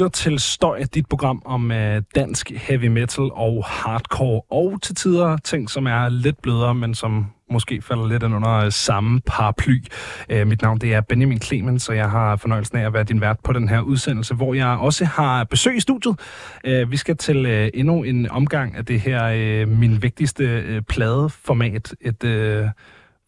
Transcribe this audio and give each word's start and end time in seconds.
lytter 0.00 0.10
til 0.10 0.38
Støj, 0.38 0.82
dit 0.94 1.06
program 1.06 1.42
om 1.44 1.72
øh, 1.72 2.02
dansk 2.14 2.50
heavy 2.50 2.86
metal 2.86 3.30
og 3.32 3.64
hardcore, 3.66 4.40
og 4.50 4.82
til 4.82 4.94
tider 4.94 5.36
ting, 5.36 5.70
som 5.70 5.86
er 5.86 6.08
lidt 6.08 6.42
blødere, 6.42 6.74
men 6.74 6.94
som 6.94 7.26
måske 7.50 7.82
falder 7.82 8.08
lidt 8.08 8.22
ind 8.22 8.34
under 8.34 8.54
øh, 8.54 8.72
samme 8.72 9.20
paraply. 9.26 9.84
Øh, 10.28 10.46
mit 10.46 10.62
navn 10.62 10.78
det 10.78 10.94
er 10.94 11.00
Benjamin 11.00 11.40
Clemens, 11.40 11.88
og 11.88 11.96
jeg 11.96 12.10
har 12.10 12.36
fornøjelsen 12.36 12.78
af 12.78 12.86
at 12.86 12.92
være 12.92 13.04
din 13.04 13.20
vært 13.20 13.36
på 13.44 13.52
den 13.52 13.68
her 13.68 13.80
udsendelse, 13.80 14.34
hvor 14.34 14.54
jeg 14.54 14.66
også 14.66 15.04
har 15.04 15.44
besøg 15.44 15.76
i 15.76 15.80
studiet. 15.80 16.20
Øh, 16.64 16.90
vi 16.90 16.96
skal 16.96 17.16
til 17.16 17.46
øh, 17.46 17.70
endnu 17.74 18.02
en 18.02 18.30
omgang 18.30 18.76
af 18.76 18.84
det 18.84 19.00
her 19.00 19.24
øh, 19.24 19.68
min 19.68 20.02
vigtigste 20.02 20.44
øh, 20.44 20.82
pladeformat. 20.82 21.94
Et... 22.00 22.24
Øh, 22.24 22.66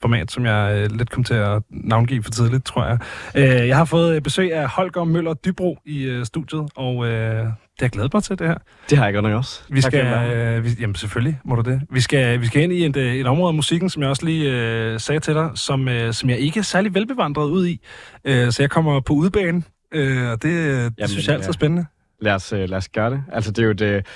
format, 0.02 0.30
som 0.32 0.46
jeg 0.46 0.74
øh, 0.76 0.96
lidt 0.96 1.10
kom 1.10 1.24
til 1.24 1.34
at 1.34 1.62
navngive 1.70 2.22
for 2.22 2.30
tidligt, 2.30 2.64
tror 2.64 2.86
jeg. 2.86 2.98
Øh, 3.34 3.68
jeg 3.68 3.76
har 3.76 3.84
fået 3.84 4.22
besøg 4.22 4.54
af 4.54 4.68
Holger 4.68 5.04
Møller 5.04 5.34
Dybro 5.34 5.78
i 5.86 6.02
øh, 6.02 6.26
studiet, 6.26 6.68
og 6.76 7.06
øh, 7.06 7.12
det 7.12 7.80
har 7.80 7.86
jeg 7.86 7.90
glædet 7.90 8.14
mig 8.14 8.22
til, 8.22 8.38
det 8.38 8.46
her. 8.46 8.58
Det 8.90 8.98
har 8.98 9.04
jeg 9.04 9.14
godt 9.14 9.22
nok 9.24 9.32
også. 9.32 9.62
Vi 9.70 9.80
skal, 9.80 10.06
øh, 10.06 10.64
vi, 10.64 10.68
jamen 10.80 10.94
selvfølgelig 10.94 11.40
må 11.44 11.54
du 11.54 11.70
det. 11.70 11.80
Vi 11.90 12.00
skal, 12.00 12.40
vi 12.40 12.46
skal 12.46 12.62
ind 12.62 12.72
i 12.72 12.84
et, 12.84 12.96
øh, 12.96 13.14
et 13.14 13.26
område 13.26 13.48
af 13.48 13.54
musikken, 13.54 13.90
som 13.90 14.02
jeg 14.02 14.10
også 14.10 14.24
lige 14.26 14.52
øh, 14.52 15.00
sagde 15.00 15.20
til 15.20 15.34
dig, 15.34 15.50
som, 15.54 15.88
øh, 15.88 16.12
som 16.12 16.30
jeg 16.30 16.38
ikke 16.38 16.58
er 16.58 16.64
særlig 16.64 16.94
velbevandret 16.94 17.50
ud 17.50 17.66
i. 17.66 17.80
Øh, 18.24 18.52
så 18.52 18.62
jeg 18.62 18.70
kommer 18.70 19.00
på 19.00 19.12
udebane, 19.12 19.62
øh, 19.92 20.30
og 20.30 20.42
det, 20.42 20.42
det 20.42 20.92
jamen, 20.98 21.08
synes 21.08 21.26
jeg 21.26 21.32
er 21.32 21.38
altid 21.38 21.52
spændende. 21.52 21.86
Lad 22.20 22.34
os, 22.34 22.52
øh, 22.52 22.68
lad 22.68 22.78
os 22.78 22.88
gøre 22.88 23.10
det. 23.10 23.22
Altså, 23.32 23.50
det 23.50 23.62
er 23.62 23.66
jo 23.66 23.72
det... 23.72 24.06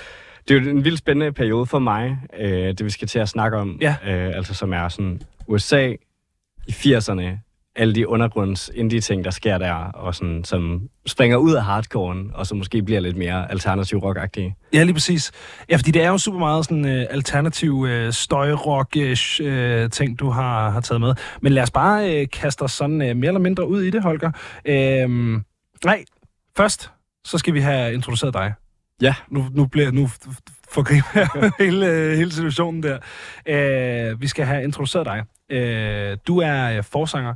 Det 0.47 0.57
er 0.57 0.61
jo 0.61 0.69
en 0.69 0.85
vildt 0.85 0.99
spændende 0.99 1.31
periode 1.31 1.65
for 1.65 1.79
mig, 1.79 2.17
øh, 2.39 2.49
det 2.49 2.85
vi 2.85 2.89
skal 2.89 3.07
til 3.07 3.19
at 3.19 3.29
snakke 3.29 3.57
om, 3.57 3.77
ja. 3.81 3.95
øh, 4.07 4.35
altså 4.35 4.53
som 4.53 4.73
er 4.73 4.89
sådan 4.89 5.21
USA 5.47 5.93
i 6.67 6.71
80'erne, 6.71 7.47
alle 7.77 7.95
de 7.95 8.07
undergrunds 8.07 8.71
indie-ting, 8.75 9.25
der 9.25 9.31
sker 9.31 9.57
der, 9.57 9.73
og 9.73 10.15
sådan, 10.15 10.43
som 10.43 10.81
springer 11.05 11.37
ud 11.37 11.53
af 11.53 11.63
hardcoren, 11.63 12.31
og 12.33 12.47
som 12.47 12.57
måske 12.57 12.83
bliver 12.83 12.99
lidt 12.99 13.17
mere 13.17 13.51
alternativ 13.51 13.97
rock 13.97 14.37
Ja, 14.73 14.83
lige 14.83 14.93
præcis. 14.93 15.31
Ja, 15.69 15.75
fordi 15.75 15.91
det 15.91 16.03
er 16.03 16.09
jo 16.09 16.17
super 16.17 16.39
meget 16.39 16.65
sådan 16.65 16.85
uh, 16.85 17.05
alternativ 17.09 17.73
uh, 17.73 18.09
støjrock 18.11 18.95
uh, 18.97 19.89
ting, 19.89 20.19
du 20.19 20.29
har, 20.29 20.69
har 20.69 20.81
taget 20.81 21.01
med. 21.01 21.13
Men 21.41 21.51
lad 21.51 21.63
os 21.63 21.71
bare 21.71 22.21
uh, 22.21 22.27
kaste 22.33 22.61
os 22.61 22.71
sådan 22.71 23.01
uh, 23.01 23.17
mere 23.17 23.27
eller 23.27 23.39
mindre 23.39 23.67
ud 23.67 23.81
i 23.81 23.89
det, 23.89 24.03
Holger. 24.03 24.31
Uh, 24.69 25.41
nej, 25.85 26.05
først 26.57 26.91
så 27.25 27.37
skal 27.37 27.53
vi 27.53 27.59
have 27.59 27.93
introduceret 27.93 28.33
dig. 28.33 28.53
Ja. 29.01 29.15
Nu, 29.29 29.45
nu, 29.51 29.65
bliver, 29.65 29.91
nu 29.91 30.09
forgriber 30.69 31.07
jeg 31.13 31.51
hele, 31.65 32.15
hele 32.15 32.31
situationen 32.31 32.83
der. 32.83 32.97
Uh, 33.49 34.21
vi 34.21 34.27
skal 34.27 34.45
have 34.45 34.63
introduceret 34.63 35.05
dig. 35.05 35.23
Uh, 35.53 36.17
du 36.27 36.39
er 36.39 36.77
uh, 36.77 36.83
forsanger 36.83 37.33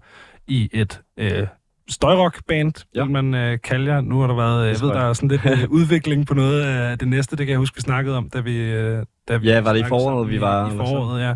i 0.47 0.69
et 0.73 1.01
uh, 1.21 1.47
støjrock-band, 1.89 2.85
ja. 2.95 3.03
vil 3.03 3.11
man 3.11 3.33
uh, 3.33 3.59
kalde 3.63 3.93
jer. 3.93 4.01
Nu 4.01 4.19
har 4.19 4.27
der 4.27 4.35
været, 4.35 4.67
jeg 4.67 4.81
ved, 4.81 4.89
der 4.89 5.09
er 5.09 5.13
sådan 5.13 5.29
lidt 5.29 5.45
uh, 5.45 5.71
udvikling 5.79 6.27
på 6.27 6.33
noget 6.33 6.61
af 6.61 6.99
det 6.99 7.07
næste, 7.07 7.35
det 7.35 7.45
kan 7.45 7.51
jeg 7.51 7.59
huske, 7.59 7.75
vi 7.75 7.81
snakkede 7.81 8.17
om, 8.17 8.29
da 8.29 8.39
vi... 8.39 8.77
Uh, 8.77 9.03
da 9.27 9.37
vi 9.37 9.47
ja, 9.47 9.61
var 9.61 9.73
det 9.73 9.79
i 9.79 9.83
foråret, 9.83 10.29
vi 10.29 10.41
var? 10.41 10.69
I, 10.69 10.73
i 10.73 10.77
foråret, 10.77 11.35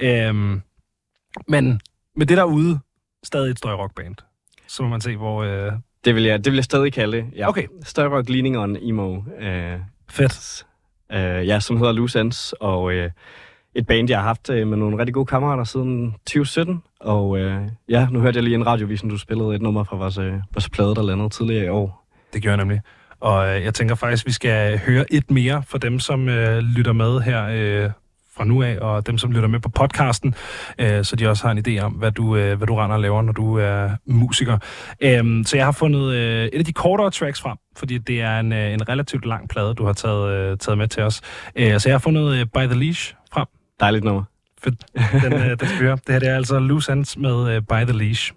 ja. 0.00 0.30
Uh, 0.30 0.60
men 1.48 1.80
med 2.16 2.26
det 2.26 2.36
derude, 2.36 2.78
stadig 3.24 3.50
et 3.50 3.58
støjrock-band. 3.58 4.14
Så 4.66 4.82
må 4.82 4.88
man 4.88 5.00
se, 5.00 5.16
hvor... 5.16 5.66
Uh, 5.66 5.72
det 6.04 6.14
vil 6.14 6.24
jeg, 6.24 6.44
det 6.44 6.52
vil 6.52 6.56
jeg 6.56 6.64
stadig 6.64 6.92
kalde 6.92 7.16
det, 7.16 7.26
ja. 7.36 7.48
Okay. 7.48 7.66
Støjrock 7.82 8.28
leaning 8.28 8.58
on 8.58 8.76
emo. 8.76 9.16
Uh, 9.16 9.80
Fedt. 10.10 10.66
Uh, 11.10 11.46
ja, 11.46 11.60
som 11.60 11.76
hedder 11.76 11.92
Loose 11.92 12.20
Ends, 12.20 12.52
og 12.52 12.82
uh, 12.82 12.94
et 13.76 13.86
band, 13.86 14.10
jeg 14.10 14.18
har 14.18 14.26
haft 14.26 14.50
øh, 14.50 14.66
med 14.66 14.76
nogle 14.76 14.98
rigtig 14.98 15.14
gode 15.14 15.26
kammerater 15.26 15.64
siden 15.64 16.14
2017. 16.26 16.82
Og 17.00 17.38
øh, 17.38 17.60
ja, 17.88 18.08
nu 18.10 18.20
hørte 18.20 18.36
jeg 18.36 18.44
lige 18.44 18.54
en 18.54 18.66
radiovisen, 18.66 19.08
du 19.08 19.18
spillede 19.18 19.54
et 19.54 19.62
nummer 19.62 19.84
fra 19.84 19.96
vores, 19.96 20.18
øh, 20.18 20.34
vores 20.54 20.68
plade, 20.68 20.94
der 20.94 21.02
landede 21.02 21.28
tidligere 21.28 21.64
i 21.64 21.68
år. 21.68 22.06
Det 22.32 22.42
gjorde 22.42 22.56
jeg 22.56 22.64
nemlig. 22.64 22.80
Og 23.20 23.48
øh, 23.48 23.64
jeg 23.64 23.74
tænker 23.74 23.94
faktisk, 23.94 24.26
vi 24.26 24.32
skal 24.32 24.78
høre 24.78 25.12
et 25.12 25.30
mere 25.30 25.62
for 25.66 25.78
dem, 25.78 25.98
som 26.00 26.28
øh, 26.28 26.58
lytter 26.58 26.92
med 26.92 27.20
her 27.20 27.46
øh, 27.52 27.90
fra 28.36 28.44
nu 28.44 28.62
af, 28.62 28.78
og 28.80 29.06
dem, 29.06 29.18
som 29.18 29.32
lytter 29.32 29.48
med 29.48 29.60
på 29.60 29.68
podcasten, 29.68 30.34
øh, 30.78 31.04
så 31.04 31.16
de 31.16 31.28
også 31.28 31.46
har 31.46 31.54
en 31.54 31.64
idé 31.68 31.80
om, 31.82 31.92
hvad 31.92 32.12
du, 32.12 32.36
øh, 32.36 32.56
hvad 32.56 32.66
du 32.66 32.74
render 32.74 32.96
og 32.96 33.02
laver, 33.02 33.22
når 33.22 33.32
du 33.32 33.58
er 33.58 33.90
musiker. 34.06 34.58
Øh, 35.00 35.44
så 35.44 35.56
jeg 35.56 35.64
har 35.64 35.72
fundet 35.72 36.14
øh, 36.14 36.44
et 36.44 36.58
af 36.58 36.64
de 36.64 36.72
kortere 36.72 37.10
tracks 37.10 37.40
frem, 37.40 37.56
fordi 37.76 37.98
det 37.98 38.20
er 38.20 38.40
en, 38.40 38.52
øh, 38.52 38.72
en 38.72 38.88
relativt 38.88 39.26
lang 39.26 39.48
plade, 39.48 39.74
du 39.74 39.84
har 39.84 39.92
taget, 39.92 40.30
øh, 40.30 40.58
taget 40.58 40.78
med 40.78 40.88
til 40.88 41.02
os. 41.02 41.20
Øh, 41.56 41.80
så 41.80 41.88
jeg 41.88 41.94
har 41.94 41.98
fundet 41.98 42.34
øh, 42.34 42.46
By 42.46 42.72
the 42.72 42.80
Leash. 42.80 43.14
Dejligt 43.80 44.04
nummer. 44.04 44.22
Fedt. 44.62 44.86
Den, 45.22 45.32
øh, 45.32 45.60
den 45.60 45.68
spyrer. 45.68 45.96
Det 45.96 46.08
her 46.08 46.18
det 46.18 46.28
er 46.28 46.36
altså 46.36 46.58
Loose 46.58 46.92
Ends 46.92 47.16
med 47.16 47.54
øh, 47.54 47.62
By 47.62 47.90
the 47.90 47.98
Leash. 47.98 48.32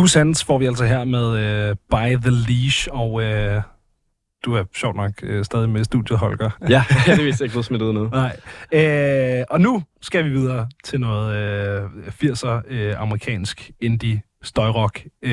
Loose 0.00 0.20
Ends 0.20 0.44
får 0.44 0.58
vi 0.58 0.66
altså 0.66 0.84
her 0.84 1.04
med 1.04 1.26
uh, 1.70 1.76
By 1.90 2.16
the 2.16 2.30
Leash, 2.30 2.88
og 2.90 3.12
uh, 3.12 3.62
du 4.44 4.54
er 4.54 4.64
sjovt 4.74 4.96
nok 4.96 5.10
uh, 5.22 5.42
stadig 5.42 5.68
med 5.68 5.84
studiet, 5.84 6.18
Holger. 6.18 6.50
Ja, 6.68 6.84
det 7.06 7.18
er 7.18 7.24
vist 7.24 7.40
ikke 7.40 7.52
blevet 7.52 7.64
smidt 7.64 7.82
ud 7.82 7.92
nu. 7.92 8.08
Nej. 8.08 8.36
Uh, 8.74 9.44
og 9.50 9.60
nu 9.60 9.82
skal 10.00 10.24
vi 10.24 10.30
videre 10.30 10.68
til 10.84 11.00
noget 11.00 11.84
uh, 11.84 11.90
80'er 12.06 12.46
uh, 12.48 13.02
amerikansk 13.02 13.70
indie 13.80 14.22
støjrock. 14.42 15.02
Uh, 15.22 15.30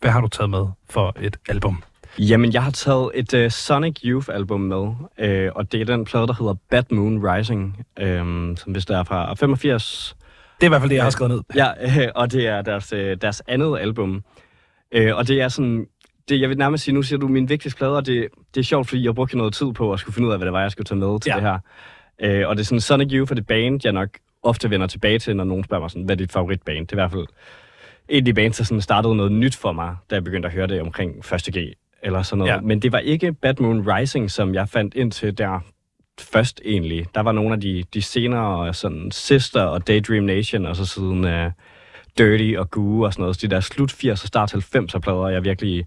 hvad 0.00 0.10
har 0.10 0.20
du 0.20 0.28
taget 0.28 0.50
med 0.50 0.66
for 0.90 1.16
et 1.20 1.36
album? 1.48 1.82
Jamen, 2.18 2.52
jeg 2.52 2.62
har 2.62 2.70
taget 2.70 3.10
et 3.14 3.44
uh, 3.44 3.50
Sonic 3.50 4.00
Youth-album 4.04 4.60
med, 4.60 4.76
uh, 4.76 5.56
og 5.56 5.72
det 5.72 5.80
er 5.80 5.84
den 5.84 6.04
plade, 6.04 6.26
der 6.26 6.34
hedder 6.34 6.54
Bad 6.70 6.84
Moon 6.90 7.26
Rising, 7.26 7.84
um, 8.02 8.56
som 8.56 8.72
hvis 8.72 8.86
der 8.86 8.98
er 8.98 9.04
fra 9.04 9.34
85. 9.34 10.16
Det 10.60 10.66
er 10.66 10.66
i 10.66 10.68
hvert 10.68 10.80
fald 10.80 10.90
det, 10.90 10.96
jeg 10.96 11.04
har 11.04 11.10
skrevet 11.10 11.30
ned. 11.30 11.40
Ja, 11.54 12.10
og 12.20 12.32
det 12.32 12.46
er 12.46 12.62
deres, 12.62 12.92
uh, 12.92 12.98
deres 12.98 13.42
andet 13.46 13.78
album. 13.78 14.24
Uh, 14.98 15.16
og 15.16 15.28
det 15.28 15.40
er 15.40 15.48
sådan, 15.48 15.86
det, 16.28 16.40
jeg 16.40 16.48
vil 16.48 16.58
nærmest 16.58 16.84
sige, 16.84 16.94
nu 16.94 17.02
siger 17.02 17.18
du 17.18 17.28
min 17.28 17.48
vigtigste 17.48 17.78
plade, 17.78 17.96
og 17.96 18.06
det, 18.06 18.28
det 18.54 18.60
er 18.60 18.64
sjovt, 18.64 18.88
fordi 18.88 19.04
jeg 19.04 19.14
brugte 19.14 19.36
noget 19.36 19.54
tid 19.54 19.72
på 19.72 19.92
at 19.92 20.00
skulle 20.00 20.14
finde 20.14 20.28
ud 20.28 20.32
af, 20.32 20.38
hvad 20.38 20.46
det 20.46 20.52
var, 20.52 20.60
jeg 20.60 20.70
skulle 20.70 20.84
tage 20.84 20.98
med 20.98 21.20
til 21.20 21.30
ja. 21.30 21.34
det 21.34 21.42
her. 21.42 22.42
Uh, 22.42 22.48
og 22.48 22.56
det 22.56 22.62
er 22.62 22.64
sådan 22.64 22.80
Sonic 22.80 23.12
Youth 23.12 23.28
for 23.28 23.34
det 23.34 23.46
band, 23.46 23.80
jeg 23.84 23.92
nok 23.92 24.08
ofte 24.42 24.70
vender 24.70 24.86
tilbage 24.86 25.18
til, 25.18 25.36
når 25.36 25.44
nogen 25.44 25.64
spørger 25.64 25.80
mig 25.80 25.90
sådan, 25.90 26.04
hvad 26.04 26.14
er 26.14 26.18
dit 26.18 26.32
favoritband? 26.32 26.86
Det 26.86 26.92
er 26.92 26.96
i 26.96 27.00
hvert 27.02 27.10
fald 27.10 27.26
en 28.08 28.18
af 28.18 28.24
de 28.24 28.34
bands, 28.34 28.56
der 28.56 28.64
sådan 28.64 28.80
startede 28.80 29.16
noget 29.16 29.32
nyt 29.32 29.56
for 29.56 29.72
mig, 29.72 29.96
da 30.10 30.14
jeg 30.14 30.24
begyndte 30.24 30.46
at 30.46 30.54
høre 30.54 30.66
det 30.66 30.80
omkring 30.80 31.18
1. 31.18 31.24
G 31.54 31.56
eller 32.02 32.22
sådan 32.22 32.38
noget. 32.38 32.52
Ja. 32.52 32.60
Men 32.60 32.82
det 32.82 32.92
var 32.92 32.98
ikke 32.98 33.32
Bad 33.32 33.54
Moon 33.60 33.92
Rising, 33.92 34.30
som 34.30 34.54
jeg 34.54 34.68
fandt 34.68 34.94
ind 34.94 35.12
til 35.12 35.38
der 35.38 35.60
først 36.20 36.60
egentlig. 36.64 37.06
Der 37.14 37.20
var 37.20 37.32
nogle 37.32 37.52
af 37.52 37.60
de, 37.60 37.84
de 37.94 38.02
senere, 38.02 38.74
sådan 38.74 39.10
Sister 39.10 39.62
og 39.62 39.86
Daydream 39.86 40.24
Nation, 40.24 40.66
og 40.66 40.76
så 40.76 40.86
siden 40.86 41.24
uh, 41.24 41.52
Dirty 42.18 42.56
og 42.58 42.70
Goo 42.70 43.00
og 43.00 43.12
sådan 43.12 43.22
noget. 43.22 43.36
Så 43.36 43.46
de 43.46 43.50
der 43.50 43.60
slut 43.60 43.92
80'er 43.92 44.10
og 44.10 44.18
start 44.18 44.54
90'er 44.54 44.98
plader, 44.98 45.28
jeg 45.28 45.44
virkelig 45.44 45.86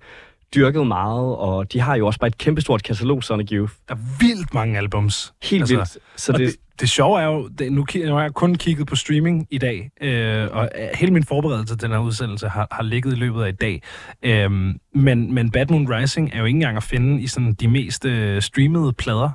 dyrket 0.56 0.88
meget, 0.88 1.36
og 1.36 1.74
de 1.74 1.80
har 1.80 1.96
jo 1.96 2.08
også 2.08 2.20
bare 2.20 2.28
et 2.28 2.38
kæmpestort 2.38 2.84
katalog, 2.84 3.24
Sonic 3.24 3.50
Youth. 3.52 3.74
Der 3.88 3.96
er 3.96 4.00
vildt 4.20 4.54
mange 4.54 4.78
albums. 4.78 5.34
Helt 5.44 5.62
altså, 5.62 5.76
vildt. 5.76 5.98
Så 6.16 6.32
det, 6.32 6.40
det, 6.40 6.56
det 6.80 6.90
sjove 6.90 7.22
er 7.22 7.26
jo, 7.26 7.48
det, 7.48 7.72
nu, 7.72 7.86
nu 7.96 8.14
har 8.14 8.22
jeg 8.22 8.34
kun 8.34 8.56
kigget 8.56 8.88
på 8.88 8.96
streaming 8.96 9.48
i 9.52 9.58
dag, 9.58 9.92
øh, 10.02 10.48
og 10.52 10.70
hele 10.96 11.14
min 11.14 11.24
forberedelse 11.24 11.76
til 11.76 11.82
den 11.82 11.92
her 11.92 12.00
udsendelse 12.00 12.48
har, 12.48 12.68
har 12.72 12.84
ligget 12.84 13.14
i 13.14 13.16
løbet 13.16 13.44
af 13.44 13.50
i 13.50 13.52
dag. 13.52 13.82
Øh, 14.24 14.52
men, 14.96 15.34
men 15.34 15.52
Bad 15.52 15.66
Moon 15.70 15.94
Rising 15.94 16.32
er 16.34 16.40
jo 16.40 16.46
ikke 16.46 16.58
engang 16.58 16.78
at 16.78 16.84
finde 16.84 17.22
i 17.22 17.28
sådan 17.28 17.54
de 17.54 17.68
mest 17.68 18.06
øh, 18.06 18.42
streamede 18.42 18.94
plader. 18.94 19.30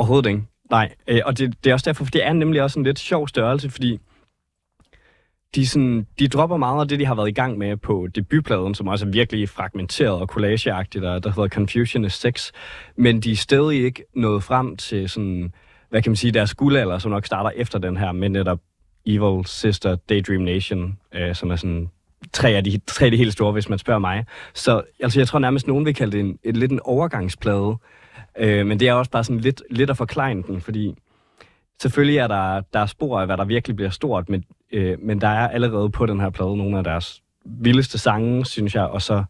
Overhovedet 0.00 0.30
ikke. 0.30 0.42
Nej, 0.70 0.94
øh, 1.08 1.20
og 1.24 1.38
det, 1.38 1.64
det 1.64 1.70
er 1.70 1.74
også 1.74 1.84
derfor, 1.84 2.04
for 2.04 2.10
det 2.10 2.26
er 2.26 2.32
nemlig 2.32 2.62
også 2.62 2.78
en 2.78 2.84
lidt 2.84 2.98
sjov 2.98 3.28
størrelse, 3.28 3.70
fordi 3.70 3.98
de, 5.54 5.66
sådan, 5.66 6.06
de 6.18 6.28
dropper 6.28 6.56
meget 6.56 6.80
af 6.80 6.88
det, 6.88 7.00
de 7.00 7.06
har 7.06 7.14
været 7.14 7.28
i 7.28 7.32
gang 7.32 7.58
med 7.58 7.76
på 7.76 8.08
debutpladen, 8.14 8.74
som 8.74 8.88
også 8.88 9.06
er 9.06 9.10
virkelig 9.10 9.48
fragmenteret 9.48 10.20
og 10.20 10.26
collageagtigt, 10.26 11.02
der, 11.02 11.18
der 11.18 11.30
hedder 11.30 11.48
Confusion 11.48 12.04
is 12.04 12.12
Sex. 12.12 12.52
Men 12.96 13.20
de 13.20 13.32
er 13.32 13.36
stadig 13.36 13.84
ikke 13.84 14.04
nået 14.14 14.42
frem 14.42 14.76
til 14.76 15.08
sådan, 15.08 15.52
hvad 15.90 16.02
kan 16.02 16.10
man 16.10 16.16
sige, 16.16 16.32
deres 16.32 16.54
guldalder, 16.54 16.98
som 16.98 17.10
nok 17.10 17.26
starter 17.26 17.50
efter 17.50 17.78
den 17.78 17.96
her, 17.96 18.12
med 18.12 18.28
netop 18.28 18.60
Evil 19.06 19.46
Sister, 19.46 19.96
Daydream 19.96 20.42
Nation, 20.42 20.98
øh, 21.14 21.34
som 21.34 21.50
er 21.50 21.56
sådan 21.56 21.90
tre 22.32 22.48
af, 22.48 22.64
de, 22.64 22.80
tre 22.86 23.04
af 23.04 23.10
de 23.10 23.16
helt 23.16 23.32
store, 23.32 23.52
hvis 23.52 23.68
man 23.68 23.78
spørger 23.78 24.00
mig. 24.00 24.24
Så 24.54 24.82
altså, 25.00 25.20
jeg 25.20 25.28
tror 25.28 25.38
nærmest, 25.38 25.66
nogen 25.66 25.84
vil 25.84 25.94
kalde 25.94 26.12
det 26.12 26.20
en, 26.20 26.38
et, 26.42 26.56
lidt 26.56 26.72
en 26.72 26.80
overgangsplade. 26.84 27.76
Øh, 28.38 28.66
men 28.66 28.80
det 28.80 28.88
er 28.88 28.92
også 28.92 29.10
bare 29.10 29.24
sådan 29.24 29.40
lidt, 29.40 29.62
lidt 29.70 29.90
at 29.90 29.96
forklare 29.96 30.34
den, 30.34 30.60
fordi 30.60 30.94
selvfølgelig 31.82 32.18
er 32.18 32.26
der, 32.26 32.60
der 32.72 32.80
er 32.80 32.86
spor 32.86 33.20
af, 33.20 33.26
hvad 33.26 33.36
der 33.36 33.44
virkelig 33.44 33.76
bliver 33.76 33.90
stort, 33.90 34.28
men, 34.28 34.44
øh, 34.72 34.98
men 35.02 35.20
der 35.20 35.28
er 35.28 35.48
allerede 35.48 35.90
på 35.90 36.06
den 36.06 36.20
her 36.20 36.30
plade 36.30 36.56
nogle 36.56 36.78
af 36.78 36.84
deres 36.84 37.22
vildeste 37.44 37.98
sange, 37.98 38.46
synes 38.46 38.74
jeg, 38.74 38.84
og 38.84 39.02
så 39.02 39.24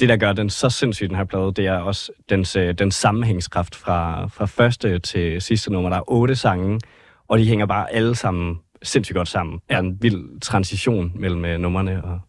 det, 0.00 0.08
der 0.08 0.16
gør 0.16 0.32
den 0.32 0.50
så 0.50 0.70
sindssyg, 0.70 1.08
den 1.08 1.16
her 1.16 1.24
plade, 1.24 1.52
det 1.52 1.66
er 1.66 1.78
også 1.78 2.12
dens, 2.30 2.56
øh, 2.56 2.74
den 2.74 2.90
sammenhængskraft 2.90 3.74
fra, 3.74 4.26
fra 4.26 4.46
første 4.46 4.98
til 4.98 5.42
sidste 5.42 5.72
nummer. 5.72 5.90
Der 5.90 5.96
er 5.96 6.10
otte 6.10 6.36
sange, 6.36 6.80
og 7.28 7.38
de 7.38 7.48
hænger 7.48 7.66
bare 7.66 7.92
alle 7.92 8.14
sammen 8.14 8.60
sindssygt 8.82 9.16
godt 9.16 9.28
sammen. 9.28 9.60
Der 9.68 9.76
er 9.76 9.80
en 9.80 10.02
vild 10.02 10.40
transition 10.40 11.12
mellem 11.14 11.44
øh, 11.44 11.58
numrene. 11.58 12.04
Og... 12.04 12.20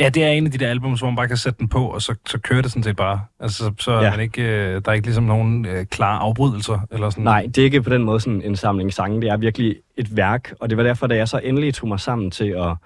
Ja, 0.00 0.08
det 0.08 0.24
er 0.24 0.28
en 0.28 0.46
af 0.46 0.52
de 0.52 0.58
der 0.58 0.70
album, 0.70 0.98
hvor 0.98 1.06
man 1.06 1.16
bare 1.16 1.28
kan 1.28 1.36
sætte 1.36 1.58
den 1.58 1.68
på, 1.68 1.86
og 1.86 2.02
så, 2.02 2.14
så 2.26 2.38
kører 2.38 2.62
det 2.62 2.70
sådan 2.70 2.82
set 2.82 2.96
bare. 2.96 3.20
Altså, 3.40 3.72
så 3.78 3.92
ja. 3.92 4.06
er 4.06 4.10
man 4.10 4.20
ikke, 4.20 4.42
øh, 4.42 4.82
der 4.84 4.90
er 4.90 4.92
ikke 4.92 5.06
ligesom 5.06 5.24
nogen 5.24 5.66
øh, 5.66 5.86
klare 5.86 6.18
afbrydelser. 6.18 6.86
Eller 6.90 7.10
sådan. 7.10 7.24
Nej, 7.24 7.42
det 7.46 7.58
er 7.58 7.64
ikke 7.64 7.82
på 7.82 7.90
den 7.90 8.02
måde 8.02 8.20
sådan 8.20 8.42
en 8.42 8.56
samling 8.56 8.92
sange. 8.92 9.20
Det 9.20 9.30
er 9.30 9.36
virkelig 9.36 9.76
et 9.96 10.16
værk, 10.16 10.54
og 10.60 10.70
det 10.70 10.76
var 10.76 10.82
derfor, 10.82 11.06
da 11.06 11.16
jeg 11.16 11.28
så 11.28 11.38
endelig 11.38 11.74
tog 11.74 11.88
mig 11.88 12.00
sammen 12.00 12.30
til 12.30 12.48
at 12.48 12.76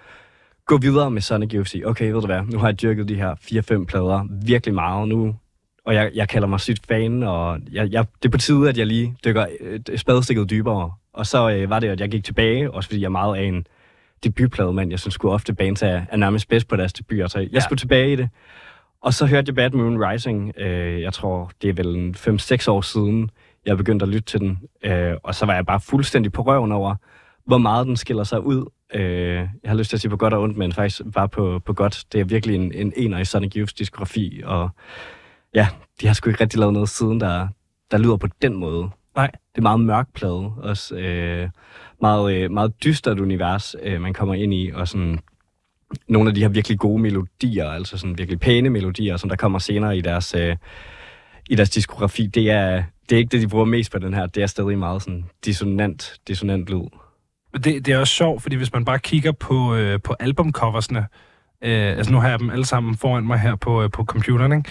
gå 0.67 0.79
videre 0.79 1.11
med 1.11 1.23
Sonic 1.23 1.55
Youth. 1.55 1.75
Okay, 1.85 2.11
ved 2.11 2.21
du 2.21 2.27
hvad, 2.27 2.43
nu 2.43 2.59
har 2.59 2.69
jeg 2.69 2.83
dyrket 2.83 3.09
de 3.09 3.15
her 3.15 3.35
4-5 3.35 3.85
plader 3.85 4.27
virkelig 4.45 4.75
meget 4.75 5.09
nu, 5.09 5.35
og 5.85 5.95
jeg, 5.95 6.11
jeg 6.15 6.29
kalder 6.29 6.49
mig 6.49 6.61
sygt 6.61 6.87
fan, 6.89 7.23
og 7.23 7.59
jeg, 7.73 7.93
jeg, 7.93 8.05
det 8.23 8.29
er 8.29 8.33
på 8.33 8.39
tide, 8.39 8.69
at 8.69 8.79
jeg 8.79 8.87
lige 8.87 9.15
dykker 9.25 9.47
et 9.69 10.01
spadestikket 10.01 10.51
dybere. 10.51 10.93
Og 11.13 11.27
så 11.27 11.51
øh, 11.51 11.71
var 11.71 11.81
det, 11.81 11.89
at 11.89 12.01
jeg 12.01 12.09
gik 12.09 12.25
tilbage, 12.25 12.71
også 12.71 12.89
fordi 12.89 13.01
jeg 13.01 13.07
er 13.07 13.11
meget 13.11 13.37
af 13.37 13.43
en 13.43 13.67
debutplade, 14.25 14.73
men 14.73 14.91
jeg 14.91 14.99
synes 14.99 15.15
sgu 15.15 15.31
ofte 15.31 15.55
bands 15.55 15.83
er, 15.83 16.03
er 16.11 16.17
nærmest 16.17 16.49
bedst 16.49 16.69
på 16.69 16.77
deres 16.77 16.93
debut, 16.93 17.31
så 17.31 17.39
jeg 17.39 17.49
ja. 17.53 17.61
skulle 17.61 17.79
tilbage 17.79 18.13
i 18.13 18.17
det. 18.17 18.29
Og 19.03 19.15
så 19.15 19.27
hørte 19.27 19.49
jeg 19.49 19.55
Bad 19.55 19.71
Moon 19.71 20.05
Rising, 20.05 20.53
øh, 20.57 21.03
jeg 21.03 21.13
tror, 21.13 21.51
det 21.63 21.71
er 21.71 21.75
vel 21.75 22.15
5-6 22.17 22.71
år 22.71 22.81
siden, 22.81 23.31
jeg 23.67 23.77
begyndte 23.77 24.03
at 24.03 24.09
lytte 24.09 24.31
til 24.31 24.41
den. 24.41 24.59
Øh, 24.85 25.15
og 25.23 25.35
så 25.35 25.47
var 25.47 25.55
jeg 25.55 25.67
bare 25.67 25.81
fuldstændig 25.81 26.33
på 26.33 26.43
røven 26.43 26.73
over, 26.73 26.95
hvor 27.47 27.59
meget 27.59 27.87
den 27.87 27.97
skiller 27.97 28.25
sig 28.25 28.41
ud. 28.41 28.65
Øh, 28.95 29.37
jeg 29.37 29.49
har 29.67 29.75
lyst 29.75 29.91
til 29.91 29.97
at 29.97 30.01
sige 30.01 30.11
på 30.11 30.17
godt 30.17 30.35
og 30.35 30.43
ondt, 30.43 30.57
men 30.57 30.73
faktisk 30.73 31.03
bare 31.15 31.29
på, 31.29 31.61
på 31.65 31.73
godt. 31.73 32.05
Det 32.13 32.21
er 32.21 32.25
virkelig 32.25 32.57
en, 32.57 32.73
en 32.75 32.93
ener 32.97 33.19
i 33.19 33.25
Sonic 33.25 33.53
Youths 33.57 33.75
diskografi, 33.75 34.43
og 34.45 34.71
ja, 35.55 35.69
de 36.01 36.07
har 36.07 36.15
sgu 36.15 36.31
ikke 36.31 36.41
rigtig 36.41 36.59
lavet 36.59 36.73
noget 36.73 36.89
siden, 36.89 37.21
der, 37.21 37.49
der 37.91 37.99
lyder 37.99 38.17
på 38.17 38.29
den 38.43 38.55
måde. 38.55 38.91
Nej. 39.17 39.31
Det 39.31 39.59
er 39.59 39.63
meget 39.63 39.81
mørk 39.81 40.09
plade, 40.15 40.53
også 40.63 40.97
øh, 40.97 41.49
meget, 42.01 42.35
øh, 42.35 42.51
meget 42.51 42.85
dystert 42.85 43.21
univers, 43.21 43.77
øh, 43.83 44.01
man 44.01 44.13
kommer 44.13 44.35
ind 44.35 44.55
i, 44.55 44.71
og 44.75 44.89
sådan 44.89 45.19
nogle 46.09 46.29
af 46.29 46.35
de 46.35 46.41
her 46.41 46.49
virkelig 46.49 46.79
gode 46.79 47.03
melodier, 47.03 47.69
altså 47.69 47.99
sådan 47.99 48.19
virkelig 48.19 48.41
pæne 48.41 48.71
melodier, 48.71 49.17
som 49.17 49.29
der 49.29 49.37
kommer 49.37 49.59
senere 49.59 49.97
i 49.99 50.01
deres, 50.01 50.35
øh, 50.35 50.57
i 51.49 51.55
deres 51.55 51.71
diskografi, 51.71 52.27
det 52.27 52.51
er, 52.51 52.83
det 53.09 53.17
er 53.17 53.19
ikke 53.19 53.31
det, 53.31 53.43
de 53.43 53.49
bruger 53.49 53.65
mest 53.65 53.93
på 53.93 53.99
den 53.99 54.15
her. 54.15 54.27
Det 54.27 54.43
er 54.43 54.47
stadig 54.47 54.79
meget 54.79 55.03
sådan 55.03 55.25
dissonant, 55.45 56.21
dissonant 56.29 56.69
lyd. 56.69 56.89
Det, 57.55 57.87
det 57.87 57.89
er 57.89 57.99
også 57.99 58.15
sjovt, 58.15 58.43
fordi 58.43 58.57
hvis 58.57 58.73
man 58.73 58.85
bare 58.85 58.99
kigger 58.99 59.33
på, 59.33 59.75
øh, 59.75 60.01
på 60.05 60.15
albumcoversne, 60.21 61.07
øh, 61.65 61.97
altså 61.97 62.13
nu 62.13 62.21
har 62.21 62.29
jeg 62.29 62.39
dem 62.39 62.51
alle 62.51 62.65
sammen 62.65 62.97
foran 62.97 63.27
mig 63.27 63.39
her 63.39 63.57
på, 63.57 63.83
øh, 63.83 63.91
på 63.91 64.05
computeren, 64.05 64.53
ikke? 64.53 64.71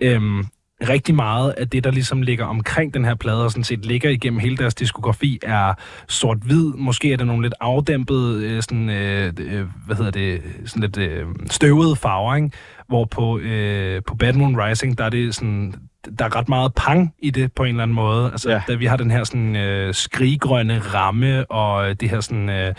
Øhm, 0.00 0.44
rigtig 0.88 1.14
meget 1.14 1.50
af 1.50 1.68
det, 1.68 1.84
der 1.84 1.90
ligesom 1.90 2.22
ligger 2.22 2.44
omkring 2.44 2.94
den 2.94 3.04
her 3.04 3.14
plade, 3.14 3.44
og 3.44 3.50
sådan 3.50 3.64
set 3.64 3.86
ligger 3.86 4.10
igennem 4.10 4.40
hele 4.40 4.56
deres 4.56 4.74
diskografi, 4.74 5.38
er 5.42 5.74
sort-hvid. 6.08 6.72
Måske 6.76 7.12
er 7.12 7.16
der 7.16 7.24
nogle 7.24 7.42
lidt 7.42 7.54
afdæmpede, 7.60 8.44
øh, 8.44 8.62
sådan, 8.62 8.90
øh, 8.90 9.32
øh, 9.38 9.66
hvad 9.86 9.96
hedder 9.96 10.10
det, 10.10 10.42
sådan 10.66 10.80
lidt 10.80 10.96
øh, 10.96 11.26
støvede 11.50 11.96
farver, 11.96 12.34
ikke? 12.34 12.50
Hvor 12.88 13.04
på, 13.04 13.38
øh, 13.38 14.02
på 14.06 14.14
Bad 14.14 14.32
Moon 14.32 14.60
Rising, 14.60 14.98
der 14.98 15.04
er 15.04 15.10
det 15.10 15.34
sådan, 15.34 15.74
der 16.18 16.24
er 16.24 16.36
ret 16.36 16.48
meget 16.48 16.74
pang 16.74 17.14
i 17.18 17.30
det 17.30 17.52
på 17.52 17.62
en 17.62 17.68
eller 17.68 17.82
anden 17.82 17.94
måde. 17.94 18.30
Altså, 18.30 18.50
ja. 18.50 18.62
da 18.68 18.74
vi 18.74 18.86
har 18.86 18.96
den 18.96 19.10
her 19.10 19.24
sådan 19.24 19.56
øh, 19.56 19.94
skriggrønne 19.94 20.78
ramme, 20.78 21.50
og 21.50 22.00
det 22.00 22.10
her 22.10 22.20
sådan, 22.20 22.48
øh, 22.48 22.54
der 22.56 22.72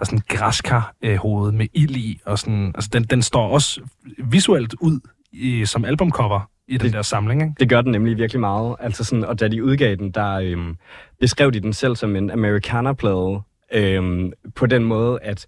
er 0.00 0.04
sådan 0.04 0.22
græskar 0.28 0.94
øh, 1.02 1.16
hoved 1.16 1.52
med 1.52 1.66
ild 1.74 1.96
i, 1.96 2.20
og 2.26 2.38
sådan, 2.38 2.72
altså 2.74 2.90
den, 2.92 3.04
den 3.04 3.22
står 3.22 3.48
også 3.48 3.80
visuelt 4.18 4.74
ud 4.80 5.00
i, 5.32 5.64
som 5.66 5.84
albumcover 5.84 6.51
i 6.68 6.72
den 6.72 6.86
det, 6.86 6.92
der 6.92 7.02
samling, 7.02 7.42
ikke? 7.42 7.54
Det 7.60 7.68
gør 7.68 7.80
den 7.80 7.92
nemlig 7.92 8.16
virkelig 8.16 8.40
meget. 8.40 8.76
Altså 8.80 9.04
sådan, 9.04 9.24
og 9.24 9.40
da 9.40 9.48
de 9.48 9.64
udgav 9.64 9.96
den, 9.96 10.10
der 10.10 10.32
øhm, 10.34 10.76
beskrev 11.20 11.52
de 11.52 11.60
den 11.60 11.72
selv 11.72 11.96
som 11.96 12.16
en 12.16 12.30
Americana-plade, 12.30 13.40
øhm, 13.72 14.32
på 14.54 14.66
den 14.66 14.84
måde, 14.84 15.18
at 15.22 15.46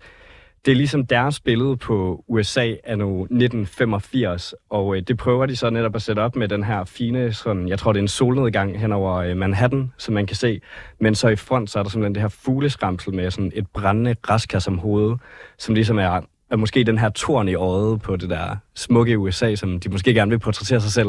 det 0.64 0.73
er 0.73 0.76
ligesom 0.76 1.06
deres 1.06 1.40
billede 1.40 1.76
på 1.76 2.25
USA 2.28 2.75
af 2.85 2.99
nu 2.99 3.23
1985, 3.23 4.54
og 4.71 4.97
øh, 4.97 5.02
det 5.02 5.16
prøver 5.16 5.47
de 5.47 5.56
så 5.56 5.71
netop 5.71 5.94
at 5.94 6.02
sætte 6.02 6.21
op 6.21 6.37
med 6.37 6.49
den 6.49 6.64
her 6.64 6.85
fine, 6.85 7.33
sådan, 7.33 7.68
jeg 7.68 7.78
tror 7.78 7.92
det 7.92 7.99
er 7.99 8.02
en 8.02 8.09
solnedgang 8.09 8.80
hen 8.80 8.92
over 8.92 9.14
øh, 9.14 9.37
Manhattan, 9.37 9.92
som 9.99 10.14
man 10.14 10.26
kan 10.26 10.37
se, 10.37 10.61
men 11.00 11.14
så 11.14 11.28
i 11.28 11.37
front, 11.37 11.71
så 11.71 11.78
er 11.78 11.83
der 11.83 11.90
simpelthen 11.90 12.14
det 12.14 12.23
her 12.23 12.28
fugleskramsel 12.28 13.14
med 13.14 13.30
sådan 13.30 13.52
et 13.54 13.66
brændende 13.66 14.14
græskar 14.14 14.59
som 14.59 14.78
hoved, 14.78 15.16
som 15.59 15.75
ligesom 15.75 15.99
er 15.99 16.21
er 16.54 16.58
måske 16.58 16.84
den 16.84 16.99
her 16.99 17.08
torn 17.08 17.49
i 17.49 17.54
øjet 17.54 18.02
på 18.02 18.16
det 18.16 18.30
der 18.30 18.56
smukke 18.75 19.18
USA, 19.18 19.54
som 19.54 19.80
de 19.80 19.88
måske 19.88 20.14
gerne 20.14 20.30
vil 20.30 20.38
portrættere 20.38 20.80
sig 20.80 20.92
selv 20.92 21.08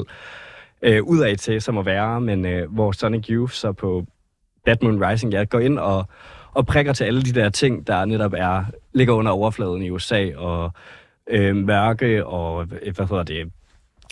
øh, 0.81 1.03
af 1.07 1.37
til, 1.37 1.61
som 1.61 1.77
at 1.77 1.85
være, 1.85 2.21
men 2.21 2.45
øh, 2.45 2.71
hvor 2.71 2.91
Sonic 2.91 3.25
Youth 3.29 3.53
så 3.53 3.71
på 3.71 4.05
Batman 4.65 5.07
Rising, 5.07 5.33
ja, 5.33 5.43
går 5.43 5.59
ind 5.59 5.79
og, 5.79 6.05
og 6.53 6.65
prikker 6.65 6.93
til 6.93 7.03
alle 7.03 7.21
de 7.21 7.31
der 7.31 7.49
ting, 7.49 7.87
der 7.87 8.05
netop 8.05 8.33
er, 8.37 8.65
ligger 8.93 9.13
under 9.13 9.31
overfladen 9.31 9.81
i 9.81 9.89
USA, 9.89 10.35
og 10.35 10.71
øh, 11.29 11.55
mørke, 11.55 12.25
og 12.25 12.67
øh, 12.81 12.95
hvad 12.95 13.07
hedder 13.07 13.23
det, 13.23 13.51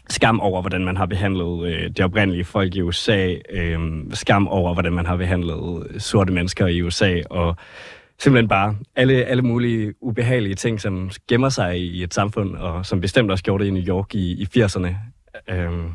skam 0.09 0.39
over, 0.39 0.61
hvordan 0.61 0.85
man 0.85 0.97
har 0.97 1.05
behandlet 1.05 1.67
øh, 1.67 1.89
det 1.89 1.99
oprindelige 1.99 2.43
folk 2.43 2.75
i 2.75 2.81
USA, 2.81 3.35
øh, 3.49 3.79
skam 4.11 4.47
over, 4.47 4.73
hvordan 4.73 4.93
man 4.93 5.05
har 5.05 5.15
behandlet 5.15 5.87
sorte 5.97 6.33
mennesker 6.33 6.67
i 6.67 6.81
USA, 6.81 7.21
og 7.29 7.55
simpelthen 8.19 8.47
bare 8.47 8.75
alle, 8.95 9.13
alle 9.25 9.43
mulige 9.43 9.93
ubehagelige 10.01 10.55
ting, 10.55 10.81
som 10.81 11.11
gemmer 11.29 11.49
sig 11.49 11.79
i 11.79 12.03
et 12.03 12.13
samfund, 12.13 12.55
og 12.55 12.85
som 12.85 13.01
bestemt 13.01 13.31
også 13.31 13.43
gjorde 13.43 13.63
det 13.63 13.67
i 13.69 13.73
New 13.73 13.83
York 13.83 14.15
i, 14.15 14.31
i 14.41 14.47
80'erne. 14.57 14.95
Øhm, 15.49 15.91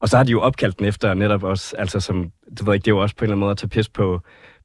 Og 0.00 0.08
så 0.08 0.16
har 0.16 0.24
de 0.24 0.30
jo 0.30 0.40
opkaldt 0.40 0.78
den 0.78 0.86
efter 0.86 1.14
netop 1.14 1.42
også, 1.42 1.76
altså 1.78 2.00
som, 2.00 2.30
det 2.50 2.66
ved 2.66 2.74
ikke, 2.74 2.84
det 2.84 2.90
er 2.90 2.94
jo 2.94 3.02
også 3.02 3.16
på 3.16 3.24
en 3.24 3.26
eller 3.26 3.34
anden 3.34 3.40
måde 3.40 3.50
at 3.50 3.58
tage 3.58 3.68
pis 3.68 3.88
på, 3.88 4.20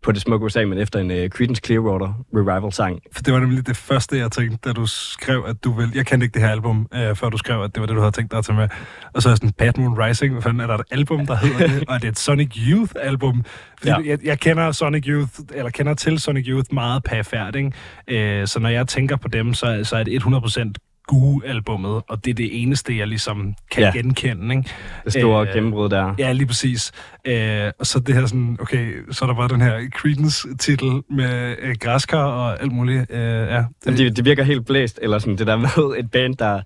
på 0.05 0.11
det 0.11 0.21
smukke 0.21 0.45
USA, 0.45 0.65
men 0.65 0.77
efter 0.77 0.99
en 0.99 1.11
uh, 1.11 1.27
Creedence 1.27 1.61
Clearwater 1.65 2.25
Revival-sang. 2.35 2.99
For 3.11 3.23
det 3.23 3.33
var 3.33 3.39
nemlig 3.39 3.67
det 3.67 3.77
første, 3.77 4.17
jeg 4.17 4.31
tænkte, 4.31 4.57
da 4.65 4.73
du 4.73 4.85
skrev, 4.85 5.43
at 5.47 5.63
du 5.63 5.71
vil... 5.71 5.91
Jeg 5.95 6.05
kendte 6.05 6.25
ikke 6.25 6.33
det 6.33 6.41
her 6.41 6.49
album, 6.49 6.87
uh, 6.91 7.15
før 7.15 7.29
du 7.29 7.37
skrev, 7.37 7.61
at 7.61 7.75
det 7.75 7.81
var 7.81 7.87
det, 7.87 7.95
du 7.95 8.01
havde 8.01 8.11
tænkt 8.11 8.31
dig 8.31 8.37
at 8.37 8.45
tage 8.45 8.57
med. 8.57 8.67
Og 9.13 9.21
så 9.21 9.29
er 9.29 9.35
sådan 9.35 9.51
Bad 9.51 9.71
Moon 9.77 9.99
Rising. 9.99 10.33
Hvad 10.33 10.41
fanden 10.41 10.61
er 10.61 10.67
der 10.67 10.73
et 10.73 10.85
album, 10.91 11.25
der 11.25 11.35
hedder 11.35 11.67
det? 11.67 11.83
Og 11.89 12.01
det 12.01 12.07
er 12.07 12.11
et 12.11 12.19
Sonic 12.19 12.55
Youth-album. 12.69 13.43
Fordi 13.77 13.91
ja. 13.91 13.97
jeg, 14.05 14.25
jeg, 14.25 14.39
kender 14.39 14.71
Sonic 14.71 15.03
Youth, 15.07 15.33
eller 15.53 15.69
kender 15.69 15.93
til 15.93 16.19
Sonic 16.19 16.45
Youth 16.47 16.73
meget 16.73 17.03
pæfærd, 17.03 17.55
ikke? 17.55 18.41
Uh, 18.41 18.47
så 18.47 18.59
når 18.59 18.69
jeg 18.69 18.87
tænker 18.87 19.15
på 19.15 19.27
dem, 19.27 19.53
så, 19.53 19.81
så 19.83 19.95
er 19.95 20.03
det 20.03 20.23
100% 20.23 20.73
Goo-albummet, 21.07 22.01
og 22.07 22.25
det 22.25 22.31
er 22.31 22.35
det 22.35 22.61
eneste, 22.61 22.97
jeg 22.97 23.07
ligesom 23.07 23.55
kan 23.71 23.83
ja. 23.83 23.91
genkende. 23.91 24.55
Ikke? 24.55 24.69
Det 25.05 25.13
store 25.13 25.47
øh, 25.47 25.53
gennembrud 25.53 25.89
der. 25.89 26.15
Ja, 26.19 26.31
lige 26.31 26.47
præcis. 26.47 26.91
Øh, 27.25 27.71
og 27.79 27.85
så 27.85 27.99
det 27.99 28.15
her 28.15 28.25
sådan, 28.25 28.57
okay, 28.61 28.93
så 29.11 29.25
er 29.25 29.27
der 29.27 29.35
bare 29.35 29.47
den 29.47 29.61
her 29.61 29.89
Creedence-titel 29.89 31.01
med 31.09 31.55
øh, 31.61 31.75
græskar 31.79 32.23
og 32.23 32.61
alt 32.61 32.71
muligt. 32.71 33.11
Øh, 33.11 33.19
ja, 33.19 33.63
det... 33.85 33.97
Det, 33.97 34.17
det 34.17 34.25
virker 34.25 34.43
helt 34.43 34.65
blæst, 34.65 34.99
eller 35.01 35.19
sådan 35.19 35.37
det 35.37 35.47
der 35.47 35.57
med 35.57 35.99
et 35.99 36.11
band, 36.11 36.35
der, 36.35 36.61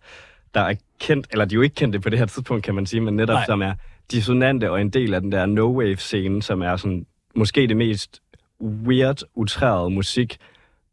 der 0.54 0.62
er 0.62 0.74
kendt, 1.00 1.28
eller 1.32 1.46
de 1.46 1.54
er 1.54 1.58
jo 1.58 1.62
ikke 1.62 1.76
kendte 1.76 2.00
på 2.00 2.10
det 2.10 2.20
her 2.20 2.26
tidspunkt, 2.26 2.64
kan 2.64 2.76
man 2.76 2.86
sige, 2.86 3.02
men 3.02 3.16
netop 3.16 3.34
Nej. 3.34 3.46
som 3.46 3.62
er 3.62 3.74
dissonante 4.12 4.72
og 4.72 4.82
en 4.82 4.90
del 4.90 5.14
af 5.14 5.22
den 5.22 5.32
der 5.32 5.46
no-wave-scene, 5.46 6.42
som 6.42 6.62
er 6.62 6.76
sådan 6.76 7.06
måske 7.36 7.68
det 7.68 7.78
mest 7.78 8.22
weird, 8.62 9.22
utrærede 9.36 9.90
musik, 9.90 10.38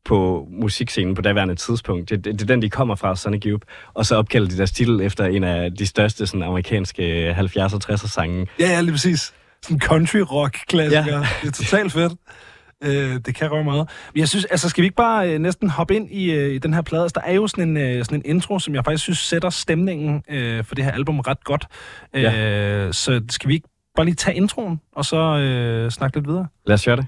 på 0.06 0.48
musikscenen 0.50 1.14
på 1.14 1.22
daværende 1.22 1.54
tidspunkt. 1.54 2.10
Det, 2.10 2.25
det, 2.25 2.32
det 2.34 2.42
er 2.42 2.46
den, 2.46 2.62
de 2.62 2.70
kommer 2.70 2.94
fra, 2.94 3.16
Sonic 3.16 3.42
Youth. 3.46 3.66
Og 3.94 4.06
så 4.06 4.16
opkalder 4.16 4.48
de 4.48 4.56
deres 4.56 4.72
titel 4.72 5.00
efter 5.00 5.25
en 5.25 5.44
af 5.44 5.72
de 5.72 5.86
største 5.86 6.26
sådan, 6.26 6.42
amerikanske 6.42 7.30
70'er 7.30 7.75
og 7.75 7.80
60'er 7.90 8.08
sange. 8.08 8.46
Ja, 8.60 8.68
ja, 8.68 8.80
lige 8.80 8.92
præcis. 8.92 9.34
Sådan 9.62 9.80
country 9.80 10.18
rock 10.18 10.58
klassiker. 10.68 11.16
Ja. 11.16 11.26
Det 11.42 11.48
er 11.48 11.52
totalt 11.52 11.92
fedt. 11.92 12.12
Øh, 12.84 13.20
det 13.26 13.34
kan 13.34 13.50
røre 13.50 13.64
meget. 13.64 13.88
Men 14.14 14.20
jeg 14.20 14.28
synes, 14.28 14.44
altså 14.44 14.68
skal 14.68 14.82
vi 14.82 14.86
ikke 14.86 14.96
bare 14.96 15.30
øh, 15.30 15.38
næsten 15.38 15.70
hoppe 15.70 15.96
ind 15.96 16.10
i, 16.10 16.30
øh, 16.32 16.54
i 16.54 16.58
den 16.58 16.75
her 16.75 16.82
plade? 16.82 17.02
Altså, 17.02 17.20
der 17.20 17.30
er 17.30 17.34
jo 17.34 17.46
sådan 17.46 17.68
en, 17.68 17.76
øh, 17.76 18.04
sådan 18.04 18.18
en 18.18 18.22
intro, 18.25 18.58
som 18.58 18.75
jeg 18.75 18.84
faktisk 18.84 19.02
synes 19.04 19.18
sætter 19.18 19.50
stemningen 19.50 20.22
øh, 20.28 20.64
for 20.64 20.75
det 20.75 20.84
her 20.84 20.92
album 20.92 21.20
ret 21.20 21.44
godt. 21.44 21.66
Ja. 22.14 22.86
Øh, 22.86 22.92
så 22.92 23.22
skal 23.30 23.48
vi 23.48 23.54
ikke 23.54 23.68
bare 23.96 24.06
lige 24.06 24.14
tage 24.14 24.36
introen, 24.36 24.80
og 24.92 25.04
så 25.04 25.16
øh, 25.16 25.90
snakke 25.90 26.16
lidt 26.16 26.28
videre? 26.28 26.46
Lad 26.66 26.75
os 26.75 26.84
gøre 26.84 26.96
det. 26.96 27.06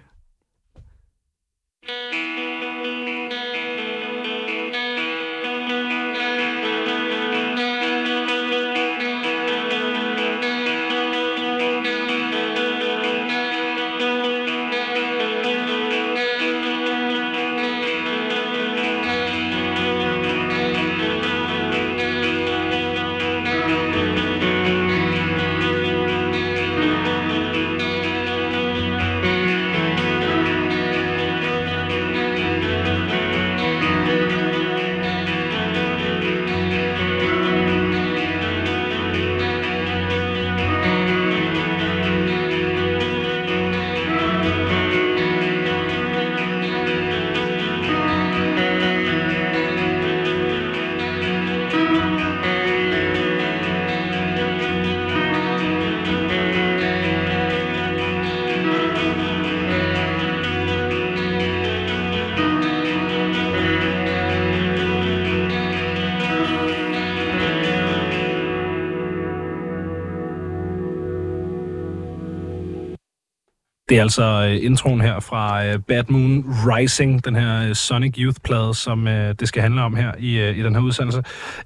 Det 73.88 73.99
er 73.99 74.02
altså 74.02 74.23
øh, 74.23 74.64
introen 74.64 75.00
her 75.00 75.21
fra 75.21 75.66
øh, 75.66 75.78
Bad 75.78 76.04
Moon 76.09 76.45
Rising, 76.66 77.25
den 77.25 77.37
her 77.37 77.68
øh, 77.68 77.75
Sonic 77.75 78.14
Youth-plade, 78.18 78.75
som 78.75 79.04
det 79.04 79.49
skal 79.49 79.62
handle 79.62 79.83
om 79.83 79.97
her 79.97 80.12
i, 80.18 80.50
i 80.50 80.62
den 80.62 80.75
her 80.75 80.83
udsendelse. 80.83 81.23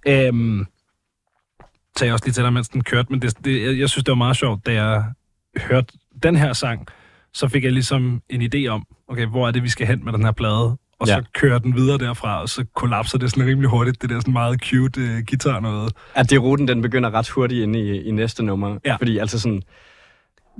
Øhm, 0.07 0.67
tager 1.97 2.07
jeg 2.07 2.13
også 2.13 2.27
lige 2.27 2.33
til 2.33 2.45
dig, 2.45 2.53
mens 2.53 2.69
den 2.69 2.85
kørte, 2.85 3.07
men 3.11 3.23
det, 3.23 3.45
det, 3.45 3.79
jeg 3.79 3.89
synes, 3.89 4.05
det 4.05 4.13
var 4.13 4.17
meget 4.17 4.37
sjovt, 4.37 4.67
da 4.67 4.73
jeg 4.73 5.05
hørte 5.57 5.93
den 6.23 6.37
her 6.37 6.53
sang, 6.53 6.87
så 7.35 7.49
fik 7.49 7.65
jeg 7.65 7.73
ligesom 7.73 8.23
en 8.29 8.43
idé 8.43 8.67
om, 8.67 8.87
okay, 9.09 9.27
hvor 9.27 9.49
er 9.49 9.51
det, 9.51 9.63
vi 9.63 9.69
skal 9.69 9.87
hen 9.87 10.05
med 10.05 10.13
den 10.13 10.25
her 10.25 10.33
plade? 10.33 10.77
Og 11.01 11.09
ja. 11.09 11.15
så 11.15 11.23
kører 11.35 11.59
den 11.59 11.77
videre 11.77 11.99
derfra, 11.99 12.43
og 12.43 12.49
så 12.49 12.65
kollapser 12.75 13.19
det 13.19 13.31
sådan 13.31 13.47
rimelig 13.47 13.71
hurtigt, 13.71 14.03
det 14.03 14.11
der 14.11 14.21
sådan 14.21 14.33
meget 14.33 14.61
cute 14.61 15.01
uh, 15.01 15.19
guitar 15.29 15.61
noget. 15.61 15.93
Ja, 16.17 16.23
det 16.23 16.43
ruten, 16.43 16.69
den 16.69 16.83
begynder 16.83 17.11
ret 17.15 17.29
hurtigt 17.29 17.63
ind 17.63 17.77
i, 17.77 18.03
i 18.03 18.11
næste 18.11 18.43
nummer. 18.43 18.79
Ja. 18.85 18.97
Fordi 18.97 19.19
altså 19.19 19.39
sådan, 19.41 19.63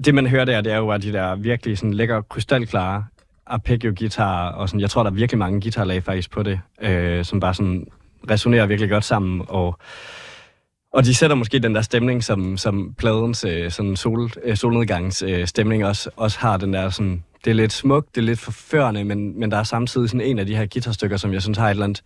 det 0.05 0.15
man 0.15 0.27
hører 0.27 0.45
der, 0.45 0.61
det 0.61 0.73
er 0.73 0.77
jo 0.77 0.91
at 0.91 1.03
de 1.03 1.13
der 1.13 1.35
virkelig 1.35 1.79
sådan 1.79 1.95
lækker 1.95 2.23
krystalklare 2.23 3.05
arpeggio-guitar, 3.47 4.49
og 4.49 4.69
sådan, 4.69 4.81
jeg 4.81 4.91
tror, 4.91 5.03
der 5.03 5.11
er 5.11 5.15
virkelig 5.15 5.39
mange 5.39 5.61
guitarlag 5.61 6.03
faktisk 6.03 6.31
på 6.31 6.43
det, 6.43 6.61
øh, 6.83 7.25
som 7.25 7.41
bare 7.41 7.55
sådan 7.55 7.87
resonerer 8.31 8.67
virkelig 8.67 8.91
godt 8.91 9.05
sammen, 9.05 9.43
og, 9.49 9.79
og 10.93 11.05
de 11.05 11.15
sætter 11.15 11.37
måske 11.37 11.59
den 11.59 11.75
der 11.75 11.83
stemning, 11.83 12.25
som, 12.25 12.57
som 12.57 12.95
pladens 12.99 13.45
øh, 13.45 13.71
sådan 13.71 13.97
sol, 13.97 14.31
øh, 14.45 14.57
solnedgangs 14.57 15.23
øh, 15.23 15.47
stemning 15.47 15.85
også, 15.85 16.11
også 16.17 16.39
har 16.39 16.57
den 16.57 16.73
der 16.73 16.91
sådan, 16.91 17.25
det 17.45 17.51
er 17.51 17.55
lidt 17.55 17.73
smukt, 17.73 18.15
det 18.15 18.21
er 18.21 18.25
lidt 18.27 18.39
forførende, 18.39 19.05
men, 19.05 19.41
men 19.41 19.51
der 19.51 19.57
er 19.57 19.63
samtidig 19.63 20.11
sådan 20.11 20.27
en 20.27 20.39
af 20.39 20.47
de 20.47 20.57
her 20.57 20.67
guitarstykker, 20.67 21.17
som 21.17 21.33
jeg 21.33 21.43
synes 21.43 21.59
har 21.59 21.67
et 21.67 21.71
eller 21.71 21.85
andet 21.85 22.03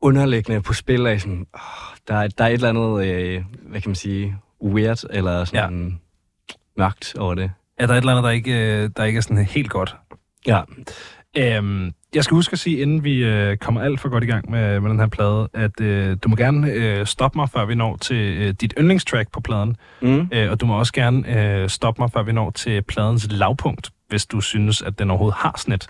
underliggende 0.00 0.62
på 0.62 0.72
spil 0.72 1.06
af 1.06 1.20
sådan, 1.20 1.46
oh, 1.54 1.96
der, 2.08 2.14
er, 2.14 2.28
der 2.28 2.44
er 2.44 2.48
et 2.48 2.54
eller 2.54 2.68
andet, 2.68 3.06
øh, 3.06 3.44
hvad 3.62 3.80
kan 3.80 3.88
man 3.88 3.96
sige, 3.96 4.36
weird, 4.62 5.04
eller 5.10 5.44
sådan, 5.44 5.88
ja 5.90 5.96
mørkt 6.76 7.14
over 7.18 7.34
det. 7.34 7.50
Er 7.78 7.86
der 7.86 7.94
et 7.94 7.98
eller 7.98 8.12
andet, 8.12 8.24
der 8.24 8.30
ikke, 8.30 8.82
øh, 8.82 8.90
der 8.96 9.04
ikke 9.04 9.16
er 9.16 9.20
sådan 9.20 9.44
helt 9.44 9.70
godt? 9.70 9.96
Ja. 10.46 10.60
Øhm, 11.36 11.92
jeg 12.14 12.24
skal 12.24 12.34
huske 12.34 12.52
at 12.52 12.58
sige, 12.58 12.78
inden 12.78 13.04
vi 13.04 13.24
øh, 13.24 13.56
kommer 13.56 13.80
alt 13.80 14.00
for 14.00 14.08
godt 14.08 14.24
i 14.24 14.26
gang 14.26 14.50
med, 14.50 14.80
med 14.80 14.90
den 14.90 15.00
her 15.00 15.06
plade, 15.06 15.48
at 15.54 15.80
øh, 15.80 16.16
du 16.22 16.28
må 16.28 16.36
gerne 16.36 16.70
øh, 16.70 17.06
stoppe 17.06 17.38
mig, 17.38 17.50
før 17.50 17.64
vi 17.64 17.74
når 17.74 17.96
til 17.96 18.16
øh, 18.16 18.54
dit 18.60 18.74
yndlingstrack 18.78 19.32
på 19.32 19.40
pladen. 19.40 19.76
Mm. 20.02 20.28
Øh, 20.32 20.50
og 20.50 20.60
du 20.60 20.66
må 20.66 20.78
også 20.78 20.92
gerne 20.92 21.44
øh, 21.62 21.68
stoppe 21.68 22.02
mig, 22.02 22.10
før 22.10 22.22
vi 22.22 22.32
når 22.32 22.50
til 22.50 22.82
pladens 22.82 23.26
lavpunkt, 23.30 23.90
hvis 24.08 24.26
du 24.26 24.40
synes, 24.40 24.82
at 24.82 24.98
den 24.98 25.10
overhovedet 25.10 25.38
har 25.38 25.54
sådan 25.58 25.74
et. 25.74 25.86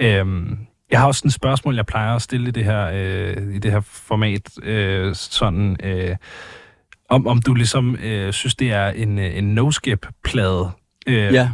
Øhm, 0.00 0.58
jeg 0.90 1.00
har 1.00 1.06
også 1.06 1.22
et 1.26 1.32
spørgsmål, 1.32 1.76
jeg 1.76 1.86
plejer 1.86 2.14
at 2.14 2.22
stille 2.22 2.48
i 2.48 2.50
det 2.50 2.64
her, 2.64 2.90
øh, 2.94 3.54
i 3.54 3.58
det 3.58 3.72
her 3.72 3.80
format. 3.80 4.50
Øh, 4.62 5.14
sådan... 5.14 5.76
Øh, 5.82 6.16
om, 7.08 7.26
om 7.26 7.42
du 7.42 7.54
ligesom 7.54 7.96
øh, 7.96 8.32
synes, 8.32 8.54
det 8.54 8.72
er 8.72 8.88
en, 8.88 9.18
øh, 9.18 9.38
en 9.38 9.54
no-skip-plade. 9.54 10.70
Øh, 11.06 11.32
ja. 11.32 11.50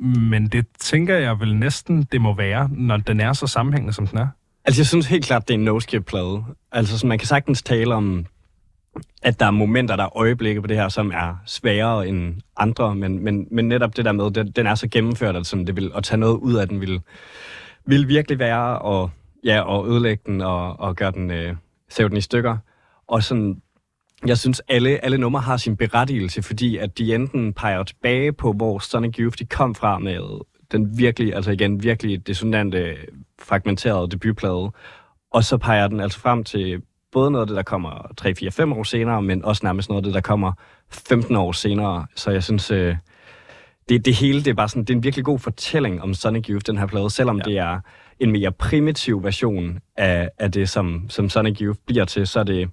Men 0.00 0.46
det 0.46 0.66
tænker 0.78 1.16
jeg 1.16 1.40
vel 1.40 1.56
næsten, 1.56 2.02
det 2.12 2.20
må 2.20 2.34
være, 2.34 2.68
når 2.72 2.96
den 2.96 3.20
er 3.20 3.32
så 3.32 3.46
sammenhængende, 3.46 3.92
som 3.92 4.06
den 4.06 4.18
er. 4.18 4.28
Altså, 4.64 4.80
jeg 4.80 4.86
synes 4.86 5.06
helt 5.06 5.24
klart, 5.24 5.48
det 5.48 5.54
er 5.54 5.58
en 5.58 5.64
no-skip-plade. 5.64 6.44
Altså, 6.72 6.98
så 6.98 7.06
man 7.06 7.18
kan 7.18 7.26
sagtens 7.28 7.62
tale 7.62 7.94
om, 7.94 8.26
at 9.22 9.40
der 9.40 9.46
er 9.46 9.50
momenter, 9.50 9.96
der 9.96 10.04
er 10.04 10.16
øjeblikke 10.16 10.60
på 10.60 10.66
det 10.66 10.76
her, 10.76 10.88
som 10.88 11.10
er 11.10 11.36
sværere 11.46 12.08
end 12.08 12.34
andre, 12.56 12.94
men, 12.94 13.24
men, 13.24 13.46
men 13.50 13.68
netop 13.68 13.96
det 13.96 14.04
der 14.04 14.12
med, 14.12 14.30
den, 14.30 14.50
den 14.50 14.66
er 14.66 14.74
så 14.74 14.88
gennemført, 14.88 15.36
at, 15.36 15.46
sådan, 15.46 15.66
det 15.66 15.76
vil, 15.76 15.92
at 15.96 16.04
tage 16.04 16.18
noget 16.18 16.36
ud 16.36 16.54
af 16.54 16.68
den 16.68 16.80
vil, 16.80 17.00
vil 17.86 18.08
virkelig 18.08 18.38
være 18.38 18.78
og, 18.78 19.10
ja, 19.44 19.60
og 19.60 19.88
ødelægge 19.88 20.22
den 20.26 20.40
og, 20.40 20.80
og 20.80 20.96
gøre 20.96 21.10
den, 21.10 21.30
øh, 21.30 21.56
sæve 21.88 22.08
den 22.08 22.16
i 22.16 22.20
stykker. 22.20 22.56
Og 23.08 23.22
sådan, 23.22 23.62
jeg 24.26 24.38
synes, 24.38 24.62
alle, 24.68 25.04
alle 25.04 25.18
numre 25.18 25.40
har 25.40 25.56
sin 25.56 25.76
berettigelse, 25.76 26.42
fordi 26.42 26.76
at 26.76 26.98
de 26.98 27.14
enten 27.14 27.52
peger 27.52 27.82
tilbage 27.82 28.32
på, 28.32 28.52
hvor 28.52 28.78
Sonic 28.78 29.18
Youth 29.18 29.38
de 29.38 29.44
kom 29.44 29.74
fra 29.74 29.98
med 29.98 30.40
den 30.72 30.98
virkelig, 30.98 31.34
altså 31.34 31.50
igen, 31.50 31.82
virkelig 31.82 32.26
dissonante, 32.26 32.96
fragmenterede 33.38 34.10
debutplade, 34.10 34.70
og 35.30 35.44
så 35.44 35.56
peger 35.56 35.88
den 35.88 36.00
altså 36.00 36.18
frem 36.18 36.44
til 36.44 36.82
både 37.12 37.30
noget 37.30 37.42
af 37.42 37.46
det, 37.46 37.56
der 37.56 37.62
kommer 37.62 38.12
3, 38.16 38.34
4, 38.34 38.50
5 38.50 38.72
år 38.72 38.82
senere, 38.82 39.22
men 39.22 39.44
også 39.44 39.60
nærmest 39.66 39.88
noget 39.88 40.00
af 40.00 40.04
det, 40.04 40.14
der 40.14 40.20
kommer 40.20 40.52
15 40.90 41.36
år 41.36 41.52
senere. 41.52 42.06
Så 42.16 42.30
jeg 42.30 42.42
synes, 42.42 42.70
øh, 42.70 42.96
det, 43.88 44.04
det 44.04 44.14
hele, 44.14 44.38
det 44.38 44.50
er 44.50 44.54
bare 44.54 44.68
sådan, 44.68 44.84
det 44.84 44.90
er 44.90 44.96
en 44.96 45.02
virkelig 45.02 45.24
god 45.24 45.38
fortælling 45.38 46.02
om 46.02 46.14
Sonic 46.14 46.48
Youth, 46.48 46.66
den 46.66 46.78
her 46.78 46.86
plade, 46.86 47.10
selvom 47.10 47.36
ja. 47.36 47.42
det 47.42 47.58
er 47.58 47.80
en 48.20 48.32
mere 48.32 48.52
primitiv 48.52 49.24
version 49.24 49.78
af, 49.96 50.30
af 50.38 50.52
det, 50.52 50.68
som, 50.68 51.06
som 51.08 51.28
Sonic 51.28 51.60
Youth 51.60 51.78
bliver 51.86 52.04
til, 52.04 52.26
så 52.26 52.40
er 52.40 52.44
det, 52.44 52.70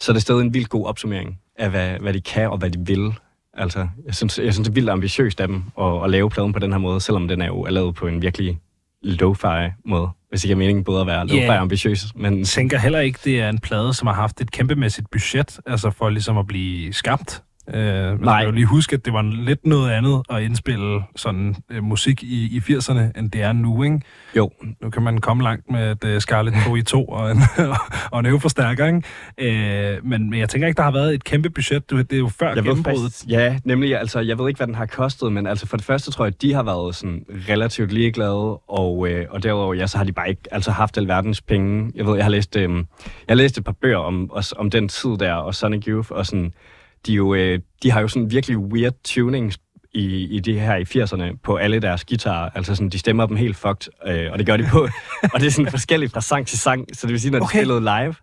så 0.00 0.12
er 0.12 0.14
det 0.14 0.22
stadig 0.22 0.40
en 0.40 0.54
vildt 0.54 0.68
god 0.68 0.86
opsummering 0.86 1.38
af, 1.58 1.70
hvad, 1.70 1.98
hvad 2.00 2.12
de 2.12 2.20
kan 2.20 2.50
og 2.50 2.58
hvad 2.58 2.70
de 2.70 2.78
vil 2.86 3.12
Altså, 3.58 3.88
jeg 4.06 4.14
synes, 4.14 4.38
jeg 4.38 4.52
synes 4.54 4.66
det 4.68 4.72
er 4.72 4.74
vildt 4.74 4.90
ambitiøst 4.90 5.40
af 5.40 5.48
dem 5.48 5.62
at, 5.80 6.04
at 6.04 6.10
lave 6.10 6.30
pladen 6.30 6.52
på 6.52 6.58
den 6.58 6.72
her 6.72 6.78
måde, 6.78 7.00
selvom 7.00 7.28
den 7.28 7.40
er 7.42 7.46
jo 7.46 7.60
er 7.62 7.70
lavet 7.70 7.94
på 7.94 8.06
en 8.06 8.22
virkelig 8.22 8.58
lo-fi 9.02 9.72
måde, 9.84 10.08
hvis 10.28 10.44
ikke 10.44 10.52
er 10.52 10.56
meningen 10.56 10.84
både 10.84 11.00
at 11.00 11.06
være 11.06 11.26
lo-fi 11.26 11.36
Ja. 11.36 11.60
ambitiøs, 11.60 12.06
men 12.14 12.38
Jeg 12.38 12.46
tænker 12.46 12.78
heller 12.78 12.98
ikke, 13.00 13.18
det 13.24 13.40
er 13.40 13.48
en 13.48 13.58
plade, 13.58 13.94
som 13.94 14.06
har 14.06 14.14
haft 14.14 14.40
et 14.40 14.50
kæmpemæssigt 14.50 15.10
budget, 15.10 15.60
altså 15.66 15.90
for 15.90 16.08
ligesom 16.08 16.38
at 16.38 16.46
blive 16.46 16.92
skabt. 16.92 17.42
Øh, 17.74 17.82
man 17.84 18.18
Nej. 18.20 18.40
skal 18.40 18.46
jo 18.48 18.54
lige 18.54 18.66
huske, 18.66 18.94
at 18.94 19.04
det 19.04 19.12
var 19.12 19.22
lidt 19.22 19.66
noget 19.66 19.90
andet 19.90 20.22
at 20.30 20.42
indspille 20.42 21.02
sådan 21.16 21.56
øh, 21.70 21.84
musik 21.84 22.22
i, 22.22 22.56
i 22.56 22.58
80'erne, 22.58 23.00
end 23.18 23.30
det 23.30 23.42
er 23.42 23.52
nu, 23.52 23.82
ikke? 23.82 24.00
jo, 24.36 24.50
Nu 24.82 24.90
kan 24.90 25.02
man 25.02 25.18
komme 25.18 25.42
langt 25.42 25.70
med 25.70 25.90
et 26.04 26.14
uh, 26.14 26.18
Scarlett 26.20 26.56
2 26.66 26.76
i 26.76 26.82
2 26.82 27.04
og 27.04 27.30
en, 27.30 27.38
og 28.12 28.20
en 28.20 28.26
øveforstærker, 28.26 28.86
ikke? 28.86 29.94
Øh, 29.94 30.06
men, 30.06 30.30
men 30.30 30.40
jeg 30.40 30.48
tænker 30.48 30.68
ikke, 30.68 30.76
der 30.76 30.82
har 30.82 30.90
været 30.90 31.14
et 31.14 31.24
kæmpe 31.24 31.50
budget. 31.50 31.90
Du, 31.90 31.98
det 31.98 32.12
er 32.12 32.18
jo 32.18 32.28
før 32.28 32.54
Jeg 32.54 32.62
gennembruddet. 32.64 33.24
ja, 33.28 33.58
nemlig, 33.64 33.98
altså, 33.98 34.20
jeg 34.20 34.38
ved 34.38 34.48
ikke, 34.48 34.58
hvad 34.58 34.66
den 34.66 34.74
har 34.74 34.86
kostet, 34.86 35.32
men 35.32 35.46
altså, 35.46 35.66
for 35.66 35.76
det 35.76 35.86
første 35.86 36.10
tror 36.10 36.24
jeg, 36.24 36.34
at 36.34 36.42
de 36.42 36.52
har 36.54 36.62
været 36.62 36.94
sådan 36.94 37.24
relativt 37.48 37.92
ligeglade, 37.92 38.56
og, 38.68 39.08
øh, 39.08 39.26
og 39.30 39.42
derudover, 39.42 39.74
ja, 39.74 39.86
så 39.86 39.98
har 39.98 40.04
de 40.04 40.12
bare 40.12 40.28
ikke 40.28 40.42
altså, 40.50 40.70
haft 40.70 40.98
alverdens 40.98 41.40
penge. 41.40 41.92
Jeg 41.94 42.06
ved, 42.06 42.14
jeg 42.14 42.24
har 42.24 42.30
læst, 42.30 42.56
øh, 42.56 42.62
jeg 42.62 42.84
har 43.28 43.34
læst 43.34 43.58
et 43.58 43.64
par 43.64 43.72
bøger 43.72 43.98
om, 43.98 44.30
også, 44.30 44.54
om 44.58 44.70
den 44.70 44.88
tid 44.88 45.10
der, 45.10 45.32
og 45.34 45.54
Sonic 45.54 45.84
Youth, 45.88 46.10
og 46.12 46.26
sådan, 46.26 46.52
de, 47.06 47.12
jo, 47.12 47.34
øh, 47.34 47.58
de 47.82 47.90
har 47.90 48.00
jo 48.00 48.08
sådan 48.08 48.30
virkelig 48.30 48.58
weird 48.58 48.94
tunings 49.04 49.58
i, 49.94 50.24
i 50.36 50.40
det 50.40 50.60
her 50.60 50.76
i 50.76 50.82
80'erne 50.82 51.38
på 51.42 51.56
alle 51.56 51.80
deres 51.80 52.04
guitarer. 52.04 52.50
Altså 52.54 52.74
sådan, 52.74 52.88
de 52.88 52.98
stemmer 52.98 53.26
dem 53.26 53.36
helt 53.36 53.56
fucked, 53.56 53.88
øh, 54.06 54.32
og 54.32 54.38
det 54.38 54.46
gør 54.46 54.56
de 54.56 54.66
på. 54.70 54.78
og 55.34 55.40
det 55.40 55.46
er 55.46 55.50
sådan 55.50 55.70
forskelligt 55.70 56.12
fra 56.12 56.20
sang 56.20 56.46
til 56.46 56.58
sang, 56.58 56.86
så 56.92 57.06
det 57.06 57.12
vil 57.12 57.20
sige, 57.20 57.30
når 57.32 57.38
de 57.38 57.42
Okay. 57.44 57.58
spillede 57.58 57.80
live, 57.80 58.14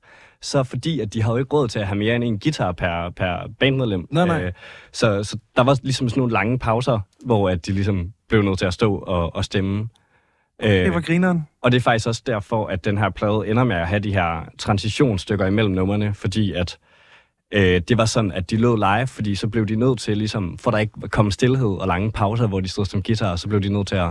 så 0.42 0.64
fordi, 0.64 1.00
at 1.00 1.14
de 1.14 1.22
havde 1.22 1.34
jo 1.34 1.40
ikke 1.40 1.54
råd 1.56 1.68
til 1.68 1.80
at 1.80 1.88
have 1.88 1.98
mere 1.98 2.16
end 2.16 2.24
en 2.24 2.40
guitar 2.40 2.72
per, 2.72 3.10
per 3.16 3.50
bandmedlem. 3.60 4.08
Nej, 4.12 4.26
nej. 4.26 4.44
Øh, 4.44 4.52
så, 4.92 5.24
så 5.24 5.38
der 5.56 5.64
var 5.64 5.80
ligesom 5.84 6.10
sådan 6.10 6.20
nogle 6.20 6.34
lange 6.34 6.60
pauser, 6.60 7.00
hvor 7.26 7.50
at 7.50 7.66
de 7.66 7.72
ligesom 7.72 8.14
blev 8.30 8.42
nødt 8.42 8.60
til 8.60 8.66
at 8.66 8.74
stå 8.74 8.96
og, 8.96 9.36
og 9.36 9.46
stemme. 9.46 9.88
Det 10.62 10.92
var 10.92 10.98
Øh, 10.98 11.04
grineren. 11.04 11.48
og 11.64 11.72
det 11.72 11.78
er 11.78 11.82
faktisk 11.82 12.08
også 12.08 12.22
derfor, 12.26 12.68
at 12.68 12.86
den 12.86 12.98
her 12.98 13.10
plade 13.10 13.48
ender 13.48 13.64
med 13.64 13.76
at 13.76 13.88
have 13.88 14.00
de 14.00 14.14
her 14.14 14.50
transitionsstykker 14.60 15.46
imellem 15.46 15.74
numrene, 15.74 16.14
fordi 16.14 16.54
at 16.54 16.78
øh, 16.82 16.93
det 17.62 17.98
var 17.98 18.06
sådan, 18.06 18.32
at 18.32 18.50
de 18.52 18.58
lød 18.58 18.78
live, 18.78 19.08
fordi 19.08 19.36
så 19.36 19.48
blev 19.48 19.66
de 19.66 19.76
nødt 19.76 20.00
til, 20.00 20.18
ligesom, 20.18 20.58
for 20.58 20.72
der 20.72 20.78
ikke 20.78 20.94
kom 21.10 21.32
stillhed 21.32 21.68
og 21.82 21.88
lange 21.88 22.12
pauser, 22.12 22.48
hvor 22.48 22.60
de 22.60 22.68
stod 22.70 22.86
som 22.86 23.04
guitar, 23.04 23.36
så 23.36 23.48
blev 23.48 23.62
de 23.62 23.70
nødt 23.70 23.88
til 23.88 23.96
at 23.96 24.10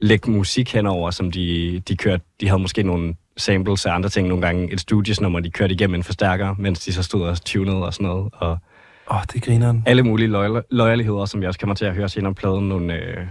lægge 0.00 0.30
musik 0.30 0.72
henover, 0.72 1.10
som 1.10 1.30
de, 1.30 1.80
de 1.88 1.96
kørte. 1.96 2.24
De 2.40 2.48
havde 2.48 2.62
måske 2.62 2.82
nogle 2.82 3.14
samples 3.36 3.86
af 3.86 3.94
andre 3.94 4.08
ting 4.08 4.28
nogle 4.28 4.46
gange. 4.46 4.72
Et 4.72 4.80
studiesnummer, 4.80 5.40
de 5.40 5.50
kørte 5.50 5.74
igennem 5.74 5.94
en 5.94 6.02
forstærker, 6.02 6.54
mens 6.58 6.80
de 6.84 6.92
så 6.92 7.02
stod 7.02 7.22
og 7.22 7.44
tunede 7.44 7.84
og 7.86 7.94
sådan 7.94 8.06
noget. 8.06 8.32
Og 8.36 8.50
Åh, 9.10 9.16
oh, 9.16 9.22
det 9.22 9.34
er 9.36 9.40
grineren. 9.40 9.82
alle 9.86 10.02
mulige 10.02 10.28
loyal- 10.28 10.62
loyaligheder, 10.70 11.24
som 11.24 11.40
jeg 11.40 11.48
også 11.48 11.60
kommer 11.60 11.74
til 11.74 11.84
at 11.84 11.94
høre 11.94 12.08
senere 12.08 12.34
på 12.34 12.40
pladen. 12.40 12.68
Nogle, 12.68 12.94
øh, 12.94 13.26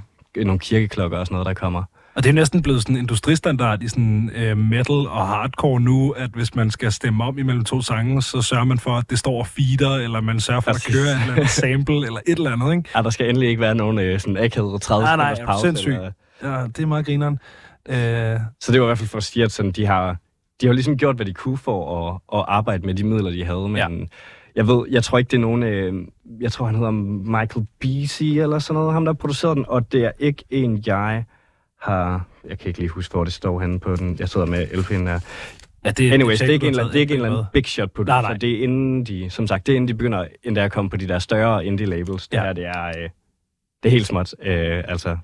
nogle 0.45 0.59
kirkeklokker 0.59 1.17
og 1.17 1.25
sådan 1.25 1.33
noget, 1.35 1.45
der 1.45 1.53
kommer. 1.53 1.83
Og 2.15 2.23
det 2.23 2.29
er 2.29 2.33
næsten 2.33 2.61
blevet 2.61 2.81
sådan 2.81 2.95
en 2.95 2.99
industristandard 3.01 3.83
i 3.83 3.87
sådan 3.87 4.31
uh, 4.51 4.57
metal 4.57 4.95
og 4.95 5.27
hardcore 5.27 5.81
nu, 5.81 6.11
at 6.11 6.29
hvis 6.29 6.55
man 6.55 6.71
skal 6.71 6.91
stemme 6.91 7.23
om 7.23 7.37
imellem 7.37 7.63
to 7.63 7.81
sange, 7.81 8.21
så 8.21 8.41
sørger 8.41 8.63
man 8.65 8.79
for, 8.79 8.91
at 8.97 9.09
det 9.09 9.19
står 9.19 9.43
feeder, 9.43 9.95
eller 9.95 10.21
man 10.21 10.39
sørger 10.39 10.61
for 10.61 10.71
Præcis. 10.71 10.87
at 10.87 10.93
køre 10.93 11.11
en 11.15 11.21
eller 11.21 11.33
anden 11.33 11.47
sample, 11.47 11.95
eller 12.05 12.19
et 12.27 12.37
eller 12.37 12.51
andet, 12.51 12.71
ikke? 12.77 12.89
Ja, 12.95 13.01
der 13.01 13.09
skal 13.09 13.29
endelig 13.29 13.49
ikke 13.49 13.61
være 13.61 13.75
nogen 13.75 13.99
øh, 13.99 14.19
sådan 14.19 14.37
akavet 14.37 14.81
30 14.81 15.05
Nej, 15.05 15.15
nej, 15.15 15.45
pause. 15.45 15.61
sindssyg? 15.67 15.91
Eller, 15.93 16.11
Ja, 16.43 16.63
det 16.67 16.79
er 16.79 16.85
meget 16.85 17.05
grineren. 17.05 17.39
Uh, 17.89 17.95
så 18.61 18.71
det 18.71 18.81
var 18.81 18.85
i 18.85 18.89
hvert 18.89 18.97
fald 18.97 19.09
for 19.09 19.17
at 19.17 19.23
sige, 19.23 19.43
at 19.43 19.51
sådan, 19.51 19.71
de 19.71 19.85
har, 19.85 20.17
de 20.61 20.65
har 20.67 20.73
ligesom 20.73 20.97
gjort, 20.97 21.15
hvad 21.15 21.25
de 21.25 21.33
kunne 21.33 21.57
for 21.57 22.09
at, 22.09 22.19
at 22.39 22.45
arbejde 22.47 22.85
med 22.85 22.93
de 22.95 23.03
midler, 23.03 23.31
de 23.31 23.45
havde. 23.45 23.69
Men 23.69 23.75
Ja. 23.75 23.87
jeg 24.55 24.67
ved, 24.67 24.85
jeg 24.89 25.03
tror 25.03 25.17
ikke, 25.17 25.29
det 25.31 25.37
er 25.37 25.41
nogen... 25.41 25.63
Øh, 25.63 25.93
jeg 26.41 26.51
tror, 26.51 26.65
han 26.65 26.75
hedder 26.75 26.91
Michael 27.41 27.65
Beasy 27.79 28.23
eller 28.23 28.59
sådan 28.59 28.79
noget, 28.79 28.93
ham 28.93 29.05
der 29.05 29.13
producerede 29.13 29.55
den, 29.55 29.65
og 29.67 29.91
det 29.91 30.05
er 30.05 30.11
ikke 30.19 30.43
en, 30.49 30.83
jeg 30.85 31.23
har... 31.81 32.25
Jeg 32.49 32.59
kan 32.59 32.67
ikke 32.67 32.79
lige 32.79 32.89
huske, 32.89 33.11
hvor 33.11 33.23
det 33.23 33.33
står 33.33 33.59
henne 33.59 33.79
på 33.79 33.95
den. 33.95 34.15
Jeg 34.19 34.29
sidder 34.29 34.47
med 34.47 34.67
LP'en 34.67 34.93
der. 34.93 35.19
ja, 35.85 35.91
det, 35.91 36.11
Anyways, 36.11 36.39
det 36.39 36.49
er 36.49 36.53
ikke 36.53 36.67
en, 36.67 36.73
det 36.73 36.95
er 36.95 36.99
ikke 36.99 37.13
en 37.13 37.19
eller 37.21 37.31
anden 37.31 37.45
big 37.53 37.65
shot 37.65 37.91
på 37.91 38.01
det. 38.03 38.07
Nej, 38.07 38.21
nej. 38.21 38.33
Det 38.33 38.51
er 38.59 38.63
inden 38.63 39.03
de, 39.05 39.29
som 39.29 39.47
sagt, 39.47 39.67
det 39.67 39.73
er 39.73 39.75
inden 39.75 39.87
de 39.87 39.93
begynder 39.93 40.25
endda 40.43 40.63
at 40.63 40.71
komme 40.71 40.89
på 40.89 40.97
de 40.97 41.07
der 41.07 41.19
større 41.19 41.65
indie 41.65 41.85
labels. 41.85 42.27
Det 42.27 42.37
Ja. 42.37 42.43
her, 42.43 42.53
det 42.53 42.65
er, 42.65 42.87
øh, 42.87 42.93
det 42.95 43.09
er 43.85 43.89
helt 43.89 44.07
småt. 44.07 44.33
Øh, 44.43 44.83
altså, 44.87 45.17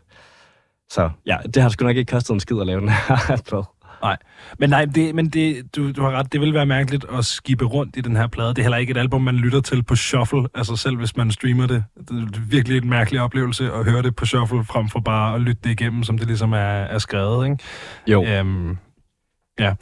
så 0.89 1.10
ja, 1.26 1.38
det 1.54 1.62
har 1.62 1.70
sgu 1.70 1.86
nok 1.86 1.96
ikke 1.98 2.12
kostet 2.12 2.34
en 2.34 2.39
skid 2.39 2.60
at 2.62 2.67
lave 2.67 2.82
den 2.82 2.89
her. 2.89 3.41
Nej, 4.01 4.17
men 4.60 4.69
nej, 4.69 4.86
det, 4.86 5.15
men 5.15 5.29
det, 5.29 5.75
du, 5.75 5.91
du 5.91 6.01
har 6.01 6.12
ret, 6.12 6.33
det 6.33 6.41
vil 6.41 6.53
være 6.53 6.65
mærkeligt 6.65 7.05
at 7.17 7.25
skippe 7.25 7.65
rundt 7.65 7.97
i 7.97 8.01
den 8.01 8.15
her 8.15 8.27
plade. 8.27 8.49
Det 8.49 8.57
er 8.57 8.63
heller 8.63 8.77
ikke 8.77 8.91
et 8.91 8.97
album, 8.97 9.21
man 9.21 9.36
lytter 9.36 9.62
til 9.62 9.83
på 9.83 9.95
shuffle, 9.95 10.47
altså 10.55 10.75
selv 10.75 10.97
hvis 10.97 11.17
man 11.17 11.31
streamer 11.31 11.67
det. 11.67 11.83
Det 11.97 12.10
er 12.10 12.39
virkelig 12.49 12.77
en 12.77 12.89
mærkelig 12.89 13.21
oplevelse 13.21 13.71
at 13.71 13.86
høre 13.86 14.01
det 14.01 14.15
på 14.15 14.25
shuffle, 14.25 14.63
frem 14.63 14.89
for 14.89 14.99
bare 14.99 15.36
at 15.36 15.41
lytte 15.41 15.62
det 15.63 15.69
igennem, 15.69 16.03
som 16.03 16.17
det 16.17 16.27
ligesom 16.27 16.53
er, 16.53 16.57
er 16.57 16.97
skrevet, 16.97 17.45
ikke? 17.45 17.63
Jo. 18.07 18.25
Øhm, 18.25 18.77
ja. 19.60 19.73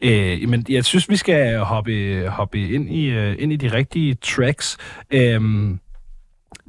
Øh, 0.00 0.48
men 0.48 0.66
jeg 0.68 0.84
synes, 0.84 1.08
vi 1.08 1.16
skal 1.16 1.58
hoppe, 1.58 2.24
hoppe 2.28 2.68
ind, 2.68 2.90
i, 2.90 3.06
øh, 3.06 3.36
ind 3.38 3.52
i 3.52 3.56
de 3.56 3.72
rigtige 3.72 4.14
tracks. 4.14 4.76
Øhm, 5.10 5.80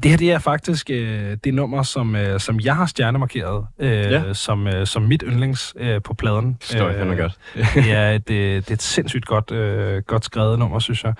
det 0.03 0.11
her 0.11 0.17
det 0.17 0.31
er 0.31 0.39
faktisk 0.39 0.89
øh, 0.89 1.37
det 1.43 1.53
nummer, 1.53 1.83
som, 1.83 2.15
øh, 2.15 2.39
som 2.39 2.59
jeg 2.59 2.75
har 2.75 2.85
stjernemarkeret 2.85 3.65
øh, 3.79 3.89
Ja. 3.89 4.33
som, 4.33 4.67
øh, 4.67 4.87
som 4.87 5.01
mit 5.03 5.23
yndlings 5.27 5.73
øh, 5.79 6.01
på 6.01 6.13
pladen. 6.13 6.45
Det 6.61 6.63
står 6.63 6.87
jeg 6.89 6.97
fandme 6.97 7.15
godt. 7.15 7.37
det, 7.75 7.91
er 7.91 8.11
et, 8.11 8.29
øh, 8.29 8.55
det 8.55 8.69
er 8.69 8.73
et 8.73 8.81
sindssygt 8.81 9.25
godt, 9.25 9.51
øh, 9.51 10.01
godt 10.03 10.25
skrevet 10.25 10.59
nummer, 10.59 10.79
synes 10.79 11.03
jeg. 11.03 11.13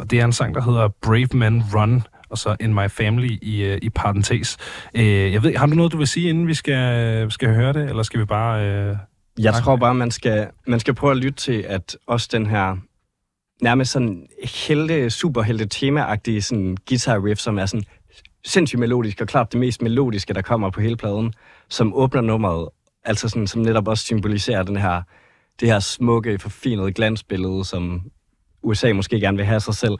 Og 0.00 0.10
det 0.10 0.20
er 0.20 0.24
en 0.24 0.32
sang, 0.32 0.54
der 0.54 0.62
hedder 0.62 0.88
Brave 1.02 1.28
Men 1.32 1.62
Run, 1.74 2.02
og 2.30 2.38
så 2.38 2.56
In 2.60 2.74
My 2.74 2.88
Family 2.90 3.38
i, 3.42 3.62
øh, 3.62 3.78
i 3.82 3.90
parentes. 3.90 4.56
Øh, 4.94 5.32
jeg 5.32 5.42
ved, 5.42 5.56
har 5.56 5.66
du 5.66 5.74
noget, 5.74 5.92
du 5.92 5.96
vil 5.98 6.06
sige, 6.06 6.28
inden 6.28 6.46
vi 6.46 6.54
skal, 6.54 7.32
skal 7.32 7.54
høre 7.54 7.72
det, 7.72 7.88
eller 7.88 8.02
skal 8.02 8.20
vi 8.20 8.24
bare... 8.24 8.64
Øh... 8.66 8.96
Jeg 9.38 9.54
tror 9.54 9.76
bare, 9.76 9.94
man 9.94 10.10
skal, 10.10 10.46
man 10.66 10.80
skal 10.80 10.94
prøve 10.94 11.10
at 11.10 11.16
lytte 11.16 11.38
til, 11.38 11.64
at 11.68 11.96
også 12.06 12.28
den 12.32 12.46
her 12.46 12.76
nærmest 13.62 13.92
sådan 13.92 14.26
helte, 14.44 15.10
superhelte 15.10 15.66
temaagtige 15.66 16.42
sådan 16.42 16.76
guitar 16.88 17.24
riff, 17.24 17.40
som 17.40 17.58
er 17.58 17.66
sådan 17.66 17.84
sindssygt 18.44 18.80
melodisk, 18.80 19.20
og 19.20 19.26
klart 19.26 19.52
det 19.52 19.60
mest 19.60 19.82
melodiske, 19.82 20.34
der 20.34 20.42
kommer 20.42 20.70
på 20.70 20.80
hele 20.80 20.96
pladen, 20.96 21.32
som 21.68 21.94
åbner 21.94 22.20
nummeret, 22.20 22.68
altså 23.04 23.28
sådan, 23.28 23.46
som 23.46 23.62
netop 23.62 23.88
også 23.88 24.04
symboliserer 24.04 24.62
den 24.62 24.76
her, 24.76 25.02
det 25.60 25.68
her 25.68 25.78
smukke, 25.78 26.38
forfinede 26.38 26.92
glansbillede, 26.92 27.64
som 27.64 28.02
USA 28.62 28.92
måske 28.92 29.20
gerne 29.20 29.36
vil 29.36 29.46
have 29.46 29.60
sig 29.60 29.74
selv, 29.74 29.94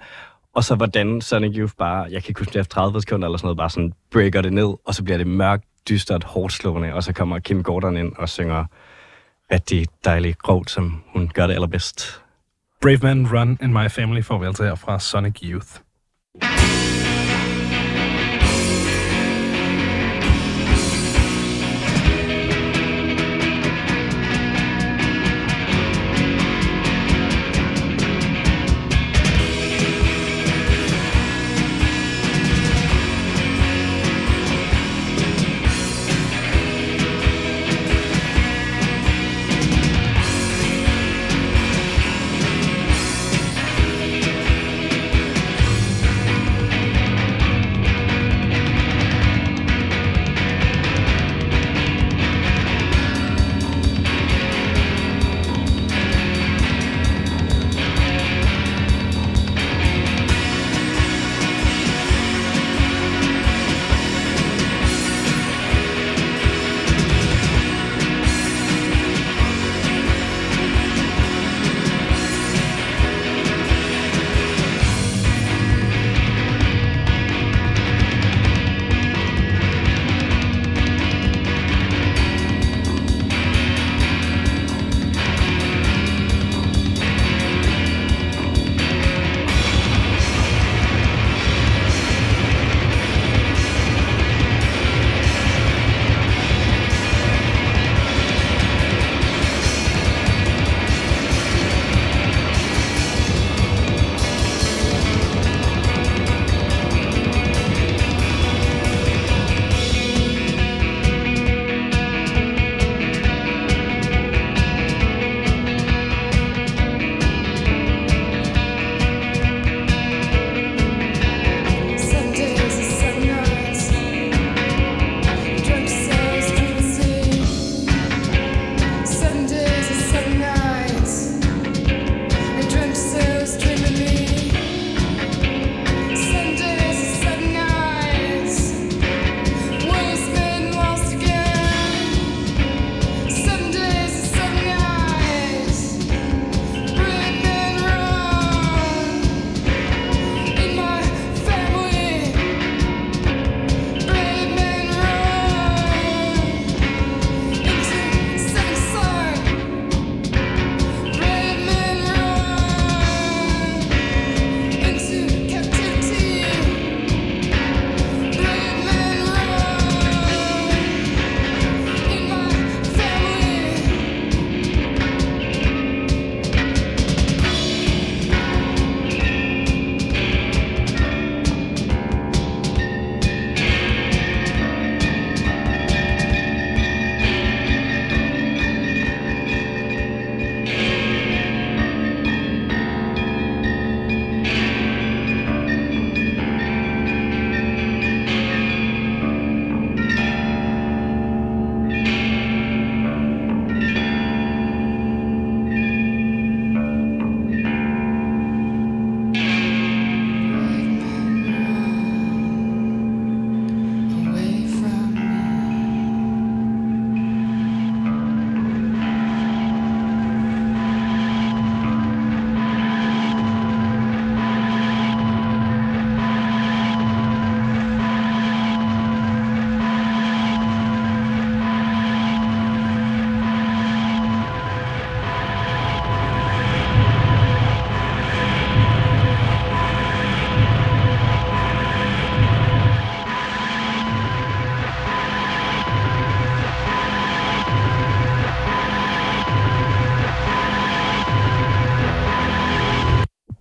og 0.55 0.65
så 0.65 0.75
hvordan 0.75 1.21
Sonic 1.21 1.57
Youth 1.57 1.75
bare, 1.79 2.03
jeg 2.03 2.23
kan 2.23 2.31
ikke 2.31 2.41
huske 2.41 2.53
det 2.53 2.61
efter 2.61 2.75
30 2.75 3.01
sekunder 3.01 3.29
eller 3.29 3.39
sådan 3.39 3.47
noget, 3.47 3.57
bare 3.57 3.71
sådan 3.71 3.93
breaker 4.11 4.41
det 4.43 4.53
ned, 4.53 4.75
og 4.85 4.95
så 4.95 5.05
bliver 5.05 5.19
det 5.19 5.27
mørkt, 5.27 5.65
dystert, 5.89 6.25
hårdt 6.25 6.53
slående, 6.53 6.95
og 6.95 7.03
så 7.03 7.13
kommer 7.13 7.39
Kim 7.39 7.63
Gordon 7.63 7.97
ind 7.97 8.13
og 8.17 8.29
synger 8.29 8.65
rigtig 9.53 9.87
dejligt 10.05 10.39
grovt, 10.39 10.71
som 10.71 11.03
hun 11.13 11.29
gør 11.29 11.47
det 11.47 11.55
allerbedst. 11.55 12.23
Brave 12.81 13.03
Man 13.03 13.27
Run 13.27 13.59
In 13.61 13.73
My 13.73 13.89
Family 13.89 14.23
får 14.23 14.39
vi 14.39 14.47
altså 14.47 14.65
her 14.65 14.75
fra 14.75 14.99
Sonic 14.99 15.39
Youth. 15.43 15.69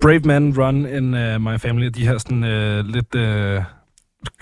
Brave 0.08 0.26
Man, 0.26 0.54
Run 0.54 0.86
in 0.86 1.13
uh, 1.13 1.38
My 1.38 1.58
Family, 1.58 1.89
de 1.89 2.08
her 2.08 2.17
sådan 2.17 2.43
uh, 2.43 2.86
lidt 2.86 3.15
uh, 3.15 3.63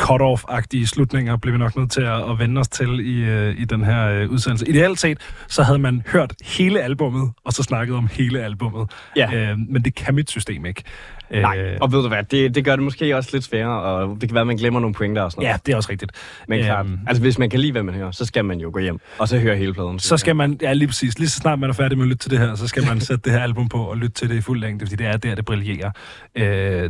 cut-off-agtige 0.08 0.88
slutninger, 0.88 1.38
bliver 1.38 1.54
vi 1.54 1.60
nok 1.60 1.76
nødt 1.76 1.92
til 1.92 2.02
at, 2.02 2.30
at 2.32 2.40
vende 2.40 2.60
os 2.60 2.68
til 2.68 2.88
i, 3.00 3.24
uh, 3.50 3.62
i 3.62 3.66
den 3.66 3.84
her 3.84 4.24
uh, 4.26 4.32
udsendelse. 4.32 4.70
Ideelt 4.70 5.00
set, 5.00 5.18
så 5.48 5.64
havde 5.64 5.80
man 5.80 6.04
hørt 6.08 6.34
hele 6.44 6.82
albummet, 6.82 7.32
og 7.46 7.54
så 7.54 7.64
snakket 7.64 7.96
om 7.96 8.10
hele 8.12 8.44
albummet. 8.44 8.92
Ja. 9.16 9.52
Uh, 9.52 9.60
men 9.70 9.82
det 9.86 9.96
kan 9.96 10.16
mit 10.16 10.30
system 10.30 10.66
ikke. 10.66 10.84
Nej, 11.32 11.78
og 11.82 11.92
ved 11.92 12.02
du 12.02 12.08
hvad, 12.08 12.24
det, 12.24 12.56
det 12.56 12.66
gør 12.66 12.76
det 12.76 12.84
måske 12.84 13.18
også 13.18 13.30
lidt 13.34 13.44
sværere, 13.44 13.82
og 13.82 14.18
det 14.22 14.30
kan 14.30 14.34
være, 14.34 14.42
at 14.42 14.48
man 14.48 14.58
glemmer 14.58 14.80
nogle 14.80 14.94
pointer 14.94 15.22
og 15.22 15.32
sådan 15.32 15.42
noget. 15.42 15.54
Ja, 15.54 15.58
det 15.66 15.72
er 15.72 15.76
også 15.76 15.92
rigtigt. 15.92 16.12
Men 16.48 16.64
klart, 16.64 16.86
Øhm. 16.86 17.00
altså 17.08 17.22
hvis 17.22 17.38
man 17.40 17.50
kan 17.50 17.60
lide, 17.60 17.72
hvad 17.72 17.84
man 17.84 17.96
hører, 17.96 18.12
så 18.12 18.26
skal 18.26 18.46
man 18.46 18.60
jo 18.60 18.70
gå 18.74 18.80
hjem, 18.80 19.00
og 19.20 19.28
så 19.28 19.40
høre 19.40 19.56
hele 19.56 19.74
pladen. 19.74 20.00
Så 20.00 20.18
skal 20.18 20.36
man, 20.36 20.58
ja 20.62 20.74
lige 20.74 20.88
præcis, 20.88 21.20
lige 21.20 21.30
så 21.30 21.36
snart 21.40 21.60
man 21.60 21.70
er 21.70 21.74
færdig 21.74 21.98
med 21.98 22.06
at 22.06 22.10
lytte 22.10 22.24
til 22.24 22.32
det 22.32 22.40
her, 22.40 22.56
så 22.56 22.68
skal 22.68 22.86
man 22.86 23.00
sætte 23.00 23.22
det 23.24 23.32
her 23.32 23.40
album 23.40 23.70
på 23.70 23.78
og 23.78 23.98
lytte 23.98 24.14
til 24.14 24.30
det 24.30 24.36
i 24.36 24.42
fuld 24.42 24.60
længde, 24.60 24.86
fordi 24.86 24.96
det 24.96 25.08
er 25.08 25.18
der, 25.18 25.36
det 25.36 25.46
brillerer. 25.46 25.92
Øh, 26.36 26.44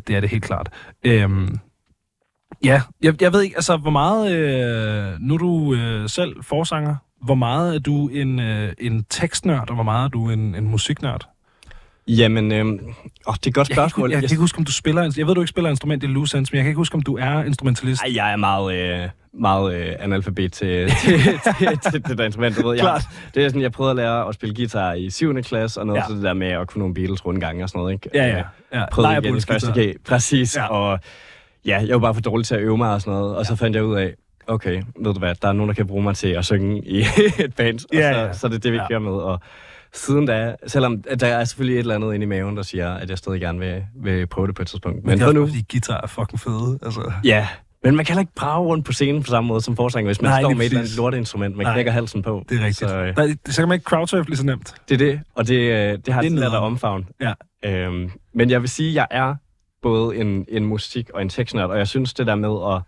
det 0.07 0.09
er 0.09 0.19
det 0.19 0.29
helt 0.29 0.43
klart. 0.43 0.69
Øh, 1.03 1.29
ja, 2.65 2.81
jeg, 3.01 3.21
jeg 3.21 3.33
ved 3.33 3.41
ikke, 3.41 3.55
altså 3.55 3.77
hvor 3.77 3.91
meget, 3.91 4.31
øh, 4.31 5.19
nu 5.19 5.33
er 5.33 5.37
du 5.37 5.73
øh, 5.73 6.09
selv 6.09 6.35
forsanger, 6.43 6.95
hvor 7.23 7.35
meget 7.35 7.75
er 7.75 7.79
du 7.79 8.07
en, 8.07 8.39
øh, 8.39 8.73
en 8.79 9.05
tekstnørd, 9.09 9.69
og 9.69 9.75
hvor 9.75 9.83
meget 9.83 10.03
er 10.05 10.09
du 10.09 10.29
en, 10.29 10.55
en 10.55 10.67
musiknørd? 10.67 11.27
Jamen, 12.07 12.51
øhm, 12.51 12.69
åh, 13.27 13.33
det 13.35 13.45
er 13.45 13.47
et 13.47 13.53
godt 13.53 13.55
Jeg 13.55 13.65
kan, 13.67 13.75
spørgsmål. 13.75 14.09
ikke, 14.09 14.15
jeg 14.15 14.29
kan 14.29 14.33
ikke 14.33 14.41
huske, 14.41 14.57
om 14.57 14.65
du 14.65 14.71
spiller, 14.71 15.13
jeg 15.17 15.27
ved, 15.27 15.35
du 15.35 15.41
ikke 15.41 15.49
spiller 15.49 15.69
instrument 15.69 16.03
i 16.03 16.07
Loose 16.07 16.37
Ends, 16.37 16.51
men 16.51 16.57
jeg 16.57 16.63
kan 16.63 16.69
ikke 16.69 16.77
huske, 16.77 16.95
om 16.95 17.01
du 17.01 17.17
er 17.17 17.43
instrumentalist. 17.43 18.01
Ej, 18.01 18.15
jeg 18.15 18.31
er 18.31 18.35
meget, 18.35 18.75
øh, 19.03 19.09
meget 19.39 19.75
øh, 19.75 19.93
analfabet 19.99 20.53
til, 20.53 20.89
til, 21.05 21.19
til, 21.59 21.79
til 21.91 22.03
det 22.05 22.17
der 22.17 22.23
instrument. 22.25 22.57
Du 22.57 22.67
ved, 22.67 22.75
jeg, 22.75 22.81
Klart. 22.83 23.03
det 23.35 23.43
er 23.45 23.49
sådan, 23.49 23.61
jeg 23.61 23.71
prøvede 23.71 23.91
at 23.91 23.95
lære 23.95 24.27
at 24.27 24.35
spille 24.35 24.55
guitar 24.55 24.93
i 24.93 25.09
7. 25.09 25.41
klasse, 25.43 25.79
og 25.79 25.85
noget 25.87 25.99
Ja. 25.99 26.05
til 26.07 26.15
det 26.15 26.23
der 26.23 26.33
med 26.33 26.47
at 26.47 26.67
kunne 26.67 26.79
nogle 26.79 26.93
Beatles 26.93 27.25
rundgange 27.25 27.63
og 27.63 27.69
sådan 27.69 27.79
noget. 27.79 27.93
Ikke? 27.93 28.09
Ja, 28.13 28.25
ja. 28.27 28.37
Øh, 28.37 28.43
ja. 28.73 28.85
Prøvede 28.91 29.17
igen 29.23 29.37
i 29.37 29.41
første 29.41 29.71
G. 29.81 29.95
Præcis, 30.07 30.55
ja. 30.55 30.67
og 30.67 30.99
ja, 31.65 31.77
jeg 31.87 31.93
var 31.95 31.99
bare 31.99 32.13
for 32.13 32.21
dårlig 32.21 32.45
til 32.47 32.55
at 32.55 32.61
øve 32.61 32.77
mig 32.77 32.93
og 32.93 33.01
sådan 33.01 33.19
noget, 33.19 33.35
og 33.35 33.45
så 33.45 33.55
fandt 33.55 33.75
jeg 33.75 33.83
ud 33.85 33.95
af, 33.95 34.13
okay, 34.47 34.83
ved 34.99 35.13
du 35.13 35.19
hvad, 35.19 35.35
der 35.41 35.47
er 35.47 35.53
nogen, 35.53 35.67
der 35.69 35.75
kan 35.75 35.87
bruge 35.87 36.03
mig 36.03 36.15
til 36.15 36.27
at 36.27 36.45
synge 36.45 36.81
i 36.87 36.99
et 37.45 37.55
band, 37.57 37.79
og 37.89 37.95
Ja, 37.95 38.13
så, 38.13 38.19
ja. 38.19 38.33
så 38.33 38.47
er 38.47 38.51
det 38.51 38.63
det, 38.63 38.71
vi 38.71 38.77
Ja. 38.77 38.87
kører 38.87 38.99
med, 38.99 39.11
og 39.11 39.39
siden 39.93 40.25
da, 40.25 40.55
selvom 40.67 41.03
at 41.09 41.19
der 41.21 41.27
er 41.27 41.43
selvfølgelig 41.43 41.75
et 41.75 41.79
eller 41.79 41.95
andet 41.95 42.13
inde 42.13 42.23
i 42.23 42.27
maven, 42.27 42.57
der 42.57 42.63
siger, 42.63 42.93
at 42.93 43.09
jeg 43.09 43.17
stadig 43.17 43.41
gerne 43.41 43.59
vil, 43.59 43.83
vil 44.03 44.27
prøve 44.27 44.47
det 44.47 44.55
på 44.55 44.61
et 44.61 44.67
tidspunkt. 44.67 44.97
Men 45.03 45.09
Men 45.09 45.19
det 45.19 45.27
er 45.27 45.31
nu, 45.31 45.47
fordi 45.47 45.65
guitar 45.71 46.01
er 46.03 46.07
fucking 46.07 46.39
fede. 46.39 46.79
Altså. 46.83 47.11
Ja, 47.23 47.47
men 47.83 47.95
man 47.95 48.05
kan 48.05 48.13
heller 48.13 48.21
ikke 48.21 48.33
brage 48.35 48.65
rundt 48.65 48.85
på 48.85 48.91
scenen 48.91 49.23
på 49.23 49.27
samme 49.29 49.47
måde 49.47 49.61
som 49.61 49.75
forsanger, 49.75 50.07
hvis 50.07 50.21
man 50.21 50.31
Nej, 50.31 50.41
står 50.41 50.49
med 50.49 50.57
et 50.57 50.63
eller 50.65 50.77
andet 50.77 50.83
præcis. 50.83 50.97
lorteinstrument, 50.97 51.57
man 51.57 51.65
Nej. 51.65 51.73
knækker 51.73 51.91
halsen 51.91 52.21
på. 52.21 52.45
Det 52.49 52.55
er 52.61 52.65
rigtigt. 52.65 52.89
Så, 52.89 52.97
øh, 52.99 53.15
Der, 53.15 53.35
så 53.51 53.61
kan 53.61 53.67
man 53.69 53.75
ikke 53.75 53.83
crowdsurfe 53.83 54.29
lige 54.29 54.37
så 54.37 54.45
nemt. 54.45 54.75
det 54.89 54.93
er 55.01 55.05
det, 55.05 55.19
og 55.35 55.47
det, 55.47 55.55
øh, 55.55 55.97
det 56.05 56.13
har 56.13 56.21
Det 56.21 56.31
det 56.31 56.39
lært 56.39 56.51
at 56.53 56.59
omfavne. 56.59 57.05
Ja. 57.21 57.33
Øhm, 57.65 58.11
men 58.33 58.49
jeg 58.49 58.61
vil 58.61 58.69
sige, 58.69 58.89
at 58.89 58.95
jeg 58.95 59.07
er 59.11 59.35
både 59.85 60.17
en, 60.17 60.45
en 60.47 60.65
musik- 60.65 61.09
og 61.13 61.21
en 61.21 61.29
tekstnørd, 61.29 61.69
og 61.69 61.77
jeg 61.77 61.87
synes 61.87 62.13
det 62.13 62.27
der 62.27 62.35
med 62.35 62.75
at... 62.75 62.81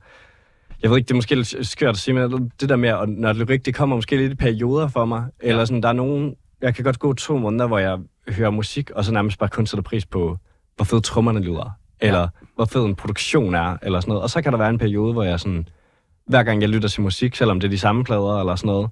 Jeg 0.81 0.89
ved 0.89 0.97
ikke, 0.97 1.07
det 1.07 1.13
er 1.13 1.15
måske 1.15 1.35
lidt 1.35 1.67
skørt 1.67 1.89
at 1.89 1.97
sige, 1.97 2.13
men 2.13 2.51
det 2.61 2.69
der 2.69 2.75
med 2.75 2.89
at 2.89 3.09
nørde 3.09 3.39
lyrik, 3.39 3.65
det 3.65 3.75
kommer 3.75 3.95
måske 3.95 4.17
lidt 4.17 4.31
i 4.31 4.35
perioder 4.35 4.87
for 4.87 5.05
mig. 5.05 5.25
Ja. 5.43 5.49
Eller 5.49 5.65
sådan, 5.65 5.83
der 5.83 5.89
er 5.89 5.93
nogen... 5.93 6.35
Jeg 6.61 6.75
kan 6.75 6.83
godt 6.83 6.99
gå 6.99 7.13
to 7.13 7.37
måneder, 7.37 7.67
hvor 7.67 7.77
jeg 7.77 7.97
hører 8.29 8.49
musik, 8.49 8.91
og 8.91 9.05
så 9.05 9.13
nærmest 9.13 9.39
bare 9.39 9.49
kun 9.49 9.65
sætter 9.65 9.83
pris 9.83 10.05
på, 10.05 10.37
hvor 10.75 10.85
fed 10.85 11.01
trommerne 11.01 11.39
lyder. 11.39 11.71
Eller 11.99 12.19
ja. 12.19 12.27
hvor 12.55 12.65
fed 12.65 12.85
en 12.85 12.95
produktion 12.95 13.55
er, 13.55 13.77
eller 13.81 13.99
sådan 13.99 14.09
noget. 14.09 14.23
Og 14.23 14.29
så 14.29 14.41
kan 14.41 14.51
der 14.51 14.57
være 14.57 14.69
en 14.69 14.77
periode, 14.77 15.13
hvor 15.13 15.23
jeg 15.23 15.39
sådan... 15.39 15.67
Hver 16.27 16.43
gang 16.43 16.61
jeg 16.61 16.69
lytter 16.69 16.89
til 16.89 17.01
musik, 17.01 17.35
selvom 17.35 17.59
det 17.59 17.67
er 17.67 17.71
de 17.71 17.79
samme 17.79 18.03
plader 18.03 18.39
eller 18.39 18.55
sådan 18.55 18.67
noget, 18.67 18.89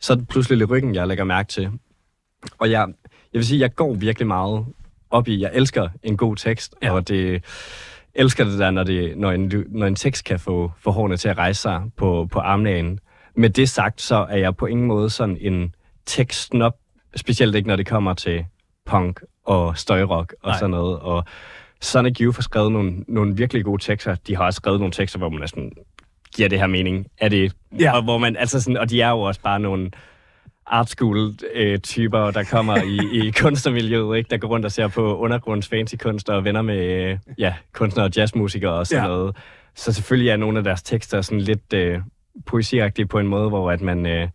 så 0.00 0.12
er 0.12 0.16
det 0.16 0.28
pludselig 0.28 0.58
lyrikken, 0.58 0.94
jeg 0.94 1.08
lægger 1.08 1.24
mærke 1.24 1.48
til. 1.48 1.70
Og 2.58 2.70
jeg, 2.70 2.88
jeg 3.32 3.38
vil 3.38 3.46
sige, 3.46 3.60
jeg 3.60 3.74
går 3.74 3.94
virkelig 3.94 4.26
meget 4.26 4.66
op 5.12 5.28
i, 5.28 5.40
jeg 5.40 5.50
elsker 5.54 5.88
en 6.02 6.16
god 6.16 6.36
tekst, 6.36 6.74
Ja. 6.82 6.92
og 6.92 7.08
det 7.08 7.44
elsker 8.14 8.44
det 8.44 8.58
der, 8.58 8.70
når, 8.70 8.84
det, 8.84 9.18
når, 9.18 9.30
en, 9.30 9.52
når 9.68 9.86
en 9.86 9.94
tekst 9.94 10.24
kan 10.24 10.38
få, 10.38 10.72
få 10.80 10.90
hårene 10.90 11.16
til 11.16 11.28
at 11.28 11.38
rejse 11.38 11.60
sig 11.62 11.82
på, 11.96 12.28
på 12.32 12.38
armlægen. 12.38 12.98
Med 13.36 13.50
det 13.50 13.68
sagt, 13.68 14.00
så 14.00 14.16
er 14.30 14.36
jeg 14.36 14.56
på 14.56 14.66
ingen 14.66 14.86
måde 14.86 15.10
sådan 15.10 15.38
en 15.40 15.74
tekstnop, 16.06 16.76
specielt 17.16 17.54
ikke 17.54 17.68
når 17.68 17.76
det 17.76 17.86
kommer 17.86 18.14
til 18.14 18.44
punk 18.86 19.20
og 19.44 19.78
støjrock 19.78 20.34
og 20.42 20.48
Nej. 20.50 20.58
Sådan 20.58 20.70
noget. 20.70 20.98
Og 20.98 21.24
Sonic 21.80 22.20
Youth 22.20 22.36
har 22.36 22.42
skrevet 22.42 22.72
nogle, 22.72 23.04
nogle 23.08 23.36
virkelig 23.36 23.64
gode 23.64 23.82
tekster. 23.82 24.14
De 24.26 24.36
har 24.36 24.44
også 24.44 24.56
skrevet 24.56 24.80
nogle 24.80 24.92
tekster, 24.92 25.18
hvor 25.18 25.28
man 25.28 25.40
næsten 25.40 25.72
giver 26.36 26.48
det 26.48 26.58
her 26.58 26.66
mening. 26.66 27.06
Er 27.18 27.28
det, 27.28 27.52
Ja. 27.80 27.96
og, 27.96 28.02
hvor 28.02 28.18
man, 28.18 28.36
altså 28.36 28.60
sådan, 28.60 28.76
og 28.76 28.90
de 28.90 29.00
er 29.00 29.10
jo 29.10 29.20
også 29.20 29.40
bare 29.40 29.60
nogle 29.60 29.90
art 30.72 30.88
school 30.90 31.34
øh, 31.54 31.78
typer, 31.78 32.30
der 32.30 32.44
kommer 32.44 32.76
i, 32.76 33.26
i 33.26 33.30
kunstnermiljøet, 33.42 34.16
ikke? 34.18 34.28
der 34.30 34.36
går 34.36 34.48
rundt 34.48 34.66
og 34.66 34.72
ser 34.72 34.88
på 34.88 35.16
undergrunds 35.18 35.68
fancy 35.68 35.94
kunst 35.96 36.28
og 36.30 36.44
venner 36.44 36.62
med 36.62 36.76
øh, 37.10 37.18
ja, 37.38 37.54
kunstnere 37.72 38.06
og 38.06 38.12
jazzmusikere 38.16 38.72
og 38.72 38.86
sådan 38.86 39.04
Ja. 39.04 39.08
noget. 39.08 39.36
Så 39.74 39.92
selvfølgelig 39.92 40.28
er 40.30 40.36
nogle 40.36 40.58
af 40.58 40.64
deres 40.64 40.82
tekster 40.82 41.20
sådan 41.22 41.40
lidt 41.40 41.72
øh, 41.74 41.98
poesiagtige 42.46 43.06
på 43.06 43.18
en 43.18 43.26
måde, 43.28 43.48
hvor 43.48 43.70
at 43.70 43.80
man, 43.80 44.06
øh, 44.06 44.28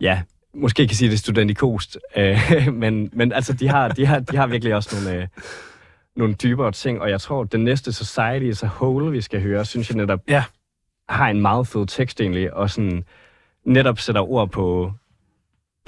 ja, 0.00 0.22
måske 0.54 0.86
kan 0.88 0.96
sige 0.96 1.08
det 1.08 1.14
er 1.14 1.18
studentikost, 1.18 1.98
øh, 2.16 2.38
men, 2.72 3.10
men 3.12 3.32
altså, 3.32 3.52
de 3.52 3.68
har, 3.68 3.88
de, 3.88 4.06
har, 4.06 4.18
de 4.18 4.36
har 4.36 4.46
virkelig 4.46 4.74
også 4.74 4.96
nogle, 5.04 5.22
øh, 5.22 5.28
nogle 6.16 6.34
dybere 6.34 6.72
ting, 6.72 7.00
og 7.00 7.10
jeg 7.10 7.20
tror, 7.20 7.44
den 7.44 7.64
næste 7.64 7.92
Society 7.92 8.44
as 8.50 8.62
a 8.62 8.66
Whole, 8.80 9.10
vi 9.10 9.20
skal 9.20 9.42
høre, 9.42 9.64
synes 9.64 9.88
jeg 9.90 9.96
netop 9.96 10.20
Ja. 10.28 10.44
har 11.08 11.28
en 11.28 11.40
meget 11.40 11.66
fed 11.66 11.86
tekst 11.86 12.20
egentlig, 12.20 12.54
og 12.54 12.70
sådan 12.70 13.04
netop 13.64 13.98
sætter 13.98 14.30
ord 14.30 14.50
på, 14.50 14.92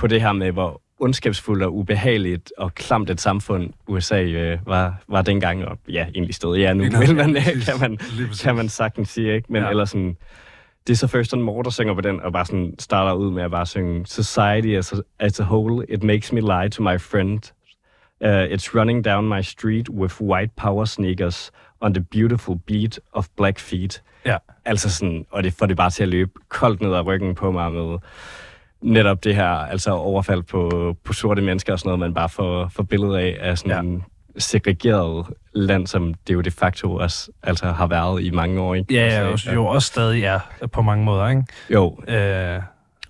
på 0.02 0.06
det 0.06 0.20
her 0.22 0.32
med, 0.32 0.52
hvor 0.52 0.80
ondskabsfuldt 0.98 1.62
og 1.62 1.74
ubehageligt 1.76 2.52
og 2.58 2.74
klamt 2.74 3.10
et 3.10 3.20
samfund 3.20 3.70
USA 3.86 4.22
øh, 4.22 4.58
var, 4.66 4.94
var 5.08 5.22
dengang, 5.22 5.64
og 5.64 5.78
ja, 5.88 6.06
egentlig 6.14 6.34
stadig 6.34 6.58
ja 6.60 6.72
nu, 6.72 6.84
vil 6.98 7.16
man, 7.16 7.34
kan, 7.66 7.80
man, 7.80 7.98
kan 8.42 8.56
man 8.56 8.68
sagtens 8.68 9.08
sige, 9.08 9.34
ikke? 9.34 9.52
Men 9.52 9.62
Ja. 9.62 9.70
ellers 9.70 9.90
sådan, 9.90 10.16
det 10.86 10.92
er 10.92 10.96
så 10.96 11.06
først 11.06 11.34
en 11.34 11.42
mor, 11.42 11.62
der 11.62 11.70
synger 11.70 11.94
på 11.94 12.00
den, 12.00 12.20
og 12.20 12.32
bare 12.32 12.46
sådan 12.46 12.74
starter 12.78 13.12
ud 13.12 13.30
med 13.30 13.42
at 13.42 13.50
bare 13.50 13.66
synge 13.66 14.06
Society 14.06 14.68
as 14.68 14.92
a, 14.92 14.96
as 15.18 15.40
a 15.40 15.42
whole, 15.44 15.86
it 15.88 16.02
makes 16.02 16.32
me 16.32 16.40
lie 16.40 16.68
to 16.68 16.82
my 16.82 16.98
friend. 16.98 17.52
Uh, 18.24 18.28
it's 18.54 18.78
running 18.78 19.04
down 19.04 19.28
my 19.28 19.42
street 19.42 19.88
with 19.90 20.20
white 20.22 20.52
power 20.56 20.84
sneakers 20.84 21.50
on 21.80 21.94
the 21.94 22.04
beautiful 22.12 22.56
beat 22.66 23.00
of 23.12 23.26
black 23.36 23.58
feet. 23.58 24.02
Ja. 24.26 24.36
Altså 24.64 24.90
sådan, 24.90 25.26
og 25.30 25.42
det 25.42 25.52
får 25.54 25.66
det 25.66 25.76
bare 25.76 25.90
til 25.90 26.02
at 26.02 26.08
løbe 26.08 26.30
koldt 26.48 26.80
ned 26.80 26.94
ad 26.94 27.06
ryggen 27.06 27.34
på 27.34 27.50
mig 27.50 27.72
med 27.72 27.98
netop 28.82 29.24
det 29.24 29.34
her, 29.34 29.48
altså 29.48 29.90
overfald 29.90 30.42
på, 30.42 30.94
på 31.04 31.12
sorte 31.12 31.42
mennesker 31.42 31.72
og 31.72 31.78
sådan 31.78 31.88
noget, 31.88 32.00
man 32.00 32.14
bare 32.14 32.28
får, 32.28 32.68
får 32.68 32.82
billedet 32.82 33.16
af, 33.16 33.38
af 33.40 33.58
sådan 33.58 33.86
en 33.86 34.04
segregeret 34.38 35.26
land, 35.54 35.86
som 35.86 36.14
det 36.14 36.34
jo 36.34 36.40
de 36.40 36.50
facto 36.50 36.96
også 36.96 37.30
altså 37.42 37.66
har 37.66 37.86
været 37.86 38.22
i 38.22 38.30
mange 38.30 38.60
år, 38.60 38.74
ikke? 38.74 38.94
Ja, 38.94 39.00
Altså, 39.00 39.50
ja, 39.50 39.54
jo, 39.54 39.62
jo 39.62 39.66
også 39.66 39.86
stadig 39.86 40.22
er 40.24 40.40
på 40.72 40.82
mange 40.82 41.04
måder, 41.04 41.28
ikke? 41.28 41.44
Jo, 41.70 41.98
Øh, 42.08 42.60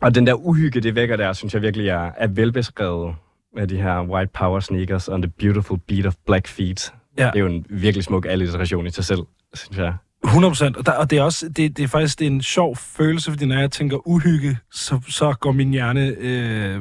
og 0.01 0.15
den 0.15 0.27
der 0.27 0.35
uhygge, 0.35 0.81
det 0.81 0.95
vækker 0.95 1.17
der, 1.17 1.33
synes 1.33 1.55
jeg 1.55 1.63
virkelig 1.63 1.89
er, 1.89 2.11
er 2.17 2.27
velbeskrevet 2.27 3.15
med 3.57 3.67
de 3.67 3.77
her 3.77 4.03
white 4.03 4.31
power 4.35 4.61
sneakers 4.61 5.09
on 5.09 5.23
the 5.23 5.31
beautiful 5.39 5.79
beat 5.89 6.07
of 6.07 6.15
black 6.27 6.47
feet. 6.49 6.93
Ja. 7.19 7.27
Det 7.27 7.35
er 7.35 7.41
jo 7.41 7.47
en 7.47 7.67
virkelig 7.71 8.05
smuk 8.05 8.27
alliteration 8.27 8.87
i 8.87 8.91
sig 8.91 9.05
selv, 9.05 9.21
synes 9.55 9.79
jeg. 9.79 9.95
100 10.25 10.51
procent. 10.51 10.77
Og, 10.77 10.87
der- 10.87 10.93
og 10.93 11.11
det 11.11 11.19
er 11.19 11.23
også 11.23 11.49
det, 11.49 11.77
det 11.77 11.83
er 11.83 11.89
faktisk 11.89 12.19
det 12.19 12.27
er 12.27 12.31
en 12.31 12.43
sjov 12.43 12.77
følelse, 12.77 13.31
fordi 13.31 13.45
når 13.47 13.59
jeg 13.59 13.71
tænker 13.71 14.09
uhygge, 14.09 14.59
så, 14.73 15.01
så 15.09 15.35
går 15.41 15.53
min 15.53 15.71
hjerne 15.71 16.15
øh, 16.19 16.79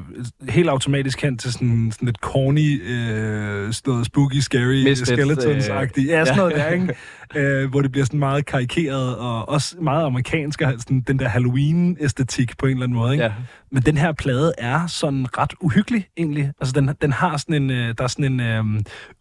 helt 0.49 0.69
automatisk 0.69 1.21
hen 1.21 1.37
til 1.37 1.53
sådan, 1.53 1.91
sådan 1.91 2.05
lidt 2.05 2.17
corny, 2.17 2.81
øh, 2.89 3.73
sådan 3.73 3.91
noget 3.91 4.05
spooky, 4.05 4.39
scary, 4.39 4.83
skeletons-agtigt. 4.93 6.07
Ja, 6.07 6.25
sådan 6.25 6.27
ja. 6.27 6.35
noget 6.35 6.55
der, 6.55 6.67
ikke? 6.67 6.95
Øh, 7.35 7.69
hvor 7.69 7.81
det 7.81 7.91
bliver 7.91 8.05
sådan 8.05 8.19
meget 8.19 8.45
karikeret, 8.45 9.17
og 9.17 9.49
også 9.49 9.75
meget 9.81 10.05
amerikansk, 10.05 10.61
og 10.61 10.73
sådan 10.77 11.01
den 11.01 11.19
der 11.19 11.27
Halloween-æstetik 11.27 12.57
på 12.57 12.65
en 12.65 12.71
eller 12.71 12.83
anden 12.83 12.97
måde, 12.97 13.11
ikke? 13.13 13.23
Ja. 13.23 13.31
Men 13.71 13.83
den 13.83 13.97
her 13.97 14.11
plade 14.11 14.53
er 14.57 14.87
sådan 14.87 15.37
ret 15.37 15.53
uhyggelig, 15.61 16.07
egentlig. 16.17 16.51
Altså, 16.59 16.73
den, 16.73 16.89
den 17.01 17.11
har 17.11 17.37
sådan 17.37 17.55
en, 17.55 17.69
øh, 17.69 17.95
der 17.97 18.03
er 18.03 18.07
sådan 18.07 18.25
en 18.25 18.39
øh, 18.39 18.63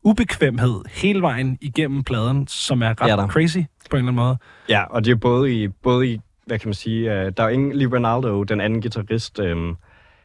ubekvemhed 0.04 0.80
hele 0.90 1.22
vejen 1.22 1.58
igennem 1.60 2.04
pladen, 2.04 2.46
som 2.48 2.82
er 2.82 3.02
ret 3.02 3.08
Ja, 3.08 3.16
der. 3.16 3.28
crazy 3.28 3.58
på 3.90 3.96
en 3.96 3.98
eller 3.98 4.12
anden 4.12 4.14
måde. 4.14 4.36
Ja, 4.68 4.82
og 4.84 5.04
det 5.04 5.10
er 5.10 5.14
både 5.16 5.62
i, 5.62 5.68
både 5.68 6.08
i 6.08 6.20
hvad 6.46 6.58
kan 6.58 6.68
man 6.68 6.74
sige, 6.74 7.10
uh, 7.10 7.32
der 7.36 7.42
er 7.44 7.48
ingen, 7.48 7.72
Lee 7.72 7.88
Ronaldo, 7.96 8.42
den 8.42 8.60
anden 8.60 8.80
guitarist, 8.82 9.38
um, 9.38 9.76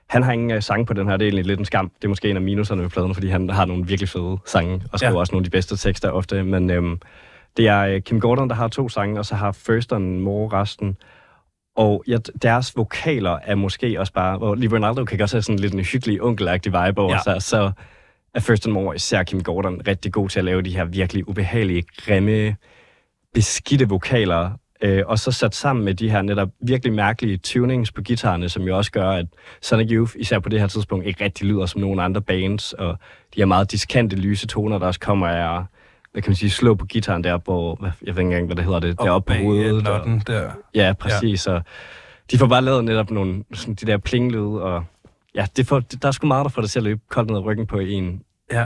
han 0.10 0.24
har 0.24 0.32
ingen 0.32 0.52
uh, 0.58 0.62
sang 0.62 0.88
på 0.88 0.94
den 0.94 1.08
her, 1.08 1.18
det 1.18 1.26
er 1.26 1.28
egentlig 1.30 1.46
lidt 1.46 1.60
en 1.60 1.66
skam. 1.66 1.92
Det 2.02 2.04
er 2.04 2.10
måske 2.10 2.30
en 2.30 2.36
af 2.36 2.42
minuserne 2.42 2.82
ved 2.84 2.90
pladen, 2.90 3.14
fordi 3.14 3.28
han 3.28 3.50
har 3.50 3.66
nogle 3.66 3.86
virkelig 3.88 4.10
fede 4.10 4.38
sange, 4.46 4.82
og 4.92 5.00
skriver 5.00 5.14
Ja. 5.14 5.20
også 5.20 5.32
nogle 5.34 5.42
af 5.42 5.46
de 5.46 5.50
bedste 5.50 5.78
tekster 5.78 6.10
ofte, 6.10 6.44
men 6.44 6.78
um, 6.78 7.00
det 7.58 7.68
er 7.68 7.96
uh, 7.96 8.02
Kim 8.02 8.20
Gordon, 8.20 8.50
der 8.50 8.56
har 8.56 8.68
to 8.68 8.90
sange, 8.90 9.20
og 9.20 9.26
så 9.26 9.36
har 9.36 9.58
Thurston 9.66 10.20
Moore 10.20 10.62
resten. 10.62 10.98
Og 11.76 12.04
ja, 12.08 12.18
deres 12.42 12.76
vokaler 12.78 13.40
er 13.44 13.56
måske 13.56 14.00
også 14.00 14.14
bare, 14.14 14.38
hvor 14.38 14.56
Lee 14.56 14.76
Ronaldo 14.76 15.06
kan 15.06 15.18
godt 15.18 15.32
have 15.32 15.42
sådan 15.42 15.60
lidt 15.60 15.74
en 15.74 15.80
hyggelig, 15.80 16.22
onkelagtig 16.24 16.72
vibe 16.72 17.02
over 17.02 17.12
Ja. 17.14 17.20
sig, 17.24 17.42
så 17.42 17.72
er 18.34 18.40
Thurston 18.40 18.74
Moore, 18.74 18.96
især 18.96 19.24
Kim 19.24 19.44
Gordon, 19.44 19.82
rigtig 19.88 20.14
god 20.14 20.30
til 20.30 20.40
at 20.40 20.46
lave 20.46 20.62
de 20.62 20.76
her 20.76 20.86
virkelig 20.86 21.30
ubehagelige, 21.30 21.84
grimme, 21.98 22.56
beskidte 23.34 23.90
vokaler, 23.90 24.50
øh, 24.82 25.04
og 25.06 25.20
så 25.20 25.32
sat 25.32 25.56
sammen 25.56 25.86
med 25.86 25.94
de 25.94 26.10
her 26.10 26.22
netop 26.22 26.50
virkelig 26.62 26.94
mærkelige 26.94 27.38
tunings 27.38 27.92
på 27.92 28.02
guitarerne, 28.08 28.50
som 28.50 28.64
jo 28.64 28.78
også 28.78 28.92
gør, 28.92 29.10
at 29.10 29.26
Sonic 29.62 29.92
Youth, 29.92 30.14
især 30.20 30.40
på 30.40 30.50
det 30.50 30.60
her 30.60 30.68
tidspunkt, 30.68 31.06
ikke 31.06 31.24
rigtig 31.24 31.48
lyder 31.48 31.66
som 31.66 31.82
nogen 31.82 32.00
andre 32.00 32.22
bands, 32.22 32.74
og 32.74 32.98
de 33.36 33.42
her 33.42 33.46
meget 33.46 33.72
diskante 33.72 34.16
lyse 34.16 34.48
toner, 34.48 34.78
der 34.80 34.88
også 34.88 35.00
kommer 35.00 35.28
af 35.28 35.64
hvad 36.16 36.22
kan 36.22 36.30
man 36.30 36.36
sige, 36.36 36.50
slå 36.50 36.76
på 36.76 36.86
gitaren 36.86 37.24
der, 37.24 37.38
hvad, 37.80 37.92
jeg 38.02 38.16
ved 38.16 38.22
ikke 38.22 38.22
engang, 38.22 38.46
hvad 38.46 38.56
det 38.56 38.66
hedder 38.66 38.80
det, 38.80 39.00
deroppe 39.00 39.34
på 39.34 39.40
hovedet. 39.40 39.84
notten 39.84 40.24
der. 40.28 40.52
Ja, 40.76 40.94
præcis. 41.00 41.48
Ja. 41.48 41.54
Og 41.54 41.64
de 42.32 42.38
får 42.38 42.48
bare 42.48 42.62
lavet 42.62 42.86
netop 42.86 43.12
nogle, 43.12 43.44
sådan 43.54 43.76
de 43.76 43.86
der 43.86 43.98
plinglyde, 43.98 44.62
og 44.62 44.84
ja, 45.36 45.46
det 45.58 45.68
får, 45.68 45.80
der 45.80 46.08
er 46.08 46.12
sgu 46.12 46.28
meget, 46.28 46.44
der 46.44 46.50
får 46.50 46.62
det 46.62 46.72
til 46.72 46.80
at 46.80 46.84
løbe 46.84 47.02
koldt 47.10 47.30
ned 47.30 47.38
ad 47.38 47.44
ryggen 47.44 47.68
på 47.68 47.80
en. 47.80 48.22
Ja. 48.52 48.66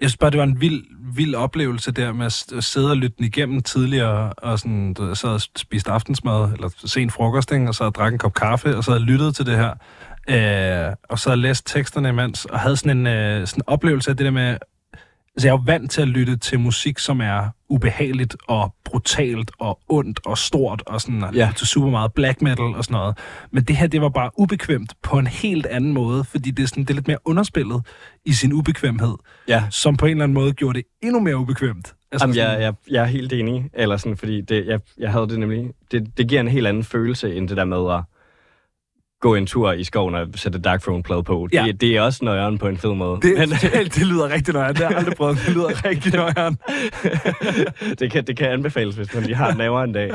Jeg 0.00 0.10
synes 0.10 0.16
bare, 0.16 0.30
det 0.30 0.38
var 0.38 0.44
en 0.44 0.60
vild, 0.60 0.84
vild 1.14 1.34
oplevelse 1.34 1.92
der 1.92 2.12
med 2.12 2.26
at 2.26 2.64
sidde 2.64 2.90
og 2.90 2.96
lytte 2.96 3.16
den 3.18 3.24
igennem 3.24 3.62
tidligere, 3.62 4.32
og 4.32 4.58
sådan, 4.58 4.96
jeg 4.98 5.16
sad 5.16 5.30
og 5.30 5.40
spiste 5.40 5.90
aftensmad, 5.90 6.52
eller 6.52 6.68
sen 6.84 7.10
frokost, 7.10 7.52
ikke? 7.52 7.68
og 7.68 7.74
så 7.74 7.90
drak 7.90 8.12
en 8.12 8.18
kop 8.18 8.34
kaffe, 8.34 8.76
og 8.76 8.84
så 8.84 8.98
lyttede 8.98 9.32
til 9.32 9.46
det 9.46 9.56
her, 9.56 9.74
øh, 10.88 10.96
og 11.08 11.18
så 11.18 11.34
læste 11.34 11.72
teksterne 11.72 12.08
imens, 12.08 12.44
og 12.44 12.60
havde 12.60 12.76
sådan 12.76 12.98
en, 12.98 13.06
øh, 13.06 13.46
sådan 13.46 13.60
en 13.60 13.64
oplevelse 13.66 14.10
af 14.10 14.16
det 14.16 14.24
der 14.24 14.30
med, 14.30 14.56
Altså, 15.36 15.48
jeg 15.48 15.54
er 15.54 15.58
jo 15.58 15.62
vant 15.66 15.90
til 15.90 16.02
at 16.02 16.08
lytte 16.08 16.36
til 16.36 16.60
musik, 16.60 16.98
som 16.98 17.20
er 17.20 17.48
ubehageligt 17.68 18.36
og 18.48 18.74
brutalt 18.84 19.50
og 19.58 19.80
ondt 19.88 20.20
og 20.26 20.38
stort 20.38 20.82
og 20.86 21.00
sådan 21.00 21.24
og 21.24 21.34
Ja. 21.34 21.52
til 21.56 21.66
super 21.66 21.90
meget 21.90 22.12
black 22.12 22.42
metal 22.42 22.64
og 22.64 22.84
sådan 22.84 22.94
noget. 22.98 23.18
Men 23.50 23.62
det 23.64 23.76
her, 23.76 23.86
det 23.86 24.00
var 24.00 24.08
bare 24.08 24.30
ubekvemt 24.38 24.92
på 25.02 25.18
en 25.18 25.26
helt 25.26 25.66
anden 25.66 25.92
måde, 25.92 26.24
fordi 26.24 26.50
det 26.50 26.62
er, 26.62 26.66
sådan, 26.66 26.82
det 26.84 26.90
er 26.90 26.94
lidt 26.94 27.08
mere 27.08 27.18
underspillet 27.24 27.82
i 28.24 28.32
sin 28.32 28.52
ubekvemhed, 28.52 29.14
Ja, 29.48 29.64
som 29.70 29.96
på 29.96 30.06
en 30.06 30.10
eller 30.10 30.24
anden 30.24 30.34
måde 30.34 30.52
gjorde 30.52 30.78
det 30.78 30.86
endnu 31.02 31.20
mere 31.20 31.36
ubekvemt. 31.36 31.94
Altså, 32.12 32.26
Jamen, 32.26 32.36
jeg, 32.36 32.60
jeg, 32.60 32.74
jeg 32.90 33.02
er 33.02 33.06
helt 33.06 33.32
enig, 33.32 33.70
eller 33.72 33.96
sådan, 33.96 34.16
fordi 34.16 34.40
det, 34.40 34.66
jeg, 34.66 34.80
jeg 34.98 35.12
havde 35.12 35.28
det 35.28 35.38
nemlig, 35.38 35.70
det, 35.90 36.18
det 36.18 36.28
giver 36.28 36.40
en 36.40 36.48
helt 36.48 36.66
anden 36.66 36.84
følelse, 36.84 37.34
end 37.34 37.48
det 37.48 37.56
der 37.56 37.64
med 37.64 37.92
at 37.94 38.02
gå 39.24 39.34
en 39.34 39.46
tur 39.46 39.72
i 39.72 39.84
skoven 39.84 40.14
og 40.14 40.26
sætte 40.34 40.58
Dark 40.58 40.82
Throne-plade 40.82 41.22
på. 41.22 41.48
Ja. 41.52 41.64
Det, 41.66 41.80
det 41.80 41.96
er 41.96 42.00
også 42.00 42.24
nøjeren 42.24 42.58
på 42.58 42.68
en 42.68 42.78
fed 42.78 42.94
måde. 42.94 43.20
det, 43.20 43.38
Men, 43.38 43.48
det, 43.62 43.94
det 43.94 44.06
lyder 44.06 44.28
rigtig 44.28 44.54
nøjeren. 44.54 44.74
Det 44.74 44.82
har 44.82 44.90
jeg 44.90 44.98
aldrig 44.98 45.16
prøvet. 45.16 45.38
Det 45.46 45.54
lyder 45.54 45.84
rigtig 45.88 46.12
nøjeren. 46.14 46.58
det, 48.00 48.12
kan, 48.12 48.24
det 48.24 48.36
kan 48.36 48.50
anbefales, 48.50 48.94
hvis 48.94 49.14
man 49.14 49.22
lige 49.22 49.34
har 49.34 49.54
naver 49.54 49.82
en 49.82 49.92
dag. 49.92 50.10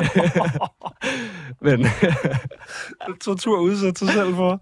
Men 1.61 1.87
tortur 3.21 3.59
udsætte 3.59 3.99
sig 3.99 4.09
selv 4.09 4.35
for. 4.35 4.61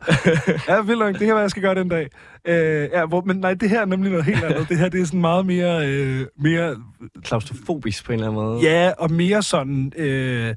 Ja, 0.72 0.82
vildt 0.82 1.00
nok. 1.00 1.14
Det 1.14 1.20
kan 1.20 1.28
være, 1.28 1.38
jeg 1.38 1.50
skal 1.50 1.64
gøre 1.64 1.76
den 1.76 1.90
dag. 1.90 2.08
Øh, 2.46 2.90
ja, 2.94 3.06
hvor, 3.06 3.22
men 3.22 3.38
nej, 3.38 3.54
det 3.54 3.70
her 3.70 3.82
er 3.82 3.86
nemlig 3.86 4.12
noget 4.12 4.26
helt 4.26 4.44
andet. 4.44 4.70
Det 4.70 4.78
her, 4.78 4.90
det 4.90 5.02
er 5.02 5.06
sådan 5.06 5.22
meget 5.22 5.46
mere... 5.46 5.88
Øh, 5.88 6.26
mere 6.40 6.76
klaustrofobisk 7.24 8.06
på 8.06 8.12
en 8.12 8.20
eller 8.20 8.28
anden 8.28 8.44
måde. 8.44 8.62
ja, 8.62 8.92
og 8.98 9.12
mere 9.12 9.44
sådan... 9.44 9.94
Øh, 9.98 10.56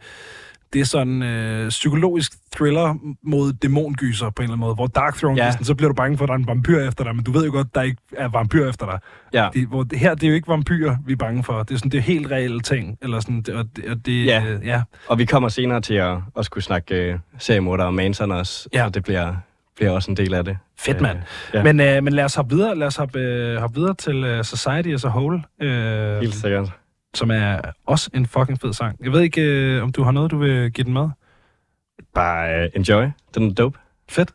det 0.72 0.80
er 0.80 0.84
sådan 0.84 1.22
øh, 1.22 1.68
psykologisk 1.68 2.32
thriller 2.56 2.94
mod 3.22 3.52
dæmongyser 3.52 4.30
på 4.30 4.42
en 4.42 4.44
eller 4.44 4.52
anden 4.52 4.60
måde, 4.60 4.74
hvor 4.74 4.86
Dark 4.86 5.14
Throne, 5.16 5.44
Ja. 5.44 5.52
så 5.62 5.74
bliver 5.74 5.88
du 5.88 5.94
bange 5.94 6.18
for, 6.18 6.24
at 6.24 6.28
der 6.28 6.34
er 6.34 6.38
en 6.38 6.46
vampyr 6.46 6.88
efter 6.88 7.04
dig, 7.04 7.16
men 7.16 7.24
du 7.24 7.32
ved 7.32 7.44
jo 7.44 7.52
godt, 7.52 7.74
der 7.74 7.82
ikke 7.82 7.96
er 8.16 8.28
vampyr 8.28 8.68
efter 8.68 8.86
dig. 8.86 8.98
ja. 9.34 9.48
Det, 9.54 9.68
hvor 9.68 9.86
her, 9.96 10.14
det 10.14 10.24
er 10.24 10.28
jo 10.28 10.34
ikke 10.34 10.48
vampyrer, 10.48 10.96
vi 11.06 11.12
er 11.12 11.16
bange 11.16 11.44
for. 11.44 11.62
Det 11.62 11.74
er 11.74 11.78
sådan, 11.78 11.90
det 11.90 11.98
er 11.98 12.02
helt 12.02 12.30
reelle 12.30 12.60
ting. 12.60 12.98
Eller 13.02 13.20
sådan, 13.20 13.44
og 13.52 13.64
og 13.90 14.06
det, 14.06 14.26
Ja. 14.26 14.44
øh, 14.46 14.66
ja. 14.66 14.82
Og 15.08 15.18
vi 15.18 15.24
kommer 15.24 15.48
senere 15.48 15.80
til 15.80 15.94
at, 15.94 16.16
at 16.38 16.44
skulle 16.44 16.64
snakke 16.64 17.14
uh, 17.14 17.20
seriemorder 17.38 17.84
og 17.84 17.94
Manson 17.94 18.30
også, 18.32 18.68
Ja. 18.74 18.84
og 18.84 18.94
det 18.94 19.02
bliver, 19.04 19.34
bliver 19.76 19.90
også 19.90 20.10
en 20.10 20.16
del 20.16 20.34
af 20.34 20.44
det. 20.44 20.56
Fedt, 20.78 21.00
mand. 21.00 21.18
Øh, 21.18 21.24
ja. 21.54 21.62
Men, 21.62 21.80
øh, 21.80 22.04
men 22.04 22.12
lad 22.12 22.24
os 22.24 22.34
hoppe 22.34 22.54
videre, 22.56 22.74
lad 22.78 22.86
os 22.86 22.96
hoppe, 22.96 23.18
øh, 23.18 23.56
hoppe 23.56 23.76
videre 23.80 23.94
til 23.94 24.24
øh, 24.24 24.44
Society 24.44 24.88
as 24.88 25.04
a 25.04 25.08
Whole, 25.08 25.42
øh, 25.62 26.20
Helt 26.20 26.34
sikkert. 26.34 26.72
Som 27.14 27.30
er 27.30 27.60
også 27.86 28.10
en 28.14 28.26
fucking 28.26 28.60
fed 28.60 28.72
sang. 28.72 28.96
Jeg 29.04 29.12
ved 29.12 29.20
ikke, 29.20 29.42
øh, 29.42 29.82
om 29.82 29.92
du 29.92 30.02
har 30.02 30.10
noget, 30.10 30.30
du 30.30 30.38
vil 30.38 30.72
give 30.72 30.84
den 30.84 30.92
med? 30.92 31.08
Bare 32.14 32.64
uh, 32.64 32.76
enjoy. 32.76 33.06
Den 33.34 33.50
er 33.50 33.54
dope. 33.54 33.78
Fedt. 34.08 34.30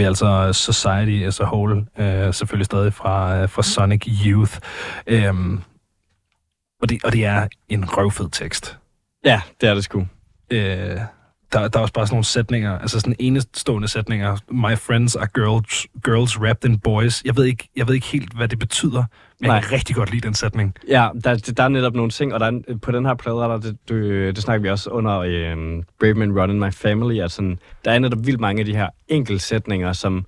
Vi 0.00 0.04
altså 0.04 0.52
Society 0.52 1.26
as 1.26 1.40
a 1.40 1.44
Whole, 1.44 1.86
øh, 1.98 2.34
selvfølgelig 2.34 2.66
stadig 2.66 2.94
fra, 2.94 3.36
øh, 3.36 3.48
fra 3.48 3.62
Sonic 3.62 4.06
Youth. 4.26 4.58
Øhm, 5.06 5.62
og, 6.82 6.88
det, 6.88 7.04
og 7.04 7.12
det 7.12 7.24
er 7.24 7.48
en 7.68 7.96
røvfed 7.96 8.28
tekst. 8.32 8.78
Ja, 9.24 9.40
det 9.60 9.68
er 9.68 9.74
det 9.74 9.84
sgu. 9.84 10.06
Øh, 10.50 11.00
der, 11.52 11.68
der 11.68 11.78
er 11.78 11.82
også 11.82 11.94
bare 11.94 12.06
sådan 12.06 12.14
nogle 12.14 12.24
sætninger, 12.24 12.78
altså 12.78 13.00
sådan 13.00 13.16
enestående 13.18 13.88
sætninger. 13.88 14.36
My 14.50 14.76
friends 14.76 15.16
are 15.16 15.26
girls, 15.34 15.86
girls 16.04 16.40
wrapped 16.40 16.70
in 16.70 16.78
boys. 16.78 17.22
Jeg 17.24 17.36
ved, 17.36 17.44
ikke, 17.44 17.68
jeg 17.76 17.88
ved 17.88 17.94
ikke 17.94 18.06
helt, 18.06 18.32
hvad 18.36 18.48
det 18.48 18.58
betyder, 18.58 19.04
men 19.40 19.48
Nej. 19.48 19.54
jeg 19.54 19.64
kan 19.64 19.72
rigtig 19.72 19.96
godt 19.96 20.10
lide 20.10 20.26
den 20.26 20.34
sætning. 20.34 20.74
Ja, 20.88 21.08
der, 21.24 21.52
der 21.56 21.62
er 21.62 21.68
netop 21.68 21.94
nogle 21.94 22.10
ting, 22.10 22.34
og 22.34 22.40
der 22.40 22.46
er, 22.46 22.76
på 22.82 22.92
den 22.92 23.06
her 23.06 23.14
plade, 23.14 23.36
der, 23.36 23.58
det, 23.58 23.76
det, 23.88 24.36
det 24.36 24.42
snakker 24.44 24.62
vi 24.62 24.70
også 24.70 24.90
under 24.90 25.18
øh, 25.18 25.82
Brave 26.00 26.14
Men 26.14 26.40
Run 26.40 26.50
in 26.50 26.60
My 26.60 26.72
Family, 26.72 27.20
at 27.20 27.30
sådan, 27.30 27.58
der 27.84 27.90
er 27.90 27.98
netop 27.98 28.26
vildt 28.26 28.40
mange 28.40 28.60
af 28.60 28.66
de 28.66 28.76
her 28.76 28.88
enkelte 29.08 29.44
sætninger, 29.44 29.92
som 29.92 30.26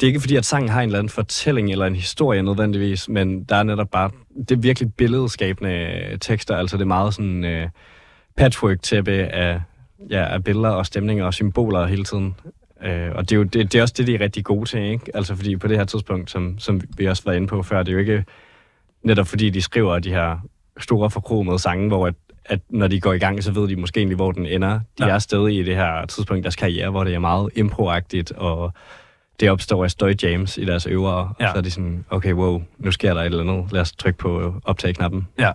det 0.00 0.06
er 0.06 0.08
ikke 0.08 0.20
fordi, 0.20 0.36
at 0.36 0.44
sangen 0.44 0.68
har 0.68 0.80
en 0.80 0.88
eller 0.88 0.98
anden 0.98 1.10
fortælling 1.10 1.72
eller 1.72 1.86
en 1.86 1.96
historie 1.96 2.42
nødvendigvis, 2.42 3.08
men 3.08 3.44
der 3.44 3.56
er 3.56 3.62
netop 3.62 3.90
bare, 3.90 4.10
det 4.48 4.50
er 4.50 4.60
virkelig 4.60 4.94
billedskabende 4.94 6.18
tekster, 6.20 6.56
altså 6.56 6.76
det 6.76 6.82
er 6.82 6.86
meget 6.86 7.14
sådan 7.14 7.44
øh, 7.44 7.68
patchwork-tæppe 8.36 9.12
af, 9.12 9.60
ja, 10.10 10.34
af 10.34 10.44
billeder 10.44 10.70
og 10.70 10.86
stemninger 10.86 11.24
og 11.24 11.34
symboler 11.34 11.86
hele 11.86 12.04
tiden. 12.04 12.34
Øh, 12.82 13.10
og 13.14 13.30
det 13.30 13.32
er 13.32 13.36
jo 13.36 13.42
det, 13.42 13.72
det 13.72 13.78
er 13.78 13.82
også 13.82 13.94
det, 13.96 14.06
de 14.06 14.14
er 14.14 14.20
rigtig 14.20 14.44
gode 14.44 14.68
til, 14.68 14.80
ikke? 14.80 15.16
Altså 15.16 15.36
fordi 15.36 15.56
på 15.56 15.68
det 15.68 15.76
her 15.76 15.84
tidspunkt, 15.84 16.30
som, 16.30 16.58
som 16.58 16.80
vi 16.96 17.06
også 17.06 17.22
var 17.26 17.32
inde 17.32 17.46
på 17.46 17.62
før, 17.62 17.82
det 17.82 17.88
er 17.88 17.92
jo 17.92 17.98
ikke 17.98 18.24
netop 19.02 19.26
fordi, 19.26 19.50
de 19.50 19.62
skriver 19.62 19.98
de 19.98 20.10
her 20.10 20.38
store 20.80 21.10
forkromede 21.10 21.58
sange, 21.58 21.88
hvor 21.88 22.06
at, 22.06 22.14
at 22.44 22.60
når 22.70 22.88
de 22.88 23.00
går 23.00 23.12
i 23.12 23.18
gang, 23.18 23.44
så 23.44 23.52
ved 23.52 23.68
de 23.68 23.76
måske 23.76 23.98
egentlig, 23.98 24.16
hvor 24.16 24.32
den 24.32 24.46
ender. 24.46 24.80
De 24.98 25.06
ja. 25.06 25.14
er 25.14 25.18
stadig 25.18 25.58
i 25.58 25.62
det 25.62 25.76
her 25.76 26.06
tidspunkt 26.06 26.38
i 26.38 26.42
deres 26.42 26.56
karriere, 26.56 26.90
hvor 26.90 27.04
det 27.04 27.14
er 27.14 27.18
meget 27.18 27.50
improagtigt, 27.56 28.32
og 28.32 28.72
det 29.40 29.50
opstår 29.50 29.84
af 29.84 29.90
støj 29.90 30.14
jams 30.22 30.58
i 30.58 30.64
deres 30.64 30.86
øvre, 30.86 31.32
ja. 31.40 31.46
og 31.46 31.52
så 31.52 31.58
er 31.58 31.62
de 31.62 31.70
sådan, 31.70 32.04
okay, 32.10 32.32
wow, 32.32 32.62
nu 32.78 32.90
sker 32.90 33.14
der 33.14 33.20
et 33.20 33.26
eller 33.26 33.52
andet, 33.52 33.72
lad 33.72 33.80
os 33.80 33.92
trykke 33.92 34.18
på 34.18 34.54
optag-knappen. 34.64 35.28
Ja 35.38 35.52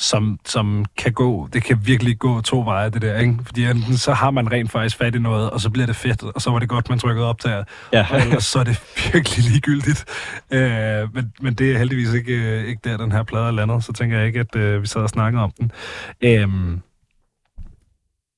som, 0.00 0.38
som 0.44 0.84
kan 0.96 1.12
gå, 1.12 1.48
det 1.52 1.64
kan 1.64 1.78
virkelig 1.84 2.18
gå 2.18 2.40
to 2.40 2.60
veje, 2.60 2.90
det 2.90 3.02
der, 3.02 3.18
ikke? 3.18 3.36
Fordi 3.44 3.64
enten 3.64 3.96
så 3.96 4.12
har 4.12 4.30
man 4.30 4.52
rent 4.52 4.70
faktisk 4.70 4.96
fat 4.96 5.14
i 5.14 5.18
noget, 5.18 5.50
og 5.50 5.60
så 5.60 5.70
bliver 5.70 5.86
det 5.86 5.96
fedt, 5.96 6.22
og 6.22 6.42
så 6.42 6.50
var 6.50 6.58
det 6.58 6.68
godt, 6.68 6.88
man 6.88 6.98
trykkede 6.98 7.28
op 7.28 7.40
til, 7.40 7.50
ja. 7.92 8.06
og 8.10 8.20
ellers 8.20 8.44
så 8.44 8.58
er 8.58 8.64
det 8.64 8.82
virkelig 9.12 9.44
ligegyldigt. 9.44 10.04
Øh, 10.50 11.14
men, 11.14 11.32
men 11.40 11.54
det 11.54 11.72
er 11.72 11.78
heldigvis 11.78 12.12
ikke, 12.12 12.32
øh, 12.32 12.64
ikke 12.64 12.80
der, 12.84 12.96
den 12.96 13.12
her 13.12 13.22
plade 13.22 13.46
er 13.46 13.50
landet, 13.50 13.84
så 13.84 13.92
tænker 13.92 14.18
jeg 14.18 14.26
ikke, 14.26 14.40
at 14.40 14.56
øh, 14.56 14.82
vi 14.82 14.86
sad 14.86 15.02
og 15.02 15.08
snakkede 15.08 15.42
om 15.42 15.50
den. 15.50 15.72
Øh, 16.20 16.78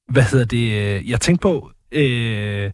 hvad 0.09 0.23
hedder 0.23 0.45
det? 0.45 1.09
Jeg 1.09 1.21
tænkte 1.21 1.43
på, 1.43 1.71
øh, 1.93 2.71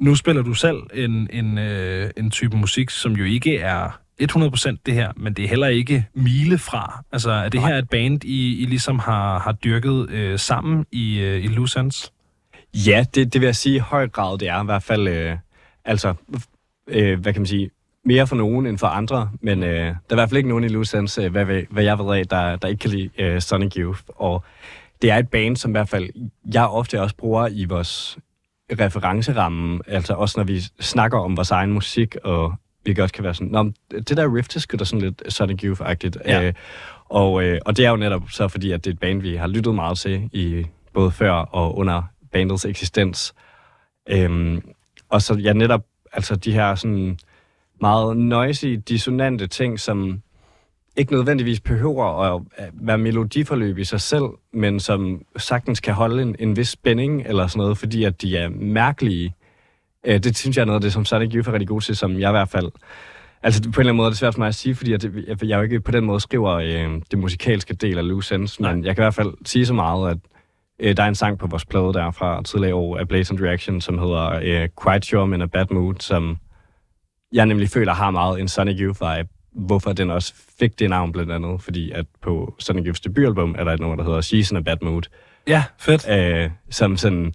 nu 0.00 0.14
spiller 0.14 0.42
du 0.42 0.54
selv 0.54 0.82
en, 0.94 1.28
en, 1.32 1.58
øh, 1.58 2.10
en 2.16 2.30
type 2.30 2.56
musik, 2.56 2.90
som 2.90 3.12
jo 3.12 3.24
ikke 3.24 3.58
er 3.58 4.01
100% 4.20 4.76
det 4.86 4.94
her, 4.94 5.12
men 5.16 5.34
det 5.34 5.44
er 5.44 5.48
heller 5.48 5.66
ikke 5.66 6.06
mile 6.14 6.58
fra. 6.58 7.04
Altså, 7.12 7.30
er 7.30 7.48
det 7.48 7.60
her 7.60 7.78
et 7.78 7.88
band, 7.88 8.24
I, 8.24 8.62
I 8.62 8.66
ligesom 8.66 8.98
har, 8.98 9.38
har 9.38 9.52
dyrket 9.52 10.10
øh, 10.10 10.38
sammen 10.38 10.86
i, 10.92 11.18
øh, 11.18 11.44
i 11.44 11.46
Lucens? 11.46 12.12
Ja, 12.74 13.04
det, 13.14 13.32
det 13.32 13.40
vil 13.40 13.46
jeg 13.46 13.56
sige 13.56 13.76
i 13.76 13.78
høj 13.78 14.08
grad, 14.08 14.38
det 14.38 14.48
er 14.48 14.62
i 14.62 14.64
hvert 14.64 14.82
fald, 14.82 15.08
øh, 15.08 15.36
altså, 15.84 16.14
øh, 16.88 17.20
hvad 17.20 17.32
kan 17.32 17.42
man 17.42 17.46
sige, 17.46 17.70
mere 18.04 18.26
for 18.26 18.36
nogen 18.36 18.66
end 18.66 18.78
for 18.78 18.86
andre, 18.86 19.30
men 19.40 19.62
øh, 19.62 19.70
der 19.70 19.86
er 19.86 20.12
i 20.12 20.14
hvert 20.14 20.28
fald 20.28 20.36
ikke 20.36 20.48
nogen 20.48 20.64
i 20.64 20.68
Lucens, 20.68 21.18
øh, 21.18 21.30
hvad, 21.30 21.44
hvad 21.70 21.84
jeg 21.84 21.98
ved 21.98 22.18
af, 22.18 22.26
der, 22.26 22.56
der 22.56 22.68
ikke 22.68 22.80
kan 22.80 22.90
lide 22.90 23.10
øh, 23.18 23.40
Sonic 23.40 23.76
Youth, 23.76 24.00
og 24.08 24.44
det 25.02 25.10
er 25.10 25.16
et 25.16 25.28
band, 25.28 25.56
som 25.56 25.70
i 25.70 25.72
hvert 25.72 25.88
fald 25.88 26.10
jeg 26.54 26.66
ofte 26.66 27.00
også 27.00 27.16
bruger 27.16 27.48
i 27.48 27.64
vores 27.64 28.18
referenceramme, 28.80 29.80
altså 29.86 30.14
også 30.14 30.40
når 30.40 30.44
vi 30.44 30.60
snakker 30.80 31.18
om 31.18 31.36
vores 31.36 31.50
egen 31.50 31.72
musik 31.72 32.16
og 32.24 32.54
vi 32.84 32.94
godt 32.94 33.12
kan 33.12 33.24
være 33.24 33.34
sådan, 33.34 33.48
Nå, 33.48 33.72
det 33.90 34.16
der 34.16 34.36
riff, 34.36 34.48
det 34.48 34.80
da 34.80 34.84
sådan 34.84 35.00
lidt 35.00 35.22
Sonic 35.28 35.64
Youth-agtigt. 35.64 36.16
Ja. 36.26 36.42
Øh, 36.42 36.52
og, 37.04 37.44
øh, 37.44 37.60
og 37.66 37.76
det 37.76 37.86
er 37.86 37.90
jo 37.90 37.96
netop 37.96 38.22
så 38.30 38.48
fordi, 38.48 38.70
at 38.70 38.84
det 38.84 38.90
er 38.90 38.94
et 38.94 39.00
band, 39.00 39.22
vi 39.22 39.36
har 39.36 39.46
lyttet 39.46 39.74
meget 39.74 39.98
til, 39.98 40.30
i 40.32 40.66
både 40.92 41.10
før 41.10 41.32
og 41.32 41.78
under 41.78 42.02
bandets 42.32 42.64
eksistens. 42.64 43.34
Øhm, 44.08 44.62
og 45.08 45.22
så 45.22 45.34
ja, 45.34 45.52
netop 45.52 45.84
altså 46.12 46.36
de 46.36 46.52
her 46.52 46.74
sådan 46.74 47.18
meget 47.80 48.16
noisy, 48.16 48.66
dissonante 48.66 49.46
ting, 49.46 49.80
som 49.80 50.22
ikke 50.96 51.12
nødvendigvis 51.12 51.60
behøver 51.60 52.22
at 52.22 52.42
være 52.72 52.98
melodiforløb 52.98 53.78
i 53.78 53.84
sig 53.84 54.00
selv, 54.00 54.24
men 54.52 54.80
som 54.80 55.22
sagtens 55.36 55.80
kan 55.80 55.94
holde 55.94 56.22
en, 56.22 56.36
en 56.38 56.56
vis 56.56 56.68
spænding 56.68 57.22
eller 57.26 57.46
sådan 57.46 57.60
noget, 57.60 57.78
fordi 57.78 58.04
at 58.04 58.22
de 58.22 58.36
er 58.36 58.48
mærkelige 58.48 59.34
Øh, 60.06 60.18
det 60.18 60.36
synes 60.36 60.56
jeg 60.56 60.62
er 60.62 60.66
noget 60.66 60.76
af 60.76 60.82
det, 60.82 60.92
som 60.92 61.04
Sonic 61.04 61.34
Youth 61.34 61.48
er 61.48 61.52
rigtig 61.52 61.68
god 61.68 61.80
til, 61.80 61.96
som 61.96 62.20
jeg 62.20 62.30
i 62.30 62.32
hvert 62.32 62.48
fald... 62.48 62.70
Altså 63.42 63.62
på 63.62 63.68
en 63.68 63.70
eller 63.70 63.80
anden 63.80 63.96
måde 63.96 64.06
er 64.06 64.10
det 64.10 64.18
svært 64.18 64.34
for 64.34 64.38
mig 64.38 64.48
at 64.48 64.54
sige, 64.54 64.74
fordi 64.74 64.92
jeg, 64.92 65.00
jeg, 65.04 65.44
jeg 65.44 65.56
jo 65.56 65.62
ikke 65.62 65.80
på 65.80 65.90
den 65.90 66.04
måde 66.04 66.20
skriver 66.20 66.50
øh, 66.50 67.00
det 67.10 67.18
musikalske 67.18 67.74
del 67.74 67.98
af 67.98 68.08
Loose 68.08 68.34
Ends, 68.34 68.60
men 68.60 68.84
jeg 68.84 68.94
kan 68.96 69.02
i 69.02 69.04
hvert 69.04 69.14
fald 69.14 69.32
sige 69.44 69.66
så 69.66 69.74
meget, 69.74 70.10
at 70.10 70.18
øh, 70.78 70.96
der 70.96 71.02
er 71.02 71.08
en 71.08 71.14
sang 71.14 71.38
på 71.38 71.46
vores 71.46 71.64
plade 71.64 71.92
der 71.92 72.10
fra 72.10 72.42
tidligere 72.42 72.74
år 72.74 72.98
af 72.98 73.08
Blatant 73.08 73.40
Reaction, 73.40 73.80
som 73.80 73.98
hedder 73.98 74.30
øh, 74.42 74.68
Quite 74.82 75.06
Sure 75.06 75.28
I'm 75.28 75.34
in 75.34 75.42
a 75.42 75.46
Bad 75.46 75.66
Mood, 75.70 75.94
som 76.00 76.36
jeg 77.32 77.46
nemlig 77.46 77.68
føler 77.68 77.92
har 77.92 78.10
meget 78.10 78.40
en 78.40 78.48
Sonic 78.48 78.80
Youth 78.80 79.00
vibe, 79.00 79.28
hvorfor 79.52 79.92
den 79.92 80.10
også 80.10 80.34
fik 80.58 80.78
det 80.78 80.90
navn 80.90 81.12
blandt 81.12 81.32
andet, 81.32 81.62
fordi 81.62 81.90
at 81.90 82.06
på 82.22 82.54
Sonic 82.58 82.86
Youths 82.86 83.00
debutalbum 83.00 83.54
er 83.58 83.64
der 83.64 83.72
et 83.72 83.80
nummer, 83.80 83.96
der 83.96 84.04
hedder 84.04 84.20
She's 84.20 84.50
in 84.50 84.56
a 84.56 84.60
Bad 84.60 84.76
Mood. 84.82 85.02
Ja, 85.46 85.64
fedt. 85.78 86.08
Øh, 86.10 86.50
som 86.70 86.96
sådan 86.96 87.34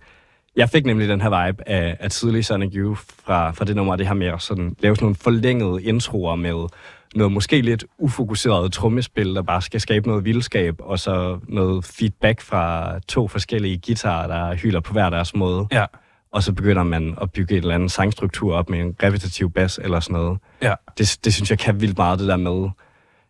jeg 0.57 0.69
fik 0.69 0.85
nemlig 0.85 1.09
den 1.09 1.21
her 1.21 1.45
vibe 1.45 1.69
af, 1.69 1.97
af 1.99 2.11
tidlig 2.11 2.45
Sonic 2.45 2.71
Youth 2.75 3.01
fra, 3.25 3.51
fra 3.51 3.65
det 3.65 3.75
nummer, 3.75 3.95
det 3.95 4.07
her 4.07 4.13
med 4.13 4.27
at 4.27 4.41
sådan, 4.41 4.75
lave 4.79 4.95
sådan 4.95 5.05
nogle 5.05 5.15
forlængede 5.15 5.83
introer 5.83 6.35
med 6.35 6.67
noget 7.15 7.31
måske 7.31 7.61
lidt 7.61 7.85
ufokuseret 7.97 8.71
trommespil, 8.73 9.35
der 9.35 9.41
bare 9.41 9.61
skal 9.61 9.81
skabe 9.81 10.07
noget 10.07 10.25
vildskab, 10.25 10.75
og 10.79 10.99
så 10.99 11.39
noget 11.47 11.85
feedback 11.85 12.41
fra 12.41 12.93
to 13.07 13.27
forskellige 13.27 13.81
guitarer, 13.85 14.27
der 14.27 14.55
hylder 14.55 14.79
på 14.79 14.93
hver 14.93 15.09
deres 15.09 15.35
måde. 15.35 15.67
Ja. 15.71 15.85
Og 16.31 16.43
så 16.43 16.53
begynder 16.53 16.83
man 16.83 17.17
at 17.21 17.31
bygge 17.31 17.55
et 17.55 17.61
eller 17.61 17.75
andet 17.75 17.91
sangstruktur 17.91 18.55
op 18.55 18.69
med 18.69 18.79
en 18.79 18.95
repetitiv 19.03 19.51
bas 19.51 19.79
eller 19.83 19.99
sådan 19.99 20.13
noget. 20.13 20.39
Ja. 20.61 20.73
Det, 20.97 21.17
det 21.23 21.33
synes 21.33 21.49
jeg 21.49 21.59
kan 21.59 21.81
vildt 21.81 21.97
meget, 21.97 22.19
det 22.19 22.27
der 22.27 22.37
med... 22.37 22.69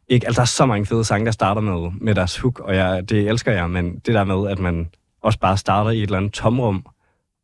Ikke, 0.09 0.27
altså, 0.27 0.39
der 0.39 0.43
er 0.43 0.45
så 0.47 0.65
mange 0.65 0.85
fede 0.85 1.03
sange, 1.03 1.25
der 1.25 1.31
starter 1.31 1.61
med, 1.61 1.91
med 2.01 2.15
deres 2.15 2.37
hook, 2.37 2.59
og 2.59 2.75
jeg, 2.75 3.09
det 3.09 3.27
elsker 3.27 3.51
jeg, 3.51 3.69
men 3.69 3.99
det 4.05 4.13
der 4.13 4.23
med, 4.23 4.51
at 4.51 4.59
man 4.59 4.89
også 5.23 5.39
bare 5.39 5.57
starter 5.57 5.91
i 5.91 5.97
et 5.97 6.03
eller 6.03 6.17
andet 6.17 6.33
tomrum, 6.33 6.85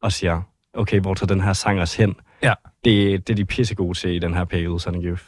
og 0.04 0.12
siger, 0.12 0.42
okay, 0.74 1.00
hvor 1.00 1.14
tager 1.14 1.28
den 1.28 1.42
her 1.42 1.54
sang 1.54 1.82
os 1.82 1.96
hen? 1.96 2.16
Ja. 2.42 2.54
Det, 2.86 3.28
det 3.28 3.34
er 3.34 3.36
de 3.36 3.46
pissegode 3.46 3.98
til 3.98 4.16
i 4.16 4.20
den 4.20 4.34
her 4.34 4.46
periode, 4.46 4.80
Sonic 4.80 5.06
Youth. 5.06 5.24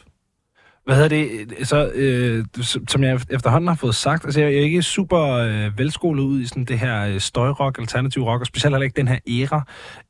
Hvad 0.85 0.95
hedder 0.95 1.09
det? 1.09 1.67
Så, 1.67 1.91
øh, 1.95 2.45
som 2.87 3.03
jeg 3.03 3.19
efterhånden 3.29 3.67
har 3.67 3.75
fået 3.75 3.95
sagt, 3.95 4.25
altså 4.25 4.41
jeg 4.41 4.53
er 4.53 4.59
ikke 4.59 4.81
super 4.81 5.21
øh, 5.21 5.77
velskolet 5.77 6.23
ud 6.23 6.41
i 6.41 6.45
sådan 6.47 6.65
det 6.65 6.79
her 6.79 7.07
øh, 7.07 7.19
støjrock, 7.19 7.79
alternativ 7.79 8.23
rock, 8.23 8.41
og 8.41 8.47
specielt 8.47 8.75
heller 8.75 8.85
ikke 8.85 8.97
den 8.97 9.07
her 9.07 9.19
æra. 9.27 9.63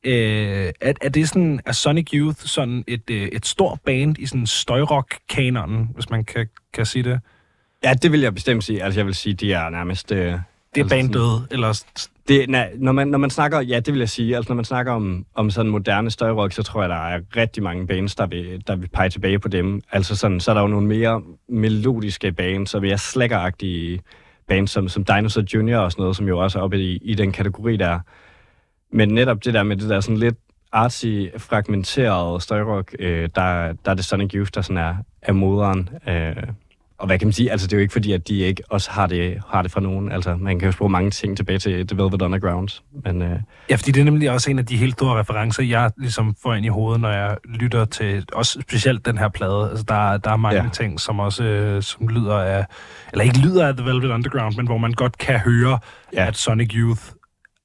Øh, 0.04 0.72
er, 0.80 0.92
er 1.00 1.08
det 1.08 1.28
sådan, 1.28 1.60
er 1.66 1.72
Sonic 1.72 2.10
Youth 2.12 2.38
sådan 2.38 2.84
et, 2.86 3.10
øh, 3.10 3.28
et 3.32 3.46
stort 3.46 3.80
band 3.86 4.18
i 4.18 4.26
sådan 4.26 4.46
støjrock-kanonen, 4.46 5.90
hvis 5.94 6.10
man 6.10 6.24
kan, 6.24 6.48
kan 6.72 6.86
sige 6.86 7.02
det? 7.02 7.20
Ja, 7.84 7.94
det 7.94 8.12
vil 8.12 8.20
jeg 8.20 8.34
bestemt 8.34 8.64
sige. 8.64 8.82
Altså 8.82 9.00
jeg 9.00 9.06
vil 9.06 9.14
sige, 9.14 9.34
de 9.34 9.52
er 9.52 9.70
nærmest... 9.70 10.12
Øh, 10.12 10.34
det 10.76 10.92
er 10.92 10.94
altså, 10.94 11.12
banddøde, 11.12 11.46
eller 11.50 11.84
det, 12.28 12.50
nej, 12.50 12.70
når, 12.78 12.92
man, 12.92 13.08
når 13.08 13.18
man 13.18 13.30
snakker, 13.30 13.60
ja, 13.60 13.80
det 13.80 13.94
vil 13.94 13.98
jeg 13.98 14.08
sige, 14.08 14.36
altså 14.36 14.52
når 14.52 14.56
man 14.56 14.64
snakker 14.64 14.92
om, 14.92 15.26
om 15.34 15.50
sådan 15.50 15.70
moderne 15.70 16.10
støjrock, 16.10 16.52
så 16.52 16.62
tror 16.62 16.82
jeg, 16.82 16.88
der 16.88 16.96
er 16.96 17.20
rigtig 17.36 17.62
mange 17.62 17.86
bands, 17.86 18.14
der 18.14 18.26
vil, 18.26 18.62
der 18.66 18.76
vil 18.76 18.88
pege 18.88 19.08
tilbage 19.08 19.38
på 19.38 19.48
dem. 19.48 19.82
Altså 19.92 20.16
sådan, 20.16 20.40
så 20.40 20.50
er 20.50 20.54
der 20.54 20.62
jo 20.62 20.68
nogle 20.68 20.86
mere 20.86 21.22
melodiske 21.48 22.32
bands, 22.32 22.74
og 22.74 22.82
mere 22.82 22.98
slækkeragtige 22.98 24.00
bands, 24.48 24.70
som, 24.70 24.88
som 24.88 25.04
Dinosaur 25.04 25.44
Jr. 25.54 25.76
og 25.76 25.92
sådan 25.92 26.02
noget, 26.02 26.16
som 26.16 26.28
jo 26.28 26.38
også 26.38 26.58
er 26.58 26.62
oppe 26.62 26.80
i, 26.80 26.96
i 26.96 27.14
den 27.14 27.32
kategori 27.32 27.76
der. 27.76 28.00
Men 28.92 29.08
netop 29.08 29.44
det 29.44 29.54
der 29.54 29.62
med 29.62 29.76
det 29.76 29.88
der 29.88 30.00
sådan 30.00 30.16
lidt 30.16 30.36
artsy, 30.72 31.26
fragmenteret 31.38 32.42
støjrock, 32.42 32.96
øh, 32.98 33.28
der, 33.34 33.72
der 33.72 33.90
er 33.90 33.94
det 33.94 34.04
Sonic 34.04 34.34
Youth, 34.34 34.50
der 34.54 34.60
sådan 34.62 34.76
er, 34.76 34.94
er 35.22 35.32
moderen. 35.32 35.88
Øh, 36.08 36.36
og 36.98 37.06
hvad 37.06 37.18
kan 37.18 37.26
man 37.26 37.32
sige? 37.32 37.50
Altså, 37.50 37.66
det 37.66 37.72
er 37.72 37.76
jo 37.76 37.80
ikke 37.80 37.92
fordi, 37.92 38.12
at 38.12 38.28
de 38.28 38.38
ikke 38.38 38.62
også 38.70 38.90
har 38.90 39.06
det, 39.06 39.42
har 39.48 39.62
det 39.62 39.70
fra 39.70 39.80
nogen. 39.80 40.12
Altså, 40.12 40.36
man 40.36 40.58
kan 40.58 40.66
jo 40.66 40.72
spore 40.72 40.88
mange 40.88 41.10
ting 41.10 41.36
tilbage 41.36 41.58
til 41.58 41.86
The 41.86 41.96
Velvet 41.96 42.22
Underground. 42.22 42.82
Men, 43.04 43.22
øh... 43.22 43.38
Ja, 43.70 43.76
fordi 43.76 43.90
det 43.90 44.00
er 44.00 44.04
nemlig 44.04 44.30
også 44.30 44.50
en 44.50 44.58
af 44.58 44.66
de 44.66 44.76
helt 44.76 44.92
store 44.92 45.20
referencer, 45.20 45.62
jeg 45.62 45.90
ligesom 45.98 46.34
får 46.42 46.54
ind 46.54 46.66
i 46.66 46.68
hovedet, 46.68 47.00
når 47.00 47.10
jeg 47.10 47.36
lytter 47.44 47.84
til, 47.84 48.24
også 48.32 48.58
specielt 48.60 49.06
den 49.06 49.18
her 49.18 49.28
plade. 49.28 49.70
Altså, 49.70 49.84
der, 49.88 50.16
der 50.16 50.30
er 50.30 50.36
mange 50.36 50.62
ja. 50.62 50.68
ting, 50.72 51.00
som 51.00 51.20
også 51.20 51.44
øh, 51.44 51.82
som 51.82 52.08
lyder 52.08 52.34
af, 52.34 52.64
eller 53.12 53.24
ikke 53.24 53.38
lyder 53.38 53.66
af 53.68 53.76
The 53.76 53.86
Velvet 53.86 54.10
Underground, 54.10 54.56
men 54.56 54.66
hvor 54.66 54.78
man 54.78 54.92
godt 54.92 55.18
kan 55.18 55.38
høre, 55.38 55.78
ja. 56.12 56.26
at 56.26 56.36
Sonic 56.36 56.70
Youth 56.74 57.02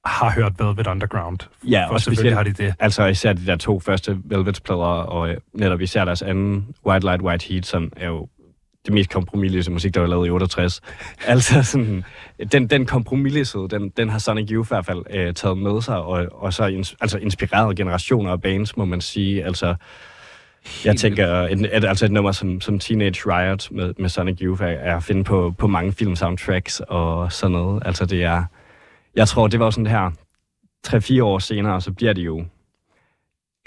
har 0.04 0.30
hørt 0.30 0.52
Velvet 0.58 0.86
Underground. 0.86 1.38
Ja, 1.64 1.90
og 1.90 2.00
specielt 2.00 2.34
har 2.34 2.42
de 2.42 2.52
det. 2.52 2.74
Altså 2.80 3.06
især 3.06 3.32
de 3.32 3.46
der 3.46 3.56
to 3.56 3.80
første 3.80 4.18
Velvet-plader, 4.24 4.80
og 4.80 5.30
øh, 5.30 5.36
netop 5.54 5.80
især 5.80 6.04
deres 6.04 6.22
anden 6.22 6.66
White 6.86 7.06
Light, 7.06 7.22
White 7.22 7.46
Heat, 7.48 7.66
som 7.66 7.92
er 7.96 8.06
jo 8.06 8.28
det 8.86 8.94
mest 8.94 9.10
kompromilløse 9.10 9.70
musik, 9.70 9.94
der 9.94 10.00
var 10.00 10.08
lavet 10.08 10.26
i 10.26 10.30
68. 10.30 10.80
altså 11.26 11.62
sådan, 11.62 12.04
den, 12.52 12.66
den 12.66 12.86
kompromisløshed, 12.86 13.68
den, 13.68 13.88
den 13.88 14.08
har 14.08 14.18
Sonic 14.18 14.50
Youth 14.50 14.66
i 14.66 14.72
hvert 14.74 14.86
fald 14.86 15.02
øh, 15.10 15.34
taget 15.34 15.58
med 15.58 15.82
sig, 15.82 16.02
og, 16.02 16.26
og 16.32 16.52
så 16.52 16.66
ins, 16.66 16.96
altså 17.00 17.18
inspireret 17.18 17.76
generationer 17.76 18.32
af 18.32 18.40
bands, 18.40 18.76
må 18.76 18.84
man 18.84 19.00
sige. 19.00 19.44
Altså, 19.44 19.74
jeg 20.84 20.96
tænker, 20.96 21.28
et, 21.28 21.76
et, 21.76 21.84
altså 21.84 22.04
et 22.04 22.12
nummer 22.12 22.32
som, 22.32 22.60
som 22.60 22.78
Teenage 22.78 23.22
Riot 23.26 23.68
med, 23.70 23.94
med 23.98 24.08
Sonic 24.08 24.38
Youth 24.40 24.62
er, 24.62 24.66
er 24.66 24.96
at 24.96 25.02
finde 25.02 25.24
på, 25.24 25.54
på 25.58 25.66
mange 25.66 25.92
film 25.92 26.16
soundtracks 26.16 26.80
og 26.80 27.32
sådan 27.32 27.52
noget. 27.52 27.82
Altså 27.86 28.06
det 28.06 28.24
er, 28.24 28.44
jeg 29.16 29.28
tror, 29.28 29.48
det 29.48 29.60
var 29.60 29.70
sådan 29.70 29.84
det 29.84 29.92
her, 29.92 30.10
3-4 30.86 31.22
år 31.22 31.38
senere, 31.38 31.80
så 31.80 31.92
bliver 31.92 32.12
det 32.12 32.22
jo 32.22 32.44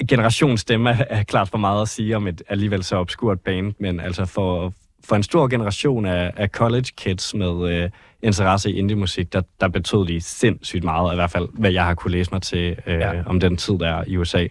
generationsstemme 0.09 0.89
er 1.09 1.23
klart 1.23 1.49
for 1.49 1.57
meget 1.57 1.81
at 1.81 1.89
sige 1.89 2.15
om 2.15 2.27
et 2.27 2.41
alligevel 2.49 2.83
så 2.83 2.95
obskurt 2.95 3.39
band, 3.39 3.73
men 3.79 3.99
altså 3.99 4.25
for, 4.25 4.73
for 5.05 5.15
en 5.15 5.23
stor 5.23 5.47
generation 5.47 6.05
af, 6.05 6.33
af 6.37 6.49
college 6.49 6.87
kids 6.97 7.33
med 7.33 7.71
øh, 7.71 7.89
interesse 8.21 8.71
i 8.71 8.77
indie-musik, 8.77 9.33
der, 9.33 9.41
der 9.61 9.67
betød 9.67 10.07
de 10.07 10.21
sindssygt 10.21 10.83
meget, 10.83 11.13
i 11.13 11.15
hvert 11.15 11.31
fald 11.31 11.47
hvad 11.53 11.71
jeg 11.71 11.85
har 11.85 11.93
kunne 11.93 12.11
læse 12.11 12.31
mig 12.31 12.41
til 12.41 12.77
øh, 12.85 12.99
ja. 12.99 13.23
om 13.25 13.39
den 13.39 13.57
tid, 13.57 13.79
der 13.79 14.03
i 14.07 14.17
USA. 14.17 14.47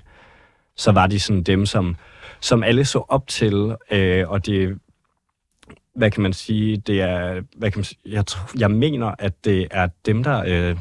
Så 0.76 0.92
var 0.92 1.06
de 1.06 1.20
sådan 1.20 1.42
dem, 1.42 1.66
som, 1.66 1.96
som 2.40 2.62
alle 2.62 2.84
så 2.84 3.04
op 3.08 3.26
til, 3.26 3.76
øh, 3.90 4.28
og 4.28 4.46
det, 4.46 4.78
hvad 5.94 6.10
kan 6.10 6.22
man 6.22 6.32
sige, 6.32 6.76
det 6.76 7.00
er, 7.00 7.42
hvad 7.56 7.70
kan 7.70 7.78
man 7.78 7.84
sige, 7.84 8.00
jeg, 8.06 8.24
jeg 8.58 8.70
mener, 8.70 9.14
at 9.18 9.44
det 9.44 9.68
er 9.70 9.88
dem, 10.06 10.22
der 10.22 10.44
øh, 10.46 10.76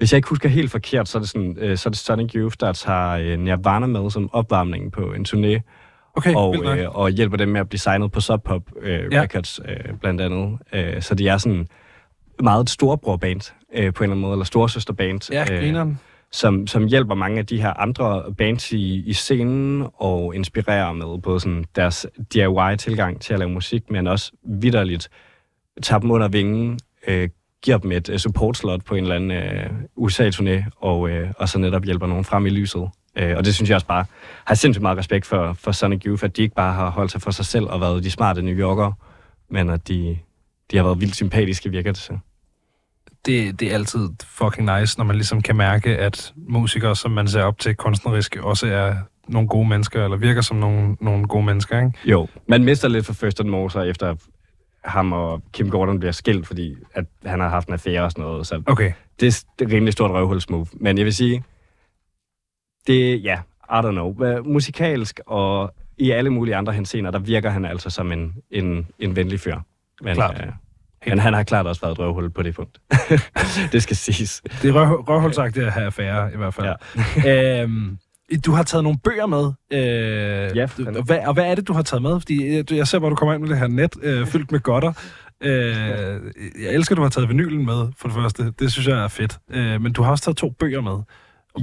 hvis 0.00 0.12
jeg 0.12 0.16
ikke 0.16 0.28
husker 0.28 0.48
helt 0.48 0.70
forkert, 0.70 1.08
så 1.08 1.18
er 1.18 1.20
det, 1.20 1.28
sådan, 1.28 1.56
øh, 1.58 1.76
så 1.76 1.88
er 1.88 1.90
det 1.90 1.98
Sonic 1.98 2.34
Youth, 2.34 2.56
der 2.60 2.72
tager 2.72 3.10
øh, 3.10 3.38
Nirvana 3.38 3.86
med 3.86 4.10
som 4.10 4.30
opvarmning 4.32 4.92
på 4.92 5.12
en 5.12 5.26
turné. 5.28 5.60
Okay, 6.14 6.34
og, 6.34 6.56
øh, 6.64 6.96
og 6.96 7.10
hjælper 7.10 7.36
dem 7.36 7.48
med 7.48 7.60
at 7.60 7.68
blive 7.68 7.78
signet 7.78 8.12
på 8.12 8.20
Sub 8.20 8.42
Pop 8.44 8.62
øh, 8.80 9.12
ja. 9.12 9.22
Records, 9.22 9.60
øh, 9.68 9.98
blandt 10.00 10.20
andet. 10.20 10.58
Øh, 10.72 11.02
så 11.02 11.14
de 11.14 11.28
er 11.28 11.38
sådan 11.38 11.66
meget 12.42 12.62
et 12.62 12.70
storebrorband, 12.70 13.52
øh, 13.74 13.92
på 13.92 14.04
en 14.04 14.04
eller 14.04 14.12
anden 14.12 14.20
måde, 14.20 14.32
eller 14.32 14.44
storesøsterband. 14.44 15.32
Ja, 15.32 15.44
øh, 15.52 15.86
som, 16.32 16.66
som 16.66 16.86
hjælper 16.86 17.14
mange 17.14 17.38
af 17.38 17.46
de 17.46 17.62
her 17.62 17.80
andre 17.80 18.24
bands 18.38 18.72
i, 18.72 19.02
i 19.06 19.12
scenen 19.12 19.86
og 19.94 20.34
inspirerer 20.34 20.92
med 20.92 21.22
både 21.22 21.40
sådan 21.40 21.64
deres 21.76 22.06
DIY-tilgang 22.34 23.20
til 23.20 23.32
at 23.32 23.38
lave 23.38 23.50
musik, 23.50 23.90
men 23.90 24.06
også 24.06 24.32
vidderligt 24.42 25.08
tager 25.82 26.00
dem 26.00 26.10
under 26.10 26.28
vingen, 26.28 26.78
øh, 27.06 27.28
giver 27.62 27.78
dem 27.78 27.92
et 27.92 28.08
uh, 28.08 28.16
support 28.16 28.56
slot 28.56 28.84
på 28.84 28.94
en 28.94 29.02
eller 29.02 29.16
anden 29.16 29.30
uh, 29.96 30.06
USA-turné, 30.08 30.70
og, 30.76 31.00
uh, 31.00 31.30
og 31.38 31.48
så 31.48 31.58
netop 31.58 31.84
hjælper 31.84 32.06
nogen 32.06 32.24
frem 32.24 32.46
i 32.46 32.50
lyset. 32.50 32.90
Uh, 33.22 33.36
og 33.36 33.44
det 33.44 33.54
synes 33.54 33.70
jeg 33.70 33.74
også 33.74 33.86
bare 33.86 34.04
har 34.44 34.54
sindssygt 34.54 34.82
meget 34.82 34.98
respekt 34.98 35.26
for, 35.26 35.52
for 35.52 35.72
Sonic 35.72 36.02
Youth, 36.06 36.24
at 36.24 36.36
de 36.36 36.42
ikke 36.42 36.54
bare 36.54 36.72
har 36.72 36.90
holdt 36.90 37.12
sig 37.12 37.22
for 37.22 37.30
sig 37.30 37.44
selv 37.44 37.64
og 37.64 37.80
været 37.80 38.04
de 38.04 38.10
smarte 38.10 38.42
New 38.42 38.54
Yorker, 38.54 38.92
men 39.50 39.70
at 39.70 39.88
de, 39.88 40.18
de 40.70 40.76
har 40.76 40.84
været 40.84 41.00
vildt 41.00 41.16
sympatiske, 41.16 41.70
virker 41.70 41.92
det 41.92 42.00
til. 42.00 42.18
Det, 43.26 43.60
det 43.60 43.70
er 43.70 43.74
altid 43.74 44.08
fucking 44.24 44.78
nice, 44.78 44.98
når 44.98 45.04
man 45.04 45.16
ligesom 45.16 45.42
kan 45.42 45.56
mærke, 45.56 45.96
at 45.98 46.32
musikere, 46.36 46.96
som 46.96 47.10
man 47.10 47.28
ser 47.28 47.42
op 47.42 47.58
til 47.58 47.74
kunstnerisk, 47.74 48.36
også 48.36 48.66
er 48.66 48.94
nogle 49.28 49.48
gode 49.48 49.68
mennesker, 49.68 50.04
eller 50.04 50.16
virker 50.16 50.40
som 50.40 50.56
nogle, 50.56 50.96
nogle 51.00 51.26
gode 51.26 51.44
mennesker, 51.44 51.78
ikke? 51.78 51.92
Jo, 52.04 52.28
man 52.48 52.64
mister 52.64 52.88
lidt 52.88 53.06
for 53.06 53.12
First 53.12 53.40
and 53.40 53.48
Moser 53.48 53.82
efter 53.82 54.14
ham 54.84 55.12
og 55.12 55.42
Kim 55.52 55.70
Gordon 55.70 55.98
bliver 55.98 56.12
skilt, 56.12 56.46
fordi 56.46 56.76
at 56.94 57.04
han 57.24 57.40
har 57.40 57.48
haft 57.48 57.68
en 57.68 57.74
affære 57.74 58.02
og 58.02 58.10
sådan 58.10 58.24
noget. 58.24 58.46
Så 58.46 58.62
okay. 58.66 58.92
det, 59.20 59.44
er, 59.60 59.64
er 59.64 59.72
rimelig 59.72 59.92
stort 59.92 60.10
røvhulsmove. 60.10 60.66
Men 60.72 60.98
jeg 60.98 61.04
vil 61.04 61.14
sige, 61.14 61.44
det 62.86 63.24
ja, 63.24 63.38
I 63.70 63.80
don't 63.86 63.90
know. 63.90 64.42
Musikalsk 64.44 65.20
og 65.26 65.74
i 65.98 66.10
alle 66.10 66.30
mulige 66.30 66.56
andre 66.56 66.72
hensener, 66.72 67.10
der 67.10 67.18
virker 67.18 67.50
han 67.50 67.64
altså 67.64 67.90
som 67.90 68.12
en, 68.12 68.34
en, 68.50 68.86
en 68.98 69.16
venlig 69.16 69.40
fyr. 69.40 69.56
Men, 70.02 70.14
klart. 70.14 70.40
Øh, 70.40 70.52
men 71.06 71.18
han 71.18 71.34
har 71.34 71.42
klart 71.42 71.66
også 71.66 71.80
været 71.80 71.92
et 71.92 71.98
røvhul 71.98 72.30
på 72.30 72.42
det 72.42 72.54
punkt. 72.54 72.78
det 73.72 73.82
skal 73.82 73.96
siges. 73.96 74.42
Det 74.62 74.70
er 74.70 74.72
røv, 74.72 75.04
røvhulsagt 75.08 75.58
at 75.58 75.72
have 75.72 75.86
affære, 75.86 76.34
i 76.34 76.36
hvert 76.36 76.54
fald. 76.54 76.74
Ja. 77.24 77.62
øhm, 77.62 77.98
du 78.46 78.52
har 78.52 78.62
taget 78.62 78.84
nogle 78.84 78.98
bøger 79.04 79.26
med. 79.26 79.52
Øh, 79.70 80.56
ja, 80.56 80.68
og, 80.86 81.02
hvad, 81.02 81.18
og 81.18 81.34
hvad 81.34 81.44
er 81.44 81.54
det, 81.54 81.68
du 81.68 81.72
har 81.72 81.82
taget 81.82 82.02
med? 82.02 82.20
Fordi 82.20 82.56
jeg, 82.56 82.72
jeg 82.72 82.88
ser, 82.88 82.98
hvor 82.98 83.08
du 83.08 83.14
kommer 83.14 83.34
ind 83.34 83.42
med 83.42 83.50
det 83.50 83.58
her 83.58 83.66
net 83.66 83.96
øh, 84.02 84.26
fyldt 84.26 84.52
med 84.52 84.60
godter. 84.60 84.92
Øh, 85.40 85.52
jeg 86.62 86.74
elsker, 86.74 86.92
at 86.92 86.96
du 86.96 87.02
har 87.02 87.08
taget 87.08 87.28
vinylen 87.28 87.66
med, 87.66 87.88
for 87.98 88.08
det 88.08 88.14
første. 88.14 88.52
Det 88.58 88.72
synes 88.72 88.88
jeg 88.88 89.04
er 89.04 89.08
fedt. 89.08 89.38
Øh, 89.50 89.82
men 89.82 89.92
du 89.92 90.02
har 90.02 90.10
også 90.10 90.24
taget 90.24 90.36
to 90.36 90.50
bøger 90.50 90.80
med. 90.80 90.98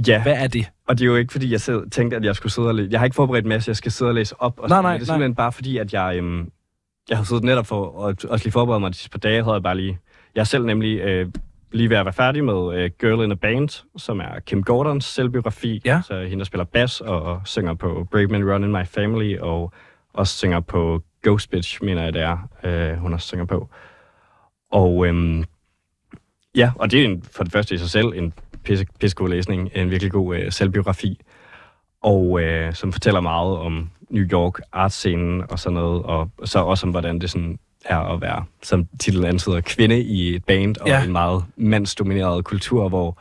Ja. 0.06 0.22
Hvad 0.22 0.34
er 0.36 0.46
det? 0.46 0.70
Og 0.86 0.98
det 0.98 1.04
er 1.04 1.06
jo 1.06 1.16
ikke, 1.16 1.32
fordi 1.32 1.52
jeg 1.52 1.60
selv 1.60 1.90
tænkte, 1.90 2.16
at 2.16 2.24
jeg 2.24 2.36
skulle 2.36 2.52
sidde 2.52 2.68
og 2.68 2.74
læse. 2.74 2.88
Jeg 2.90 3.00
har 3.00 3.04
ikke 3.04 3.14
forberedt 3.14 3.44
en 3.44 3.48
masse, 3.48 3.68
jeg 3.68 3.76
skal 3.76 3.92
sidde 3.92 4.10
og 4.10 4.14
læse 4.14 4.40
op. 4.40 4.60
Og 4.60 4.68
nej, 4.68 4.82
nej, 4.82 4.92
det 4.92 5.02
er 5.02 5.06
simpelthen 5.06 5.30
nej. 5.30 5.36
bare 5.36 5.52
fordi, 5.52 5.76
at 5.76 5.92
jeg, 5.92 6.16
øhm, 6.16 6.50
jeg 7.08 7.16
har 7.16 7.24
siddet 7.24 7.44
netop 7.44 7.66
for 7.66 8.06
at 8.06 8.24
også 8.24 8.44
lige 8.44 8.52
forberede 8.52 8.80
mig 8.80 8.92
de 8.92 9.08
par 9.12 9.18
dage, 9.18 9.42
havde 9.42 9.54
jeg 9.54 9.62
bare 9.62 9.76
lige... 9.76 9.98
Jeg 10.34 10.46
selv 10.46 10.66
nemlig 10.66 10.98
øh, 11.00 11.28
lige 11.72 11.90
ved 11.90 11.96
at 11.96 12.04
være 12.04 12.12
færdig 12.12 12.44
med 12.44 12.54
uh, 12.54 12.90
Girl 13.00 13.24
in 13.24 13.32
a 13.32 13.34
Band, 13.34 13.84
som 13.96 14.20
er 14.20 14.40
Kim 14.46 14.62
Gordons 14.62 15.04
selvbiografi. 15.04 15.82
Ja. 15.84 16.00
Så 16.06 16.20
hende, 16.20 16.38
der 16.38 16.44
spiller 16.44 16.64
bass 16.64 17.00
og, 17.00 17.22
og 17.22 17.40
synger 17.44 17.74
på 17.74 18.06
Break 18.10 18.30
Man 18.30 18.52
Run 18.52 18.64
in 18.64 18.72
My 18.72 18.86
Family, 18.86 19.38
og 19.38 19.72
også 20.12 20.36
synger 20.36 20.60
på 20.60 21.02
Ghost 21.22 21.50
Bitch, 21.50 21.84
mener 21.84 22.02
jeg 22.02 22.12
det 22.12 22.22
er, 22.22 22.48
uh, 22.92 22.98
hun 22.98 23.12
også 23.12 23.26
synger 23.26 23.44
på. 23.44 23.68
Og 24.70 24.96
um, 24.96 25.44
ja, 26.54 26.72
og 26.74 26.90
det 26.90 27.00
er 27.00 27.04
en, 27.04 27.22
for 27.22 27.44
det 27.44 27.52
første 27.52 27.74
i 27.74 27.78
sig 27.78 27.90
selv 27.90 28.06
en 28.06 28.32
pisse, 28.64 28.86
pisse 29.00 29.16
god 29.16 29.28
læsning, 29.28 29.70
en 29.74 29.90
virkelig 29.90 30.12
god 30.12 30.36
uh, 30.36 30.42
selvbiografi, 30.50 31.20
og 32.02 32.24
uh, 32.30 32.74
som 32.74 32.92
fortæller 32.92 33.20
meget 33.20 33.58
om 33.58 33.90
New 34.10 34.24
York 34.24 34.60
artscenen 34.72 35.42
og 35.50 35.58
sådan 35.58 35.74
noget, 35.74 36.02
og 36.02 36.30
så 36.44 36.58
også 36.58 36.86
om, 36.86 36.90
hvordan 36.90 37.18
det 37.18 37.30
sådan 37.30 37.58
er 37.84 37.98
at 37.98 38.20
være, 38.20 38.44
som 38.62 38.86
titlen 39.00 39.24
antyder, 39.24 39.60
kvinde 39.60 40.00
i 40.00 40.34
et 40.34 40.44
band, 40.44 40.76
og 40.76 40.88
ja. 40.88 41.04
en 41.04 41.12
meget 41.12 41.44
mandsdomineret 41.56 42.44
kultur, 42.44 42.88
hvor 42.88 43.18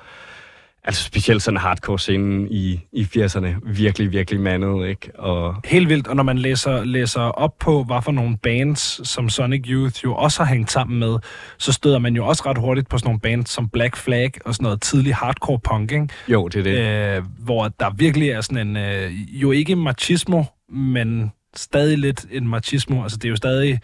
altså 0.88 1.04
specielt 1.04 1.42
sådan 1.42 1.58
hardcore 1.58 2.00
scenen 2.00 2.48
i, 2.52 2.80
i 2.92 3.04
80'erne 3.04 3.48
virkelig, 3.64 4.12
virkelig 4.12 4.40
mandet, 4.40 4.88
ikke? 4.88 5.20
Og... 5.20 5.56
Helt 5.66 5.90
vildt, 5.90 6.08
og 6.08 6.16
når 6.16 6.24
man 6.24 6.38
læser, 6.38 6.84
læser 6.84 7.22
op 7.22 7.58
på, 7.60 7.84
hvad 7.84 8.02
for 8.02 8.12
nogle 8.12 8.38
bands, 8.38 9.10
som 9.10 9.30
Sonic 9.30 9.66
Youth 9.68 10.04
jo 10.04 10.16
også 10.16 10.44
har 10.44 10.54
hængt 10.54 10.72
sammen 10.72 11.00
med, 11.00 11.18
så 11.58 11.72
støder 11.72 12.00
man 12.00 12.16
jo 12.16 12.28
også 12.28 12.44
ret 12.46 12.58
hurtigt 12.58 12.90
på 12.90 12.98
sådan 12.98 13.08
nogle 13.08 13.20
bands 13.20 13.50
som 13.50 13.70
Black 13.70 13.98
Flag 13.98 14.32
og 14.46 14.54
sådan 14.54 14.64
noget 14.64 14.82
tidlig 14.82 15.16
hardcore 15.16 15.60
punk, 15.60 15.92
ikke? 15.92 16.08
Jo, 16.28 16.48
det 16.48 16.60
er 16.60 16.64
det. 16.64 17.18
Øh, 17.18 17.24
hvor 17.40 17.68
der 17.68 17.90
virkelig 17.98 18.30
er 18.30 18.42
sådan 18.42 18.68
en, 18.68 18.78
øh, 18.78 19.12
jo 19.42 19.52
ikke 19.52 19.76
machismo, 19.76 20.44
men 20.70 21.32
stadig 21.56 21.98
lidt 21.98 22.26
en 22.32 22.48
machismo. 22.48 23.04
Altså 23.04 23.18
det 23.18 23.26
er 23.26 23.30
jo 23.30 23.36
stadig 23.36 23.80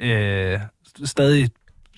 øh, 0.00 0.60
stadig 1.04 1.50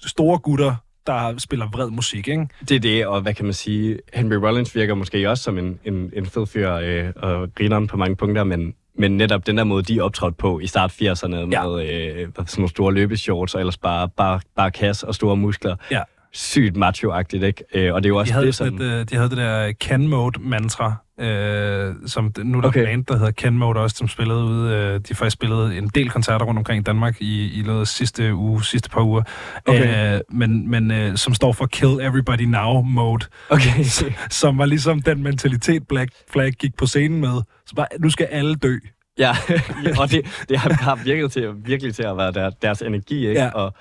store 0.07 0.39
gutter, 0.39 0.75
der 1.11 1.39
spiller 1.39 1.67
vred 1.73 1.91
musik, 1.91 2.29
ikke? 2.29 2.49
Det 2.69 2.77
er 2.77 2.81
det, 2.81 3.07
og 3.07 3.21
hvad 3.21 3.35
kan 3.35 3.45
man 3.45 3.55
sige? 3.55 3.99
Henry 4.15 4.35
Rollins 4.35 4.75
virker 4.75 4.95
måske 4.95 5.31
også 5.31 5.45
som 5.45 5.59
en, 5.59 5.79
en, 5.85 6.11
en 6.13 6.27
fed 6.27 6.47
fyr 6.47 6.73
øh, 6.73 7.09
og 7.17 7.55
grineren 7.55 7.87
på 7.87 7.97
mange 7.97 8.17
punkter, 8.17 8.45
men, 8.45 8.75
men 8.95 9.17
netop 9.17 9.47
den 9.47 9.57
der 9.57 9.65
måde, 9.65 9.83
de 9.83 10.01
optrådte 10.01 10.37
på 10.37 10.61
i 10.61 10.67
start 10.67 10.91
80'erne 10.91 11.37
ja. 11.37 11.67
med 11.67 11.89
øh, 11.89 12.29
sådan 12.37 12.47
nogle 12.57 12.69
store 12.69 12.95
løbeshorts, 12.95 13.55
og 13.55 13.61
ellers 13.61 13.79
bare, 13.79 14.09
bare, 14.09 14.41
bare 14.57 14.71
kasse 14.71 15.07
og 15.07 15.15
store 15.15 15.37
muskler. 15.37 15.77
Ja. 15.91 16.03
Sygt 16.33 16.77
macho-agtigt, 16.77 17.45
ikke? 17.45 17.65
Øh, 17.75 17.95
og 17.95 18.03
det 18.03 18.09
er 18.09 18.11
jo 18.11 18.19
også 18.19 18.31
de 18.31 18.35
havde 18.35 18.47
det, 18.47 18.55
som... 18.55 18.75
Et, 18.75 18.83
øh, 18.83 19.07
de 19.11 19.17
havde 19.17 19.31
det 19.31 19.37
der 19.37 19.73
Ken-mode-mantra, 19.81 20.95
øh, 21.21 21.95
som 22.07 22.33
nu 22.43 22.59
er 22.59 22.63
der 22.63 22.69
okay. 22.69 22.85
band, 22.85 23.05
der 23.05 23.17
hedder 23.17 23.31
Ken 23.31 23.59
Mode 23.59 23.81
også, 23.81 23.97
som 23.97 24.09
spillede 24.09 24.45
ude, 24.45 24.75
øh, 24.75 25.01
de 25.09 25.15
faktisk 25.15 25.35
spillede 25.35 25.79
en 25.79 25.89
del 25.89 26.11
koncerter 26.11 26.47
rundt 26.47 26.59
omkring 26.59 26.81
i 26.81 26.83
Danmark 26.83 27.21
i, 27.21 27.61
i 27.61 27.63
løbet 27.63 27.81
af 27.81 27.87
sidste 27.87 28.35
uge, 28.35 28.65
sidste 28.65 28.91
par 28.91 29.03
uger, 29.03 29.23
okay. 29.67 30.15
øh, 30.15 30.21
men, 30.31 30.71
men 30.71 30.91
øh, 30.91 31.17
som 31.17 31.35
står 31.35 31.53
for 31.53 31.67
Kill 31.67 32.01
Everybody 32.01 32.43
Now 32.43 32.83
Mode, 32.83 33.27
okay. 33.49 33.85
som 34.41 34.59
var 34.59 34.65
ligesom 34.65 35.03
den 35.03 35.23
mentalitet 35.23 35.89
Black 35.89 36.13
Flag 36.33 36.53
gik 36.53 36.77
på 36.77 36.87
scenen 36.87 37.21
med, 37.21 37.43
så 37.67 37.75
bare, 37.75 37.87
nu 37.99 38.11
skal 38.11 38.27
alle 38.31 38.55
dø. 38.55 38.77
Ja, 39.19 39.31
og 40.01 40.11
det, 40.11 40.45
det 40.49 40.59
har 40.59 41.05
virket 41.05 41.33
til, 41.33 41.53
virkelig 41.65 41.95
til 41.95 42.03
at 42.03 42.17
være 42.17 42.33
der, 42.33 42.51
deres 42.51 42.83
energi, 42.83 43.29
ikke? 43.29 43.41
Ja. 43.41 43.49
Og, 43.49 43.75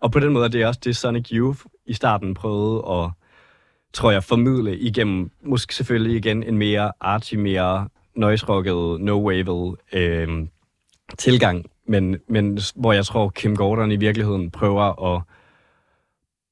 og 0.00 0.12
på 0.12 0.20
den 0.20 0.32
måde 0.32 0.48
det 0.48 0.62
er 0.62 0.66
også 0.66 0.80
det, 0.84 0.96
Sonic 0.96 1.28
Youth 1.32 1.60
i 1.86 1.92
starten 1.92 2.34
prøvede 2.34 2.82
at 2.90 3.10
tror 3.92 4.10
jeg, 4.10 4.24
formidle 4.24 4.78
igennem, 4.78 5.30
måske 5.42 5.74
selvfølgelig 5.74 6.16
igen, 6.16 6.42
en 6.42 6.58
mere 6.58 6.92
arty, 7.00 7.34
mere 7.34 7.88
noise-rocket, 8.14 9.00
no-wave 9.00 9.76
øh, 9.98 10.46
tilgang, 11.18 11.70
men, 11.86 12.16
men 12.28 12.58
hvor 12.76 12.92
jeg 12.92 13.06
tror, 13.06 13.28
Kim 13.28 13.56
Gordon 13.56 13.92
i 13.92 13.96
virkeligheden 13.96 14.50
prøver 14.50 15.14
at 15.14 15.22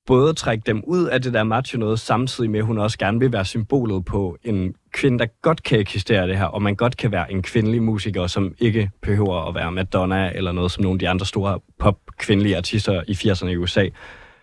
både 0.08 0.32
trække 0.32 0.62
dem 0.66 0.82
ud 0.86 1.04
af 1.04 1.22
det 1.22 1.34
der 1.34 1.42
macho 1.42 1.78
noget, 1.78 2.00
samtidig 2.00 2.50
med, 2.50 2.58
at 2.58 2.66
hun 2.66 2.78
også 2.78 2.98
gerne 2.98 3.18
vil 3.18 3.32
være 3.32 3.44
symbolet 3.44 4.04
på 4.04 4.38
en 4.44 4.74
kvinde, 4.92 5.18
der 5.18 5.26
godt 5.42 5.62
kan 5.62 5.80
eksistere 5.80 6.28
det 6.28 6.38
her, 6.38 6.44
og 6.44 6.62
man 6.62 6.74
godt 6.74 6.96
kan 6.96 7.12
være 7.12 7.32
en 7.32 7.42
kvindelig 7.42 7.82
musiker, 7.82 8.26
som 8.26 8.54
ikke 8.58 8.90
behøver 9.02 9.48
at 9.48 9.54
være 9.54 9.72
Madonna 9.72 10.32
eller 10.34 10.52
noget 10.52 10.70
som 10.70 10.82
nogle 10.82 10.94
af 10.94 10.98
de 10.98 11.08
andre 11.08 11.26
store 11.26 11.60
pop-kvindelige 11.78 12.56
artister 12.56 13.02
i 13.06 13.12
80'erne 13.12 13.46
i 13.46 13.56
USA. 13.56 13.88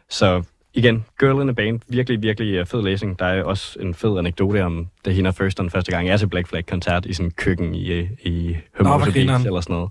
Så 0.09 0.43
igen, 0.73 1.05
Girl 1.19 1.41
in 1.41 1.49
a 1.49 1.51
Band, 1.51 1.79
virkelig, 1.87 2.21
virkelig 2.21 2.53
øh, 2.53 2.65
fed 2.65 2.81
læsning. 2.81 3.19
Der 3.19 3.25
er 3.25 3.43
også 3.43 3.79
en 3.79 3.93
fed 3.93 4.17
anekdote 4.17 4.63
om, 4.63 4.87
da 5.05 5.11
hende 5.11 5.27
og 5.27 5.35
første 5.35 5.69
første 5.69 5.91
gang 5.91 6.07
jeg 6.07 6.19
til 6.19 6.27
Black 6.27 6.47
Flag-koncert 6.47 7.05
i 7.05 7.13
sådan 7.13 7.27
en 7.27 7.31
køkken 7.31 7.75
i, 7.75 7.91
øh, 7.91 8.09
i 8.23 8.57
Hømose 8.77 9.19
eller 9.19 9.61
sådan 9.61 9.73
noget. 9.75 9.89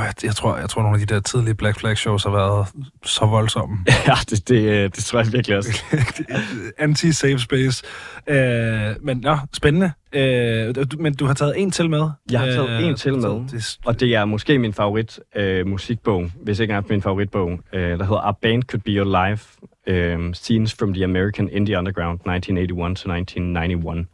Og 0.00 0.06
jeg, 0.06 0.14
jeg, 0.24 0.34
tror, 0.34 0.56
jeg 0.56 0.68
tror, 0.68 0.82
nogle 0.82 1.00
af 1.00 1.06
de 1.06 1.14
der 1.14 1.20
tidlige 1.20 1.54
Black 1.54 1.78
Flag 1.78 1.98
shows 1.98 2.24
har 2.24 2.30
været 2.30 2.68
så 3.04 3.26
voldsomme. 3.26 3.76
ja, 4.08 4.14
det, 4.30 4.48
det, 4.48 4.62
øh, 4.62 4.82
det 4.82 5.04
tror 5.04 5.18
jeg 5.18 5.32
virkelig 5.32 5.56
også. 5.56 5.84
Anti-safe 6.84 7.38
space. 7.38 7.84
Øh, 8.26 8.96
men 9.02 9.20
ja, 9.24 9.36
spændende. 9.52 9.92
Øh, 10.12 10.74
men 10.98 11.14
du 11.14 11.26
har 11.26 11.34
taget 11.34 11.60
en 11.60 11.70
til 11.70 11.90
med. 11.90 12.10
Jeg 12.30 12.40
har 12.40 12.46
taget 12.46 12.70
øh, 12.70 12.88
en 12.88 12.96
til 12.96 13.14
med, 13.14 13.48
det, 13.52 13.78
og 13.84 14.00
det 14.00 14.14
er 14.14 14.24
måske 14.24 14.58
min 14.58 14.72
favorit 14.72 15.20
øh, 15.36 15.66
musikbog, 15.66 16.30
hvis 16.44 16.58
ikke 16.58 16.74
er 16.74 16.82
min 16.90 17.02
favoritbog, 17.02 17.50
øh, 17.72 17.98
der 17.98 18.04
hedder 18.04 18.28
A 18.28 18.32
Band 18.42 18.62
Could 18.62 18.82
Be 18.82 18.90
Your 18.90 19.28
Life, 19.28 19.58
øh, 19.86 20.34
Scenes 20.34 20.74
from 20.74 20.94
the 20.94 21.04
American 21.04 21.48
Indie 21.52 21.78
Underground 21.78 22.20
1981 22.20 23.00
to 23.00 23.12
1991. 23.12 24.06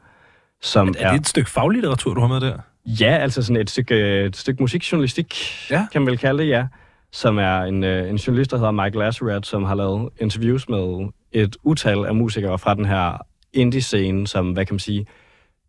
Som 0.63 0.89
er, 0.89 1.07
er 1.07 1.13
det 1.13 1.21
et 1.21 1.27
stykke 1.27 1.51
faglitteratur, 1.51 2.15
du 2.15 2.21
har 2.21 2.29
med 2.29 2.41
der? 2.41 2.59
Ja, 2.87 3.17
altså 3.17 3.43
sådan 3.43 3.63
et 3.63 3.71
stykke, 3.71 4.25
et 4.25 4.37
stykke 4.37 4.63
musikjournalistik, 4.63 5.35
ja. 5.71 5.87
kan 5.93 6.03
man 6.03 6.07
vel 6.07 6.19
kalde 6.19 6.43
det, 6.43 6.49
ja. 6.49 6.67
Som 7.13 7.39
er 7.39 7.63
en, 7.63 7.85
øh, 7.85 8.11
en 8.11 8.17
journalist, 8.17 8.51
der 8.51 8.57
hedder 8.57 8.71
Michael 8.71 8.95
Lazarat, 8.95 9.47
som 9.47 9.65
har 9.65 9.75
lavet 9.75 10.13
interviews 10.21 10.69
med 10.69 11.09
et 11.33 11.57
utal 11.63 12.05
af 12.05 12.15
musikere 12.15 12.59
fra 12.59 12.75
den 12.75 12.85
her 12.85 13.27
indie-scene, 13.53 14.27
som, 14.27 14.53
hvad 14.53 14.67
kan 14.67 14.75
man 14.75 14.79
sige, 14.81 15.07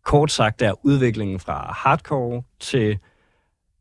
kort 0.04 0.32
sagt 0.32 0.62
er 0.62 0.86
udviklingen 0.86 1.40
fra 1.40 1.72
hardcore 1.76 2.42
til, 2.60 2.98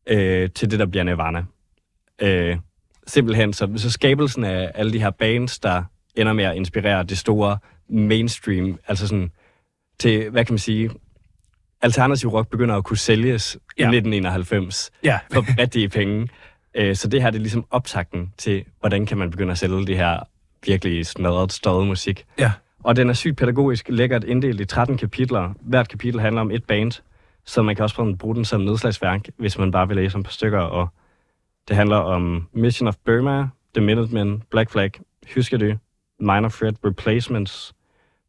øh, 0.08 0.50
til 0.50 0.72
det, 0.72 0.80
der 0.80 0.86
bliver 0.86 1.04
Nirvana. 1.04 1.46
Øh, 2.22 2.58
simpelthen, 3.08 3.54
så, 3.54 3.74
så 3.76 3.92
skabelsen 3.92 4.44
af 4.44 4.72
alle 4.76 4.94
de 4.94 5.00
her 5.00 5.10
bands, 5.10 5.60
der 5.60 5.84
ender 6.16 6.34
med 6.34 6.44
at 6.44 6.56
inspirere 6.56 7.04
det 7.04 7.18
store 7.18 7.58
mainstream, 7.90 8.80
altså 8.88 9.08
sådan 9.08 9.32
til, 10.00 10.30
hvad 10.30 10.46
kan 10.46 10.54
man 10.54 10.60
sige, 10.60 10.90
alternativ 11.82 12.30
rock 12.30 12.50
begynder 12.50 12.76
at 12.76 12.84
kunne 12.84 12.98
sælges 12.98 13.58
ja. 13.78 13.84
i 13.84 13.96
1991 13.98 14.92
ja. 15.04 15.20
for 15.34 15.60
rigtige 15.60 15.90
penge. 15.90 16.28
Øh, 16.76 16.96
så 16.96 17.08
det 17.08 17.22
her 17.22 17.30
det 17.30 17.38
er 17.38 17.42
ligesom 17.42 17.66
optakten 17.72 18.34
til, 18.38 18.66
hvordan 18.80 19.06
kan 19.06 19.18
man 19.18 19.32
begynde 19.32 19.52
at 19.52 19.58
sælge 19.58 19.86
det 19.86 19.98
her 19.98 20.20
virkelig 20.66 21.06
smadret, 21.06 21.54
støjet 21.54 21.88
musik. 21.88 22.26
Ja. 22.40 22.52
Og 22.84 22.96
den 22.96 23.10
er 23.10 23.14
sygt 23.14 23.38
pædagogisk, 23.38 23.90
lækkert 23.90 24.24
inddelt 24.24 24.62
i 24.62 24.66
13 24.66 24.98
kapitler. 24.98 25.54
Hvert 25.62 25.90
kapitel 25.90 26.20
handler 26.22 26.42
om 26.42 26.52
et 26.52 26.64
band, 26.66 26.92
så 27.46 27.62
man 27.62 27.76
kan 27.76 27.84
også 27.84 28.16
bruge 28.20 28.36
den 28.36 28.46
som 28.46 28.62
nedslagsværk, 28.62 29.30
hvis 29.38 29.58
man 29.58 29.72
bare 29.72 29.88
vil 29.88 29.98
læse 29.98 30.16
om 30.16 30.22
et 30.22 30.26
par 30.26 30.32
stykker. 30.32 30.60
Og 30.60 30.88
det 31.68 31.76
handler 31.76 31.98
om 31.98 32.48
Mission 32.54 32.88
of 32.88 32.96
Burma, 33.06 33.48
The 33.76 33.86
Minutemen, 33.86 34.44
Black 34.52 34.72
Flag, 34.72 34.92
Husker 35.36 35.58
du, 35.58 35.74
Minor 36.20 36.50
Threat, 36.50 36.76
Replacements, 36.86 37.74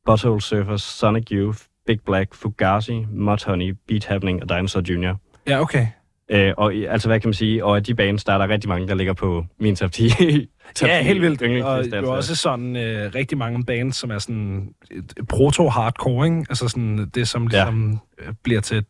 Butthole 0.06 0.40
Surfers, 0.40 0.82
Sonic 0.82 1.28
Youth, 1.32 1.58
Big 1.88 2.00
Black, 2.06 2.34
Fugazi, 2.34 3.06
Mudhoney, 3.10 3.76
Beat 3.88 4.04
Happening 4.04 4.42
og 4.42 4.48
Dinosaur 4.48 4.82
Jr. 4.88 5.14
Ja, 5.46 5.60
okay. 5.60 5.86
Øh, 6.30 6.54
og 6.56 6.74
altså, 6.74 7.08
hvad 7.08 7.20
kan 7.20 7.28
man 7.28 7.34
sige? 7.34 7.64
Og 7.64 7.76
af 7.76 7.84
de 7.84 7.94
bands, 7.94 8.24
der 8.24 8.32
er 8.32 8.38
der 8.38 8.48
rigtig 8.48 8.68
mange, 8.68 8.88
der 8.88 8.94
ligger 8.94 9.12
på 9.12 9.44
min 9.60 9.76
top 9.76 9.92
10. 9.92 10.08
top 10.74 10.88
ja, 10.88 11.02
helt 11.02 11.22
vildt. 11.22 11.42
Og 11.62 11.84
det 11.84 11.94
er 11.94 12.06
også 12.06 12.36
sådan 12.36 12.76
øh, 12.76 13.14
rigtig 13.14 13.38
mange 13.38 13.64
bands, 13.64 13.96
som 13.96 14.10
er 14.10 14.18
sådan 14.18 14.68
proto-hardcore, 15.32 16.24
ikke? 16.24 16.46
Altså 16.48 16.68
sådan 16.68 17.10
det, 17.14 17.28
som 17.28 17.46
ligesom 17.46 18.00
ja. 18.20 18.26
Øh, 18.26 18.34
bliver 18.42 18.60
til 18.60 18.84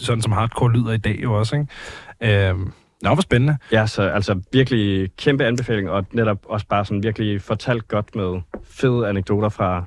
sådan, 0.00 0.22
som 0.22 0.32
hardcore 0.32 0.72
lyder 0.72 0.92
i 0.92 0.98
dag 0.98 1.18
jo 1.22 1.38
også, 1.38 1.56
ikke? 1.56 2.48
Øh, 2.50 2.54
Nå, 3.02 3.14
hvor 3.14 3.22
spændende. 3.22 3.56
Ja, 3.72 3.86
så 3.86 4.02
altså 4.02 4.40
virkelig 4.52 5.10
kæmpe 5.16 5.44
anbefaling, 5.44 5.90
og 5.90 6.06
netop 6.12 6.38
også 6.44 6.66
bare 6.66 6.84
sådan 6.84 7.02
virkelig 7.02 7.42
fortalt 7.42 7.88
godt 7.88 8.16
med 8.16 8.40
fede 8.64 9.08
anekdoter 9.08 9.48
fra 9.48 9.84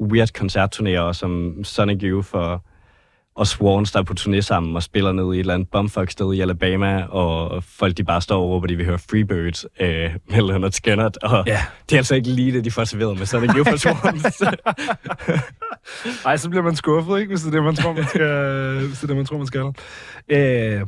weird 0.00 0.28
koncertturnéer, 0.38 1.12
som 1.12 1.64
Sonic 1.64 1.98
Youth 2.02 2.28
og, 2.32 2.60
og 3.36 3.46
Swans, 3.46 3.92
der 3.92 3.98
er 3.98 4.02
på 4.02 4.14
turné 4.20 4.40
sammen 4.40 4.76
og 4.76 4.82
spiller 4.82 5.12
ned 5.12 5.34
i 5.34 5.36
et 5.36 5.40
eller 5.40 5.54
andet 5.54 5.68
bumfuck 5.70 6.10
sted 6.10 6.34
i 6.34 6.40
Alabama, 6.40 7.02
og 7.02 7.64
folk 7.64 7.96
de 7.96 8.04
bare 8.04 8.20
står 8.20 8.42
og 8.42 8.50
råber, 8.50 8.66
de 8.66 8.76
vil 8.76 8.86
høre 8.86 8.98
Freebirds 8.98 9.64
øh, 9.80 9.88
med 10.30 10.42
Leonard 10.42 10.72
Skinner, 10.72 11.10
og 11.22 11.44
yeah. 11.48 11.58
det 11.90 11.96
er 11.96 11.98
altså 11.98 12.14
ikke 12.14 12.28
lige 12.28 12.52
det, 12.52 12.64
de 12.64 12.70
får 12.70 12.84
serveret 12.84 13.18
med 13.18 13.26
Sonic 13.26 13.50
Youth 13.56 13.72
og 13.72 13.78
Swans. 13.78 14.42
Ej, 16.26 16.36
så 16.36 16.50
bliver 16.50 16.62
man 16.62 16.76
skuffet, 16.76 17.20
ikke, 17.20 17.30
hvis 17.30 17.40
det 17.40 17.48
er 17.48 17.52
det, 17.52 17.64
man 17.64 17.76
tror, 17.76 17.92
man 17.92 18.06
skal. 18.08 18.86
hvis 18.86 18.98
det 18.98 19.02
er 19.02 19.06
det, 19.06 19.16
man 19.16 19.26
tror, 19.26 19.38
man 19.38 19.46
skal. 19.46 19.60
Øh, 20.28 20.86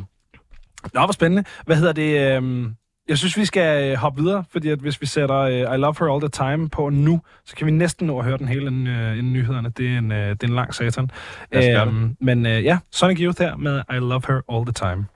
Nå, 0.94 1.00
hvor 1.00 1.12
spændende. 1.12 1.44
Hvad 1.66 1.76
hedder 1.76 1.92
det? 1.92 2.36
Øh, 2.42 2.70
jeg 3.08 3.18
synes, 3.18 3.36
vi 3.36 3.44
skal 3.44 3.90
øh, 3.90 3.96
hoppe 3.96 4.22
videre, 4.22 4.44
fordi 4.50 4.68
at 4.68 4.78
hvis 4.78 5.00
vi 5.00 5.06
sætter 5.06 5.42
uh, 5.44 5.74
I 5.74 5.78
Love 5.78 5.94
Her 5.98 6.12
All 6.12 6.20
The 6.20 6.28
Time 6.28 6.68
på 6.68 6.88
nu, 6.88 7.20
så 7.44 7.56
kan 7.56 7.66
vi 7.66 7.72
næsten 7.72 8.06
nå 8.06 8.18
at 8.18 8.24
høre 8.24 8.38
den 8.38 8.48
hele 8.48 8.66
inden, 8.66 8.86
uh, 8.86 9.18
inden 9.18 9.32
nyhederne. 9.32 9.72
Det 9.76 9.86
er 9.94 9.98
en, 9.98 10.10
uh, 10.10 10.16
det 10.16 10.42
er 10.42 10.46
en 10.46 10.54
lang 10.54 10.74
satan. 10.74 11.10
Um, 11.86 12.16
men 12.20 12.46
uh, 12.46 12.64
ja, 12.64 12.78
Sonic 12.90 13.18
Youth 13.20 13.42
her 13.42 13.56
med 13.56 13.82
I 13.90 13.98
Love 13.98 14.22
Her 14.28 14.40
All 14.48 14.64
The 14.64 14.72
Time. 14.72 15.06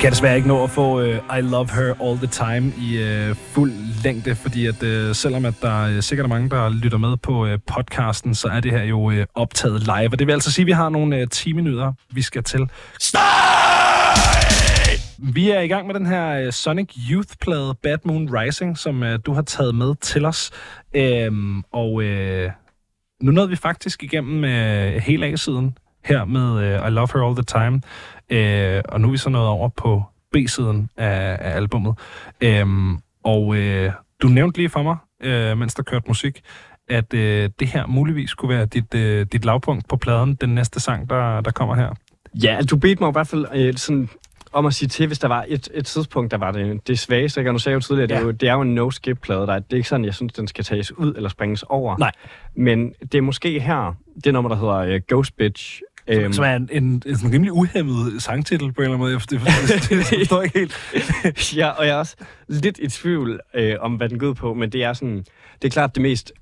Kan 0.00 0.10
desværre 0.10 0.36
ikke 0.36 0.48
nå 0.48 0.64
at 0.64 0.70
få 0.70 1.00
uh, 1.00 1.38
I 1.38 1.40
Love 1.40 1.68
Her 1.72 1.94
All 2.02 2.18
The 2.18 2.26
Time 2.26 2.72
i 2.78 3.02
uh, 3.02 3.36
fuld 3.36 3.72
længde, 4.04 4.34
fordi 4.34 4.66
at 4.66 4.82
uh, 4.82 5.14
selvom 5.14 5.44
at 5.44 5.54
der 5.62 5.96
uh, 5.96 6.02
sikkert 6.02 6.24
er 6.24 6.28
mange, 6.28 6.50
der 6.50 6.68
lytter 6.68 6.98
med 6.98 7.16
på 7.16 7.44
uh, 7.44 7.50
podcasten, 7.66 8.34
så 8.34 8.48
er 8.48 8.60
det 8.60 8.72
her 8.72 8.82
jo 8.82 9.00
uh, 9.00 9.14
optaget 9.34 9.80
live. 9.80 10.08
Og 10.12 10.18
det 10.18 10.26
vil 10.26 10.32
altså 10.32 10.52
sige, 10.52 10.62
at 10.62 10.66
vi 10.66 10.72
har 10.72 10.88
nogle 10.88 11.22
uh, 11.22 11.28
10 11.28 11.52
minutter, 11.52 11.92
vi 12.10 12.22
skal 12.22 12.42
til. 12.42 12.70
Stop! 13.00 13.20
Vi 15.18 15.50
er 15.50 15.60
i 15.60 15.68
gang 15.68 15.86
med 15.86 15.94
den 15.94 16.06
her 16.06 16.46
uh, 16.46 16.52
Sonic 16.52 16.88
Youth-plade 17.10 17.74
Bad 17.82 17.98
Moon 18.04 18.28
Rising, 18.32 18.78
som 18.78 19.02
uh, 19.02 19.08
du 19.26 19.32
har 19.32 19.42
taget 19.42 19.74
med 19.74 19.94
til 19.94 20.24
os. 20.24 20.50
Um, 21.28 21.64
og 21.72 21.92
uh, 21.92 22.52
nu 23.22 23.32
nåede 23.32 23.48
vi 23.48 23.56
faktisk 23.56 24.02
igennem 24.02 24.44
uh, 24.44 25.02
hele 25.02 25.26
A-siden 25.26 25.78
her 26.04 26.24
med 26.24 26.80
uh, 26.80 26.88
I 26.88 26.90
Love 26.90 27.08
Her 27.14 27.26
All 27.26 27.34
The 27.34 27.44
Time. 27.44 27.80
Øh, 28.30 28.82
og 28.88 29.00
nu 29.00 29.08
er 29.08 29.12
vi 29.12 29.18
så 29.18 29.30
nået 29.30 29.46
over 29.46 29.68
på 29.68 30.02
B-siden 30.32 30.90
af, 30.96 31.38
af 31.40 31.56
albummet. 31.56 31.94
Øhm, 32.40 32.98
og 33.24 33.56
øh, 33.56 33.92
du 34.22 34.28
nævnte 34.28 34.58
lige 34.58 34.68
for 34.68 34.82
mig, 34.82 34.96
øh, 35.22 35.58
mens 35.58 35.74
der 35.74 35.82
kørte 35.82 36.04
musik, 36.08 36.40
at 36.88 37.14
øh, 37.14 37.50
det 37.60 37.68
her 37.68 37.86
muligvis 37.86 38.34
kunne 38.34 38.48
være 38.48 38.66
dit, 38.66 38.94
øh, 38.94 39.26
dit 39.32 39.44
lavpunkt 39.44 39.88
på 39.88 39.96
pladen, 39.96 40.34
den 40.34 40.54
næste 40.54 40.80
sang, 40.80 41.10
der, 41.10 41.40
der 41.40 41.50
kommer 41.50 41.74
her. 41.74 41.94
Ja, 42.42 42.58
du 42.70 42.76
bedte 42.76 43.02
mig 43.02 43.08
i 43.08 43.12
hvert 43.12 43.28
fald 43.28 43.46
øh, 43.54 43.74
sådan 43.74 44.08
om 44.52 44.66
at 44.66 44.74
sige 44.74 44.88
til, 44.88 45.06
hvis 45.06 45.18
der 45.18 45.28
var 45.28 45.44
et, 45.48 45.68
et 45.74 45.86
tidspunkt, 45.86 46.30
der 46.30 46.38
var 46.38 46.52
det, 46.52 46.88
det 46.88 46.98
svageste. 46.98 47.42
Jeg 47.42 47.52
nu 47.52 47.58
sagde 47.58 47.74
jo 47.74 47.80
tidligere, 47.80 48.08
ja. 48.10 48.14
det, 48.14 48.22
er 48.22 48.26
jo, 48.26 48.30
det 48.30 48.48
er 48.48 48.52
jo 48.52 48.60
en 48.60 48.74
no-skip-plade. 48.74 49.40
Der. 49.40 49.58
Det 49.58 49.72
er 49.72 49.76
ikke 49.76 49.88
sådan, 49.88 50.04
jeg 50.04 50.14
synes, 50.14 50.32
den 50.32 50.48
skal 50.48 50.64
tages 50.64 50.98
ud 50.98 51.14
eller 51.14 51.28
springes 51.28 51.62
over. 51.62 51.96
Nej. 51.98 52.12
Men 52.56 52.92
det 53.12 53.14
er 53.14 53.22
måske 53.22 53.60
her, 53.60 53.94
det 54.24 54.32
nummer, 54.32 54.48
der 54.48 54.56
hedder 54.56 54.94
uh, 54.94 55.00
Ghost 55.08 55.36
Bitch, 55.36 55.82
Øhm, 56.08 56.32
som, 56.32 56.44
er 56.44 56.56
en, 56.56 56.68
en, 56.72 57.02
en, 57.06 57.32
rimelig 57.32 57.52
uhemmet 57.52 58.22
sangtitel 58.22 58.72
på 58.72 58.82
en 58.82 58.84
eller 58.84 58.84
anden 58.84 58.98
måde. 58.98 59.12
Jeg 59.12 59.20
forstår, 59.20 59.96
det, 59.96 60.06
forstår 60.06 60.42
ikke 60.42 60.58
helt. 60.58 61.56
ja, 61.56 61.68
og 61.68 61.86
jeg 61.86 61.94
er 61.94 61.98
også 61.98 62.16
lidt 62.48 62.78
i 62.78 62.88
tvivl 62.88 63.40
øh, 63.54 63.74
om, 63.80 63.94
hvad 63.94 64.08
den 64.08 64.18
går 64.18 64.32
på, 64.32 64.54
men 64.54 64.72
det 64.72 64.84
er 64.84 64.92
sådan, 64.92 65.24
det 65.62 65.68
er 65.68 65.70
klart 65.70 65.94
det 65.94 66.02
mest, 66.02 66.32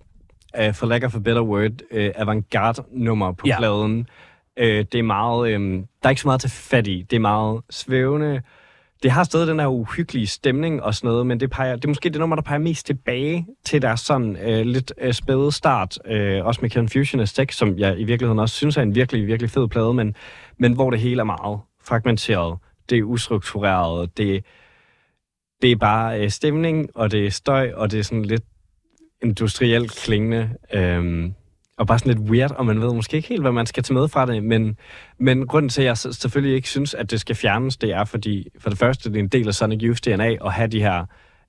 øh, 0.58 0.74
for 0.74 0.86
lack 0.86 1.04
of 1.04 1.14
a 1.14 1.18
better 1.18 1.42
word, 1.42 1.72
øh, 1.90 2.10
avantgarde-nummer 2.14 3.32
på 3.32 3.46
ja. 3.46 3.58
pladen. 3.58 4.08
Øh, 4.56 4.84
det 4.92 4.94
er 4.94 5.02
meget, 5.02 5.52
øh, 5.52 5.60
der 5.70 5.84
er 6.02 6.10
ikke 6.10 6.22
så 6.22 6.28
meget 6.28 6.40
til 6.40 6.50
fat 6.50 6.86
i. 6.86 7.06
Det 7.10 7.16
er 7.16 7.20
meget 7.20 7.60
svævende, 7.70 8.42
det 9.02 9.10
har 9.10 9.24
stadig 9.24 9.46
den 9.46 9.60
her 9.60 9.66
uhyggelige 9.66 10.26
stemning 10.26 10.82
og 10.82 10.94
sådan 10.94 11.08
noget, 11.08 11.26
men 11.26 11.40
det, 11.40 11.50
peger, 11.50 11.76
det 11.76 11.84
er 11.84 11.88
måske 11.88 12.10
det 12.10 12.20
nummer, 12.20 12.36
der 12.36 12.42
peger 12.42 12.58
mest 12.58 12.86
tilbage 12.86 13.46
til 13.64 13.82
deres 13.82 14.00
sådan 14.00 14.36
øh, 14.36 14.66
lidt 14.66 14.92
øh, 15.00 15.12
spæde 15.12 15.52
start. 15.52 15.98
Øh, 16.06 16.44
også 16.44 16.60
med 16.62 16.70
Confusion 16.70 17.26
6, 17.26 17.56
som 17.56 17.78
jeg 17.78 18.00
i 18.00 18.04
virkeligheden 18.04 18.38
også 18.38 18.54
synes 18.54 18.76
er 18.76 18.82
en 18.82 18.94
virkelig, 18.94 19.26
virkelig 19.26 19.50
fed 19.50 19.68
plade, 19.68 19.94
men, 19.94 20.14
men 20.58 20.72
hvor 20.72 20.90
det 20.90 21.00
hele 21.00 21.20
er 21.20 21.24
meget 21.24 21.60
fragmenteret. 21.84 22.58
Det 22.90 22.98
er 22.98 23.02
ustruktureret. 23.02 24.18
Det, 24.18 24.44
det 25.62 25.72
er 25.72 25.76
bare 25.76 26.20
øh, 26.20 26.30
stemning, 26.30 26.88
og 26.94 27.10
det 27.10 27.26
er 27.26 27.30
støj, 27.30 27.72
og 27.74 27.90
det 27.90 27.98
er 27.98 28.04
sådan 28.04 28.24
lidt 28.24 28.44
industrielt 29.22 29.92
klingende. 29.92 30.50
Øh, 30.74 31.30
og 31.78 31.86
bare 31.86 31.98
sådan 31.98 32.14
lidt 32.14 32.30
weird, 32.30 32.50
og 32.50 32.66
man 32.66 32.80
ved 32.80 32.94
måske 32.94 33.16
ikke 33.16 33.28
helt, 33.28 33.42
hvad 33.42 33.52
man 33.52 33.66
skal 33.66 33.82
tage 33.82 33.94
med 33.94 34.08
fra 34.08 34.26
det, 34.26 34.44
men, 34.44 34.76
men 35.18 35.46
grunden 35.46 35.68
til, 35.68 35.82
at 35.82 35.86
jeg 35.86 35.98
selvfølgelig 35.98 36.56
ikke 36.56 36.68
synes, 36.68 36.94
at 36.94 37.10
det 37.10 37.20
skal 37.20 37.36
fjernes, 37.36 37.76
det 37.76 37.92
er 37.92 38.04
fordi, 38.04 38.48
for 38.58 38.70
det 38.70 38.78
første, 38.78 39.08
det 39.08 39.16
er 39.16 39.22
en 39.22 39.28
del 39.28 39.48
af 39.48 39.54
Sonic 39.54 39.82
Youth 39.82 40.00
DNA 40.00 40.46
at 40.46 40.52
have 40.52 40.68
de 40.68 40.80
her 40.80 41.04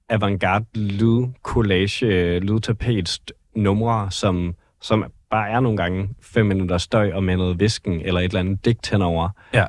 avantgarde 0.10 0.66
lyd 0.76 1.28
collage, 1.44 2.40
lydtapets 2.40 3.22
numre, 3.56 4.12
som, 4.12 4.56
som 4.82 5.06
bare 5.30 5.50
er 5.50 5.60
nogle 5.60 5.78
gange 5.78 6.10
fem 6.22 6.46
minutter 6.46 6.78
støj 6.78 7.12
og 7.14 7.24
med 7.24 7.38
noget 7.38 7.60
visken 7.60 8.02
eller 8.02 8.22
et 8.22 8.26
eller 8.26 8.40
andet 8.40 8.66
digt 8.66 8.90
henover. 8.90 9.30
Ja. 9.54 9.66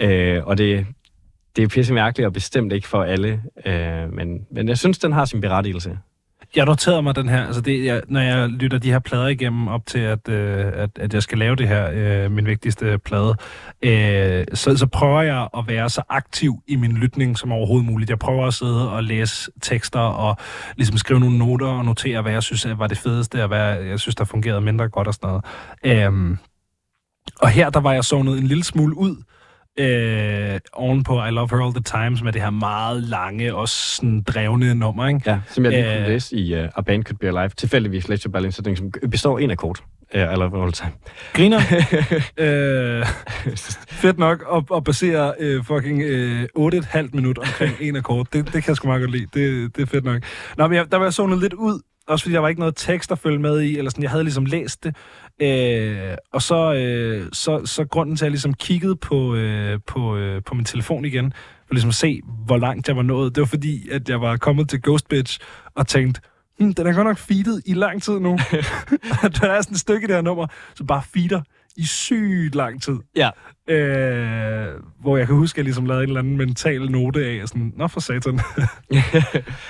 Øh, 0.00 0.46
og 0.46 0.58
det, 0.58 0.86
det 1.56 1.64
er 1.64 1.68
pisse 1.68 1.94
mærkeligt 1.94 2.26
og 2.26 2.32
bestemt 2.32 2.72
ikke 2.72 2.88
for 2.88 3.02
alle, 3.02 3.42
øh, 3.66 4.12
men, 4.12 4.46
men 4.50 4.68
jeg 4.68 4.78
synes, 4.78 4.98
den 4.98 5.12
har 5.12 5.24
sin 5.24 5.40
berettigelse 5.40 5.98
jeg 6.56 6.66
noterede 6.66 7.02
mig 7.02 7.16
den 7.16 7.28
her, 7.28 7.46
altså 7.46 7.60
det, 7.60 7.84
jeg, 7.84 8.02
når 8.08 8.20
jeg 8.20 8.48
lytter 8.48 8.78
de 8.78 8.90
her 8.90 8.98
plader 8.98 9.28
igennem 9.28 9.68
op 9.68 9.86
til, 9.86 9.98
at, 9.98 10.28
øh, 10.28 10.66
at, 10.74 10.90
at 10.96 11.14
jeg 11.14 11.22
skal 11.22 11.38
lave 11.38 11.56
det 11.56 11.68
her, 11.68 11.90
øh, 11.92 12.30
min 12.30 12.46
vigtigste 12.46 12.98
plade, 12.98 13.34
øh, 13.82 14.44
så, 14.54 14.76
så 14.76 14.86
prøver 14.86 15.22
jeg 15.22 15.48
at 15.58 15.64
være 15.68 15.90
så 15.90 16.02
aktiv 16.08 16.62
i 16.66 16.76
min 16.76 16.92
lytning 16.92 17.38
som 17.38 17.52
overhovedet 17.52 17.86
muligt. 17.86 18.10
Jeg 18.10 18.18
prøver 18.18 18.46
at 18.46 18.54
sidde 18.54 18.92
og 18.92 19.04
læse 19.04 19.50
tekster 19.60 20.00
og 20.00 20.36
ligesom 20.76 20.96
skrive 20.96 21.20
nogle 21.20 21.38
noter 21.38 21.66
og 21.66 21.84
notere, 21.84 22.22
hvad 22.22 22.32
jeg 22.32 22.42
synes 22.42 22.66
var 22.78 22.86
det 22.86 22.98
fedeste, 22.98 23.42
og 23.42 23.48
hvad 23.48 23.74
jeg 23.76 24.00
synes, 24.00 24.14
der 24.14 24.24
fungerede 24.24 24.60
mindre 24.60 24.88
godt 24.88 25.08
og 25.08 25.14
sådan 25.14 25.28
noget. 25.28 25.44
Øh, 25.84 26.36
og 27.40 27.48
her, 27.48 27.70
der 27.70 27.80
var 27.80 27.92
jeg 27.92 28.04
sovnet 28.04 28.38
en 28.38 28.46
lille 28.46 28.64
smule 28.64 28.96
ud, 28.96 29.16
øh, 29.78 30.60
oven 30.72 31.02
på 31.02 31.24
I 31.24 31.30
Love 31.30 31.48
Her 31.50 31.64
All 31.64 31.74
The 31.74 31.82
Time, 31.82 32.16
som 32.16 32.26
er 32.26 32.30
det 32.30 32.42
her 32.42 32.50
meget 32.50 33.02
lange 33.02 33.54
og 33.54 33.68
sådan 33.68 34.22
drevne 34.22 34.74
nummer, 34.74 35.08
ikke? 35.08 35.20
Ja, 35.26 35.40
som 35.48 35.64
jeg 35.64 35.72
lige 35.72 35.84
kunne 35.84 36.00
øh, 36.00 36.06
læse 36.06 36.36
i 36.36 36.54
uh, 36.54 36.68
A 36.76 36.80
Band 36.80 37.04
Could 37.04 37.18
Be 37.18 37.26
Alive, 37.26 37.48
tilfældigvis 37.48 38.08
Ledger 38.08 38.30
Berlin, 38.30 38.52
så 38.52 38.74
som 38.76 38.92
består 39.10 39.38
en 39.38 39.50
akkord. 39.50 39.84
Uh, 40.14 40.20
I 40.20 40.24
Love 40.24 40.50
Her 40.50 40.62
All 40.62 40.72
The 40.72 40.84
Time. 40.84 40.92
Griner. 41.32 41.60
øh, 42.44 43.06
fedt 43.88 44.18
nok 44.18 44.44
at, 44.52 44.76
at 44.76 44.84
basere 44.84 45.34
uh, 45.40 45.64
fucking 45.64 45.98
uh, 46.56 46.72
8,5 46.72 47.08
minut 47.12 47.38
omkring 47.38 47.76
en 47.80 47.96
akkord. 47.96 48.26
Det, 48.32 48.44
det 48.44 48.52
kan 48.52 48.64
jeg 48.68 48.76
sgu 48.76 48.88
meget 48.88 49.02
godt 49.02 49.10
lide. 49.10 49.26
Det, 49.34 49.76
det 49.76 49.82
er 49.82 49.86
fedt 49.86 50.04
nok. 50.04 50.22
Nå, 50.56 50.66
men 50.66 50.76
jeg, 50.76 50.92
der 50.92 50.98
var 50.98 51.04
jeg 51.04 51.12
sådan 51.12 51.38
lidt 51.38 51.52
ud, 51.52 51.80
også 52.06 52.24
fordi 52.24 52.34
der 52.34 52.40
var 52.40 52.48
ikke 52.48 52.60
noget 52.60 52.76
tekst 52.76 53.12
at 53.12 53.18
følge 53.18 53.38
med 53.38 53.60
i, 53.60 53.78
eller 53.78 53.90
sådan, 53.90 54.02
jeg 54.02 54.10
havde 54.10 54.24
ligesom 54.24 54.44
læst 54.44 54.84
det, 54.84 54.96
Øh, 55.42 56.16
og 56.32 56.42
så, 56.42 56.74
øh, 56.74 57.28
så, 57.32 57.66
så 57.66 57.84
grunden 57.84 58.16
til, 58.16 58.24
at 58.24 58.26
jeg 58.26 58.30
ligesom 58.30 58.54
kiggede 58.54 58.96
på, 58.96 59.34
øh, 59.34 59.78
på, 59.86 60.16
øh, 60.16 60.42
på 60.42 60.54
min 60.54 60.64
telefon 60.64 61.04
igen, 61.04 61.32
for 61.66 61.74
ligesom 61.74 61.88
at 61.88 61.94
se, 61.94 62.20
hvor 62.46 62.56
langt 62.56 62.88
jeg 62.88 62.96
var 62.96 63.02
nået, 63.02 63.34
det 63.34 63.40
var 63.40 63.46
fordi, 63.46 63.88
at 63.88 64.08
jeg 64.08 64.20
var 64.20 64.36
kommet 64.36 64.68
til 64.68 64.82
Ghost 64.82 65.08
Bitch 65.08 65.40
og 65.74 65.86
tænkte, 65.86 66.20
hm, 66.58 66.74
den 66.74 66.86
er 66.86 66.92
godt 66.92 67.06
nok 67.06 67.18
feedet 67.18 67.62
i 67.66 67.74
lang 67.74 68.02
tid 68.02 68.20
nu. 68.20 68.38
der 69.40 69.50
er 69.50 69.60
sådan 69.60 69.74
et 69.74 69.80
stykke 69.80 70.06
her 70.06 70.20
nummer, 70.20 70.46
som 70.74 70.86
bare 70.86 71.02
feeder 71.14 71.40
i 71.76 71.84
sygt 71.84 72.54
lang 72.54 72.82
tid. 72.82 72.96
Ja. 73.16 73.30
Øh, 73.68 74.68
hvor 75.00 75.16
jeg 75.16 75.26
kan 75.26 75.36
huske, 75.36 75.56
at 75.56 75.58
jeg 75.58 75.64
ligesom 75.64 75.86
lavede 75.86 76.02
en 76.02 76.08
eller 76.08 76.20
anden 76.20 76.36
mental 76.36 76.90
note 76.90 77.26
af, 77.26 77.48
sådan, 77.48 77.72
nå 77.76 77.88
for 77.88 78.00
satan. 78.00 78.34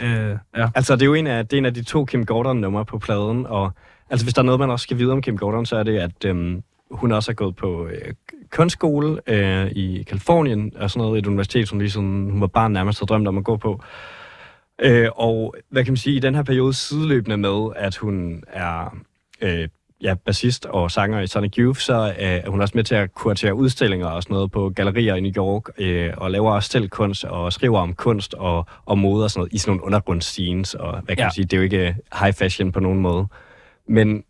øh, 0.03 0.37
ja. 0.57 0.69
Altså, 0.75 0.97
det 0.97 1.03
er 1.03 1.07
jo 1.07 1.15
en 1.15 1.27
af, 1.27 1.49
det 1.49 1.57
er 1.57 1.59
en 1.59 1.67
af 1.67 1.75
de 1.75 1.83
to 1.83 2.05
Kim 2.05 2.27
Gordon-numre 2.27 2.85
på 2.85 2.99
pladen, 2.99 3.47
og 3.47 3.73
Altså, 4.13 4.25
hvis 4.25 4.35
der 4.35 4.43
er 4.43 4.47
noget, 4.47 4.61
man 4.61 4.71
også 4.71 4.83
skal 4.83 4.99
vide 4.99 5.13
om 5.13 5.23
Kim 5.23 5.39
Gordon, 5.39 5.67
så 5.67 5.77
er 5.77 5.83
det, 5.83 5.99
at 5.99 6.25
øhm, 6.25 6.63
hun 6.91 7.13
også 7.13 7.31
har 7.31 7.35
gået 7.35 7.57
på 7.57 7.87
øh, 7.87 8.15
kunstskole 8.51 9.21
øh, 9.27 9.71
i 9.71 10.03
Kalifornien, 10.03 10.73
og 10.77 10.91
sådan 10.91 11.07
noget, 11.07 11.19
et 11.19 11.27
universitet, 11.27 11.69
som 11.69 11.79
ligesom 11.79 12.31
hun 12.31 12.41
var 12.41 12.47
barn 12.47 12.73
nærmest 12.73 12.99
havde 13.01 13.09
drømt 13.09 13.29
om 13.29 13.39
at 13.39 13.45
gå 13.45 13.57
på. 13.57 13.83
Øh, 14.83 15.09
og 15.15 15.55
hvad 15.69 15.85
kan 15.85 15.93
man 15.93 15.97
sige, 15.97 16.17
i 16.17 16.19
den 16.19 16.35
her 16.35 16.43
periode 16.43 16.75
sideløbende 16.75 17.37
med, 17.37 17.73
at 17.77 17.97
hun 17.97 18.45
er 18.47 18.97
øh, 19.41 19.69
ja, 20.03 20.15
bassist 20.15 20.67
og 20.67 20.91
sanger 20.91 21.21
i 21.21 21.27
Sonic 21.27 21.55
Youth, 21.59 21.81
så 21.81 22.15
øh, 22.19 22.27
er 22.27 22.51
hun 22.51 22.61
også 22.61 22.73
med 22.75 22.85
til 22.85 22.95
at 22.95 23.15
kuratere 23.15 23.55
udstillinger 23.55 24.07
og 24.07 24.23
sådan 24.23 24.35
noget 24.35 24.51
på 24.51 24.71
gallerier 24.71 25.15
i 25.15 25.21
New 25.21 25.33
York, 25.37 25.63
øh, 25.79 26.13
og 26.17 26.31
laver 26.31 26.53
også 26.53 26.69
selv 26.69 26.89
kunst, 26.89 27.25
og 27.25 27.53
skriver 27.53 27.81
om 27.81 27.95
kunst 27.95 28.35
og, 28.35 28.67
og 28.85 28.99
mode 28.99 29.25
og 29.25 29.31
sådan 29.31 29.41
noget, 29.41 29.53
i 29.53 29.59
sådan 29.59 29.71
nogle 29.71 29.85
undergrundsscenes, 29.85 30.75
og 30.75 30.91
hvad 30.91 31.17
kan 31.17 31.19
ja. 31.19 31.25
man 31.25 31.33
sige, 31.33 31.45
det 31.45 31.53
er 31.53 31.57
jo 31.57 31.63
ikke 31.63 31.97
high 32.21 32.35
fashion 32.35 32.73
på 32.73 32.81
nogen 32.81 33.01
måde. 33.01 33.27
Men 33.89 34.25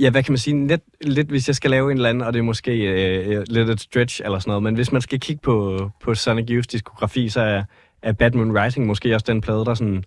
ja, 0.00 0.10
hvad 0.10 0.22
kan 0.22 0.32
man 0.32 0.38
sige, 0.38 0.66
lidt, 0.66 0.82
lidt 1.00 1.28
hvis 1.28 1.48
jeg 1.48 1.56
skal 1.56 1.70
lave 1.70 1.90
en 1.90 1.96
eller 1.96 2.08
anden, 2.08 2.22
og 2.22 2.32
det 2.32 2.38
er 2.38 2.42
måske 2.42 2.72
øh, 2.72 3.44
lidt 3.48 3.70
et 3.70 3.80
stretch 3.80 4.20
eller 4.24 4.38
sådan 4.38 4.50
noget, 4.50 4.62
men 4.62 4.74
hvis 4.74 4.92
man 4.92 5.02
skal 5.02 5.20
kigge 5.20 5.40
på, 5.42 5.78
på 6.02 6.14
Sonic 6.14 6.50
Youth's 6.50 6.72
diskografi, 6.72 7.28
så 7.28 7.40
er, 7.40 7.64
er 8.02 8.12
Bad 8.12 8.30
Moon 8.30 8.58
Rising 8.58 8.86
måske 8.86 9.14
også 9.14 9.24
den 9.28 9.40
plade, 9.40 9.64
der 9.64 9.74
sådan 9.74 10.04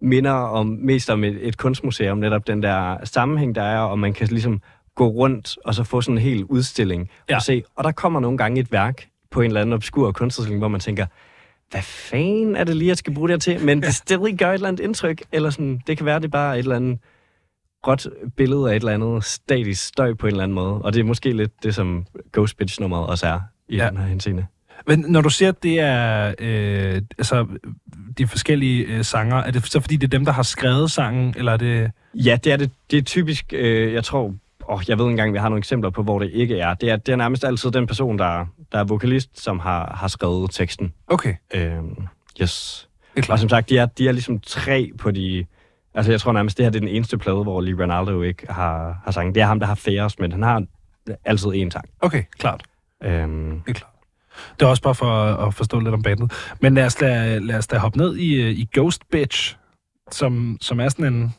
minder 0.00 0.32
om, 0.32 0.66
mest 0.66 1.10
om 1.10 1.24
et, 1.24 1.48
et 1.48 1.56
kunstmuseum, 1.56 2.18
netop 2.18 2.46
den 2.46 2.62
der 2.62 3.04
sammenhæng, 3.04 3.54
der 3.54 3.62
er, 3.62 3.80
og 3.80 3.98
man 3.98 4.12
kan 4.12 4.28
ligesom 4.28 4.60
gå 4.94 5.08
rundt 5.08 5.58
og 5.64 5.74
så 5.74 5.84
få 5.84 6.00
sådan 6.00 6.18
en 6.18 6.22
hel 6.22 6.44
udstilling 6.44 7.10
ja. 7.30 7.36
og 7.36 7.42
se. 7.42 7.62
Og 7.76 7.84
der 7.84 7.92
kommer 7.92 8.20
nogle 8.20 8.38
gange 8.38 8.60
et 8.60 8.72
værk 8.72 9.08
på 9.30 9.40
en 9.40 9.46
eller 9.46 9.60
anden 9.60 9.72
obskur 9.72 10.12
kunstudstilling, 10.12 10.60
hvor 10.60 10.68
man 10.68 10.80
tænker, 10.80 11.06
hvad 11.70 11.82
fanden 11.82 12.56
er 12.56 12.64
det 12.64 12.76
lige, 12.76 12.88
jeg 12.88 12.96
skal 12.96 13.14
bruge 13.14 13.28
det 13.28 13.34
her 13.34 13.38
til? 13.38 13.64
Men 13.64 13.82
det 13.82 13.94
stadig 13.94 14.38
gør 14.38 14.50
et 14.50 14.54
eller 14.54 14.68
andet 14.68 14.84
indtryk, 14.84 15.22
eller 15.32 15.50
sådan, 15.50 15.80
det 15.86 15.96
kan 15.96 16.06
være, 16.06 16.18
det 16.18 16.24
er 16.24 16.28
bare 16.28 16.54
et 16.54 16.62
eller 16.62 16.76
andet 16.76 16.98
råt 17.86 18.08
billede 18.36 18.70
af 18.70 18.76
et 18.76 18.80
eller 18.80 18.92
andet 18.92 19.24
statisk 19.24 19.86
støj 19.86 20.14
på 20.14 20.26
en 20.26 20.32
eller 20.32 20.42
anden 20.42 20.54
måde. 20.54 20.82
Og 20.82 20.92
det 20.92 21.00
er 21.00 21.04
måske 21.04 21.32
lidt 21.32 21.62
det, 21.62 21.74
som 21.74 22.06
Ghost 22.32 22.56
Bitch-nummeret 22.58 23.06
også 23.06 23.26
er 23.26 23.40
i 23.68 23.76
ja. 23.76 23.88
den 23.88 23.96
her 23.96 24.04
henseende. 24.04 24.46
Men 24.86 25.04
når 25.08 25.20
du 25.20 25.30
siger, 25.30 25.48
at 25.48 25.62
det 25.62 25.80
er 25.80 26.34
øh, 26.38 27.02
altså, 27.18 27.46
de 28.18 28.26
forskellige 28.26 28.84
øh, 28.84 29.04
sanger, 29.04 29.36
er 29.36 29.50
det 29.50 29.66
så 29.66 29.80
fordi, 29.80 29.96
det 29.96 30.06
er 30.06 30.18
dem, 30.18 30.24
der 30.24 30.32
har 30.32 30.42
skrevet 30.42 30.90
sangen, 30.90 31.34
eller 31.36 31.52
er 31.52 31.56
det... 31.56 31.90
Ja, 32.14 32.38
det 32.44 32.52
er 32.52 32.56
det. 32.56 32.70
Det 32.90 32.96
er 32.98 33.02
typisk, 33.02 33.52
øh, 33.52 33.92
jeg 33.92 34.04
tror, 34.04 34.34
oh, 34.64 34.82
jeg 34.88 34.98
ved 34.98 35.04
ikke 35.04 35.10
engang, 35.10 35.32
vi 35.32 35.38
har 35.38 35.48
nogle 35.48 35.58
eksempler 35.58 35.90
på, 35.90 36.02
hvor 36.02 36.18
det 36.18 36.30
ikke 36.32 36.58
er. 36.58 36.74
Det 36.74 36.90
er, 36.90 36.96
det 36.96 37.12
er 37.12 37.16
nærmest 37.16 37.44
altid 37.44 37.70
den 37.70 37.86
person, 37.86 38.18
der, 38.18 38.46
der 38.72 38.78
er 38.78 38.84
vokalist, 38.84 39.40
som 39.40 39.58
har, 39.58 39.96
har 40.00 40.08
skrevet 40.08 40.50
teksten. 40.50 40.92
Okay. 41.06 41.34
Øh, 41.54 41.72
yes. 42.40 42.88
Og 43.28 43.38
som 43.38 43.48
sagt, 43.48 43.70
de 43.70 43.78
er, 43.78 43.86
de 43.86 44.08
er 44.08 44.12
ligesom 44.12 44.40
tre 44.40 44.90
på 44.98 45.10
de 45.10 45.46
Altså, 45.96 46.12
jeg 46.12 46.20
tror 46.20 46.32
nærmest, 46.32 46.58
det 46.58 46.64
her 46.64 46.70
det 46.70 46.78
er 46.78 46.86
den 46.86 46.96
eneste 46.96 47.18
plade, 47.18 47.42
hvor 47.42 47.60
Lee 47.60 47.82
Ronaldo 47.82 48.22
ikke 48.22 48.52
har, 48.52 49.00
har 49.04 49.12
sang. 49.12 49.34
Det 49.34 49.40
er 49.40 49.46
ham, 49.46 49.60
der 49.60 49.66
har 49.66 49.74
færrest, 49.74 50.20
men 50.20 50.32
han 50.32 50.42
har 50.42 50.62
altid 51.24 51.48
én 51.48 51.70
sang. 51.70 51.88
Okay, 52.00 52.22
klart. 52.38 52.62
Øhm, 53.04 53.60
det 53.66 53.70
er 53.70 53.72
klart. 53.72 53.92
Det 54.60 54.66
er 54.66 54.70
også 54.70 54.82
bare 54.82 54.94
for 54.94 55.24
at, 55.46 55.54
forstå 55.54 55.80
lidt 55.80 55.94
om 55.94 56.02
bandet. 56.02 56.32
Men 56.60 56.74
lad 56.74 56.86
os, 56.86 57.00
lad, 57.00 57.40
lad 57.40 57.58
os 57.58 57.66
da 57.66 57.78
hoppe 57.78 57.98
ned 57.98 58.16
i, 58.16 58.42
øh, 58.42 58.50
i 58.50 58.68
Ghost 58.74 59.02
Bitch, 59.10 59.56
som, 60.10 60.58
som 60.60 60.80
er 60.80 60.88
sådan 60.88 61.14
en... 61.14 61.34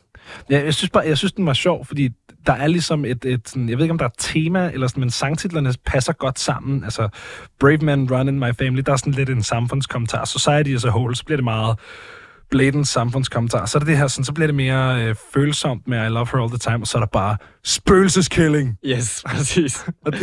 Ja, 0.50 0.64
jeg 0.64 0.74
synes 0.74 0.90
bare, 0.90 1.04
jeg 1.06 1.18
synes, 1.18 1.32
den 1.32 1.46
var 1.46 1.52
sjov, 1.52 1.86
fordi 1.86 2.08
der 2.46 2.52
er 2.52 2.66
ligesom 2.66 3.04
et, 3.04 3.24
et 3.24 3.48
sådan, 3.48 3.68
jeg 3.68 3.78
ved 3.78 3.84
ikke, 3.84 3.92
om 3.92 3.98
der 3.98 4.04
er 4.04 4.08
et 4.08 4.14
tema, 4.18 4.70
eller 4.70 4.86
sådan, 4.86 5.00
men 5.00 5.10
sangtitlerne 5.10 5.74
passer 5.86 6.12
godt 6.12 6.38
sammen. 6.38 6.84
Altså, 6.84 7.08
Brave 7.60 7.78
Man 7.78 8.08
Run 8.10 8.28
in 8.28 8.38
My 8.38 8.54
Family, 8.58 8.82
der 8.86 8.92
er 8.92 8.96
sådan 8.96 9.12
lidt 9.12 9.30
en 9.30 9.42
samfundskommentar. 9.42 10.24
Society 10.24 10.74
as 10.74 10.84
a 10.84 10.88
whole, 10.88 11.16
så 11.16 11.24
bliver 11.24 11.36
det 11.36 11.44
meget 11.44 11.78
bladens 12.50 12.88
samfundskommentar. 12.88 13.66
Så 13.66 13.78
er 13.78 13.80
det 13.80 13.86
det 13.86 13.96
her, 13.96 14.06
sådan, 14.06 14.24
så 14.24 14.32
bliver 14.32 14.46
det 14.46 14.54
mere 14.54 15.04
øh, 15.04 15.14
følsomt 15.34 15.88
med 15.88 16.06
I 16.06 16.08
Love 16.08 16.26
Her 16.32 16.40
All 16.40 16.48
The 16.50 16.58
Time, 16.58 16.78
og 16.82 16.86
så 16.86 16.98
er 16.98 17.00
der 17.00 17.06
bare 17.06 17.36
spøgelseskilling. 17.68 18.78
Yes, 18.86 19.22
præcis. 19.26 19.86
Og, 20.06 20.12
det, 20.12 20.20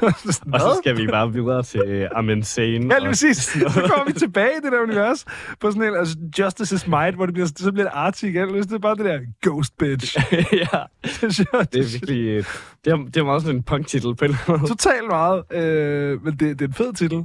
og 0.54 0.60
så 0.60 0.80
skal 0.82 0.96
vi 0.96 1.06
bare 1.06 1.32
videre 1.32 1.62
til 1.62 1.80
uh, 1.80 2.18
I'm 2.18 2.30
Insane. 2.30 2.94
Ja, 2.94 2.98
lige 2.98 3.08
præcis. 3.08 3.36
Så 3.36 3.90
kommer 3.90 4.04
vi 4.06 4.12
tilbage 4.12 4.50
i 4.50 4.64
det 4.64 4.72
der 4.72 4.80
univers 4.80 5.24
på 5.60 5.70
sådan 5.70 5.82
en, 5.82 5.96
altså 5.98 6.16
Justice 6.38 6.74
is 6.74 6.86
Might, 6.86 7.14
hvor 7.14 7.26
det 7.26 7.34
bliver, 7.34 7.48
så 7.56 7.72
bliver 7.72 7.88
det 7.88 7.92
arty 7.94 8.24
igen. 8.24 8.54
Det 8.54 8.72
er 8.72 8.78
bare 8.78 8.94
det 8.94 9.04
der 9.04 9.18
Ghost 9.42 9.78
Bitch. 9.78 10.16
ja, 10.32 10.80
det 11.02 11.80
er 11.80 11.92
virkelig... 11.92 12.26
Øh, 12.26 12.44
det 12.84 12.92
er, 12.92 12.96
det 12.96 13.16
er 13.16 13.24
meget 13.24 13.42
sådan 13.42 13.56
en 13.56 13.62
punk-titel 13.62 14.14
på 14.14 14.24
en 14.24 14.30
eller 14.30 14.38
anden 14.48 14.68
Totalt 14.68 15.06
meget. 15.10 15.42
Øh, 15.52 16.24
men 16.24 16.32
det, 16.32 16.40
det 16.40 16.62
er 16.62 16.68
en 16.68 16.74
fed 16.74 16.92
titel. 16.92 17.22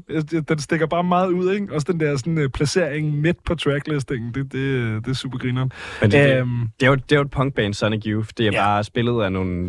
Den 0.50 0.60
stikker 0.60 0.86
bare 0.86 1.04
meget 1.04 1.32
ud, 1.32 1.52
ikke? 1.54 1.74
Også 1.74 1.92
den 1.92 2.00
der 2.00 2.18
sådan, 2.18 2.38
uh, 2.38 2.50
placering 2.54 3.22
midt 3.22 3.44
på 3.46 3.56
tracklistingen. 3.56 4.34
Det, 4.34 4.52
det, 4.52 5.06
det 5.06 5.12
er 5.12 5.16
super 5.16 5.38
grineren. 5.38 5.72
Men 6.02 6.12
det, 6.12 6.20
det, 6.20 6.46
det, 6.80 6.86
er 6.86 6.90
jo, 6.90 6.96
det 6.96 7.12
er 7.12 7.16
jo 7.16 7.22
et 7.22 7.32
punkband, 7.32 7.74
Sonic 7.74 8.04
Youth. 8.06 8.30
Det 8.38 8.48
er 8.48 8.52
ja. 8.52 8.64
bare 8.64 8.84
spillet 8.84 9.24
af 9.24 9.32
nogle 9.32 9.61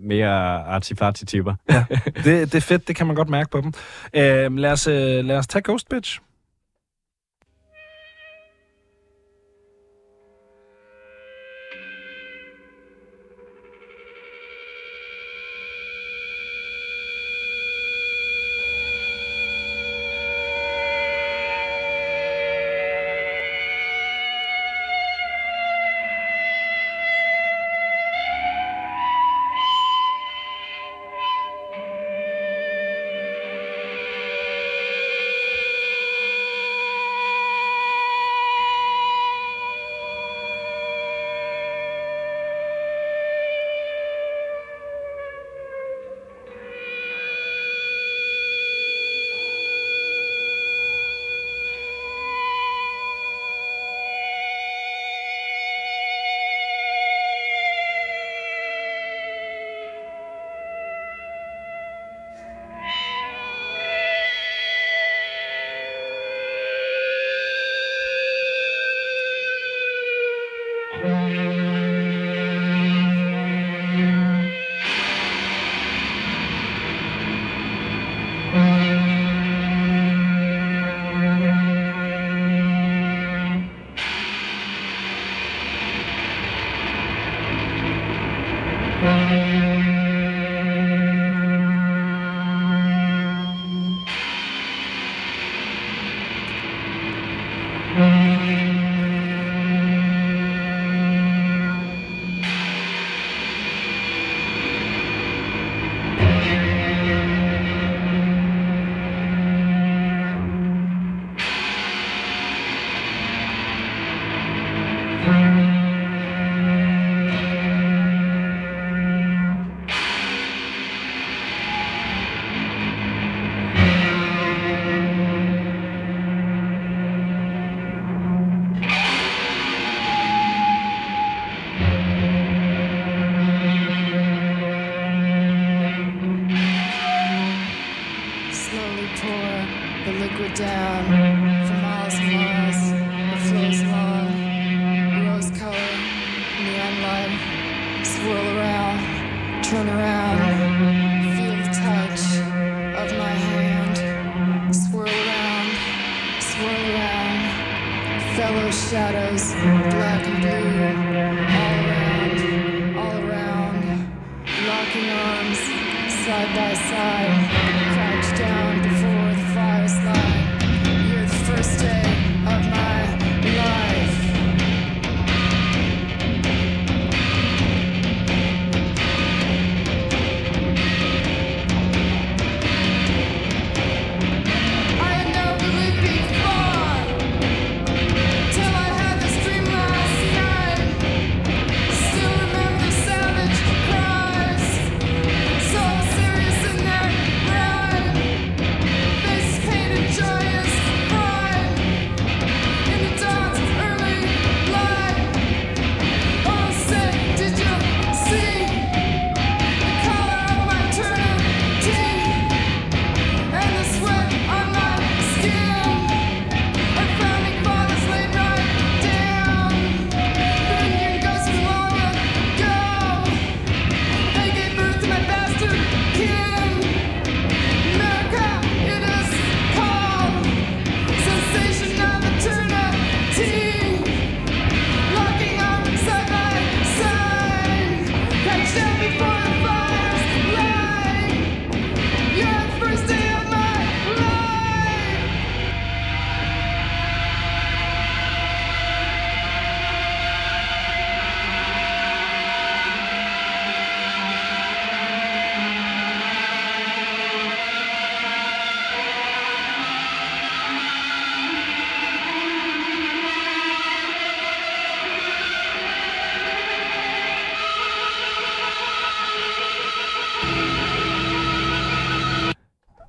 mere 0.00 0.28
artifarti 0.64 1.26
typer 1.26 1.54
ja, 1.70 1.84
det, 2.24 2.24
det 2.24 2.54
er 2.54 2.60
fedt. 2.60 2.88
Det 2.88 2.96
kan 2.96 3.06
man 3.06 3.16
godt 3.16 3.28
mærke 3.28 3.50
på 3.50 3.60
dem. 3.60 3.72
Øh, 4.14 4.56
lad, 4.56 4.72
os, 4.72 4.86
øh, 4.86 5.24
lad 5.24 5.36
os 5.36 5.46
tage 5.46 5.62
Ghost 5.62 5.88
Bitch. 5.88 6.20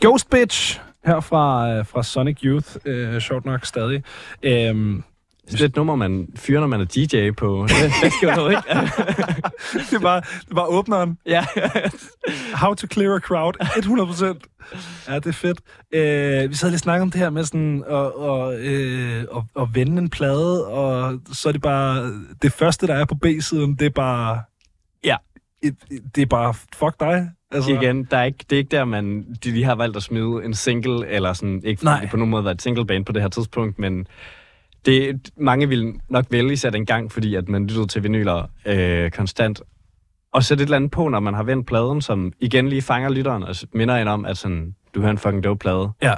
Ghost 0.02 0.30
Bitch 0.30 0.80
her 1.06 1.20
fra, 1.20 1.72
øh, 1.72 1.86
fra 1.86 2.04
Sonic 2.04 2.38
Youth, 2.44 2.68
øh, 2.86 3.22
sjovt 3.22 3.46
nok 3.46 3.66
stadig. 3.66 4.04
Øhm, 4.44 5.04
Det 5.52 5.62
er 5.62 5.66
et 5.66 5.76
nummer, 5.76 5.96
man 5.96 6.28
fyrer, 6.36 6.60
når 6.60 6.68
man 6.68 6.82
er 6.82 6.86
DJ 6.86 7.32
på. 7.32 7.68
Det, 7.70 7.92
det 8.04 8.14
skal 8.14 8.34
jo 8.38 8.50
ikke? 8.50 8.62
det, 9.92 10.04
var, 10.04 10.20
det 10.20 10.56
var 10.56 10.66
åbneren. 10.66 11.18
ja. 11.26 11.46
How 12.54 12.74
to 12.74 12.88
clear 12.88 13.16
a 13.16 13.20
crowd. 13.20 13.54
100%. 13.62 15.06
Ja, 15.10 15.16
det 15.16 15.26
er 15.26 15.32
fedt. 15.32 15.60
Øh, 15.94 16.50
vi 16.50 16.56
sad 16.56 16.70
lige 16.70 16.76
og 16.76 16.80
snakkede 16.80 17.02
om 17.02 17.12
det 17.12 17.20
her 17.22 17.30
med 17.30 17.44
sådan 17.44 17.84
at, 17.88 17.94
og, 18.16 18.60
øh, 18.60 19.22
at, 19.36 19.44
at 19.62 19.68
vende 19.74 19.98
en 20.02 20.10
plade, 20.10 20.68
og 20.68 21.20
så 21.34 21.50
er 21.50 21.52
det 21.54 21.62
bare... 21.62 22.12
Det 22.42 22.52
første, 22.54 22.88
der 22.88 22.94
er 22.96 23.06
på 23.06 23.16
B-siden, 23.16 23.76
det 23.76 23.86
er 23.86 23.90
bare... 23.90 24.40
Det 26.16 26.22
er 26.22 26.26
bare, 26.26 26.54
fuck 26.54 27.00
dig. 27.00 27.30
Altså, 27.52 27.72
Igen, 27.72 28.04
der 28.04 28.18
er 28.18 28.24
ikke, 28.24 28.46
det 28.50 28.56
er 28.56 28.58
ikke 28.58 28.72
der, 28.78 28.86
man 28.86 29.36
de 29.44 29.52
lige 29.52 29.66
har 29.66 29.76
valgt 29.76 29.98
at 29.98 30.04
smide 30.04 30.46
en 30.46 30.54
single, 30.54 31.08
eller 31.08 31.34
sådan, 31.34 31.62
ikke 31.64 31.84
Nej. 31.84 32.08
på 32.12 32.18
nogen 32.18 32.32
måde 32.32 32.44
været 32.44 32.56
et 32.56 32.62
single 32.62 32.86
band 32.86 33.06
på 33.06 33.12
det 33.12 33.22
her 33.22 33.30
tidspunkt, 33.30 33.80
men 33.80 34.08
det, 34.86 35.30
mange 35.38 35.70
vil 35.70 35.94
nok 36.10 36.26
vælge 36.30 36.58
sig 36.58 36.74
den 36.74 36.86
gang, 36.86 37.12
fordi 37.12 37.36
at 37.36 37.50
man 37.50 37.68
lyttede 37.68 37.88
til 37.88 38.04
vinyler 38.04 38.50
øh, 38.66 39.12
konstant. 39.12 39.62
Og 40.34 40.44
sætte 40.44 40.62
et 40.62 40.66
eller 40.66 40.76
andet 40.76 40.92
på, 40.92 41.08
når 41.08 41.20
man 41.20 41.34
har 41.34 41.44
vendt 41.44 41.68
pladen, 41.68 42.02
som 42.02 42.34
igen 42.40 42.68
lige 42.68 42.82
fanger 42.82 43.10
lytteren, 43.10 43.44
og 43.44 43.56
minder 43.74 43.96
en 43.96 44.08
om, 44.08 44.26
at 44.26 44.38
sådan, 44.38 44.76
du 44.96 45.00
hører 45.00 45.12
en 45.12 45.18
fucking 45.18 45.44
dope 45.44 45.60
plade. 45.60 45.92
Ja. 46.02 46.14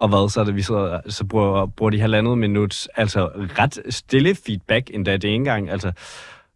Og 0.00 0.08
hvad, 0.08 0.30
så 0.30 0.40
er 0.40 0.44
det, 0.44 0.56
vi 0.56 0.62
sidder, 0.62 1.00
så 1.08 1.24
bruger, 1.24 1.66
bruger 1.66 1.90
de 1.90 2.00
halvandet 2.00 2.38
minut, 2.38 2.88
altså 2.96 3.30
ret 3.36 3.78
stille 3.94 4.34
feedback 4.34 4.90
endda 4.94 5.16
det 5.16 5.34
ene 5.34 5.44
gang. 5.44 5.70
Altså, 5.70 5.92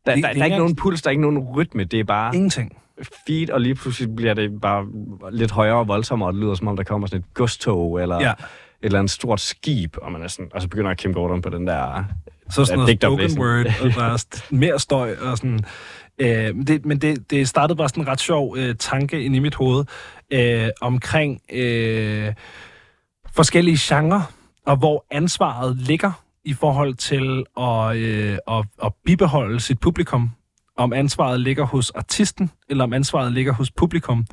der, 0.07 0.15
Det- 0.15 0.23
der, 0.23 0.29
det 0.29 0.37
der 0.37 0.43
er 0.43 0.45
ikke 0.47 0.59
nogen 0.59 0.77
puls, 0.77 1.03
der 1.03 1.09
er 1.09 1.11
ikke 1.11 1.23
nogen 1.23 1.39
rytme, 1.39 1.85
det 1.85 2.01
er 2.01 2.05
bare 2.05 2.35
Ingenting. 2.35 2.77
feed, 3.27 3.51
og 3.51 3.61
lige 3.61 3.75
pludselig 3.75 4.17
bliver 4.17 4.35
det 4.35 4.61
bare 4.61 4.87
lidt 5.33 5.51
højere 5.51 5.77
og 5.77 5.89
voldsommere, 5.89 6.29
og 6.29 6.33
det 6.33 6.41
lyder 6.43 6.55
som 6.55 6.69
om, 6.69 6.77
der 6.77 6.85
kommer 6.85 7.07
sådan 7.07 7.21
et 7.21 7.35
godstog, 7.35 8.03
eller 8.03 8.21
Ja. 8.21 8.31
et 8.31 8.37
eller 8.83 8.99
andet 8.99 9.11
stort 9.11 9.41
skib, 9.41 9.97
og 10.03 10.13
man 10.13 10.23
er 10.23 10.29
sådan, 10.29 10.51
og 10.55 10.63
så 10.63 10.69
begynder 10.69 10.95
Kim 10.95 11.13
Gordon 11.15 11.43
på 11.43 11.49
den 11.51 11.67
der... 11.67 12.05
Så 12.51 12.65
sådan 12.65 12.79
noget 12.79 12.99
spoken 13.03 13.39
word, 13.39 13.67
og 13.83 13.91
der 13.95 14.05
er 14.05 14.45
mere 14.51 14.79
støj 14.79 15.15
og 15.23 15.39
sådan. 15.39 15.61
Øh, 16.19 16.57
men 16.57 16.67
det, 16.67 16.85
men 16.85 16.99
det, 16.99 17.31
det 17.31 17.49
startede 17.49 17.77
bare 17.77 17.89
sådan 17.89 18.03
en 18.05 18.09
ret 18.09 18.21
sjov 18.21 18.57
øh, 18.59 18.75
tanke 18.79 19.23
ind 19.25 19.37
i 19.37 19.39
mit 19.39 19.55
hoved 19.55 19.85
øh, 20.31 20.69
omkring 20.81 21.41
øh, 21.53 22.33
forskellige 23.33 23.77
genrer, 23.81 24.33
og 24.67 24.77
hvor 24.77 25.05
ansvaret 25.11 25.77
ligger 25.77 26.13
i 26.45 26.53
forhold 26.53 26.95
til 26.95 27.45
at, 27.61 27.97
øh, 27.97 28.39
at, 28.59 28.67
at 28.85 28.93
bibeholde 29.05 29.61
sit 29.61 29.81
publikum. 29.81 30.31
Om 30.77 30.93
ansvaret 30.93 31.41
ligger 31.41 31.65
hos 31.65 31.91
artisten, 31.91 32.51
eller 32.69 32.85
om 32.85 32.93
ansvaret 32.93 33.33
ligger 33.33 33.53
hos 33.53 33.71
publikum. 33.71 34.27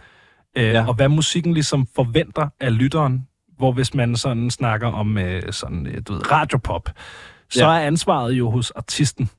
Øh, 0.57 0.63
ja. 0.63 0.87
Og 0.87 0.93
hvad 0.93 1.09
musikken 1.09 1.53
ligesom 1.53 1.87
forventer 1.95 2.49
af 2.59 2.77
lytteren. 2.77 3.27
Hvor 3.57 3.71
hvis 3.71 3.93
man 3.93 4.15
sådan 4.15 4.49
snakker 4.51 4.87
om 4.87 5.17
øh, 5.17 5.53
sådan, 5.53 5.87
øh, 5.87 6.01
du 6.07 6.13
ved, 6.13 6.31
radiopop, 6.31 6.89
så 7.49 7.63
Ja. 7.65 7.71
er 7.75 7.79
ansvaret 7.87 8.31
jo 8.33 8.49
hos 8.49 8.71
artisten. 8.71 9.29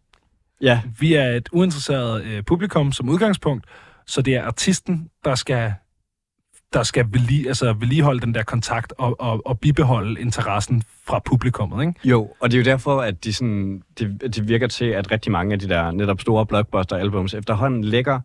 Ja, 0.61 0.81
Vi 1.01 1.15
er 1.15 1.25
et 1.31 1.49
uinteresseret 1.53 2.25
øh, 2.25 2.43
publikum 2.45 2.93
som 2.93 3.09
udgangspunkt, 3.09 3.65
så 4.07 4.23
det 4.23 4.35
er 4.35 4.45
artisten, 4.45 5.09
der 5.25 5.35
skal 5.35 5.75
der 6.73 6.83
skal 6.83 7.07
vedlige, 7.13 7.49
altså 7.49 7.73
vedligeholde 7.73 8.21
den 8.21 8.35
der 8.35 8.43
kontakt 8.43 8.93
og, 8.99 9.21
og, 9.21 9.47
og 9.47 9.59
bibeholde 9.61 10.21
interessen 10.21 10.83
fra 11.07 11.19
publikummet, 11.19 11.87
ikke? 11.87 11.95
jo, 12.05 12.31
og 12.41 12.51
det 12.51 12.57
er 12.59 12.63
jo 12.63 12.65
derfor, 12.71 13.01
at 13.01 13.25
de, 13.25 13.33
sådan, 13.35 13.83
det, 13.99 14.21
det 14.37 14.49
virker 14.49 14.67
til, 14.67 14.85
at 14.85 15.11
rigtig 15.11 15.33
mange 15.33 15.53
af 15.53 15.59
de 15.59 15.69
der 15.69 15.91
netop 15.91 16.21
store 16.21 16.47
blockbuster-albums 16.47 17.35
efterhånden 17.35 17.85
lægger 17.85 18.21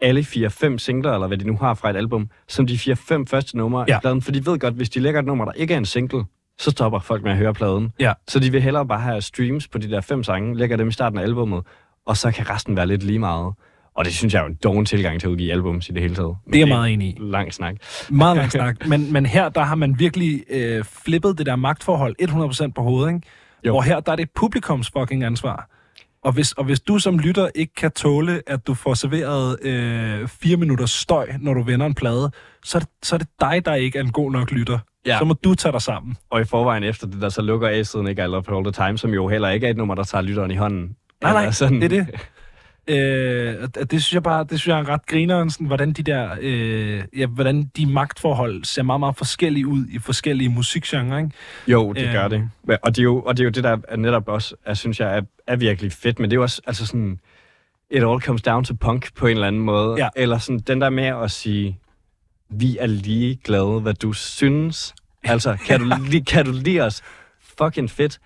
alle 0.00 0.20
4-5 0.20 0.78
singler, 0.78 1.12
eller 1.14 1.26
hvad 1.26 1.38
de 1.38 1.46
nu 1.46 1.56
har 1.56 1.74
fra 1.74 1.90
et 1.90 1.96
album, 1.96 2.30
som 2.48 2.66
de 2.66 2.74
4-5 2.74 3.24
første 3.28 3.56
numre 3.56 3.84
Ja. 3.88 3.96
i 3.96 4.00
pladen. 4.00 4.22
For 4.22 4.32
de 4.32 4.46
ved 4.46 4.58
godt, 4.58 4.74
hvis 4.74 4.90
de 4.90 5.00
lægger 5.00 5.20
et 5.20 5.26
nummer, 5.26 5.44
der 5.44 5.52
ikke 5.52 5.74
er 5.74 5.78
en 5.78 5.84
single, 5.84 6.24
så 6.58 6.70
stopper 6.70 6.98
folk 6.98 7.22
med 7.22 7.30
at 7.30 7.36
høre 7.36 7.54
pladen. 7.54 7.92
Ja. 8.00 8.12
Så 8.28 8.38
de 8.38 8.52
vil 8.52 8.62
hellere 8.62 8.86
bare 8.86 9.00
have 9.00 9.20
streams 9.22 9.68
på 9.68 9.78
de 9.78 9.90
der 9.90 10.00
fem 10.00 10.22
sange, 10.22 10.56
lægger 10.58 10.76
dem 10.76 10.88
i 10.88 10.92
starten 10.92 11.18
af 11.18 11.22
albummet, 11.22 11.62
og 12.06 12.16
så 12.16 12.30
kan 12.30 12.50
resten 12.50 12.76
være 12.76 12.86
lidt 12.86 13.02
lige 13.02 13.18
meget. 13.18 13.52
Og 13.94 14.04
det 14.04 14.14
synes 14.14 14.34
jeg 14.34 14.40
er 14.40 14.44
jo 14.44 14.48
en 14.50 14.58
doven 14.64 14.84
tilgang 14.86 15.20
til 15.20 15.26
at 15.26 15.30
udgive 15.30 15.52
albums 15.52 15.88
i 15.88 15.92
det 15.92 16.02
hele 16.02 16.14
taget. 16.14 16.36
Men 16.44 16.52
Det 16.52 16.58
er 16.58 16.60
jeg 16.60 16.68
meget 16.68 16.92
enig 16.92 17.08
i. 17.08 17.16
Lang 17.20 17.54
snak. 17.54 17.74
Meget 18.10 18.36
lang 18.36 18.52
snak. 18.52 18.86
Men, 18.86 19.12
men 19.12 19.26
her, 19.26 19.48
der 19.48 19.60
har 19.60 19.74
man 19.74 19.98
virkelig 19.98 20.42
øh, 20.50 20.84
flippet 20.84 21.38
det 21.38 21.46
der 21.46 21.56
magtforhold 21.56 22.16
100% 22.68 22.72
på 22.72 22.82
hovedet, 22.82 23.14
ikke? 23.14 23.26
Jo. 23.66 23.72
Hvor 23.72 23.82
her, 23.82 24.00
der 24.00 24.12
er 24.12 24.16
det 24.16 24.28
publikums 24.36 24.90
fucking 24.98 25.24
ansvar. 25.24 25.68
Og 26.24 26.32
hvis, 26.32 26.52
og 26.52 26.64
hvis 26.64 26.80
du 26.80 26.98
som 26.98 27.18
lytter 27.18 27.48
ikke 27.54 27.74
kan 27.74 27.90
tåle, 27.90 28.42
at 28.46 28.66
du 28.66 28.74
får 28.74 28.94
serveret 28.94 29.62
øh, 29.62 30.28
fire 30.28 30.56
minutters 30.56 30.90
støj, 30.90 31.28
når 31.40 31.54
du 31.54 31.62
vender 31.62 31.86
en 31.86 31.94
plade, 31.94 32.30
så 32.64 32.78
er, 32.78 32.80
det, 32.80 32.88
så 33.02 33.16
er 33.16 33.18
det 33.18 33.28
dig, 33.40 33.62
der 33.64 33.74
ikke 33.74 33.98
er 33.98 34.02
en 34.02 34.12
god 34.12 34.32
nok 34.32 34.50
lytter. 34.50 34.78
Ja. 35.06 35.18
Så 35.18 35.24
må 35.24 35.34
du 35.44 35.54
tage 35.54 35.72
dig 35.72 35.82
sammen. 35.82 36.16
Og 36.30 36.40
i 36.40 36.44
forvejen 36.44 36.82
efter 36.84 37.06
det 37.06 37.20
der, 37.20 37.28
så 37.28 37.42
lukker 37.42 37.68
A-siden 37.68 38.06
ikke 38.06 38.22
I 38.22 38.26
Love 38.26 38.56
All 38.56 38.72
The 38.72 38.86
Time, 38.86 38.98
som 38.98 39.14
jo 39.14 39.28
heller 39.28 39.48
ikke 39.48 39.66
er 39.66 39.70
et 39.70 39.76
nummer, 39.76 39.94
der 39.94 40.02
tager 40.02 40.22
lytteren 40.22 40.50
i 40.50 40.56
hånden. 40.56 40.96
Nej, 41.22 41.32
nej, 41.32 41.50
sådan. 41.50 41.80
det 41.80 41.84
er 41.92 42.04
det. 42.04 42.28
Øh, 42.88 43.54
og 43.62 43.90
det 43.90 44.02
synes 44.02 44.14
jeg 44.14 44.22
bare, 44.22 44.44
det 44.44 44.60
synes 44.60 44.66
jeg 44.66 44.78
er 44.80 44.88
ret 44.88 45.06
grineren, 45.06 45.50
sådan, 45.50 45.66
hvordan 45.66 45.92
de 45.92 46.02
der, 46.02 46.30
øh, 46.40 47.02
ja, 47.16 47.26
hvordan 47.26 47.70
de 47.76 47.86
magtforhold 47.86 48.64
ser 48.64 48.82
meget, 48.82 49.00
meget 49.00 49.16
forskellige 49.16 49.66
ud 49.66 49.86
i 49.90 49.98
forskellige 49.98 50.48
musikgenre, 50.48 51.18
ikke? 51.18 51.30
Jo, 51.68 51.92
det 51.92 52.06
Øh. 52.06 52.12
gør 52.12 52.28
det. 52.28 52.50
Og 52.82 52.96
det 52.96 52.98
er 52.98 53.02
jo, 53.02 53.22
og 53.22 53.36
det, 53.36 53.42
er 53.42 53.44
jo 53.44 53.50
det 53.50 53.64
der 53.64 53.76
er 53.88 53.96
netop 53.96 54.28
også, 54.28 54.54
jeg 54.66 54.76
synes 54.76 55.00
jeg, 55.00 55.16
er, 55.16 55.22
er 55.46 55.56
virkelig 55.56 55.92
fedt. 55.92 56.18
Men 56.18 56.30
det 56.30 56.34
er 56.34 56.38
jo 56.38 56.42
også, 56.42 56.62
altså 56.66 56.86
sådan, 56.86 57.20
it 57.90 58.02
all 58.04 58.20
comes 58.20 58.42
down 58.42 58.64
to 58.64 58.74
punk 58.80 59.14
på 59.14 59.26
en 59.26 59.32
eller 59.32 59.46
anden 59.46 59.62
måde. 59.62 59.96
Ja. 59.98 60.08
Eller 60.16 60.38
sådan, 60.38 60.58
den 60.58 60.80
der 60.80 60.90
med 60.90 61.04
at 61.04 61.30
sige, 61.30 61.78
vi 62.50 62.76
er 62.80 62.86
lige 62.86 63.36
glade, 63.44 63.80
hvad 63.80 63.94
du 63.94 64.12
synes. 64.12 64.94
Altså, 65.24 65.56
kan 65.66 65.80
du, 65.80 65.86
li- 66.12 66.24
kan 66.24 66.44
du 66.44 66.52
lide 66.52 66.80
os? 66.80 67.02
Fucking 67.58 67.90
fedt. 67.90 68.18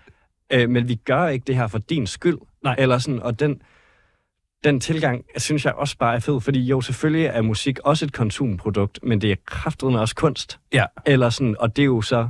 Øh, 0.53 0.69
men 0.69 0.87
vi 0.87 0.95
gør 0.95 1.27
ikke 1.27 1.43
det 1.47 1.55
her 1.55 1.67
for 1.67 1.77
din 1.77 2.07
skyld. 2.07 2.37
Nej. 2.63 2.75
Eller 2.77 2.97
sådan, 2.97 3.19
og 3.19 3.39
den, 3.39 3.61
den 4.63 4.79
tilgang, 4.79 5.25
synes 5.37 5.65
jeg 5.65 5.73
også 5.73 5.97
bare 5.97 6.15
er 6.15 6.19
fed, 6.19 6.41
fordi 6.41 6.59
jo, 6.59 6.81
selvfølgelig 6.81 7.25
er 7.25 7.41
musik 7.41 7.79
også 7.79 8.05
et 8.05 8.13
konsumprodukt, 8.13 8.99
men 9.03 9.21
det 9.21 9.31
er 9.31 9.35
kraftedeme 9.45 9.99
også 9.99 10.15
kunst. 10.15 10.59
Ja. 10.73 10.85
Eller 11.05 11.29
sådan, 11.29 11.55
og 11.59 11.75
det 11.75 11.81
er 11.81 11.85
jo 11.85 12.01
så 12.01 12.29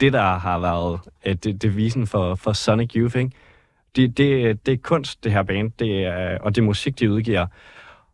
det, 0.00 0.12
der 0.12 0.38
har 0.38 0.58
været 0.58 1.00
øh, 1.26 1.34
det, 1.34 1.62
devisen 1.62 2.06
for, 2.06 2.34
for 2.34 2.52
Sonic 2.52 2.92
Youth, 2.96 3.16
ikke? 3.16 3.30
Det, 3.96 4.18
det, 4.18 4.66
det 4.66 4.74
er 4.74 4.78
kunst, 4.82 5.24
det 5.24 5.32
her 5.32 5.42
band, 5.42 5.72
det 5.78 6.04
er, 6.04 6.38
og 6.38 6.54
det 6.54 6.60
er 6.60 6.64
musik, 6.64 6.98
de 6.98 7.12
udgiver. 7.12 7.46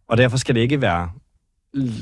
Og 0.08 0.16
derfor 0.16 0.36
skal 0.36 0.54
det 0.54 0.60
ikke 0.60 0.80
være 0.80 1.10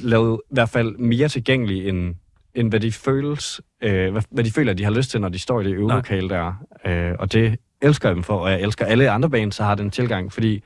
lavet 0.03 0.41
i 0.51 0.55
hvert 0.55 0.69
fald 0.69 0.97
mere 0.97 1.29
tilgængeligt, 1.29 1.89
end, 1.89 2.15
end 2.55 2.71
hvad 2.71 2.81
de 2.81 2.93
føles, 2.93 3.61
øh, 3.83 4.13
hvad, 4.13 4.23
hvad 4.31 4.45
de 4.45 4.51
føler, 4.51 4.73
de 4.73 4.85
har 4.85 4.91
lyst 4.91 5.11
til, 5.11 5.21
når 5.21 5.29
de 5.29 5.39
står 5.39 5.61
i 5.61 5.65
det 5.65 5.75
øvelokale 5.75 6.29
der. 6.29 6.65
Øh, 6.85 7.13
og 7.19 7.33
det 7.33 7.59
elsker 7.83 8.09
jeg 8.09 8.17
dem 8.17 8.23
for, 8.23 8.39
og 8.39 8.51
jeg 8.51 8.61
elsker 8.61 8.87
alle 8.87 9.11
andre 9.11 9.31
bands, 9.31 9.57
der 9.57 9.65
har 9.65 9.75
den 9.75 9.91
tilgang, 9.91 10.33
fordi 10.33 10.63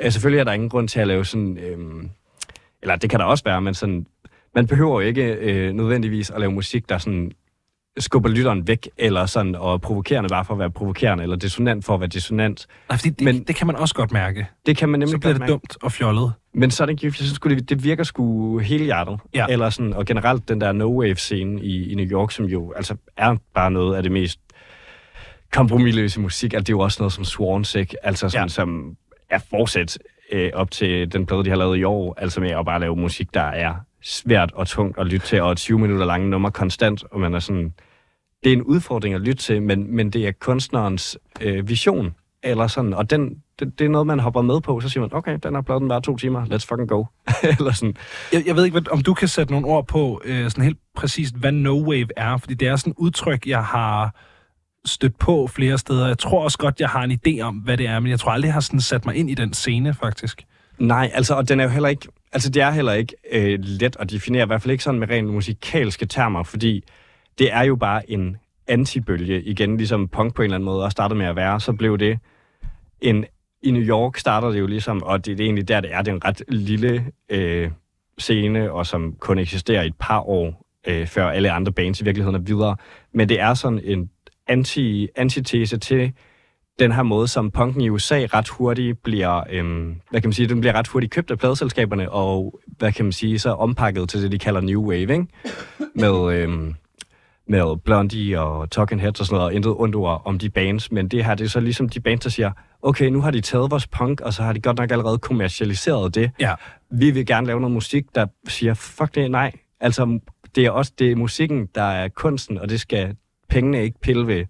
øh, 0.00 0.12
selvfølgelig 0.12 0.40
er 0.40 0.44
der 0.44 0.52
ingen 0.52 0.68
grund 0.68 0.88
til 0.88 1.00
at 1.00 1.06
lave 1.06 1.24
sådan, 1.24 1.58
øh, 1.58 2.04
eller 2.82 2.96
det 2.96 3.10
kan 3.10 3.20
der 3.20 3.26
også 3.26 3.44
være, 3.44 3.60
men 3.62 3.74
sådan, 3.74 4.06
man 4.54 4.66
behøver 4.66 5.00
jo 5.00 5.06
ikke 5.08 5.32
øh, 5.32 5.72
nødvendigvis 5.72 6.30
at 6.30 6.40
lave 6.40 6.52
musik, 6.52 6.88
der 6.88 6.98
sådan 6.98 7.32
skubber 7.98 8.28
lytteren 8.28 8.68
væk, 8.68 8.88
eller 8.98 9.26
sådan, 9.26 9.54
og 9.54 9.80
provokerende 9.80 10.28
bare 10.28 10.44
for 10.44 10.54
at 10.54 10.58
være 10.58 10.70
provokerende, 10.70 11.22
eller 11.22 11.36
dissonant 11.36 11.84
for 11.84 11.94
at 11.94 12.00
være 12.00 12.08
dissonant. 12.08 12.66
Nej, 12.88 12.98
fordi 12.98 13.10
det, 13.10 13.24
Men- 13.24 13.44
det 13.44 13.56
kan 13.56 13.66
man 13.66 13.76
også 13.76 13.94
godt 13.94 14.12
mærke. 14.12 14.46
Det 14.66 14.76
kan 14.76 14.88
man 14.88 15.00
nemlig 15.00 15.10
Så 15.12 15.18
bliver 15.18 15.32
det 15.32 15.40
mærke. 15.40 15.50
dumt 15.50 15.76
og 15.82 15.92
fjollet. 15.92 16.32
Men 16.54 16.70
Sonic 16.70 17.02
Youth, 17.02 17.20
jeg 17.20 17.26
synes 17.26 17.38
det, 17.40 17.68
det 17.68 17.84
virker 17.84 18.04
sgu 18.04 18.58
hele 18.58 18.84
hjertet. 18.84 19.20
Ja. 19.34 19.46
Eller 19.48 19.70
sådan, 19.70 19.92
og 19.92 20.06
generelt 20.06 20.48
den 20.48 20.60
der 20.60 20.72
no-wave-scene 20.72 21.62
i, 21.62 21.90
i 21.92 21.94
New 21.94 22.06
York, 22.06 22.30
som 22.30 22.44
jo 22.44 22.72
altså 22.76 22.96
er 23.16 23.36
bare 23.54 23.70
noget 23.70 23.96
af 23.96 24.02
det 24.02 24.12
mest 24.12 24.40
kompromilløse 25.52 26.20
musik. 26.20 26.52
Altså, 26.52 26.62
det 26.64 26.68
er 26.68 26.76
jo 26.76 26.80
også 26.80 26.96
noget 27.02 27.12
som 27.12 27.24
Sworn 27.24 27.64
Sick, 27.64 27.94
altså 28.02 28.28
sådan, 28.28 28.44
ja. 28.44 28.48
som 28.48 28.96
er 29.30 29.38
fortsat 29.50 29.98
øh, 30.32 30.50
op 30.54 30.70
til 30.70 31.12
den 31.12 31.26
plade, 31.26 31.44
de 31.44 31.50
har 31.50 31.56
lavet 31.56 31.78
i 31.78 31.84
år. 31.84 32.14
Altså 32.18 32.40
med 32.40 32.50
at 32.50 32.64
bare 32.64 32.80
lave 32.80 32.96
musik, 32.96 33.34
der 33.34 33.40
er 33.40 33.74
svært 34.02 34.52
og 34.52 34.66
tungt 34.66 34.98
at 34.98 35.06
lytte 35.06 35.26
til, 35.26 35.42
og 35.42 35.56
20 35.56 35.78
minutter 35.78 36.06
lange 36.06 36.30
nummer 36.30 36.50
konstant, 36.50 37.04
og 37.10 37.20
man 37.20 37.34
er 37.34 37.38
sådan... 37.38 37.74
Det 38.44 38.52
er 38.52 38.56
en 38.56 38.62
udfordring 38.62 39.14
at 39.14 39.20
lytte 39.20 39.42
til, 39.42 39.62
men, 39.62 39.96
men 39.96 40.10
det 40.10 40.26
er 40.26 40.32
kunstnerens 40.32 41.18
øh, 41.40 41.68
vision, 41.68 42.14
eller 42.42 42.66
sådan, 42.66 42.94
og 42.94 43.10
den, 43.10 43.42
det, 43.58 43.78
det 43.78 43.84
er 43.84 43.88
noget, 43.88 44.06
man 44.06 44.20
hopper 44.20 44.42
med 44.42 44.60
på, 44.60 44.80
så 44.80 44.88
siger 44.88 45.00
man, 45.00 45.14
okay, 45.14 45.38
den 45.42 45.54
har 45.54 45.62
plade, 45.62 45.80
den 45.80 45.88
var 45.88 46.00
to 46.00 46.16
timer, 46.16 46.44
let's 46.44 46.66
fucking 46.68 46.88
go. 46.88 47.04
eller 47.58 47.72
sådan. 47.72 47.96
Jeg, 48.32 48.46
jeg 48.46 48.56
ved 48.56 48.64
ikke, 48.64 48.82
om 48.90 49.02
du 49.02 49.14
kan 49.14 49.28
sætte 49.28 49.52
nogle 49.52 49.66
ord 49.66 49.86
på, 49.86 50.20
øh, 50.24 50.50
sådan 50.50 50.64
helt 50.64 50.78
præcist, 50.96 51.36
hvad 51.36 51.52
no 51.52 51.82
wave 51.88 52.08
er, 52.16 52.36
fordi 52.36 52.54
det 52.54 52.68
er 52.68 52.76
sådan 52.76 52.90
et 52.90 52.96
udtryk, 52.98 53.46
jeg 53.46 53.64
har 53.64 54.14
stødt 54.86 55.18
på 55.18 55.46
flere 55.46 55.78
steder. 55.78 56.06
Jeg 56.06 56.18
tror 56.18 56.42
også 56.44 56.58
godt, 56.58 56.80
jeg 56.80 56.88
har 56.88 57.02
en 57.02 57.18
idé 57.26 57.40
om, 57.40 57.54
hvad 57.54 57.76
det 57.76 57.86
er, 57.86 58.00
men 58.00 58.10
jeg 58.10 58.20
tror 58.20 58.32
aldrig, 58.32 58.46
jeg 58.46 58.54
har 58.54 58.60
sådan 58.60 58.80
sat 58.80 59.06
mig 59.06 59.14
ind 59.14 59.30
i 59.30 59.34
den 59.34 59.54
scene, 59.54 59.94
faktisk. 59.94 60.44
Nej, 60.78 61.10
altså, 61.14 61.34
og 61.34 61.48
den 61.48 61.60
er 61.60 61.64
jo 61.64 61.70
heller 61.70 61.88
ikke, 61.88 62.08
altså 62.32 62.50
det 62.50 62.62
er 62.62 62.70
heller 62.70 62.92
ikke 62.92 63.14
øh, 63.32 63.58
let 63.62 63.96
at 64.00 64.10
definere, 64.10 64.42
i 64.42 64.46
hvert 64.46 64.62
fald 64.62 64.72
ikke 64.72 64.84
sådan 64.84 65.00
med 65.00 65.10
rent 65.10 65.28
musikalske 65.28 66.06
termer, 66.06 66.42
fordi 66.42 66.84
det 67.38 67.52
er 67.52 67.62
jo 67.62 67.76
bare 67.76 68.10
en 68.10 68.36
antibølge, 68.68 69.42
igen, 69.42 69.76
ligesom 69.76 70.08
punk 70.08 70.34
på 70.34 70.42
en 70.42 70.44
eller 70.44 70.54
anden 70.54 70.64
måde 70.64 70.84
også 70.84 70.92
startede 70.92 71.18
med 71.18 71.26
at 71.26 71.36
være, 71.36 71.60
så 71.60 71.72
blev 71.72 71.98
det 71.98 72.18
en, 73.00 73.24
i 73.62 73.70
New 73.70 73.82
York 73.82 74.16
starter 74.16 74.48
det 74.48 74.60
jo 74.60 74.66
ligesom, 74.66 75.02
og 75.02 75.26
det, 75.26 75.38
det 75.38 75.44
er 75.44 75.46
egentlig 75.46 75.68
der, 75.68 75.80
det 75.80 75.94
er, 75.94 76.02
det 76.02 76.10
er 76.10 76.14
en 76.14 76.24
ret 76.24 76.42
lille 76.48 77.04
øh, 77.28 77.70
scene, 78.18 78.72
og 78.72 78.86
som 78.86 79.14
kun 79.18 79.38
eksisterer 79.38 79.82
i 79.82 79.86
et 79.86 79.96
par 80.00 80.20
år, 80.20 80.66
øh, 80.86 81.06
før 81.06 81.28
alle 81.28 81.50
andre 81.50 81.72
bands 81.72 82.00
i 82.00 82.04
virkeligheden 82.04 82.34
er 82.34 82.44
videre. 82.44 82.76
Men 83.12 83.28
det 83.28 83.40
er 83.40 83.54
sådan 83.54 83.80
en 83.84 84.10
anti, 84.48 85.08
antitese 85.16 85.78
til 85.78 86.12
den 86.78 86.92
her 86.92 87.02
måde, 87.02 87.28
som 87.28 87.50
punken 87.50 87.80
i 87.80 87.88
USA 87.88 88.26
ret 88.34 88.48
hurtigt 88.48 89.02
bliver, 89.02 89.42
øhm, 89.50 90.00
hvad 90.10 90.20
kan 90.20 90.28
man 90.28 90.32
sige, 90.32 90.48
den 90.48 90.60
bliver 90.60 90.72
ret 90.72 90.88
hurtigt 90.88 91.12
købt 91.12 91.30
af 91.30 91.38
pladeselskaberne, 91.38 92.12
og 92.12 92.60
hvad 92.66 92.92
kan 92.92 93.04
man 93.04 93.12
sige, 93.12 93.38
så 93.38 93.50
ompakket 93.50 94.08
til 94.08 94.22
det, 94.22 94.32
de 94.32 94.38
kalder 94.38 94.60
New 94.60 94.82
Wave, 94.82 95.00
ikke? 95.00 95.26
Med, 95.94 96.34
øhm, 96.34 96.74
med 97.48 97.76
Blondie 97.84 98.40
og 98.40 98.70
Talking 98.70 99.00
Heads 99.00 99.20
og 99.20 99.26
sådan 99.26 99.36
noget, 99.36 99.46
og 99.46 99.54
intet 99.54 99.74
ondt 99.76 99.94
ord 99.94 100.22
om 100.24 100.38
de 100.38 100.50
bands, 100.50 100.92
men 100.92 101.08
det 101.08 101.24
her, 101.24 101.34
det 101.34 101.44
er 101.44 101.48
så 101.48 101.60
ligesom 101.60 101.88
de 101.88 102.00
bands, 102.00 102.22
der 102.22 102.30
siger, 102.30 102.52
okay, 102.82 103.08
nu 103.08 103.20
har 103.20 103.30
de 103.30 103.40
taget 103.40 103.70
vores 103.70 103.86
punk, 103.86 104.20
og 104.20 104.32
så 104.32 104.42
har 104.42 104.52
de 104.52 104.60
godt 104.60 104.78
nok 104.78 104.90
allerede 104.90 105.18
kommercialiseret 105.18 106.14
det. 106.14 106.30
Ja. 106.40 106.54
Vi 106.90 107.10
vil 107.10 107.26
gerne 107.26 107.46
lave 107.46 107.60
noget 107.60 107.74
musik, 107.74 108.04
der 108.14 108.26
siger, 108.48 108.74
fuck 108.74 109.14
det, 109.14 109.30
nej. 109.30 109.52
Altså, 109.80 110.18
det 110.54 110.66
er 110.66 110.70
også 110.70 110.92
det 110.98 111.12
er 111.12 111.16
musikken, 111.16 111.68
der 111.74 111.82
er 111.82 112.08
kunsten, 112.08 112.58
og 112.58 112.68
det 112.68 112.80
skal 112.80 113.16
pengene 113.48 113.82
ikke 113.82 114.00
pille 114.00 114.26
ved. 114.26 114.44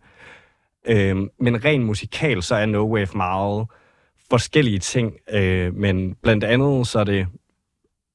Øhm, 0.89 1.29
men 1.41 1.65
rent 1.65 1.85
musikal, 1.85 2.43
så 2.43 2.55
er 2.55 2.67
No 2.67 2.95
Wave 2.95 3.09
meget 3.15 3.67
forskellige 4.31 4.79
ting. 4.79 5.13
Øh, 5.33 5.75
men 5.75 6.15
blandt 6.23 6.45
andet, 6.45 6.87
så 6.87 6.99
er 6.99 7.05
det 7.05 7.27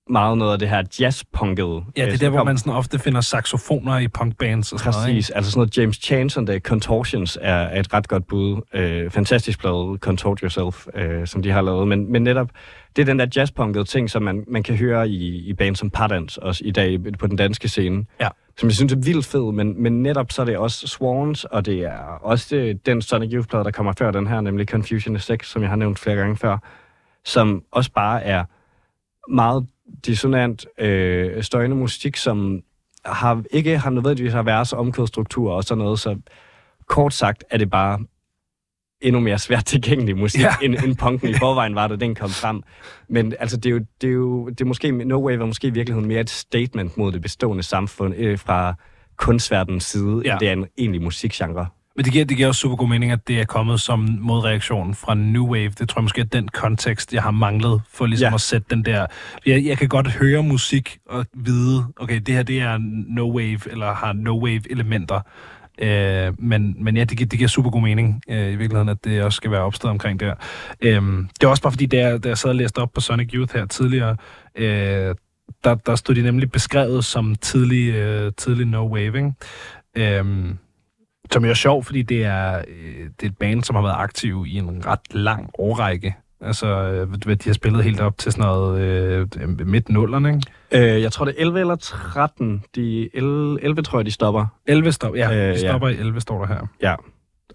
meget 0.10 0.38
noget 0.38 0.54
af 0.54 0.60
det 0.60 0.70
her 0.70 0.84
jazzpunket. 1.00 1.84
Ja, 1.98 2.02
det 2.02 2.08
er 2.08 2.14
øh, 2.14 2.20
der, 2.20 2.30
hvor 2.30 2.44
man 2.44 2.58
sådan 2.58 2.74
ofte 2.74 3.00
finder 3.00 3.22
saxofoner 3.22 4.00
i 4.00 4.08
punkbands 4.08 4.74
og 4.74 4.80
sådan 4.80 4.94
noget. 4.94 5.06
Præcis. 5.06 5.30
Altså 5.30 5.52
sådan 5.52 5.60
noget 5.60 5.78
James 5.78 5.98
Chanson, 5.98 6.48
der 6.48 6.60
Contortions 6.60 7.38
er, 7.42 7.54
er 7.54 7.80
et 7.80 7.94
ret 7.94 8.08
godt 8.08 8.28
bud. 8.28 8.62
Øh, 8.74 9.10
fantastisk 9.10 9.60
plade, 9.60 9.98
Contort 10.00 10.40
Yourself, 10.40 10.88
øh, 10.96 11.28
som 11.28 11.42
de 11.42 11.52
har 11.52 11.62
lavet. 11.62 11.88
Men, 11.88 12.12
men 12.12 12.24
netop, 12.24 12.50
det 12.96 13.02
er 13.02 13.06
den 13.06 13.20
der 13.20 13.28
jazzpunkede 13.36 13.84
ting, 13.84 14.10
som 14.10 14.24
man, 14.24 14.44
man 14.48 14.64
kan 14.64 14.76
høre 14.76 15.10
i, 15.10 15.50
i 15.50 15.54
bands 15.54 15.80
som 15.80 15.90
Pardans 15.90 16.38
også 16.38 16.62
i 16.66 16.72
dag 16.72 17.00
på 17.20 17.28
den 17.28 17.36
danske 17.36 17.68
scene. 17.68 18.06
Ja. 18.22 18.28
Som 18.58 18.70
jeg 18.70 18.76
synes 18.76 18.94
er 18.94 18.98
vildt 18.98 19.26
fed, 19.26 19.52
men, 19.52 19.84
men 19.84 20.04
netop 20.04 20.32
så 20.32 20.42
er 20.42 20.46
det 20.46 20.58
også 20.58 20.88
Swans, 20.88 21.44
og 21.44 21.66
det 21.66 21.80
er 21.80 21.98
også 22.22 22.56
det, 22.56 22.86
den 22.86 23.02
Sonic 23.02 23.34
Youth-plade, 23.34 23.64
der 23.64 23.72
kommer 23.72 23.94
før 23.98 24.12
den 24.12 24.28
her, 24.28 24.42
nemlig 24.42 24.68
Confusion 24.68 25.16
is 25.16 25.24
Sex, 25.24 25.48
som 25.48 25.62
jeg 25.62 25.70
har 25.70 25.76
nævnt 25.76 26.00
flere 26.00 26.16
gange 26.16 26.38
før, 26.38 26.58
som 27.26 27.64
også 27.72 27.92
bare 27.92 28.24
er 28.24 28.44
meget 29.32 29.68
dissonant, 30.06 30.66
øh, 30.78 31.44
støjende 31.44 31.76
musik, 31.76 32.18
som 32.18 32.62
har, 33.06 33.44
ikke 33.52 33.78
har 33.78 33.90
nødvendigvis 33.90 34.34
har 34.34 34.44
vers, 34.44 34.74
omkødstruktur 34.74 35.52
og 35.52 35.64
sådan 35.64 35.84
noget, 35.84 36.00
så 36.00 36.18
kort 36.88 37.14
sagt 37.14 37.44
er 37.50 37.58
det 37.58 37.70
bare 37.70 38.00
endnu 39.02 39.20
mere 39.22 39.40
svært 39.40 39.66
tilgængelig 39.66 40.18
musik, 40.18 40.42
Ja. 40.42 40.54
end, 40.62 40.76
end 40.84 40.96
punken 40.96 41.30
i 41.30 41.34
forvejen 41.34 41.76
var, 41.76 41.88
da 41.88 41.96
den 41.96 42.16
kom 42.16 42.30
frem. 42.30 42.64
Men 43.10 43.34
altså, 43.40 43.58
det 43.58 43.66
er 43.66 43.70
jo, 43.74 43.80
det 44.02 44.08
er 44.08 44.14
jo 44.14 44.50
det 44.50 44.62
er 44.62 44.66
måske, 44.66 44.92
No 44.92 45.28
Wave 45.28 45.42
er 45.42 45.46
måske 45.46 45.68
i 45.68 45.72
virkeligheden 45.72 46.08
mere 46.08 46.22
et 46.22 46.30
statement 46.30 46.98
mod 46.98 47.12
det 47.12 47.22
bestående 47.22 47.64
samfund 47.64 48.14
øh, 48.18 48.40
fra 48.40 48.74
kunstverdenens 49.18 49.84
side, 49.84 50.22
Ja. 50.26 50.32
end 50.32 50.40
det 50.40 50.48
er 50.50 50.54
en 50.54 50.66
egentlig 50.78 51.02
musikgenre. 51.02 51.68
Men 51.96 52.06
det 52.06 52.14
giver, 52.14 52.26
det 52.26 52.38
giver 52.38 52.48
også 52.50 52.60
super 52.62 52.76
god 52.76 52.88
mening, 52.88 53.12
at 53.12 53.28
det 53.28 53.40
er 53.40 53.46
kommet 53.46 53.80
som 53.82 54.18
modreaktion 54.22 54.96
fra 54.96 55.14
New 55.14 55.46
Wave. 55.48 55.70
Det 55.70 55.90
tror 55.90 56.00
jeg 56.00 56.04
måske 56.04 56.22
er 56.22 56.26
den 56.26 56.48
kontekst, 56.48 57.14
jeg 57.14 57.24
har 57.24 57.32
manglet 57.32 57.82
for 57.94 58.06
ligesom 58.06 58.30
ja. 58.30 58.34
At 58.34 58.42
sætte 58.42 58.68
den 58.70 58.86
der... 58.86 59.06
Jeg, 59.46 59.66
jeg 59.66 59.78
kan 59.78 59.88
godt 59.90 60.08
høre 60.12 60.44
musik 60.44 60.98
og 61.10 61.26
vide, 61.34 61.86
okay, 61.98 62.20
det 62.26 62.36
her 62.36 62.44
det 62.44 62.62
er 62.62 62.78
No 63.08 63.36
Wave, 63.38 63.60
eller 63.72 63.94
har 63.94 64.14
No 64.14 64.44
Wave 64.44 64.62
elementer. 64.72 65.20
Øh, 65.82 66.34
men, 66.40 66.76
men 66.84 66.98
ja, 66.98 67.04
det, 67.04 67.32
det 67.32 67.40
giver 67.40 67.48
super 67.48 67.70
god 67.70 67.82
mening 67.82 68.22
øh, 68.30 68.48
i 68.48 68.56
virkeligheden, 68.56 68.90
at 68.90 69.04
det 69.04 69.24
også 69.24 69.36
skal 69.36 69.52
være 69.52 69.62
opstået 69.62 69.92
omkring 69.92 70.20
der. 70.20 70.36
Øh, 70.82 71.02
det 71.40 71.44
er 71.44 71.48
også 71.48 71.64
bare 71.64 71.72
fordi, 71.72 71.86
da 71.86 71.98
jeg, 71.98 72.24
da 72.24 72.28
jeg 72.28 72.38
sad 72.38 72.50
og 72.50 72.56
læste 72.56 72.80
op 72.80 72.94
på 72.94 73.02
Sonic 73.02 73.30
Youth 73.34 73.56
her 73.56 73.66
tidligere, 73.66 74.18
øh, 74.56 75.16
der, 75.64 75.76
der 75.76 75.96
stod 75.96 76.16
de 76.16 76.22
nemlig 76.22 76.52
beskrevet 76.52 77.06
som 77.06 77.36
tidlig, 77.36 77.94
øh, 77.96 78.32
tidlig 78.38 78.66
no-waving. 78.66 79.34
Øh, 79.98 80.56
som 81.32 81.46
jo 81.46 81.50
er 81.50 81.54
sjov, 81.54 81.84
fordi 81.84 82.02
det 82.02 82.24
er, 82.24 82.58
øh, 82.68 83.10
det 83.20 83.24
er 83.24 83.30
et 83.30 83.38
band, 83.38 83.64
som 83.64 83.76
har 83.76 83.84
været 83.84 83.96
aktiv 83.98 84.46
i 84.48 84.58
en 84.58 84.86
ret 84.86 85.00
lang 85.12 85.50
årrække. 85.60 86.16
Altså, 86.42 86.68
øh, 86.68 87.12
ved- 87.12 87.20
ved, 87.26 87.36
de 87.36 87.50
har 87.50 87.54
spillet 87.54 87.84
helt 87.84 88.00
op 88.00 88.18
til 88.18 88.32
sådan 88.32 88.46
noget 88.46 88.82
øh, 88.82 89.68
midt 89.68 89.90
nullerne, 89.90 90.30
ikke? 90.72 90.94
Øh, 90.96 91.02
jeg 91.02 91.12
tror, 91.12 91.26
det 91.26 91.36
er 91.38 91.42
11 91.42 91.60
eller 91.60 91.76
13. 91.76 92.64
De 92.76 93.16
11, 93.16 93.64
11 93.64 93.82
tror 93.82 94.00
jeg, 94.00 94.06
de 94.06 94.12
stopper. 94.12 94.46
11 94.68 94.92
stop, 94.92 95.16
ja, 95.16 95.48
Øh, 95.50 95.54
de 95.54 95.60
stopper 95.60 95.88
i 95.88 95.98
11, 95.98 96.22
står 96.22 96.40
der 96.40 96.48
her. 96.48 96.68
Ja, 96.82 96.96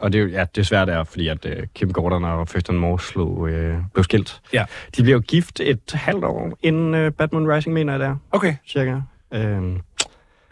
og 0.00 0.12
det 0.12 0.18
er 0.18 0.22
jo 0.22 0.28
ja, 0.30 0.44
desværre 0.56 0.86
der, 0.86 1.04
fordi 1.04 1.28
at 1.28 1.44
uh, 1.46 1.52
Kim 1.74 1.92
Gordon 1.92 2.24
og 2.24 2.48
Thurston 2.48 2.76
Moore 2.76 3.00
slog, 3.00 3.48
øh, 3.48 3.76
blev 3.94 4.04
skilt. 4.04 4.40
Ja. 4.52 4.64
De 4.96 5.02
blev 5.02 5.14
jo 5.14 5.20
gift 5.20 5.60
et 5.60 5.92
halvt 5.94 6.24
år 6.24 6.58
inden 6.62 7.06
uh, 7.06 7.12
Batman 7.12 7.48
Rising, 7.52 7.74
mener 7.74 7.92
jeg 7.92 8.00
der, 8.00 8.16
Okay. 8.32 8.54
cirka. 8.68 9.00
Øhm, 9.34 9.80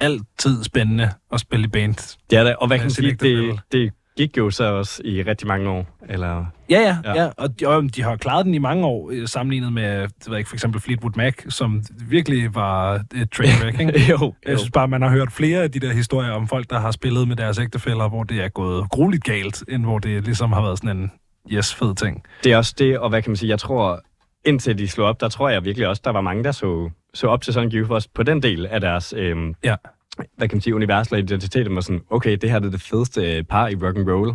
Altid 0.00 0.64
spændende 0.64 1.10
at 1.32 1.40
spille 1.40 1.64
i 1.64 1.68
band. 1.68 2.16
det 2.30 2.38
er 2.38 2.44
det, 2.44 2.56
og 2.56 2.66
hvad 2.66 2.76
Ja, 2.76 2.80
kan 2.80 2.84
man 2.84 2.90
sige, 2.90 3.08
ægtefælle. 3.08 3.48
det, 3.52 3.60
det 3.72 3.92
gik 4.16 4.36
jo 4.38 4.50
så 4.50 4.64
også 4.64 5.02
i 5.04 5.22
rigtig 5.22 5.48
mange 5.48 5.70
år. 5.70 5.86
Eller, 6.08 6.44
Ja, 6.70 6.80
ja, 6.80 6.96
ja. 7.14 7.22
Ja. 7.22 7.30
Og, 7.38 7.60
de, 7.60 7.66
og 7.66 7.96
de 7.96 8.02
har 8.02 8.16
klaret 8.16 8.46
den 8.46 8.54
i 8.54 8.58
mange 8.58 8.86
år, 8.86 9.10
øh, 9.12 9.28
sammenlignet 9.28 9.72
med, 9.72 10.02
det 10.02 10.30
ved 10.30 10.38
ikke, 10.38 10.48
for 10.48 10.56
eksempel 10.56 10.80
Fleetwood 10.80 11.12
Mac, 11.16 11.34
som 11.48 11.82
virkelig 12.08 12.54
var 12.54 12.94
et 13.14 13.30
trainwreck, 13.30 13.80
ikke? 13.80 14.10
jo, 14.10 14.18
jo. 14.20 14.34
Jeg 14.46 14.58
synes 14.58 14.70
bare, 14.70 14.88
man 14.88 15.02
har 15.02 15.08
hørt 15.08 15.32
flere 15.32 15.62
af 15.62 15.70
de 15.70 15.80
der 15.80 15.92
historier 15.92 16.30
om 16.30 16.48
folk, 16.48 16.70
der 16.70 16.78
har 16.78 16.90
spillet 16.90 17.28
med 17.28 17.36
deres 17.36 17.58
ægtefæller, 17.58 18.08
hvor 18.08 18.22
det 18.22 18.44
er 18.44 18.48
gået 18.48 18.90
grueligt 18.90 19.24
galt, 19.24 19.64
end 19.68 19.84
hvor 19.84 19.98
det 19.98 20.24
ligesom 20.24 20.52
har 20.52 20.62
været 20.62 20.78
sådan 20.78 20.96
en 20.96 21.12
yes, 21.52 21.74
fed 21.74 21.94
ting. 21.94 22.22
Det 22.44 22.52
er 22.52 22.56
også 22.56 22.74
det, 22.78 22.98
og 22.98 23.08
hvad 23.08 23.22
kan 23.22 23.30
man 23.30 23.36
sige, 23.36 23.50
jeg 23.50 23.58
tror, 23.58 24.00
indtil 24.44 24.78
de 24.78 24.88
slog 24.88 25.08
op, 25.08 25.20
der 25.20 25.28
tror 25.28 25.48
jeg 25.48 25.64
virkelig 25.64 25.88
også, 25.88 26.02
der 26.04 26.10
var 26.10 26.20
mange, 26.20 26.44
der 26.44 26.52
så, 26.52 26.90
så 27.14 27.26
op 27.26 27.42
til 27.42 27.52
Sonic 27.52 27.74
Youth 27.74 27.90
også 27.90 28.08
på 28.14 28.22
den 28.22 28.42
del 28.42 28.66
af 28.66 28.80
deres, 28.80 29.14
øhm, 29.16 29.54
Ja 29.64 29.74
hvad 30.16 30.48
kan 30.48 30.56
man 30.56 30.60
sige, 30.60 30.74
universelle 30.74 31.24
identitet, 31.24 31.68
og 31.68 31.82
sådan, 31.82 32.02
okay, 32.10 32.36
det 32.36 32.50
her 32.50 32.58
det 32.58 32.66
er 32.66 32.70
det 32.70 32.80
fedeste 32.80 33.36
øh, 33.36 33.44
par 33.44 33.68
i 33.68 33.74
rock 33.74 33.96
and 33.96 34.10
roll. 34.10 34.34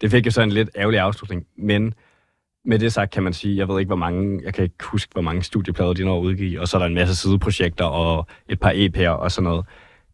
Det 0.00 0.10
fik 0.10 0.26
jo 0.26 0.30
så 0.30 0.42
en 0.42 0.52
lidt 0.52 0.70
ærgerlig 0.76 1.00
afslutning, 1.00 1.46
men 1.56 1.94
med 2.64 2.78
det 2.78 2.92
sagt 2.92 3.12
kan 3.12 3.22
man 3.22 3.32
sige, 3.32 3.56
jeg 3.56 3.68
ved 3.68 3.78
ikke, 3.78 3.88
hvor 3.88 3.96
mange, 3.96 4.40
jeg 4.44 4.54
kan 4.54 4.64
ikke 4.64 4.84
huske, 4.84 5.12
hvor 5.12 5.22
mange 5.22 5.42
studieplader 5.42 5.92
de 5.92 6.04
når 6.04 6.18
at 6.18 6.24
udgive, 6.24 6.60
og 6.60 6.68
så 6.68 6.76
er 6.76 6.78
der 6.78 6.86
en 6.86 6.94
masse 6.94 7.16
sideprojekter 7.16 7.84
og 7.84 8.26
et 8.48 8.60
par 8.60 8.70
EP'er 8.70 9.08
og 9.08 9.32
sådan 9.32 9.44
noget. 9.44 9.66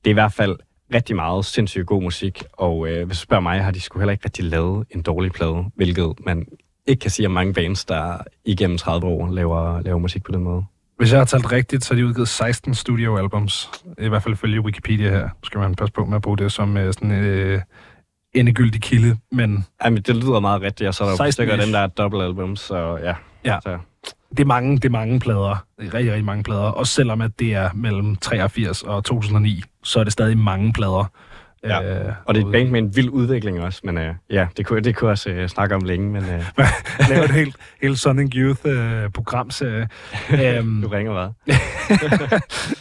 Det 0.04 0.10
er 0.10 0.12
i 0.12 0.20
hvert 0.22 0.32
fald 0.32 0.56
rigtig 0.94 1.16
meget 1.16 1.44
sindssygt 1.44 1.86
god 1.86 2.02
musik, 2.02 2.44
og 2.52 2.88
øh, 2.88 3.06
hvis 3.06 3.18
du 3.18 3.22
spørger 3.22 3.40
mig, 3.40 3.64
har 3.64 3.70
de 3.70 3.80
sgu 3.80 3.98
heller 3.98 4.12
ikke 4.12 4.24
rigtig 4.24 4.44
lavet 4.44 4.86
en 4.90 5.02
dårlig 5.02 5.32
plade, 5.32 5.64
hvilket 5.74 6.12
man 6.26 6.46
ikke 6.86 7.00
kan 7.00 7.10
sige 7.10 7.26
om 7.26 7.32
mange 7.32 7.54
bands, 7.54 7.84
der 7.84 8.18
igennem 8.44 8.78
30 8.78 9.06
år 9.06 9.30
laver, 9.30 9.80
laver 9.80 9.98
musik 9.98 10.22
på 10.24 10.32
den 10.32 10.42
måde. 10.42 10.64
Hvis 10.96 11.12
jeg 11.12 11.20
har 11.20 11.24
talt 11.24 11.52
rigtigt, 11.52 11.84
så 11.84 11.94
har 11.94 12.00
de 12.00 12.06
udgivet 12.06 12.28
16 12.28 12.74
studioalbums. 12.74 13.70
I 13.98 14.08
hvert 14.08 14.22
fald 14.22 14.36
følge 14.36 14.60
Wikipedia 14.60 15.10
her. 15.10 15.22
Nu 15.22 15.44
skal 15.44 15.60
man 15.60 15.74
passe 15.74 15.92
på 15.92 16.04
med 16.04 16.16
at 16.16 16.22
bruge 16.22 16.38
det 16.38 16.52
som 16.52 16.76
øh, 16.76 16.92
sådan 16.94 17.10
øh, 17.10 17.60
endegyldig 18.34 18.82
kilde. 18.82 19.16
Men 19.32 19.66
Jamen, 19.84 20.02
det 20.02 20.16
lyder 20.16 20.40
meget 20.40 20.62
rigtigt, 20.62 20.88
og 20.88 20.94
så 20.94 21.04
er 21.04 21.06
der 21.08 21.12
jo 21.12 21.16
16 21.16 21.32
stykker 21.32 21.54
af 21.54 21.58
ish. 21.58 21.66
dem, 21.66 21.72
der 21.72 21.80
er 21.80 21.86
dobbelt 21.86 22.22
album, 22.22 22.56
så 22.56 22.98
ja. 23.02 23.14
Ja. 23.44 23.58
Så, 23.62 23.78
det 24.30 24.40
er 24.40 24.44
mange, 24.44 24.76
det 24.76 24.84
er 24.84 24.90
mange 24.90 25.20
plader. 25.20 25.64
Det 25.80 25.86
er 25.86 25.94
rigtig, 25.94 26.12
rigtig 26.12 26.24
mange 26.24 26.42
plader. 26.42 26.60
Også 26.60 26.92
selvom 26.92 27.20
at 27.20 27.30
det 27.38 27.54
er 27.54 27.70
mellem 27.74 28.16
83 28.16 28.82
og 28.82 29.04
2009, 29.04 29.62
så 29.82 30.00
er 30.00 30.04
det 30.04 30.12
stadig 30.12 30.38
mange 30.38 30.72
plader. 30.72 31.10
Ja. 31.64 32.06
Øh, 32.06 32.12
og 32.24 32.34
det 32.34 32.42
er 32.42 32.46
et 32.46 32.52
band 32.52 32.68
med 32.68 32.80
en 32.80 32.96
vild 32.96 33.10
udvikling 33.10 33.60
også, 33.60 33.80
men 33.84 33.98
øh, 33.98 34.14
ja, 34.30 34.46
det 34.56 34.66
kunne, 34.66 34.80
det 34.80 34.96
kunne 34.96 35.08
jeg 35.08 35.12
også 35.12 35.30
øh, 35.30 35.48
snakke 35.48 35.74
om 35.74 35.82
længe, 35.82 36.10
men 36.10 36.22
øh, 36.22 36.42
Lave 37.10 37.24
et 37.24 37.30
helt, 37.30 37.56
helt 37.82 37.98
Sonic 37.98 38.32
Youth 38.34 38.60
øh, 38.64 39.04
øhm, 39.04 40.80
du 40.82 40.88
ringer 40.88 41.12
hvad? 41.12 41.56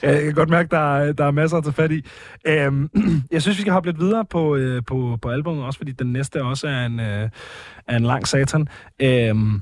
jeg 0.12 0.24
kan 0.24 0.34
godt 0.34 0.50
mærke, 0.50 0.70
der 0.70 0.98
er, 0.98 1.14
der 1.14 1.26
er 1.26 1.32
masser 1.32 1.58
at 1.58 1.64
tage 1.64 1.74
fat 1.74 1.92
i. 1.92 2.06
Øhm, 2.48 2.90
jeg 3.32 3.42
synes, 3.42 3.58
vi 3.58 3.62
skal 3.62 3.74
hoppe 3.74 3.90
lidt 3.90 4.00
videre 4.00 4.26
på, 4.26 4.56
øh, 4.56 4.82
på, 4.88 5.18
på 5.22 5.30
albumet, 5.30 5.66
også 5.66 5.78
fordi 5.78 5.92
den 5.92 6.14
næste 6.14 6.44
også 6.44 6.68
er 6.68 6.86
en, 6.86 7.00
øh, 7.00 7.30
er 7.88 7.98
en 7.98 8.04
lang 8.04 8.28
satan. 8.28 8.68
Øhm, 9.02 9.62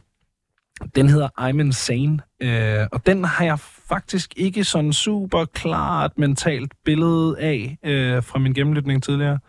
den 0.95 1.09
hedder 1.09 1.27
I'm 1.39 1.59
Insane, 1.59 2.19
øh, 2.41 2.87
og 2.91 3.05
den 3.05 3.23
har 3.23 3.45
jeg 3.45 3.59
faktisk 3.91 4.33
ikke 4.37 4.63
sådan 4.63 4.93
super 4.93 5.45
klart 5.45 6.11
mentalt 6.17 6.73
billede 6.85 7.35
af 7.39 7.77
øh, 7.83 8.23
fra 8.23 8.39
min 8.39 8.53
gennemlytning 8.53 9.03
tidligere. 9.03 9.39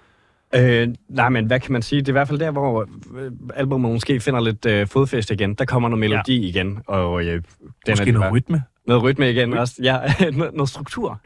Øh, 0.55 0.89
nej, 1.09 1.29
men 1.29 1.47
hvad 1.47 1.61
kan 1.61 1.73
man 1.73 1.83
sige? 1.83 2.01
Det 2.01 2.09
er 2.09 2.13
i 2.13 2.13
hvert 2.13 2.29
fald 2.29 2.39
der, 2.39 2.51
hvor 2.51 2.87
øh, 3.17 3.31
albumet 3.55 3.93
måske 3.93 4.21
finder 4.21 4.41
lidt 4.41 4.67
øh, 4.67 4.87
fodfæste 4.87 5.35
igen. 5.35 5.55
Der 5.55 5.65
kommer 5.65 5.89
noget 5.89 6.01
melodi 6.01 6.41
ja. 6.41 6.49
igen, 6.49 6.79
og 6.87 7.25
øh, 7.25 7.33
den 7.33 7.43
Måske 7.89 8.09
er 8.09 8.13
noget 8.13 8.33
rytme. 8.33 8.63
noget 8.87 9.03
rytme 9.03 9.31
igen 9.31 9.53
også. 9.53 9.75
Ja, 9.83 9.99
noget, 10.53 10.69
struktur. 10.69 11.21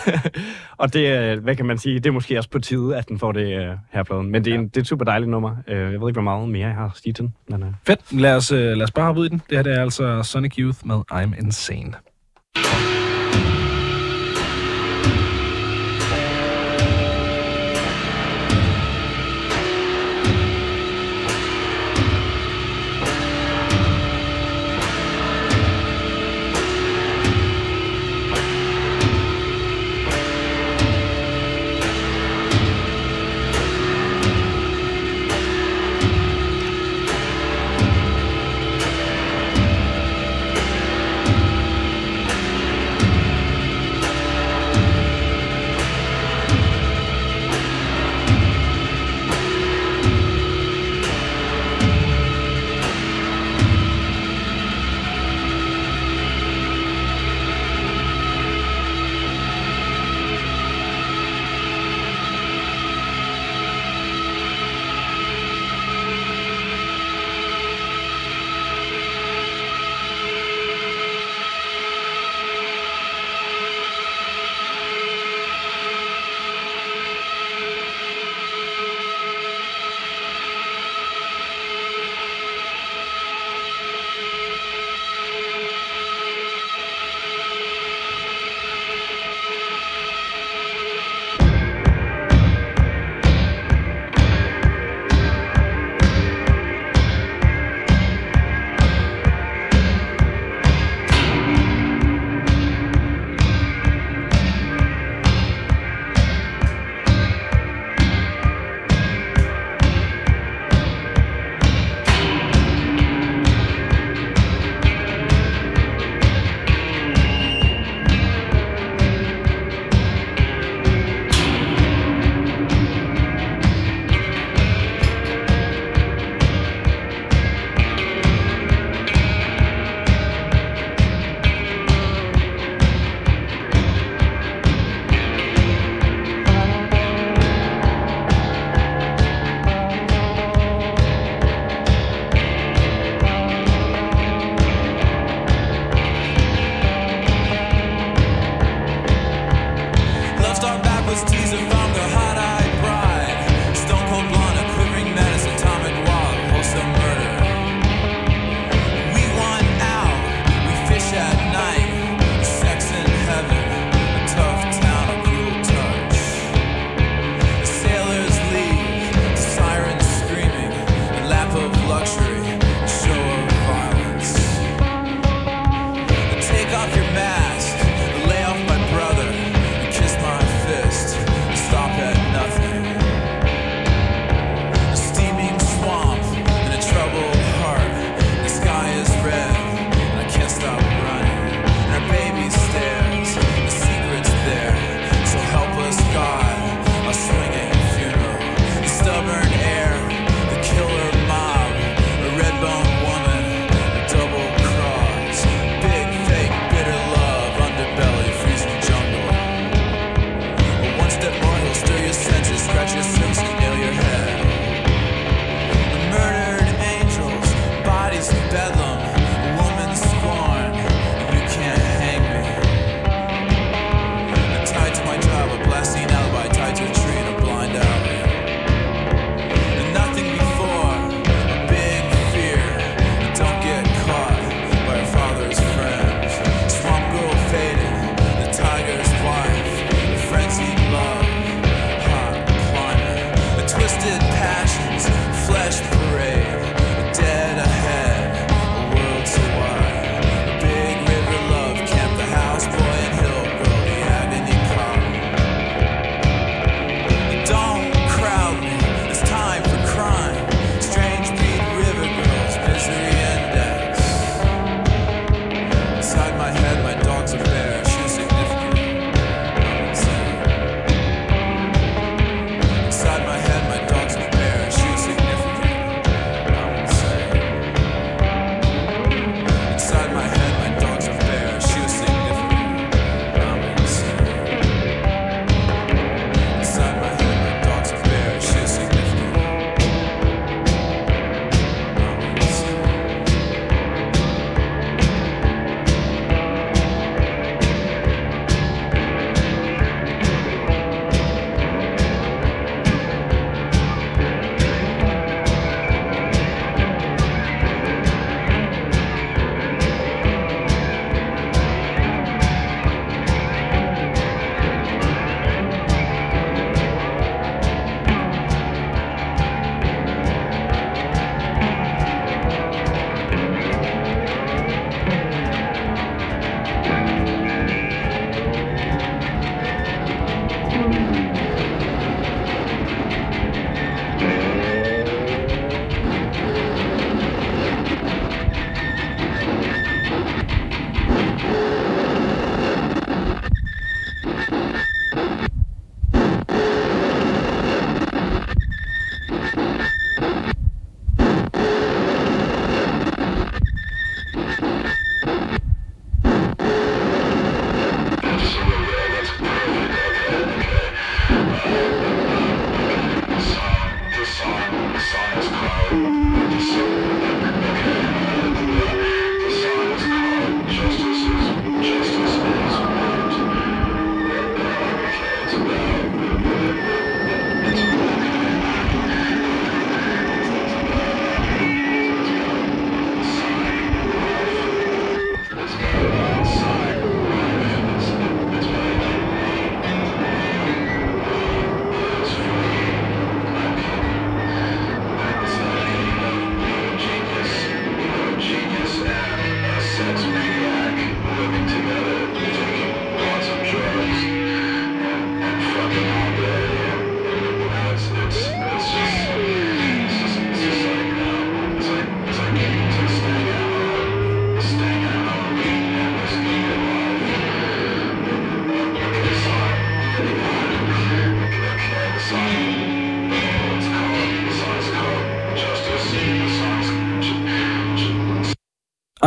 og 0.82 0.92
det, 0.92 1.18
øh, 1.18 1.42
hvad 1.42 1.56
kan 1.56 1.66
man 1.66 1.78
sige, 1.78 1.94
det 1.94 2.06
er 2.06 2.12
måske 2.12 2.38
også 2.38 2.50
på 2.50 2.58
tide, 2.58 2.96
at 2.96 3.08
den 3.08 3.18
får 3.18 3.32
det 3.32 3.60
øh, 3.60 3.76
her 3.92 4.02
pladen. 4.02 4.30
Men 4.30 4.44
det 4.44 4.50
er, 4.50 4.58
en, 4.58 4.68
det 4.68 4.76
er 4.76 4.80
et 4.80 4.86
super 4.86 5.04
dejligt 5.04 5.30
nummer. 5.30 5.56
Øh, 5.68 5.78
jeg 5.78 6.00
ved 6.00 6.08
ikke, 6.08 6.12
hvor 6.12 6.22
meget 6.22 6.48
mere 6.48 6.66
jeg 6.66 6.76
har 6.76 6.84
at 6.84 6.96
sige 6.96 7.12
til 7.12 7.24
den. 7.24 7.34
Men, 7.48 7.62
øh. 7.62 7.68
Fedt. 7.86 8.20
Lad 8.20 8.36
os, 8.36 8.50
lad 8.50 8.82
os 8.82 8.90
bare 8.90 9.06
hoppe 9.06 9.20
ud 9.20 9.26
i 9.26 9.28
den. 9.28 9.42
Det 9.50 9.58
her 9.58 9.62
det 9.62 9.76
er 9.76 9.82
altså 9.82 10.22
Sonic 10.22 10.58
Youth 10.58 10.78
med 10.84 11.00
I'm 11.12 11.38
Insane. 11.38 11.92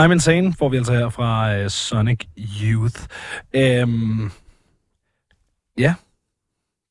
I'm 0.05 0.11
Insane 0.11 0.53
får 0.53 0.69
vi 0.69 0.77
altså 0.77 0.93
her 0.93 1.09
fra 1.09 1.61
uh, 1.61 1.67
Sonic 1.67 2.26
Youth. 2.38 3.01
Um, 3.84 4.31
ja, 5.77 5.93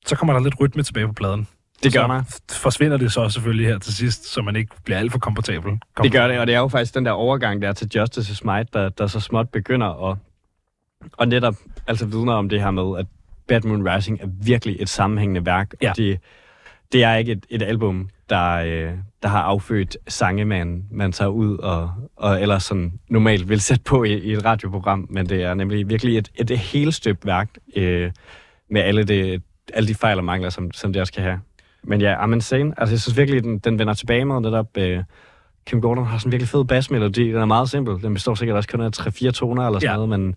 så 0.06 0.16
kommer 0.16 0.32
der 0.32 0.40
lidt 0.40 0.60
rytme 0.60 0.82
tilbage 0.82 1.06
på 1.06 1.12
pladen. 1.12 1.48
Det 1.82 1.92
gør 1.92 2.06
der. 2.06 2.22
forsvinder 2.50 2.96
det 2.96 3.12
så 3.12 3.28
selvfølgelig 3.28 3.66
her 3.66 3.78
til 3.78 3.94
sidst, 3.94 4.24
så 4.24 4.42
man 4.42 4.56
ikke 4.56 4.74
bliver 4.84 4.98
alt 4.98 5.12
for 5.12 5.18
komfortabel. 5.18 5.78
Kom. 5.94 6.02
Det 6.02 6.12
gør 6.12 6.28
det, 6.28 6.38
og 6.38 6.46
det 6.46 6.54
er 6.54 6.58
jo 6.58 6.68
faktisk 6.68 6.94
den 6.94 7.04
der 7.04 7.10
overgang 7.10 7.62
der 7.62 7.72
til 7.72 7.90
Justice 7.94 8.32
is 8.32 8.44
Might, 8.44 8.74
der, 8.74 8.88
der 8.88 9.06
så 9.06 9.20
småt 9.20 9.48
begynder 9.48 10.10
at, 10.10 10.18
og 11.12 11.28
netop 11.28 11.54
altså 11.86 12.06
vidner 12.06 12.32
om 12.32 12.48
det 12.48 12.60
her 12.60 12.70
med, 12.70 12.98
at 12.98 13.06
Bad 13.48 13.60
Moon 13.60 13.88
Rising 13.88 14.20
er 14.20 14.26
virkelig 14.42 14.76
et 14.80 14.88
sammenhængende 14.88 15.46
værk. 15.46 15.74
Ja. 15.82 15.90
Og 15.90 15.96
det, 15.96 16.20
det 16.92 17.04
er 17.04 17.14
ikke 17.14 17.32
et, 17.32 17.46
et 17.48 17.62
album, 17.62 18.08
der, 18.28 18.52
øh, 18.52 18.92
der 19.22 19.28
har 19.28 19.42
affødt 19.42 19.96
sange, 20.08 20.44
man, 20.44 20.84
man 20.90 21.12
tager 21.12 21.28
ud 21.28 21.58
og, 21.58 21.90
og 22.16 22.42
ellers 22.42 22.62
sådan 22.62 22.92
normalt 23.10 23.48
vil 23.48 23.60
sætte 23.60 23.84
på 23.84 24.04
i, 24.04 24.12
i 24.18 24.32
et 24.32 24.44
radioprogram, 24.44 25.06
men 25.10 25.28
det 25.28 25.42
er 25.42 25.54
nemlig 25.54 25.88
virkelig 25.88 26.18
et, 26.18 26.30
et, 26.34 26.50
et 26.50 26.58
helt 26.58 26.94
støbt 26.94 27.26
værk 27.26 27.48
øh, 27.76 28.10
med 28.70 28.80
alle, 28.80 29.04
det, 29.04 29.42
alle 29.74 29.88
de 29.88 29.94
fejl 29.94 30.18
og 30.18 30.24
mangler, 30.24 30.50
som, 30.50 30.72
som 30.72 30.92
det 30.92 31.00
også 31.00 31.12
kan 31.12 31.22
have. 31.22 31.40
Men 31.84 32.00
ja, 32.00 32.24
I'm 32.24 32.32
Insane. 32.32 32.74
Altså, 32.80 32.92
jeg 32.92 33.00
synes 33.00 33.16
virkelig, 33.18 33.44
den, 33.44 33.58
den 33.58 33.78
vender 33.78 33.94
tilbage 33.94 34.24
med 34.24 34.40
netop... 34.40 34.66
Øh, 34.78 35.02
Kim 35.66 35.80
Gordon 35.80 36.06
har 36.06 36.18
sådan 36.18 36.28
en 36.28 36.32
virkelig 36.32 36.48
fed 36.48 36.64
bassmelodi. 36.64 37.28
Den 37.28 37.36
er 37.36 37.44
meget 37.44 37.70
simpel. 37.70 38.02
Den 38.02 38.14
består 38.14 38.34
sikkert 38.34 38.56
også 38.56 38.68
kun 38.68 38.80
af 38.80 38.90
3-4 38.98 39.30
toner 39.30 39.66
eller 39.66 39.78
sådan 39.80 39.90
Ja. 39.90 39.94
noget, 40.06 40.08
men 40.20 40.34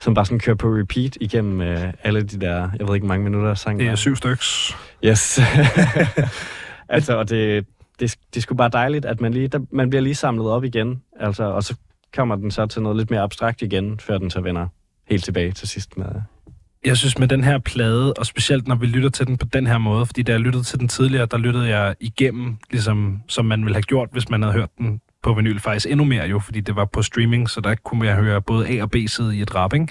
som 0.00 0.14
bare 0.14 0.24
sådan 0.24 0.38
kører 0.38 0.56
på 0.56 0.68
repeat 0.68 1.16
igennem 1.20 1.60
øh, 1.60 1.92
alle 2.02 2.22
de 2.22 2.40
der, 2.40 2.70
jeg 2.78 2.88
ved 2.88 2.94
ikke, 2.94 3.06
mange 3.06 3.24
minutter 3.24 3.50
af 3.50 3.58
sang. 3.58 3.78
Det 3.80 3.86
er 3.88 3.94
syv 3.94 4.16
styks. 4.16 4.76
Yes. 5.04 5.40
altså, 6.88 7.16
og 7.16 7.30
det, 7.30 7.66
det, 8.00 8.16
det 8.30 8.36
er 8.36 8.40
sgu 8.40 8.54
bare 8.54 8.68
dejligt, 8.68 9.04
at 9.04 9.20
man, 9.20 9.32
lige, 9.32 9.48
der, 9.48 9.58
man 9.70 9.90
bliver 9.90 10.02
lige 10.02 10.14
samlet 10.14 10.50
op 10.50 10.64
igen. 10.64 11.02
Altså, 11.20 11.44
og 11.44 11.62
så 11.62 11.76
kommer 12.16 12.36
den 12.36 12.50
så 12.50 12.66
til 12.66 12.82
noget 12.82 12.96
lidt 12.96 13.10
mere 13.10 13.20
abstrakt 13.20 13.62
igen, 13.62 13.98
før 14.00 14.18
den 14.18 14.30
så 14.30 14.40
vender 14.40 14.66
helt 15.08 15.24
tilbage 15.24 15.52
til 15.52 15.68
sidst 15.68 15.98
med... 15.98 16.06
Jeg 16.84 16.96
synes 16.96 17.18
med 17.18 17.28
den 17.28 17.44
her 17.44 17.58
plade, 17.58 18.12
og 18.12 18.26
specielt 18.26 18.68
når 18.68 18.74
vi 18.74 18.86
lytter 18.86 19.08
til 19.08 19.26
den 19.26 19.36
på 19.36 19.46
den 19.52 19.66
her 19.66 19.78
måde, 19.78 20.06
fordi 20.06 20.22
da 20.22 20.32
jeg 20.32 20.40
lyttede 20.40 20.64
til 20.64 20.78
den 20.78 20.88
tidligere, 20.88 21.26
der 21.26 21.38
lyttede 21.38 21.68
jeg 21.68 21.94
igennem, 22.00 22.56
ligesom 22.70 23.22
som 23.28 23.44
man 23.44 23.64
ville 23.64 23.74
have 23.74 23.82
gjort, 23.82 24.08
hvis 24.12 24.28
man 24.28 24.42
havde 24.42 24.52
hørt 24.52 24.70
den 24.78 25.00
på 25.22 25.34
vinyl, 25.34 25.58
faktisk 25.58 25.90
endnu 25.90 26.04
mere 26.04 26.26
jo, 26.26 26.38
fordi 26.38 26.60
det 26.60 26.76
var 26.76 26.84
på 26.84 27.02
streaming, 27.02 27.50
så 27.50 27.60
der 27.60 27.74
kunne 27.74 28.06
jeg 28.06 28.16
høre 28.16 28.42
både 28.42 28.68
A 28.68 28.82
og 28.82 28.90
B-side 28.90 29.36
i 29.36 29.42
et 29.42 29.54
rap, 29.54 29.74
ikke? 29.74 29.86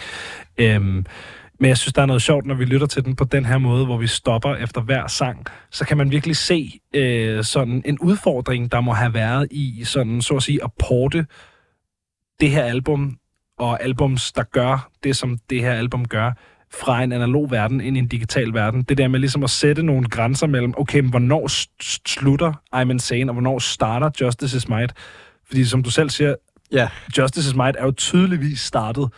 Øhm, 0.57 1.05
men 1.59 1.69
jeg 1.69 1.77
synes, 1.77 1.93
der 1.93 2.01
er 2.01 2.05
noget 2.05 2.21
sjovt, 2.21 2.45
når 2.45 2.55
vi 2.55 2.65
lytter 2.65 2.87
til 2.87 3.05
den 3.05 3.15
på 3.15 3.23
den 3.23 3.45
her 3.45 3.57
måde, 3.57 3.85
hvor 3.85 3.97
vi 3.97 4.07
stopper 4.07 4.55
efter 4.55 4.81
hver 4.81 5.07
sang, 5.07 5.45
så 5.71 5.85
kan 5.85 5.97
man 5.97 6.11
virkelig 6.11 6.35
se 6.35 6.79
øh, 6.95 7.43
sådan 7.43 7.81
en 7.85 7.99
udfordring, 7.99 8.71
der 8.71 8.81
må 8.81 8.93
have 8.93 9.13
været 9.13 9.47
i 9.51 9.83
sådan, 9.83 10.21
så 10.21 10.35
at 10.35 10.43
sige, 10.43 10.63
at 10.63 10.71
porte 10.79 11.25
det 12.39 12.51
her 12.51 12.63
album, 12.63 13.17
og 13.59 13.83
albums, 13.83 14.31
der 14.31 14.43
gør 14.43 14.89
det, 15.03 15.15
som 15.15 15.37
det 15.49 15.61
her 15.61 15.73
album 15.73 16.05
gør, 16.05 16.31
fra 16.71 17.03
en 17.03 17.11
analog 17.11 17.51
verden 17.51 17.81
ind 17.81 17.97
i 17.97 17.99
en 17.99 18.07
digital 18.07 18.53
verden. 18.53 18.83
Det 18.83 18.97
der 18.97 19.07
med 19.07 19.19
ligesom 19.19 19.43
at 19.43 19.49
sætte 19.49 19.83
nogle 19.83 20.07
grænser 20.07 20.47
mellem, 20.47 20.73
okay, 20.77 20.99
men 20.99 21.09
hvornår 21.09 21.47
slutter 22.07 22.53
I'm 22.75 22.91
Insane, 22.91 23.31
og 23.31 23.33
hvornår 23.33 23.59
starter 23.59 24.09
Justice 24.21 24.57
is 24.57 24.69
Might? 24.69 24.93
Fordi 25.47 25.65
som 25.65 25.83
du 25.83 25.91
selv 25.91 26.09
siger, 26.09 26.35
Ja. 26.71 26.89
Justice 27.17 27.49
is 27.49 27.55
Might 27.55 27.75
er 27.79 27.85
jo 27.85 27.91
tydeligvis 27.91 28.59
startet, 28.59 29.09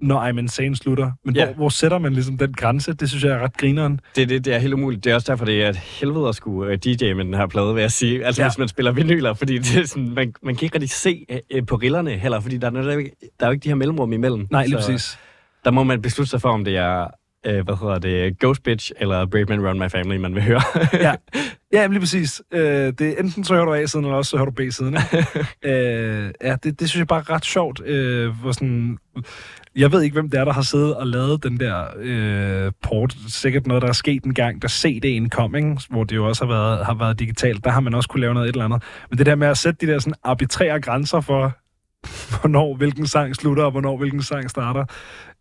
når 0.00 0.30
I'm 0.30 0.38
Insane 0.38 0.76
slutter. 0.76 1.10
Men 1.24 1.36
Ja. 1.36 1.44
hvor, 1.44 1.54
hvor 1.54 1.68
sætter 1.68 1.98
man 1.98 2.12
ligesom 2.12 2.38
den 2.38 2.52
grænse? 2.52 2.92
Det 2.92 3.08
synes 3.08 3.24
jeg 3.24 3.32
er 3.32 3.38
ret 3.38 3.56
grineren. 3.56 4.00
Det, 4.16 4.28
det, 4.28 4.44
det 4.44 4.54
er 4.54 4.58
helt 4.58 4.74
umuligt. 4.74 5.04
Det 5.04 5.10
er 5.10 5.14
også 5.14 5.32
derfor, 5.32 5.44
det 5.44 5.64
er 5.64 5.68
et 5.68 5.76
helvede 5.76 6.28
at 6.28 6.34
skulle 6.34 6.72
uh, 6.72 6.78
DJ 6.78 7.12
med 7.12 7.24
den 7.24 7.34
her 7.34 7.46
plade, 7.46 7.74
vil 7.74 7.80
jeg 7.80 7.90
sige. 7.92 8.24
Altså, 8.24 8.42
Ja. 8.42 8.48
hvis 8.48 8.58
man 8.58 8.68
spiller 8.68 8.92
vinyler, 8.92 9.34
fordi 9.34 9.58
det 9.58 9.76
er 9.76 9.86
sådan, 9.86 10.10
man, 10.14 10.34
man 10.42 10.56
kan 10.56 10.64
ikke 10.66 10.74
rigtig 10.74 10.90
se 10.90 11.26
uh, 11.54 11.66
på 11.66 11.76
rillerne 11.76 12.10
heller, 12.10 12.40
fordi 12.40 12.56
der 12.56 12.66
er, 12.66 12.70
der, 12.70 12.92
er 12.92 12.98
ikke- 12.98 13.16
der 13.40 13.46
er 13.46 13.50
jo 13.50 13.52
ikke 13.52 13.64
de 13.64 13.68
her 13.68 13.76
mellemrum 13.76 14.12
imellem. 14.12 14.46
Nej, 14.50 14.64
lige 14.66 14.80
Så 14.82 14.88
præcis. 14.88 15.18
Der 15.64 15.70
må 15.70 15.82
man 15.82 16.02
beslutte 16.02 16.30
sig 16.30 16.40
for, 16.40 16.48
om 16.48 16.64
det 16.64 16.76
er, 16.76 17.02
uh, 17.48 17.52
hvad 17.64 17.80
hedder 17.80 17.98
det, 17.98 18.38
Ghost 18.38 18.62
Bitch 18.62 18.92
eller 19.00 19.26
Brave 19.26 19.44
Man 19.44 19.66
Run 19.68 19.78
My 19.78 19.88
Family, 19.90 20.16
man 20.16 20.34
vil 20.34 20.42
høre. 20.42 20.62
Ja, 20.92 21.14
ja 21.72 21.86
lige 21.86 22.00
præcis. 22.00 22.42
Øh, 22.52 22.60
det 22.62 23.00
er 23.00 23.14
enten 23.18 23.44
så 23.44 23.54
hører 23.54 23.64
du 23.64 23.74
A-siden, 23.74 24.04
eller 24.04 24.16
også 24.16 24.30
så 24.30 24.36
hører 24.36 24.50
du 24.50 24.52
B-siden. 24.52 24.96
øh, 25.70 26.30
ja, 26.42 26.56
det, 26.62 26.80
det 26.80 26.88
synes 26.90 26.96
jeg 26.98 27.06
bare 27.06 27.20
er 27.20 27.30
ret 27.30 27.44
sjovt. 27.44 27.82
Øh, 27.86 28.40
hvor 28.40 28.52
sådan, 28.52 28.98
jeg 29.76 29.92
ved 29.92 30.02
ikke, 30.02 30.14
hvem 30.14 30.30
det 30.30 30.40
er, 30.40 30.44
der 30.44 30.52
har 30.52 30.62
siddet 30.62 30.96
og 30.96 31.06
lavet 31.06 31.42
den 31.42 31.60
der 31.60 31.84
øh, 31.96 32.72
port. 32.82 33.16
Sikkert 33.28 33.66
noget, 33.66 33.82
der 33.82 33.88
er 33.88 33.92
sket 33.92 34.24
en 34.24 34.34
gang, 34.34 34.62
da 34.62 34.66
CD'en 34.66 35.28
kom, 35.28 35.54
ikke? 35.54 35.76
hvor 35.90 36.04
det 36.04 36.16
jo 36.16 36.28
også 36.28 36.44
har 36.44 36.52
været, 36.52 36.86
har 36.86 36.94
været 36.94 37.18
digitalt. 37.18 37.64
Der 37.64 37.70
har 37.70 37.80
man 37.80 37.94
også 37.94 38.08
kunne 38.08 38.20
lave 38.20 38.34
noget 38.34 38.48
et 38.48 38.52
eller 38.52 38.64
andet. 38.64 38.82
Men 39.10 39.18
det 39.18 39.26
der 39.26 39.34
med 39.34 39.48
at 39.48 39.58
sætte 39.58 39.86
de 39.86 39.92
der 39.92 39.98
sådan 39.98 40.14
arbitrære 40.24 40.80
grænser 40.80 41.20
for, 41.20 41.56
hvornår 42.40 42.74
hvilken 42.74 43.06
sang 43.06 43.36
slutter, 43.36 43.64
og 43.64 43.70
hvornår 43.70 43.96
hvilken 43.96 44.22
sang 44.22 44.50
starter. 44.50 44.84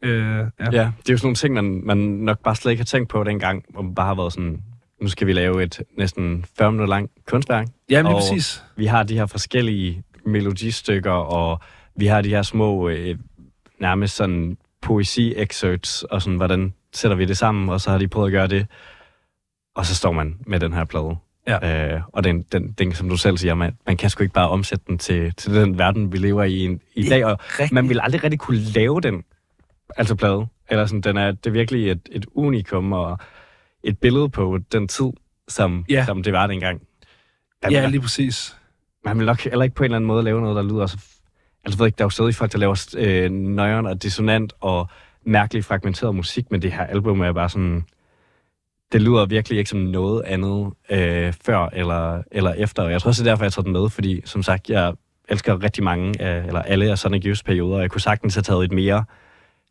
Øh, 0.02 0.12
ja. 0.12 0.45
Ja, 0.60 0.70
det 0.70 1.10
er 1.10 1.14
jo 1.14 1.18
sådan 1.18 1.26
nogle 1.26 1.36
ting, 1.36 1.53
man, 1.53 1.82
man 1.84 1.98
nok 1.98 2.40
bare 2.44 2.56
slet 2.56 2.72
ikke 2.72 2.82
har 2.82 2.86
tænkt 2.86 3.10
på 3.10 3.24
dengang, 3.24 3.64
hvor 3.70 3.82
man 3.82 3.95
bare 3.95 4.07
har 4.07 4.16
været 4.16 4.34
sådan, 4.34 4.62
nu 5.02 5.07
skal 5.07 5.28
vi 5.28 5.34
lave 5.34 5.64
et 5.64 5.82
næsten 5.98 6.45
40 6.57 6.72
minutter 6.72 6.90
langt 6.90 7.12
kunstværk. 7.28 7.68
ja 7.90 8.02
lige 8.02 8.16
Og 8.16 8.22
præcis. 8.22 8.64
Vi 8.78 8.86
har 8.86 9.03
de 9.03 9.14
her 9.14 9.26
forskellige 9.26 10.03
melodistykker, 10.26 11.12
og 11.12 11.60
vi 11.95 12.06
har 12.06 12.22
de 12.22 12.30
her 12.30 12.41
små, 12.41 12.90
øh, 12.90 13.18
nærmest 13.80 14.16
sådan 14.16 14.58
poesi-excerpts, 14.86 16.04
og 16.10 16.22
sådan, 16.22 16.38
hvordan 16.38 16.74
sætter 16.94 17.18
vi 17.18 17.26
det 17.26 17.38
sammen, 17.38 17.70
og 17.70 17.82
så 17.82 17.92
har 17.92 17.98
de 17.98 18.08
prøvet 18.08 18.28
at 18.28 18.32
gøre 18.32 18.48
det. 18.48 18.68
Og 19.76 19.86
så 19.86 19.96
står 19.96 20.12
man 20.12 20.36
med 20.48 20.60
den 20.60 20.74
her 20.74 20.86
plade. 20.86 21.16
Ja. 21.48 21.94
Øh, 21.96 22.02
og 22.08 22.24
den, 22.24 22.42
den, 22.42 22.72
den, 22.72 22.94
som 22.94 23.10
du 23.10 23.18
selv 23.18 23.38
siger, 23.38 23.54
man, 23.54 23.78
man 23.86 23.98
kan 23.98 24.10
sgu 24.10 24.24
ikke 24.24 24.34
bare 24.34 24.50
omsætte 24.50 24.86
den 24.88 24.98
til, 24.98 25.34
til 25.36 25.56
den 25.56 25.78
verden, 25.78 26.12
vi 26.12 26.18
lever 26.18 26.44
i 26.44 26.60
en, 26.66 26.82
i 26.96 27.10
dag. 27.10 27.26
Og 27.26 27.38
rigtigt. 27.42 27.72
man 27.72 27.90
vil 27.90 28.00
aldrig 28.04 28.24
rigtig 28.24 28.40
kunne 28.40 28.58
lave 28.58 29.02
den, 29.02 29.24
altså 29.98 30.16
plade. 30.16 30.46
Eller 30.70 30.86
sådan, 30.86 31.02
den 31.02 31.18
er, 31.18 31.32
det 31.32 31.48
er 31.48 31.52
virkelig 31.52 31.92
et, 31.92 32.10
et 32.12 32.26
unikum 32.34 32.94
og 32.94 33.18
et 33.84 34.00
billede 34.00 34.30
på 34.30 34.60
den 34.72 34.88
tid, 34.88 35.06
som, 35.48 35.86
Ja. 35.90 36.06
som 36.06 36.24
det 36.24 36.34
var 36.34 36.48
dengang. 36.48 36.82
Man 37.64 37.72
Ja, 37.72 37.88
lige 37.88 38.02
præcis. 38.02 38.58
man 39.06 39.18
vil 39.18 39.26
nok 39.26 39.40
heller 39.40 39.64
ikke 39.64 39.76
på 39.76 39.84
en 39.84 39.86
eller 39.86 39.96
anden 39.96 40.08
måde 40.08 40.24
lave 40.24 40.42
noget, 40.42 40.56
der 40.56 40.64
lyder 40.64 40.86
så... 40.86 40.98
Altså, 41.66 41.78
ved 41.78 41.86
ikke, 41.86 41.98
der 41.98 42.04
er 42.04 42.06
jo 42.06 42.10
stadig 42.10 42.36
folk, 42.36 42.52
der 42.52 42.58
laver 42.58 42.96
øh, 42.98 43.32
nøjeren 43.32 43.86
og 43.86 44.04
dissonant 44.04 44.54
og 44.62 44.88
mærkeligt 45.26 45.66
fragmenteret 45.66 46.16
musik, 46.16 46.52
men 46.52 46.62
det 46.62 46.72
her 46.72 46.86
album 46.86 47.22
er 47.22 47.34
bare 47.34 47.50
sådan... 47.50 47.86
Det 48.92 49.02
lyder 49.02 49.26
virkelig 49.26 49.58
ikke 49.58 49.70
som 49.70 49.80
noget 49.80 50.22
andet 50.26 50.74
øh, 50.90 51.34
før 51.46 51.70
eller, 51.74 52.24
eller 52.32 52.54
efter. 52.54 52.84
Og 52.84 52.92
jeg 52.92 53.02
tror 53.02 53.10
også, 53.10 53.24
det 53.24 53.30
er 53.30 53.32
derfor, 53.32 53.46
jeg 53.46 53.54
tager 53.54 53.64
den 53.64 53.72
med, 53.74 53.90
fordi 53.90 54.22
som 54.26 54.44
sagt, 54.44 54.70
jeg 54.70 54.94
elsker 55.30 55.64
rigtig 55.64 55.84
mange, 55.84 56.22
af, 56.22 56.46
eller 56.46 56.62
alle 56.62 56.92
af 56.92 56.98
Sonic 56.98 57.26
Youth's 57.26 57.42
perioder, 57.46 57.76
og 57.76 57.82
jeg 57.82 57.92
kunne 57.92 58.02
sagtens 58.02 58.36
have 58.36 58.44
taget 58.44 58.64
et 58.64 58.72
mere 58.72 59.06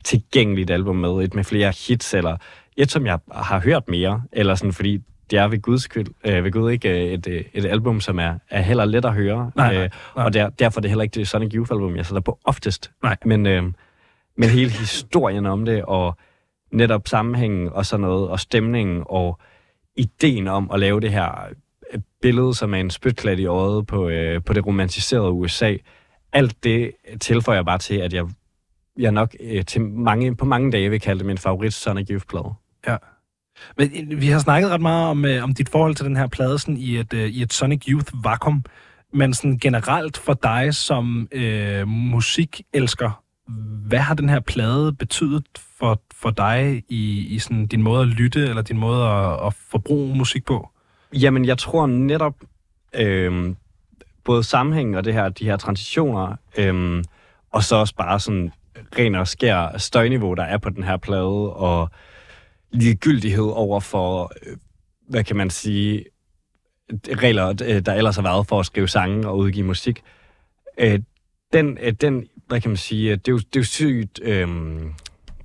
tilgængeligt 0.04 0.70
album 0.70 0.96
med, 0.96 1.10
et 1.10 1.34
med 1.34 1.44
flere 1.44 1.72
hits, 1.88 2.14
eller 2.14 2.36
et, 2.76 2.90
som 2.90 3.06
jeg 3.06 3.18
har 3.32 3.60
hørt 3.60 3.88
mere, 3.88 4.22
eller 4.32 4.54
sådan, 4.54 4.72
fordi 4.72 5.02
det 5.30 5.38
er 5.38 5.48
ved 5.48 5.62
Guds 5.62 5.82
skyld, 5.82 6.06
øh, 6.24 6.44
ved 6.44 6.52
Gud 6.52 6.70
ikke 6.70 7.06
øh, 7.06 7.12
et, 7.12 7.28
øh, 7.28 7.44
et 7.52 7.64
album, 7.64 8.00
som 8.00 8.18
er, 8.18 8.34
er 8.50 8.62
heller 8.62 8.84
let 8.84 9.04
at 9.04 9.14
høre. 9.14 9.50
Nej, 9.56 9.74
nej, 9.74 9.84
øh, 9.84 9.90
nej. 10.16 10.24
Og 10.24 10.32
der, 10.32 10.48
derfor 10.48 10.80
er 10.80 10.82
det 10.82 10.90
heller 10.90 11.02
ikke 11.02 11.14
det 11.14 11.28
Sonic 11.28 11.54
Youth-album, 11.54 11.96
jeg 11.96 12.06
sætter 12.06 12.20
på 12.20 12.38
oftest. 12.44 12.90
Nej. 13.02 13.16
Men, 13.24 13.46
øh, 13.46 13.62
men 14.36 14.48
hele 14.48 14.70
historien 14.70 15.46
om 15.46 15.64
det, 15.64 15.84
og 15.84 16.16
netop 16.72 17.08
sammenhængen 17.08 17.68
og 17.68 17.86
sådan 17.86 18.00
noget, 18.00 18.28
og 18.28 18.40
stemningen, 18.40 19.02
og 19.06 19.38
ideen 19.96 20.48
om 20.48 20.70
at 20.70 20.80
lave 20.80 21.00
det 21.00 21.10
her 21.10 21.48
billede, 22.22 22.54
som 22.54 22.74
er 22.74 22.78
en 22.78 22.90
spytklat 22.90 23.38
i 23.38 23.46
øjet 23.46 23.86
på, 23.86 24.08
øh, 24.08 24.42
på 24.44 24.52
det 24.52 24.66
romantiserede 24.66 25.30
USA, 25.30 25.76
alt 26.32 26.64
det 26.64 26.92
tilføjer 27.20 27.62
bare 27.62 27.78
til, 27.78 27.94
at 27.94 28.12
jeg, 28.12 28.26
jeg 28.98 29.12
nok 29.12 29.34
øh, 29.40 29.64
til 29.64 29.80
mange, 29.82 30.36
på 30.36 30.44
mange 30.44 30.72
dage 30.72 30.90
vil 30.90 31.00
kalde 31.00 31.18
det 31.18 31.26
min 31.26 31.38
favorit 31.38 31.74
Sonic 31.74 32.10
Youth-plade. 32.10 32.54
Men 33.78 34.12
øh, 34.12 34.20
vi 34.20 34.28
har 34.28 34.38
snakket 34.38 34.70
ret 34.70 34.80
meget 34.80 35.06
om, 35.06 35.24
øh, 35.24 35.44
om 35.44 35.54
dit 35.54 35.68
forhold 35.68 35.94
til 35.94 36.06
den 36.06 36.16
her 36.16 36.26
plade 36.26 36.58
sådan 36.58 36.76
i, 36.76 36.98
et, 36.98 37.14
øh, 37.14 37.28
i 37.28 37.42
et 37.42 37.52
Sonic 37.52 37.84
Youth 37.88 38.12
vakuum. 38.24 38.64
Men 39.12 39.34
sådan 39.34 39.58
generelt 39.58 40.16
for 40.16 40.34
dig 40.34 40.74
som 40.74 41.28
øh, 41.32 41.88
musikelsker, 41.88 43.22
hvad 43.88 43.98
har 43.98 44.14
den 44.14 44.28
her 44.28 44.40
plade 44.40 44.92
betydet 44.92 45.44
for, 45.78 46.02
for 46.14 46.30
dig 46.30 46.82
i, 46.88 47.26
i 47.26 47.38
sådan 47.38 47.66
din 47.66 47.82
måde 47.82 48.02
at 48.02 48.08
lytte, 48.08 48.40
eller 48.48 48.62
din 48.62 48.78
måde 48.78 49.08
at, 49.08 49.46
at 49.46 49.54
forbruge 49.70 50.16
musik 50.16 50.44
på? 50.44 50.70
Jamen, 51.12 51.44
jeg 51.44 51.58
tror 51.58 51.86
netop, 51.86 52.34
øh, 52.94 53.54
både 54.24 54.44
sammenhængen 54.44 54.94
og 54.94 55.04
det 55.04 55.12
her, 55.12 55.28
de 55.28 55.44
her 55.44 55.56
transitioner, 55.56 56.36
øh, 56.58 57.04
og 57.52 57.64
så 57.64 57.76
også 57.76 57.94
bare 57.94 58.20
sådan 58.20 58.52
ren 58.98 59.14
og 59.14 59.28
skær 59.28 59.78
støjniveau, 59.78 60.34
der 60.34 60.42
er 60.42 60.58
på 60.58 60.70
den 60.70 60.84
her 60.84 60.96
plade, 60.96 61.52
og 61.52 61.90
ligegyldighed 62.74 63.44
over 63.44 63.80
for, 63.80 64.32
øh, 64.46 64.56
hvad 65.08 65.24
kan 65.24 65.36
man 65.36 65.50
sige, 65.50 66.04
regler, 66.92 67.48
øh, 67.64 67.86
der 67.86 67.94
ellers 67.94 68.16
har 68.16 68.22
været 68.22 68.46
for 68.46 68.60
at 68.60 68.66
skrive 68.66 68.88
sange 68.88 69.28
og 69.28 69.38
udgive 69.38 69.66
musik. 69.66 70.02
Øh, 70.78 70.98
den, 71.52 71.78
den, 72.00 72.26
hvad 72.46 72.60
kan 72.60 72.70
man 72.70 72.76
sige, 72.76 73.10
det 73.16 73.28
er 73.28 73.32
jo, 73.32 73.38
det 73.38 73.56
er 73.56 73.60
jo 73.60 73.64
sygt, 73.64 74.20
øh, 74.22 74.48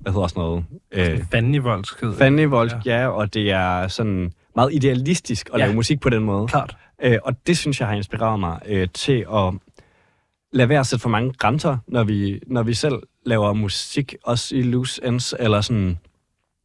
hvad 0.00 0.12
hedder 0.12 0.26
sådan 0.26 0.40
noget? 0.40 0.64
Øh, 0.92 1.24
Fandenivoldskhed. 1.30 2.14
Fandenivoldsk, 2.14 2.76
ja. 2.86 3.00
ja, 3.00 3.08
og 3.08 3.34
det 3.34 3.50
er 3.50 3.88
sådan 3.88 4.32
meget 4.56 4.74
idealistisk 4.74 5.50
at 5.54 5.60
Ja. 5.60 5.64
lave 5.64 5.74
musik 5.74 6.00
på 6.00 6.10
den 6.10 6.22
måde. 6.24 6.48
Klart. 6.48 6.76
Øh, 7.02 7.18
og 7.24 7.46
det 7.46 7.58
synes 7.58 7.80
jeg 7.80 7.88
har 7.88 7.94
inspireret 7.94 8.40
mig 8.40 8.60
øh, 8.66 8.88
til 8.94 9.26
at 9.34 9.54
lade 10.52 10.68
være 10.68 10.80
at 10.80 10.86
sætte 10.86 11.02
for 11.02 11.08
mange 11.08 11.32
grænser, 11.32 11.76
når 11.86 12.04
vi, 12.04 12.40
når 12.46 12.62
vi 12.62 12.74
selv 12.74 12.94
laver 13.26 13.52
musik, 13.52 14.14
også 14.24 14.56
i 14.56 14.62
loose 14.62 15.04
ends, 15.04 15.34
eller 15.38 15.60
sådan, 15.60 15.98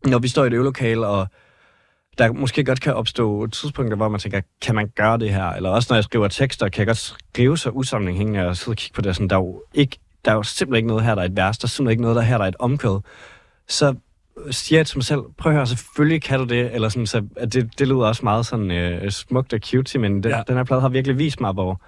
når 0.06 0.20
vi 0.20 0.28
står 0.28 0.44
i 0.44 0.48
et 0.48 0.54
øvelokale, 0.54 1.08
og 1.08 1.28
der 2.18 2.32
måske 2.32 2.64
godt 2.64 2.82
kan 2.82 2.94
opstå 2.94 3.48
tidspunkter, 3.48 3.98
hvor 3.98 4.10
man 4.10 4.20
tænker, 4.20 4.42
kan 4.62 4.76
man 4.76 4.88
gøre 4.96 5.18
det 5.18 5.34
her? 5.34 5.50
Eller 5.50 5.70
også 5.70 5.88
når 5.92 5.96
jeg 5.96 6.04
skriver 6.04 6.28
tekster, 6.28 6.70
kan 6.70 6.80
jeg 6.80 6.88
godt 6.88 6.98
skrive 6.98 7.58
så 7.58 7.70
usammenhængende 7.70 8.48
og 8.48 8.58
sidde 8.58 8.74
og 8.74 8.78
kigge 8.78 8.96
på 8.96 9.02
det, 9.02 9.16
sådan, 9.16 9.28
der 9.28 9.36
er 9.36 9.40
jo 9.40 9.64
ikke, 9.74 9.98
der 10.26 10.32
er 10.32 10.36
jo 10.36 10.44
simpelthen 10.44 10.76
ikke 10.78 10.88
noget 10.88 11.04
her, 11.04 11.16
der 11.16 11.22
er 11.22 11.26
et 11.26 11.36
vers, 11.36 11.58
der 11.58 11.66
er 11.66 11.70
simpelthen 11.70 11.92
ikke 11.92 12.02
noget, 12.02 12.16
der 12.16 12.22
her, 12.22 12.38
der 12.38 12.44
er 12.44 12.50
et 12.50 12.56
omkød. 12.60 13.00
Så 13.68 13.96
siger 14.52 14.80
jeg 14.80 14.88
til 14.88 14.98
mig 14.98 15.04
selv, 15.06 15.20
prøv 15.38 15.52
at 15.52 15.56
høre, 15.56 15.68
selvfølgelig 15.68 16.22
kan 16.22 16.40
du 16.40 16.46
det, 16.46 16.74
eller 16.76 16.90
sådan, 16.90 17.08
så 17.08 17.24
at 17.38 17.54
det, 17.54 17.80
det 17.80 17.88
lyder 17.88 18.06
også 18.06 18.24
meget 18.24 18.46
sådan 18.46 18.72
øh, 18.72 19.12
smukt 19.12 19.54
og 19.54 19.60
cute, 19.66 20.00
men 20.00 20.24
den, 20.24 20.32
ja. 20.32 20.42
den 20.48 20.56
her 20.58 20.64
plade 20.64 20.82
har 20.82 20.90
virkelig 20.90 21.18
vist 21.18 21.42
mig, 21.42 21.54
hvor, 21.54 21.82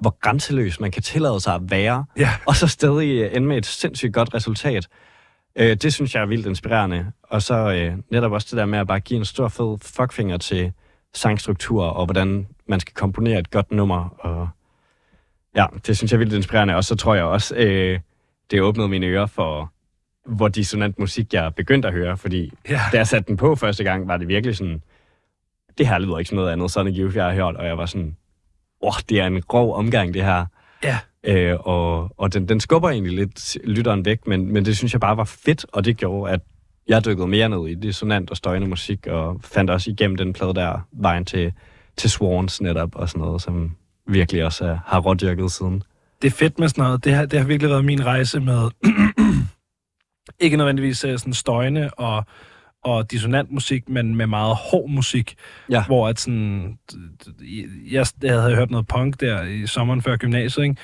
hvor 0.00 0.16
grænseløs 0.20 0.80
man 0.80 0.90
kan 0.90 1.02
tillade 1.02 1.40
sig 1.40 1.54
at 1.54 1.60
være, 1.70 2.04
Ja. 2.16 2.30
og 2.46 2.56
så 2.56 2.66
stadig 2.66 3.36
ende 3.36 3.46
med 3.48 3.56
et 3.56 3.66
sindssygt 3.66 4.12
godt 4.14 4.34
resultat. 4.34 4.88
Øh, 5.56 5.76
det 5.76 5.94
synes 5.94 6.14
jeg 6.14 6.22
er 6.22 6.26
vildt 6.26 6.46
inspirerende. 6.46 7.12
Og 7.22 7.42
så 7.42 7.54
øh, 7.54 7.96
netop 8.10 8.32
også 8.32 8.48
det 8.50 8.56
der 8.58 8.66
med 8.66 8.78
at 8.78 8.86
bare 8.86 9.00
give 9.00 9.18
en 9.18 9.24
stor 9.24 9.48
fed 9.48 9.78
fuckfinger 9.82 10.36
til 10.36 10.72
sangstruktur, 11.14 11.84
og 11.84 12.04
hvordan 12.04 12.46
man 12.68 12.80
skal 12.80 12.94
komponere 12.94 13.38
et 13.38 13.50
godt 13.50 13.72
nummer. 13.72 14.08
Og 14.18 14.48
ja, 15.56 15.66
det 15.86 15.96
synes 15.96 16.12
jeg 16.12 16.16
er 16.16 16.18
vildt 16.18 16.34
inspirerende. 16.34 16.76
Og 16.76 16.84
så 16.84 16.96
tror 16.96 17.14
jeg 17.14 17.24
også, 17.24 17.54
øh, 17.56 18.00
det 18.50 18.62
åbnede 18.62 18.88
mine 18.88 19.06
ører 19.06 19.26
for, 19.26 19.72
hvor 20.26 20.48
dissonant 20.48 20.98
musik 20.98 21.34
jeg 21.34 21.54
begyndte 21.54 21.88
at 21.88 21.94
høre, 21.94 22.16
fordi 22.16 22.52
Ja. 22.68 22.80
da 22.92 22.96
jeg 22.96 23.06
satte 23.06 23.28
den 23.28 23.36
på 23.36 23.54
første 23.56 23.84
gang, 23.84 24.08
var 24.08 24.16
det 24.16 24.28
virkelig 24.28 24.56
sådan, 24.56 24.82
det 25.78 25.86
her 25.88 25.98
lyder 25.98 26.18
ikke 26.18 26.28
som 26.28 26.36
noget 26.36 26.52
andet 26.52 26.70
Sonic 26.70 26.98
Youth, 26.98 27.16
jeg 27.16 27.24
har 27.24 27.34
hørt, 27.34 27.56
og 27.56 27.66
jeg 27.66 27.78
var 27.78 27.86
sådan, 27.86 28.16
åh, 28.82 28.88
oh, 28.88 28.94
det 29.08 29.20
er 29.20 29.26
en 29.26 29.42
grov 29.42 29.74
omgang, 29.76 30.14
det 30.14 30.24
her. 30.24 30.46
Ja. 30.84 30.98
Øh, 31.26 31.56
og 31.60 32.14
og 32.16 32.34
den, 32.34 32.48
den 32.48 32.60
skubber 32.60 32.90
egentlig 32.90 33.12
lidt 33.12 33.58
lytteren 33.64 34.04
væk, 34.04 34.26
men, 34.26 34.52
men 34.52 34.64
det 34.64 34.76
synes 34.76 34.92
jeg 34.92 35.00
bare 35.00 35.16
var 35.16 35.24
fedt, 35.24 35.66
og 35.72 35.84
det 35.84 35.96
gjorde, 35.96 36.32
at 36.32 36.40
jeg 36.88 37.04
dykkede 37.04 37.28
mere 37.28 37.48
ned 37.48 37.66
i 37.68 37.74
dissonant 37.74 38.30
og 38.30 38.36
støjende 38.36 38.68
musik, 38.68 39.06
og 39.06 39.40
fandt 39.44 39.70
også 39.70 39.90
igennem 39.90 40.16
den 40.16 40.32
plade 40.32 40.54
der 40.54 40.86
vejen 40.92 41.24
til, 41.24 41.52
til 41.96 42.10
Swans 42.10 42.60
netop, 42.60 42.96
og 42.96 43.08
sådan 43.08 43.20
noget, 43.20 43.42
som 43.42 43.70
virkelig 44.06 44.44
også 44.44 44.64
er, 44.64 44.78
har 44.86 45.00
rådyrket 45.00 45.52
siden. 45.52 45.82
det 46.22 46.28
er 46.28 46.32
fedt 46.36 46.58
med 46.58 46.68
sådan 46.68 46.84
noget. 46.84 47.04
Det 47.04 47.14
har, 47.14 47.26
det 47.26 47.38
har 47.38 47.46
virkelig 47.46 47.70
været 47.70 47.84
min 47.84 48.06
rejse 48.06 48.40
med 48.40 48.70
ikke 50.44 50.56
nødvendigvis 50.56 51.04
øh, 51.04 51.18
sådan 51.18 51.32
støjende 51.32 51.90
og, 51.90 52.24
og 52.84 53.10
dissonant 53.10 53.50
musik, 53.50 53.88
men 53.88 54.16
med 54.16 54.26
meget 54.26 54.56
hård 54.56 54.90
musik. 54.90 55.34
Ja. 55.70 55.84
Hvor 55.86 56.08
at 56.08 56.20
sådan, 56.20 56.78
jeg, 57.90 58.06
jeg 58.22 58.40
havde 58.40 58.56
hørt 58.56 58.70
noget 58.70 58.86
punk 58.86 59.20
der 59.20 59.42
i 59.42 59.66
sommeren 59.66 60.02
før 60.02 60.16
gymnasiet, 60.16 60.64
ikke? 60.64 60.76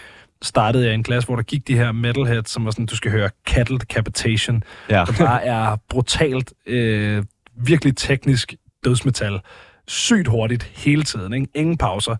Startede 0.42 0.84
jeg 0.84 0.92
i 0.92 0.94
en 0.94 1.02
klasse, 1.02 1.26
hvor 1.26 1.36
der 1.36 1.42
gik 1.42 1.68
de 1.68 1.76
her 1.76 1.92
metalheads, 1.92 2.50
som 2.50 2.64
var 2.64 2.70
sådan, 2.70 2.86
du 2.86 2.96
skal 2.96 3.10
høre 3.10 3.30
Cattle 3.48 3.78
Decapitation, 3.78 4.62
Ja. 4.90 5.04
der 5.06 5.12
bare 5.26 5.44
er 5.44 5.76
brutalt, 5.88 6.52
øh, 6.66 7.24
virkelig 7.64 7.96
teknisk 7.96 8.54
dødsmetal. 8.84 9.40
Sygt 9.88 10.28
hurtigt 10.28 10.62
hele 10.62 11.02
tiden, 11.02 11.32
ikke? 11.32 11.46
ingen 11.54 11.76
pauser. 11.78 12.16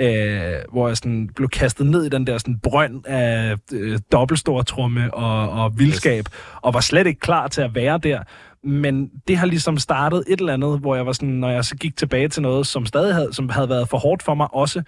Øh, 0.00 0.52
hvor 0.72 0.88
jeg 0.88 0.96
sådan 0.96 1.30
blev 1.36 1.48
kastet 1.48 1.86
ned 1.86 2.04
i 2.04 2.08
den 2.08 2.26
der 2.26 2.38
sådan 2.38 2.58
brønd 2.62 3.06
af 3.06 3.56
øh, 3.72 3.98
dobbeltstortromme 4.12 5.14
og, 5.14 5.50
og 5.64 5.78
vildskab, 5.78 6.24
og 6.62 6.74
var 6.74 6.80
slet 6.80 7.06
ikke 7.06 7.20
klar 7.20 7.48
til 7.48 7.62
at 7.62 7.74
være 7.74 7.98
der. 7.98 8.22
Men 8.64 9.10
det 9.28 9.36
har 9.36 9.46
ligesom 9.46 9.78
startet 9.78 10.24
et 10.28 10.40
eller 10.40 10.52
andet, 10.52 10.78
hvor 10.80 10.96
jeg 10.96 11.06
var 11.06 11.12
sådan, 11.12 11.28
når 11.28 11.50
jeg 11.50 11.64
så 11.64 11.76
gik 11.76 11.96
tilbage 11.96 12.28
til 12.28 12.42
noget, 12.42 12.66
som 12.66 12.86
stadig 12.86 13.14
havde, 13.14 13.28
som 13.32 13.48
havde 13.48 13.68
været 13.68 13.88
for 13.88 13.98
hårdt 13.98 14.22
for 14.22 14.34
mig 14.34 14.54
også, 14.54 14.82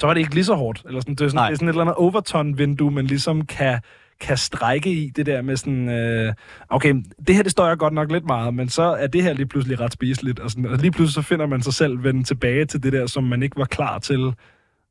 så 0.00 0.06
var 0.06 0.14
det 0.14 0.20
ikke 0.20 0.34
lige 0.34 0.44
så 0.44 0.54
hårdt. 0.54 0.82
Eller 0.86 1.00
sådan, 1.00 1.14
det, 1.14 1.24
er 1.24 1.28
sådan, 1.28 1.36
Nej. 1.36 1.46
det 1.46 1.54
er 1.54 1.56
sådan 1.56 1.68
et 1.68 1.72
eller 1.72 1.82
andet 1.82 1.96
overton-vindue, 1.96 2.90
man 2.90 3.06
ligesom 3.06 3.46
kan, 3.46 3.80
kan 4.20 4.36
strække 4.36 4.90
i 4.90 5.10
det 5.10 5.26
der 5.26 5.42
med 5.42 5.56
sådan, 5.56 5.88
øh, 5.88 6.34
okay, 6.68 6.94
det 7.26 7.34
her 7.34 7.42
det 7.42 7.52
står 7.52 7.68
jeg 7.68 7.78
godt 7.78 7.92
nok 7.92 8.12
lidt 8.12 8.24
meget, 8.24 8.54
men 8.54 8.68
så 8.68 8.82
er 8.82 9.06
det 9.06 9.22
her 9.22 9.32
lige 9.32 9.46
pludselig 9.46 9.80
ret 9.80 9.92
spiseligt, 9.92 10.38
og, 10.38 10.50
sådan, 10.50 10.66
og 10.66 10.78
lige 10.78 10.90
pludselig 10.90 11.24
så 11.24 11.28
finder 11.28 11.46
man 11.46 11.62
sig 11.62 11.74
selv 11.74 12.04
vende 12.04 12.22
tilbage 12.22 12.64
til 12.64 12.82
det 12.82 12.92
der, 12.92 13.06
som 13.06 13.24
man 13.24 13.42
ikke 13.42 13.56
var 13.56 13.64
klar 13.64 13.98
til 13.98 14.34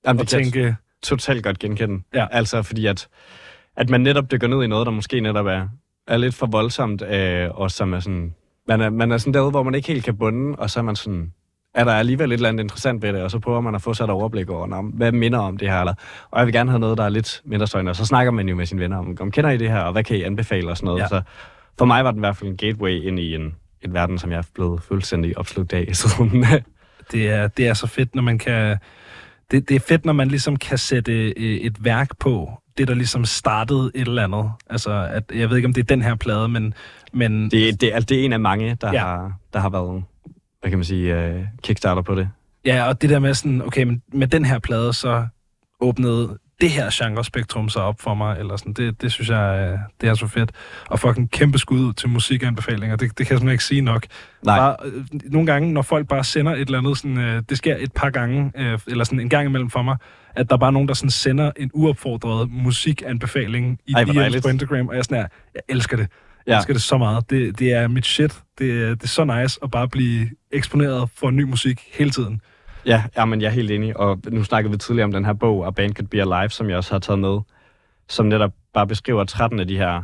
Jamen, 0.06 0.22
at 0.22 0.28
tænke, 0.28 0.76
totalt 1.04 1.44
godt 1.44 1.60
genkende. 1.60 2.04
Ja. 2.14 2.28
Altså, 2.32 2.62
fordi 2.62 2.86
at, 2.86 3.08
at 3.76 3.90
man 3.90 4.02
netop 4.02 4.32
dykker 4.32 4.48
ned 4.48 4.64
i 4.64 4.68
noget, 4.68 4.86
der 4.86 4.92
måske 4.92 5.20
netop 5.20 5.46
er, 5.46 5.68
er 6.08 6.18
lidt 6.18 6.36
for 6.36 6.46
voldsomt, 6.46 7.02
øh, 7.02 7.50
og 7.52 7.72
som 7.72 7.94
er 7.94 8.00
sådan... 8.00 8.34
Man 8.68 8.82
er, 8.82 8.90
man 8.90 9.12
er 9.12 9.18
sådan 9.18 9.34
derude, 9.34 9.52
hvor 9.52 9.64
man 9.64 9.76
ikke 9.76 9.88
helt 9.88 10.06
kan 10.06 10.18
bunde, 10.18 10.56
og 10.56 10.70
så 10.70 10.80
er 10.80 10.84
man 10.84 10.96
sådan... 10.96 11.34
Er 11.80 11.84
der 11.84 11.94
alligevel 11.94 12.32
et 12.32 12.34
eller 12.34 12.50
andet 12.50 12.64
interessant 12.64 13.02
ved 13.02 13.14
det, 13.14 13.22
og 13.22 13.32
så 13.32 13.40
prøver 13.40 13.62
man 13.62 13.76
at 13.76 13.82
få 13.82 13.94
sig 13.94 14.04
et 14.04 14.10
overblik 14.10 14.50
over, 14.50 14.68
"Nå, 14.68 14.82
hvad 14.82 15.12
minder 15.12 15.40
om 15.40 15.58
det 15.58 15.70
her, 15.70 15.80
eller, 15.80 15.94
og 16.32 16.40
jeg 16.40 16.46
vil 16.46 16.54
gerne 16.54 16.70
have 16.70 16.80
noget, 16.80 16.98
der 16.98 17.04
er 17.04 17.10
lidt 17.10 17.42
mindre 17.46 17.68
støjende, 17.68 17.90
og 17.90 17.96
så 17.96 18.06
snakker 18.06 18.32
man 18.32 18.50
jo 18.50 18.56
med 18.56 18.66
sine 18.66 18.82
venner 18.82 18.98
om, 18.98 19.18
om 19.20 19.32
kender 19.32 19.50
I 19.50 19.58
det 19.58 19.72
her, 19.72 19.80
og 19.80 19.92
hvad 19.92 20.04
kan 20.04 20.18
I 20.18 20.24
anbefale, 20.24 20.70
og 20.70 20.78
sådan 20.78 20.86
noget. 20.86 21.02
Ja. 21.02 21.08
Så 21.08 21.22
for 21.78 21.86
mig 21.86 22.04
var 22.04 22.12
den 22.12 22.20
i 22.20 22.26
hvert 22.26 22.38
fald 22.38 22.50
en 22.50 22.58
gateway 22.58 23.02
ind 23.04 23.20
i 23.20 23.36
en, 23.36 23.56
en 23.82 23.94
verden, 23.94 24.18
som 24.18 24.32
jeg 24.32 24.38
er 24.38 24.48
blevet 24.56 24.82
fuldstændig 24.84 25.38
opslugt 25.38 25.74
af 25.74 25.88
siden. 25.96 26.46
det 27.12 27.30
er, 27.30 27.48
det 27.48 27.68
er 27.68 27.74
så 27.74 27.88
fedt, 27.88 28.16
når 28.16 28.22
man 28.22 28.38
kan... 28.38 28.78
Det, 29.52 29.70
det 29.70 29.76
er 29.76 29.80
fedt, 29.80 30.06
når 30.06 30.14
man 30.14 30.28
ligesom 30.28 30.58
kan 30.58 30.78
sætte 30.78 31.14
øh, 31.30 31.58
et 31.58 31.84
værk 31.84 32.18
på, 32.20 32.52
det 32.78 32.88
der 32.88 32.94
ligesom 32.94 33.26
startede 33.26 33.92
et 33.96 34.08
eller 34.08 34.24
andet. 34.24 34.52
Altså, 34.70 35.08
at, 35.12 35.24
jeg 35.36 35.50
ved 35.50 35.58
ikke, 35.58 35.68
om 35.68 35.74
det 35.74 35.82
er 35.82 35.86
den 35.86 36.02
her 36.02 36.16
plade, 36.16 36.48
men... 36.48 36.74
men 37.14 37.52
det, 37.52 37.82
det, 37.82 37.96
er, 37.96 38.00
det 38.00 38.20
er 38.20 38.26
en 38.26 38.34
af 38.34 38.40
mange, 38.40 38.78
der, 38.82 38.94
ja. 38.94 39.00
har, 39.00 39.34
der 39.54 39.60
har 39.60 39.70
været, 39.70 40.04
hvad 40.62 40.70
kan 40.72 40.78
man 40.80 40.86
sige, 40.86 41.36
uh, 41.36 41.42
kickstarter 41.64 42.02
på 42.02 42.16
det. 42.16 42.30
Ja, 42.66 42.88
og 42.88 43.02
det 43.02 43.10
der 43.10 43.20
med 43.20 43.34
sådan, 43.34 43.62
okay, 43.62 43.84
men 43.84 44.02
med 44.14 44.28
den 44.28 44.46
her 44.46 44.60
plade, 44.60 44.94
så 44.94 45.28
åbnede 45.82 46.38
det 46.62 46.70
her 46.70 46.90
genrespektrum 46.94 47.70
sig 47.70 47.82
op 47.82 48.02
for 48.02 48.14
mig, 48.14 48.40
eller 48.40 48.58
sådan, 48.58 48.74
det, 48.74 49.02
det 49.02 49.12
synes 49.12 49.30
jeg, 49.30 49.70
øh, 49.72 49.80
det 50.02 50.10
er 50.10 50.14
så 50.14 50.28
fedt. 50.28 50.52
Og 50.88 51.00
fucking 51.00 51.32
kæmpe 51.32 51.58
skud 51.58 51.80
ud 51.80 51.94
til 51.94 52.10
musikanbefalinger, 52.10 52.96
det, 52.96 53.18
det 53.18 53.28
kan 53.28 53.34
jeg 53.34 53.40
simpelthen 53.40 53.52
ikke 53.52 53.64
sige 53.64 53.82
nok. 53.82 54.06
Nej. 54.44 54.60
Bare, 54.60 54.76
øh, 54.86 55.04
nogle 55.24 55.46
gange, 55.46 55.74
når 55.74 55.82
folk 55.82 56.08
bare 56.08 56.24
sender 56.24 56.52
et 56.52 56.60
eller 56.60 56.78
andet, 56.78 56.98
sådan, 56.98 57.18
øh, 57.18 57.44
det 57.50 57.58
sker 57.58 57.76
et 57.80 57.94
par 57.94 58.10
gange, 58.10 58.52
øh, 58.56 58.80
eller 58.88 59.04
sådan 59.04 59.20
en 59.20 59.30
gang 59.30 59.46
imellem 59.46 59.70
for 59.70 59.82
mig, 59.82 59.98
at 60.36 60.50
der 60.50 60.56
er 60.56 60.60
bare 60.60 60.72
nogen, 60.72 60.88
der 60.88 60.94
sådan 60.94 61.10
sender 61.10 61.52
en 61.58 61.72
uopfordret 61.74 62.52
musikanbefaling 62.52 63.80
i 63.86 63.94
Ej, 63.94 64.04
DM's 64.04 64.42
på 64.42 64.48
Instagram, 64.48 64.88
og 64.88 64.94
jeg 64.94 65.00
er 65.00 65.04
sådan 65.04 65.18
her, 65.18 65.28
jeg 65.56 65.62
elsker 65.70 65.98
det. 65.98 66.08
Jeg 66.46 66.54
Ja. 66.54 66.58
elsker 66.58 66.74
det 66.74 66.82
så 66.82 66.98
meget. 66.98 67.30
Det, 67.30 67.60
det 67.60 67.74
er 67.74 67.88
mit 67.88 68.06
shit. 68.06 68.42
Det, 68.58 68.82
er- 68.84 68.90
det 68.96 69.04
er 69.04 69.08
så 69.08 69.24
nice 69.24 69.60
at 69.64 69.72
bare 69.72 69.88
blive 69.90 70.30
eksponeret 70.52 71.10
for 71.16 71.30
ny 71.30 71.44
musik 71.44 71.82
hele 71.94 72.10
tiden. 72.10 72.42
Ja, 72.86 73.04
ja, 73.18 73.26
men 73.26 73.42
jeg 73.42 73.48
er 73.48 73.52
helt 73.52 73.72
enig. 73.72 73.98
Og 73.98 74.20
nu 74.32 74.44
snakkede 74.44 74.72
vi 74.72 74.78
tidligere 74.78 75.06
om 75.06 75.12
den 75.12 75.26
her 75.26 75.34
bog, 75.34 75.68
A 75.68 75.72
Band 75.72 75.94
Could 75.96 76.08
Be 76.08 76.22
Alive, 76.22 76.50
som 76.50 76.70
jeg 76.70 76.78
også 76.78 76.92
har 76.94 77.00
taget 77.00 77.20
med, 77.20 77.40
som 78.10 78.26
netop 78.26 78.52
bare 78.74 78.88
beskriver 78.88 79.24
13 79.24 79.60
af 79.60 79.68
de 79.68 79.78
her 79.78 80.04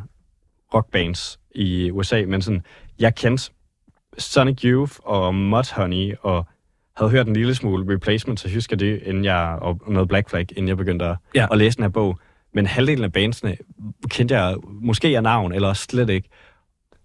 rockbands 0.74 1.40
i 1.56 1.92
USA. 1.92 2.24
Men 2.28 2.42
sådan, 2.42 2.64
jeg 3.00 3.16
kendte 3.16 3.52
Sonic 4.18 4.64
Youth 4.64 4.94
og 5.04 5.36
Mudhoney, 5.36 6.14
og 6.22 6.48
havde 6.98 7.12
hørt 7.12 7.28
en 7.28 7.36
lille 7.36 7.56
smule 7.56 7.94
Replacement, 7.94 8.40
så 8.40 8.54
husker 8.54 8.76
det, 8.76 9.02
inden 9.06 9.26
jeg, 9.26 9.58
og 9.62 9.82
noget 9.88 10.08
Black 10.10 10.30
Flag, 10.30 10.46
inden 10.52 10.68
jeg 10.68 10.78
begyndte 10.78 11.06
at, 11.06 11.16
ja. 11.36 11.48
at 11.52 11.58
læse 11.58 11.78
den 11.78 11.84
her 11.84 11.90
bog. 11.90 12.20
Men 12.56 12.66
halvdelen 12.66 13.04
af 13.04 13.14
bandsene 13.14 13.58
kendte 14.10 14.36
jeg 14.36 14.56
måske 14.66 15.08
af 15.08 15.24
navn, 15.24 15.54
eller 15.54 15.74
slet 15.74 16.10
ikke. 16.10 16.30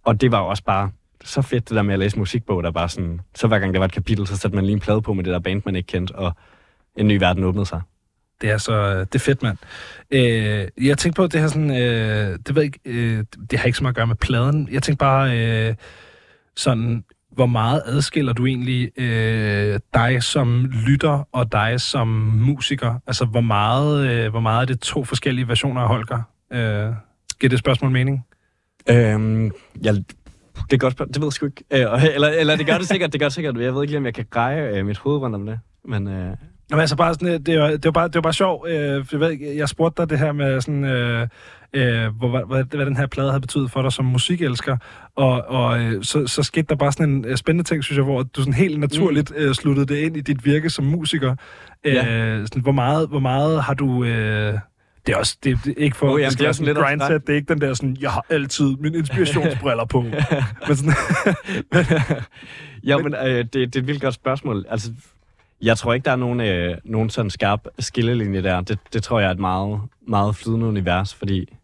Og 0.05 0.21
det 0.21 0.33
var 0.33 0.39
jo 0.39 0.47
også 0.47 0.65
bare 0.65 0.91
så 1.25 1.43
fedt, 1.43 1.69
det 1.69 1.77
der 1.77 1.83
med 1.83 1.93
at 1.93 1.99
læse 1.99 2.19
musikbog, 2.19 2.63
der 2.63 2.71
bare 2.71 2.89
sådan, 2.89 3.21
så 3.35 3.47
hver 3.47 3.59
gang 3.59 3.75
der 3.75 3.79
var 3.79 3.87
et 3.87 3.93
kapitel, 3.93 4.27
så 4.27 4.37
satte 4.37 4.55
man 4.55 4.65
lige 4.65 4.75
en 4.75 4.81
plade 4.81 5.03
på 5.03 5.13
med 5.13 5.25
det 5.25 5.33
der 5.33 5.39
band, 5.39 5.63
man 5.65 5.77
ikke 5.77 5.87
kendte, 5.87 6.13
og 6.13 6.33
en 6.97 7.09
ny 7.09 7.19
verden 7.19 7.45
åbnede 7.45 7.67
sig. 7.67 7.81
Det 8.41 8.51
er 8.51 8.59
så 8.59 8.73
øh, 8.73 9.01
det 9.01 9.15
er 9.15 9.19
fedt, 9.19 9.43
mand. 9.43 9.59
Øh, 10.11 10.87
jeg 10.87 10.99
tænkte 10.99 11.17
på, 11.17 11.27
det 11.27 11.41
her 11.41 11.49
sådan, 11.49 11.71
øh, 11.71 12.39
det 12.47 12.55
ved 12.55 12.63
jeg 12.63 12.65
ikke, 12.65 12.81
øh, 12.85 13.25
det 13.51 13.59
har 13.59 13.67
ikke 13.67 13.79
så 13.79 13.85
meget 13.85 13.93
at 13.93 13.97
gøre 13.97 14.07
med 14.07 14.17
pladen. 14.17 14.69
Jeg 14.73 14.83
tænkte 14.83 14.99
bare 14.99 15.39
øh, 15.39 15.75
sådan, 16.57 17.05
hvor 17.31 17.47
meget 17.47 17.83
adskiller 17.87 18.33
du 18.33 18.47
egentlig 18.47 18.91
øh, 18.99 19.81
dig 19.95 20.23
som 20.23 20.67
lytter 20.87 21.29
og 21.33 21.53
dig 21.53 21.81
som 21.81 22.09
musiker? 22.35 22.95
Altså, 23.07 23.25
hvor 23.25 23.41
meget, 23.41 24.11
øh, 24.11 24.31
hvor 24.31 24.41
meget 24.41 24.63
er 24.63 24.67
det 24.67 24.81
to 24.81 25.05
forskellige 25.05 25.49
versioner 25.49 25.81
af 25.81 25.89
Holger? 25.89 26.23
Øh, 26.53 26.93
giver 27.41 27.49
det 27.49 27.59
spørgsmål 27.59 27.91
mening? 27.91 28.27
Øhm, 28.91 29.51
jeg, 29.83 29.95
det 30.71 30.73
er 30.73 30.77
godt, 30.77 30.99
det 30.99 31.17
ved 31.17 31.27
jeg 31.27 31.33
sgu 31.33 31.47
ikke. 31.47 31.65
Øh, 31.71 32.05
eller, 32.15 32.29
eller 32.29 32.57
det 32.57 32.67
gør 32.67 32.79
det 32.79 32.89
sikkert, 32.89 33.13
det 33.13 33.21
gør 33.21 33.27
det 33.27 33.35
sikkert. 33.35 33.61
Jeg 33.61 33.75
ved 33.75 33.83
ikke 33.83 33.91
lige, 33.91 33.99
om 33.99 34.05
jeg 34.05 34.15
kan 34.15 34.27
greje 34.31 34.79
øh, 34.79 34.87
mit 34.87 34.99
hoved 34.99 35.19
rundt 35.19 35.37
om 35.37 35.47
det. 35.47 35.61
Men 35.85 36.09
øh, 36.09 36.37
Jamen, 36.71 36.81
altså 36.81 36.97
bare 36.97 37.15
sådan, 37.15 37.29
øh, 37.29 37.41
det 37.41 37.61
var, 37.61 37.69
det 37.71 37.85
var 37.85 37.91
bare, 37.91 38.09
det 38.09 38.15
var 38.15 38.21
bare 38.21 38.33
sjovt. 38.33 38.69
Øh, 38.69 39.05
jeg, 39.13 39.21
ved, 39.21 39.39
jeg 39.57 39.69
spurgte 39.69 40.03
dig 40.03 40.11
det 40.11 40.19
her 40.19 40.33
med 40.33 40.61
sådan, 40.61 40.85
øh, 40.85 41.29
øh, 41.73 42.07
hvor, 42.17 42.45
hvad, 42.47 42.65
hvad, 42.65 42.87
den 42.87 42.97
her 42.97 43.07
plade 43.07 43.29
havde 43.31 43.41
betydet 43.41 43.71
for 43.71 43.83
dig 43.83 43.93
som 43.93 44.05
musikelsker. 44.05 44.77
Og, 45.17 45.43
og 45.49 45.81
øh, 45.81 46.05
så, 46.05 46.27
så 46.27 46.43
skete 46.43 46.67
der 46.69 46.75
bare 46.75 46.93
sådan 46.93 47.11
en 47.11 47.25
øh, 47.25 47.37
spændende 47.37 47.69
ting, 47.69 47.85
synes 47.85 47.97
jeg, 47.97 48.05
hvor 48.05 48.23
du 48.23 48.41
sådan 48.41 48.55
helt 48.55 48.81
naturligt 48.81 49.33
øh, 49.37 49.55
sluttede 49.55 49.87
det 49.87 49.97
ind 49.97 50.17
i 50.17 50.21
dit 50.21 50.45
virke 50.45 50.71
som 50.71 50.85
musiker. 50.85 51.35
Øh, 51.85 51.95
Ja. 51.95 52.05
sådan, 52.47 52.63
hvor, 52.63 52.73
meget, 52.73 53.09
hvor 53.09 53.21
meget 53.21 53.63
har 53.63 53.75
du... 53.75 54.05
Øh, 54.05 54.55
det 55.07 55.13
er 55.13 55.17
også 55.17 55.37
det, 55.45 55.59
det 55.65 55.75
er 55.79 55.83
ikke 55.85 55.97
for 55.97 56.13
oh, 56.13 56.21
jamen, 56.21 56.33
det, 56.39 56.47
er 56.47 56.53
sådan 56.53 56.67
lidt 56.67 56.79
grindset, 56.79 57.27
det 57.27 57.33
er 57.33 57.37
ikke 57.37 57.55
den 57.55 57.61
der 57.61 57.75
sådan, 57.75 57.97
jeg 58.01 58.11
har 58.11 58.25
altid 58.31 58.77
mine 58.81 58.99
inspirationsbriller 58.99 59.85
på. 59.85 60.01
Men 60.69 60.77
sådan, 60.77 60.93
ja, 62.85 62.97
men 62.99 63.15
øh, 63.15 63.37
det, 63.39 63.53
det 63.55 63.77
er 63.77 63.81
et 63.81 63.87
vildt 63.87 64.03
godt 64.03 64.15
spørgsmål. 64.15 64.65
Altså, 64.71 64.93
Jeg 65.63 65.77
tror 65.79 65.95
ikke, 65.95 66.05
der 66.05 66.11
er 66.11 66.17
nogen, 66.17 66.41
øh, 66.41 66.77
nogen 66.85 67.11
sådan 67.11 67.31
skarp 67.31 67.61
skillelinje 67.79 68.43
der. 68.43 68.61
Det, 68.61 68.79
det 68.93 69.03
tror 69.03 69.21
jeg 69.21 69.27
er 69.27 69.33
et 69.33 69.39
meget, 69.39 69.81
meget 70.09 70.37
flydende 70.37 70.67
univers, 70.67 71.15
fordi, 71.15 71.57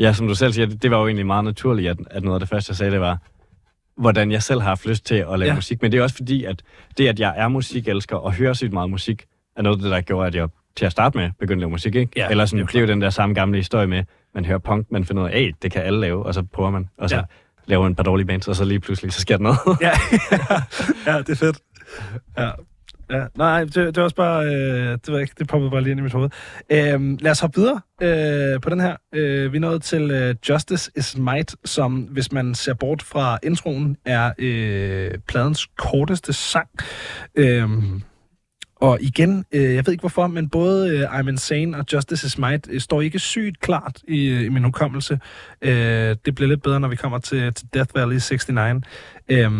ja, 0.00 0.12
som 0.12 0.28
du 0.28 0.34
selv 0.34 0.52
siger, 0.52 0.66
det, 0.66 0.82
det 0.82 0.90
var 0.90 0.98
jo 0.98 1.06
egentlig 1.06 1.26
meget 1.26 1.44
naturligt, 1.44 1.90
at, 1.90 1.96
at 2.10 2.22
noget 2.22 2.34
af 2.36 2.40
det 2.40 2.48
første, 2.48 2.70
jeg 2.70 2.76
sagde, 2.76 2.92
det 2.92 3.00
var, 3.00 3.18
hvordan 3.96 4.32
jeg 4.32 4.42
selv 4.42 4.60
har 4.60 4.68
haft 4.68 4.86
lyst 4.86 5.04
til 5.06 5.14
at 5.14 5.38
lave 5.38 5.48
ja. 5.50 5.54
musik. 5.54 5.82
Men 5.82 5.92
det 5.92 5.98
er 5.98 6.02
også 6.02 6.16
fordi, 6.16 6.44
at 6.44 6.62
det, 6.98 7.08
at 7.08 7.20
jeg 7.20 7.34
er 7.36 7.48
musikelsker 7.48 8.16
og 8.16 8.32
hører 8.32 8.52
sygt 8.52 8.72
meget 8.72 8.90
musik, 8.90 9.24
er 9.56 9.62
noget 9.62 9.76
af 9.76 9.82
det, 9.82 9.90
der 9.90 10.00
gjorde, 10.00 10.26
at 10.26 10.34
jeg 10.34 10.48
til 10.76 10.86
at 10.86 10.92
starte 10.92 11.18
med 11.18 11.30
begyndte 11.40 11.54
at 11.54 11.58
lave 11.60 11.70
musik, 11.70 11.94
ikke? 11.94 12.12
Ja, 12.16 12.28
Eller 12.30 12.46
sådan, 12.46 12.66
det 12.66 12.74
er 12.76 12.80
jo 12.80 12.86
den 12.86 13.00
der 13.00 13.10
samme 13.10 13.34
gamle 13.34 13.56
historie 13.58 13.86
med, 13.86 14.04
man 14.34 14.44
hører 14.44 14.58
punk, 14.58 14.86
man 14.90 15.04
finder 15.04 15.22
ud 15.22 15.28
af, 15.28 15.34
hey, 15.38 15.52
det 15.62 15.72
kan 15.72 15.82
alle 15.82 16.00
lave, 16.00 16.26
og 16.26 16.34
så 16.34 16.42
prøver 16.42 16.70
man, 16.70 16.88
og 16.98 17.10
så 17.10 17.16
Ja. 17.16 17.22
laver 17.66 17.88
et 17.88 17.96
par 17.96 18.02
dårlige 18.02 18.26
bands, 18.26 18.48
og 18.48 18.56
så 18.56 18.64
lige 18.64 18.80
pludselig, 18.80 19.12
så 19.12 19.20
sker 19.20 19.36
der 19.36 19.42
noget. 19.42 19.58
ja, 19.80 19.90
ja, 21.12 21.18
det 21.18 21.28
er 21.28 21.34
fedt. 21.36 21.58
Ja. 22.38 22.50
Ja, 23.10 23.24
nej, 23.36 23.64
det, 23.64 23.74
det 23.74 23.96
var 23.96 24.02
også 24.02 24.16
bare, 24.16 24.44
øh, 24.46 24.98
det, 25.06 25.08
var 25.08 25.18
ikke, 25.18 25.34
det 25.38 25.48
poppede 25.48 25.70
bare 25.70 25.82
lige 25.82 25.90
ind 25.90 26.00
i 26.00 26.02
mit 26.02 26.12
hoved. 26.12 26.30
Øhm, 26.70 27.18
lad 27.20 27.30
os 27.30 27.40
hoppe 27.40 27.60
videre 27.60 27.80
øh, 28.02 28.60
på 28.60 28.70
den 28.70 28.80
her. 28.80 28.96
Øh, 29.14 29.52
vi 29.52 29.56
er 29.56 29.60
nået 29.60 29.82
til 29.82 30.10
øh, 30.10 30.34
Justice 30.48 30.90
is 30.96 31.16
Might, 31.18 31.56
som, 31.64 31.96
hvis 32.00 32.32
man 32.32 32.54
ser 32.54 32.74
bort 32.74 33.02
fra 33.02 33.38
introen, 33.42 33.96
er 34.04 34.32
øh, 34.38 35.10
pladens 35.28 35.66
korteste 35.78 36.32
sang. 36.32 36.68
Øhm, 37.34 38.02
og 38.76 38.98
igen, 39.00 39.44
øh, 39.52 39.74
jeg 39.74 39.86
ved 39.86 39.92
ikke 39.92 40.02
hvorfor, 40.02 40.26
men 40.26 40.48
både 40.48 40.98
øh, 40.98 41.18
I'm 41.18 41.28
Insane 41.28 41.76
og 41.76 41.84
Justice 41.92 42.26
is 42.26 42.38
Might 42.38 42.68
øh, 42.70 42.80
står 42.80 43.00
ikke 43.00 43.18
sygt 43.18 43.60
klart 43.60 44.02
i, 44.08 44.28
øh, 44.28 44.44
i 44.44 44.48
min 44.48 44.64
hukommelse. 44.64 45.20
Øh, 45.62 46.16
det 46.24 46.34
bliver 46.34 46.48
lidt 46.48 46.62
bedre, 46.62 46.80
når 46.80 46.88
vi 46.88 46.96
kommer 46.96 47.18
til, 47.18 47.54
til 47.54 47.68
Death 47.74 47.94
Valley 47.94 48.14
69. 48.14 48.84
Øh, 49.28 49.50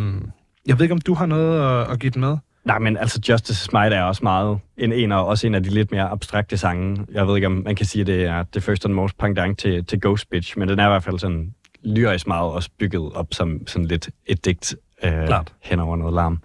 jeg 0.67 0.79
ved 0.79 0.83
ikke, 0.83 0.95
om 0.95 1.01
du 1.01 1.15
har 1.15 1.27
noget 1.27 1.83
at, 1.83 1.93
at 1.93 2.01
give 2.01 2.11
den 2.11 2.21
med? 2.21 2.37
Nej, 2.65 2.79
men 2.79 2.97
altså 2.97 3.21
Justice 3.29 3.71
Might 3.73 3.93
er 3.95 4.03
også 4.03 4.21
meget 4.23 4.59
en, 4.77 4.93
en 4.93 5.13
og 5.13 5.27
også 5.27 5.47
en 5.47 5.55
af 5.55 5.63
de 5.63 5.71
lidt 5.71 5.91
mere 5.91 6.09
abstrakte 6.09 6.57
sange. 6.57 7.07
Jeg 7.13 7.27
ved 7.27 7.37
ikke, 7.37 7.47
om 7.47 7.63
man 7.65 7.77
kan 7.77 7.87
sige, 7.87 8.01
at 8.01 8.07
det 8.07 8.25
er 8.25 8.43
det 8.43 8.63
første 8.63 8.87
and 8.87 8.95
most 8.95 9.19
pendant 9.19 9.59
til, 9.59 9.85
til 9.85 10.01
Ghost 10.01 10.31
Bitch, 10.31 10.59
men 10.59 10.69
den 10.69 10.79
er 10.79 10.87
i 10.87 10.91
hvert 10.91 11.03
fald 11.05 11.19
sådan 11.19 11.55
lyrisk 11.85 12.27
meget 12.27 12.53
også 12.53 12.71
bygget 12.79 13.13
op 13.15 13.27
som 13.31 13.67
sådan 13.67 13.87
lidt 13.87 14.11
et 14.27 14.45
digt 14.45 14.77
øh, 15.05 15.27
Klart. 15.27 15.53
hen 15.63 15.81
over 15.81 15.97
noget 15.97 16.15
larm. 16.15 16.43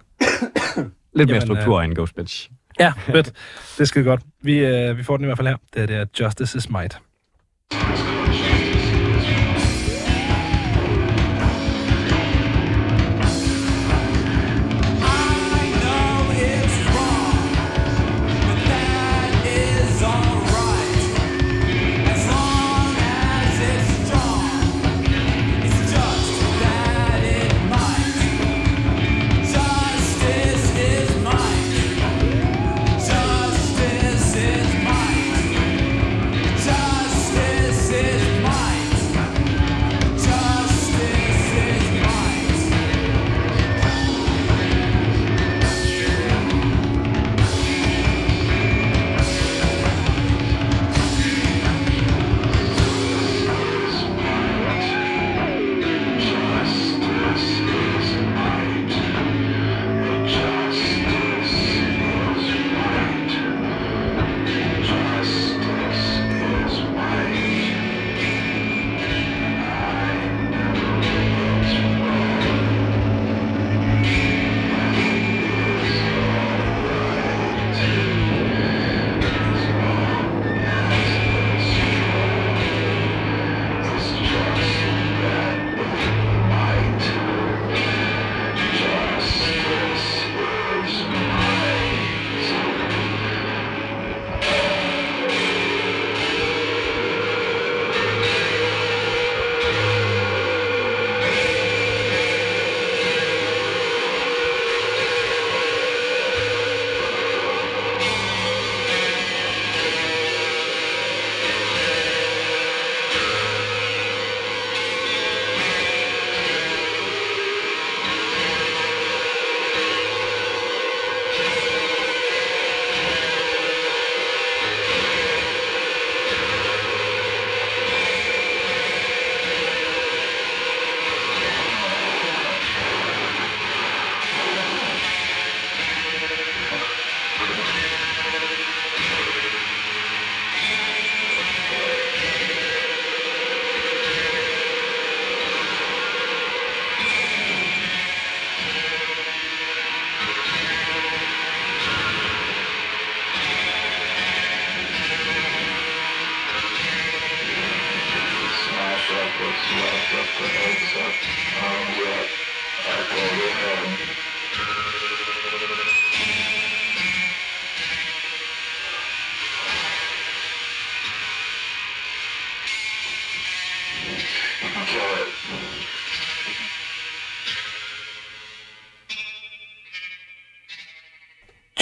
lidt 1.14 1.28
mere 1.28 1.28
Jamen, 1.28 1.40
struktur 1.40 1.82
end 1.82 1.94
Ghost 1.94 2.14
Bitch. 2.14 2.50
Ja, 2.80 2.92
fedt. 2.98 3.26
Det 3.76 3.80
er 3.80 3.84
skide 3.84 4.04
godt. 4.04 4.22
Vi, 4.42 4.58
øh, 4.58 4.98
vi 4.98 5.02
får 5.02 5.16
den 5.16 5.24
i 5.24 5.26
hvert 5.26 5.38
fald 5.38 5.48
her. 5.48 5.56
Det, 5.74 5.88
det 5.88 5.96
er 5.96 6.06
Justice 6.20 6.58
is 6.58 6.70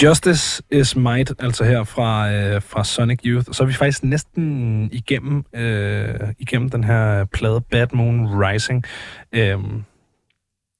Justice 0.05 0.63
is 0.71 0.95
Might, 0.95 1.33
altså 1.39 1.63
her 1.63 1.83
fra, 1.83 2.31
øh, 2.31 2.61
fra 2.61 2.83
Sonic 2.83 3.19
Youth. 3.25 3.47
Så 3.51 3.63
er 3.63 3.67
vi 3.67 3.73
faktisk 3.73 4.03
næsten 4.03 4.89
igennem, 4.91 5.45
øh, 5.53 6.19
igennem 6.39 6.69
den 6.69 6.83
her 6.83 7.25
plade 7.25 7.61
Bad 7.61 7.87
Moon 7.93 8.27
Rising. 8.27 8.83
Øh, 9.31 9.57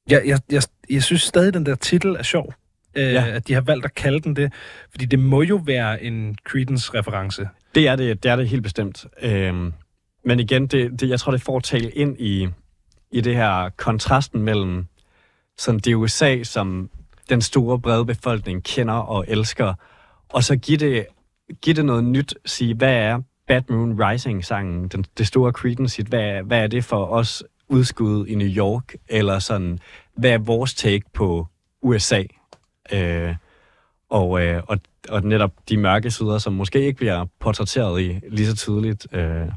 jeg, 0.09 0.21
jeg, 0.25 0.39
jeg, 0.51 0.61
jeg 0.89 1.03
synes 1.03 1.21
stadig, 1.21 1.53
den 1.53 1.65
der 1.65 1.75
titel 1.75 2.09
er 2.09 2.23
sjov. 2.23 2.53
Øh, 2.95 3.13
ja. 3.13 3.27
At 3.27 3.47
de 3.47 3.53
har 3.53 3.61
valgt 3.61 3.85
at 3.85 3.95
kalde 3.95 4.19
den 4.19 4.35
det. 4.35 4.53
Fordi 4.91 5.05
det 5.05 5.19
må 5.19 5.41
jo 5.41 5.61
være 5.65 6.03
en 6.03 6.37
Creedence-reference. 6.49 7.47
Det 7.75 7.87
er 7.87 7.95
det, 7.95 8.23
det 8.23 8.31
er 8.31 8.35
det 8.35 8.49
helt 8.49 8.63
bestemt. 8.63 9.05
Øhm, 9.21 9.73
men 10.25 10.39
igen, 10.39 10.67
det, 10.67 11.01
det, 11.01 11.09
jeg 11.09 11.19
tror, 11.19 11.31
det 11.31 11.41
får 11.41 11.59
tale 11.59 11.89
ind 11.89 12.19
i, 12.19 12.47
i 13.11 13.21
det 13.21 13.35
her 13.35 13.69
kontrasten 13.77 14.41
mellem 14.41 14.85
sådan 15.57 15.79
det 15.79 15.95
USA, 15.95 16.43
som 16.43 16.89
den 17.29 17.41
store 17.41 17.79
brede 17.79 18.05
befolkning 18.05 18.63
kender 18.63 18.93
og 18.93 19.25
elsker, 19.27 19.73
og 20.29 20.43
så 20.43 20.55
give 20.55 20.77
det, 20.77 21.05
give 21.61 21.75
det 21.75 21.85
noget 21.85 22.03
nyt, 22.03 22.33
sige, 22.45 22.75
hvad 22.75 22.93
er 22.93 23.19
Bad 23.47 23.61
Moon 23.69 24.01
Rising-sangen, 24.03 24.87
den, 24.87 25.05
det 25.17 25.27
store 25.27 25.51
Creedence 25.51 26.03
hvad, 26.03 26.43
hvad 26.43 26.59
er 26.63 26.67
det 26.67 26.83
for 26.83 27.05
os 27.05 27.43
udskud 27.69 28.25
i 28.27 28.35
New 28.35 28.47
York, 28.47 28.93
eller 29.09 29.39
sådan, 29.39 29.79
hvad 30.17 30.31
er 30.31 30.37
vores 30.37 30.73
take 30.73 31.03
på 31.13 31.47
USA? 31.81 32.23
Øh, 32.91 33.35
Og, 34.09 34.41
øh, 34.45 34.63
og, 34.67 34.77
og 35.09 35.23
netop 35.23 35.51
de 35.69 35.77
mørke 35.77 36.11
sider, 36.11 36.37
som 36.37 36.53
måske 36.53 36.81
ikke 36.85 36.97
bliver 36.97 37.25
portrætteret 37.39 38.01
i 38.01 38.19
lige 38.29 38.47
så 38.47 38.55
tydeligt 38.55 39.07
øh, 39.11 39.47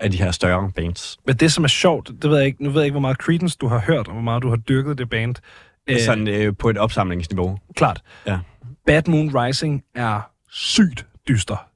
af 0.00 0.10
de 0.10 0.16
her 0.16 0.30
større 0.30 0.70
bands. 0.76 1.18
Men 1.26 1.36
det, 1.36 1.52
som 1.52 1.64
er 1.64 1.68
sjovt, 1.68 2.10
det 2.22 2.30
ved 2.30 2.36
jeg 2.36 2.46
ikke, 2.46 2.64
nu 2.64 2.70
ved 2.70 2.80
jeg 2.80 2.84
ikke, 2.84 2.92
hvor 2.92 3.00
meget 3.00 3.16
Creedence 3.16 3.56
du 3.60 3.66
har 3.68 3.78
hørt, 3.78 4.06
og 4.08 4.12
hvor 4.12 4.22
meget 4.22 4.42
du 4.42 4.48
har 4.48 4.56
dyrket 4.56 4.98
det 4.98 5.10
band. 5.10 5.34
Øh, 5.90 6.00
Sådan 6.00 6.28
øh, 6.28 6.56
på 6.58 6.70
et 6.70 6.78
opsamlingsniveau. 6.78 7.58
klart. 7.76 8.02
Ja. 8.26 8.38
Bad 8.86 9.02
Moon 9.08 9.36
Rising 9.36 9.82
er 9.94 10.20
sygt 10.50 11.06
dyster. 11.28 11.68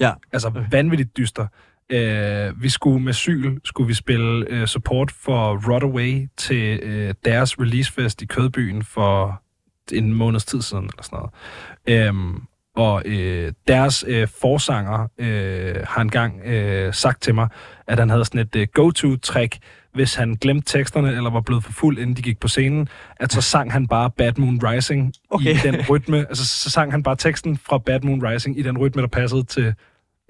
Ja. 0.00 0.12
Altså 0.32 0.64
vanvittigt 0.70 1.16
dyster. 1.16 1.46
Øh, 1.90 2.62
vi 2.62 2.68
skulle 2.68 3.00
med 3.04 3.12
Syl, 3.12 3.58
skulle 3.64 3.88
vi 3.88 3.94
spille 3.94 4.46
øh, 4.48 4.66
support 4.66 5.10
for 5.10 5.72
Rodaway 5.72 6.28
til 6.36 6.80
øh, 6.82 7.14
deres 7.24 7.60
releasefest 7.60 8.22
i 8.22 8.26
Kødbyen 8.26 8.82
for 8.84 9.42
en 9.92 10.14
måneds 10.14 10.44
tid 10.44 10.62
siden, 10.62 10.84
eller 10.84 11.02
sådan 11.02 11.18
noget. 11.86 12.08
Øhm, 12.08 12.42
og 12.76 13.02
øh, 13.04 13.52
deres 13.68 14.04
øh, 14.08 14.28
forsanger 14.40 15.08
øh, 15.18 15.74
har 15.84 16.02
engang 16.02 16.40
øh, 16.44 16.94
sagt 16.94 17.22
til 17.22 17.34
mig, 17.34 17.48
at 17.86 17.98
han 17.98 18.10
havde 18.10 18.24
sådan 18.24 18.40
et 18.40 18.56
øh, 18.56 18.66
go-to-trick, 18.74 19.58
hvis 19.94 20.14
han 20.14 20.34
glemte 20.34 20.78
teksterne, 20.78 21.08
eller 21.08 21.30
var 21.30 21.40
blevet 21.40 21.64
for 21.64 21.72
fuld, 21.72 21.98
inden 21.98 22.16
de 22.16 22.22
gik 22.22 22.40
på 22.40 22.48
scenen, 22.48 22.88
at 23.16 23.32
så 23.32 23.40
sang 23.40 23.72
han 23.72 23.86
bare 23.88 24.10
Bad 24.10 24.32
Moon 24.36 24.60
Rising 24.62 25.12
okay. 25.30 25.54
i 25.54 25.56
den 25.56 25.84
rytme. 25.88 26.18
Altså, 26.18 26.46
så 26.46 26.70
sang 26.70 26.92
han 26.92 27.02
bare 27.02 27.16
teksten 27.16 27.56
fra 27.56 27.78
Bad 27.78 28.00
Moon 28.00 28.26
Rising 28.26 28.58
i 28.58 28.62
den 28.62 28.78
rytme, 28.78 29.02
der 29.02 29.08
passede 29.08 29.44
til 29.44 29.74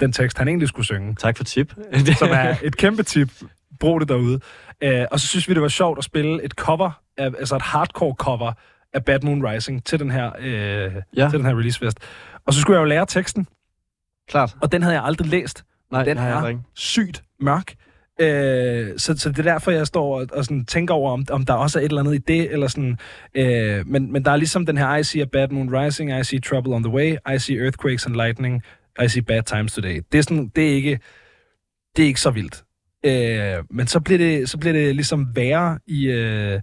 den 0.00 0.12
tekst, 0.12 0.38
han 0.38 0.48
egentlig 0.48 0.68
skulle 0.68 0.86
synge. 0.86 1.14
Tak 1.14 1.36
for 1.36 1.44
tip. 1.44 1.74
Som 2.18 2.28
er 2.32 2.54
et 2.62 2.76
kæmpe 2.76 3.02
tip. 3.02 3.30
Brug 3.80 4.00
det 4.00 4.08
derude. 4.08 4.40
Øh, 4.82 5.06
og 5.10 5.20
så 5.20 5.26
synes 5.26 5.48
vi, 5.48 5.54
det 5.54 5.62
var 5.62 5.68
sjovt 5.68 5.98
at 5.98 6.04
spille 6.04 6.44
et 6.44 6.52
cover, 6.52 6.90
af, 7.16 7.26
altså 7.26 7.56
et 7.56 7.62
hardcore 7.62 8.14
cover 8.18 8.52
af 8.92 9.04
Bad 9.04 9.20
Moon 9.22 9.46
Rising 9.46 9.84
til 9.84 9.98
den 9.98 10.10
her, 10.10 10.30
øh. 10.40 10.92
Ja. 11.16 11.28
til 11.28 11.38
den 11.38 11.46
her 11.46 11.58
releasefest. 11.58 11.98
Og 12.50 12.54
så 12.54 12.60
skulle 12.60 12.76
jeg 12.76 12.80
jo 12.80 12.88
lære 12.88 13.06
teksten, 13.06 13.46
Klart. 14.28 14.56
og 14.62 14.72
den 14.72 14.82
havde 14.82 14.94
jeg 14.94 15.04
aldrig 15.04 15.28
læst. 15.28 15.64
Nej, 15.92 16.04
den 16.04 16.16
jeg 16.16 16.44
er 16.44 16.48
ikke. 16.48 16.60
sygt 16.74 17.22
mørk. 17.40 17.74
Øh, 18.20 18.98
så, 18.98 19.18
så 19.18 19.28
det 19.28 19.38
er 19.38 19.42
derfor, 19.42 19.70
jeg 19.70 19.86
står 19.86 20.20
og, 20.20 20.26
og 20.32 20.44
sådan 20.44 20.64
tænker 20.64 20.94
over, 20.94 21.12
om, 21.12 21.26
om 21.30 21.44
der 21.44 21.54
også 21.54 21.78
er 21.78 21.82
et 21.82 21.88
eller 21.88 22.00
andet 22.00 22.14
i 22.14 22.18
det, 22.18 22.52
eller 22.52 22.68
sådan. 22.68 22.98
Øh, 23.34 23.86
men, 23.86 24.12
men 24.12 24.24
der 24.24 24.30
er 24.30 24.36
ligesom 24.36 24.66
den 24.66 24.78
her, 24.78 24.96
I 24.96 25.02
see 25.02 25.22
a 25.22 25.24
bad 25.24 25.48
moon 25.48 25.74
rising, 25.74 26.20
I 26.20 26.24
see 26.24 26.40
trouble 26.40 26.74
on 26.74 26.82
the 26.82 26.92
way, 26.92 27.16
I 27.34 27.38
see 27.38 27.56
earthquakes 27.56 28.06
and 28.06 28.16
lightning, 28.16 28.62
I 29.04 29.08
see 29.08 29.22
bad 29.22 29.42
times 29.42 29.72
today. 29.72 30.00
Det 30.12 30.18
er, 30.18 30.22
sådan, 30.22 30.50
det 30.56 30.70
er, 30.70 30.74
ikke, 30.74 31.00
det 31.96 32.02
er 32.02 32.06
ikke 32.06 32.20
så 32.20 32.30
vildt. 32.30 32.64
Øh, 33.04 33.64
men 33.70 33.86
så 33.86 34.00
bliver, 34.00 34.18
det, 34.18 34.50
så 34.50 34.58
bliver 34.58 34.72
det 34.72 34.94
ligesom 34.94 35.36
værre 35.36 35.78
i, 35.86 36.06
øh, 36.06 36.60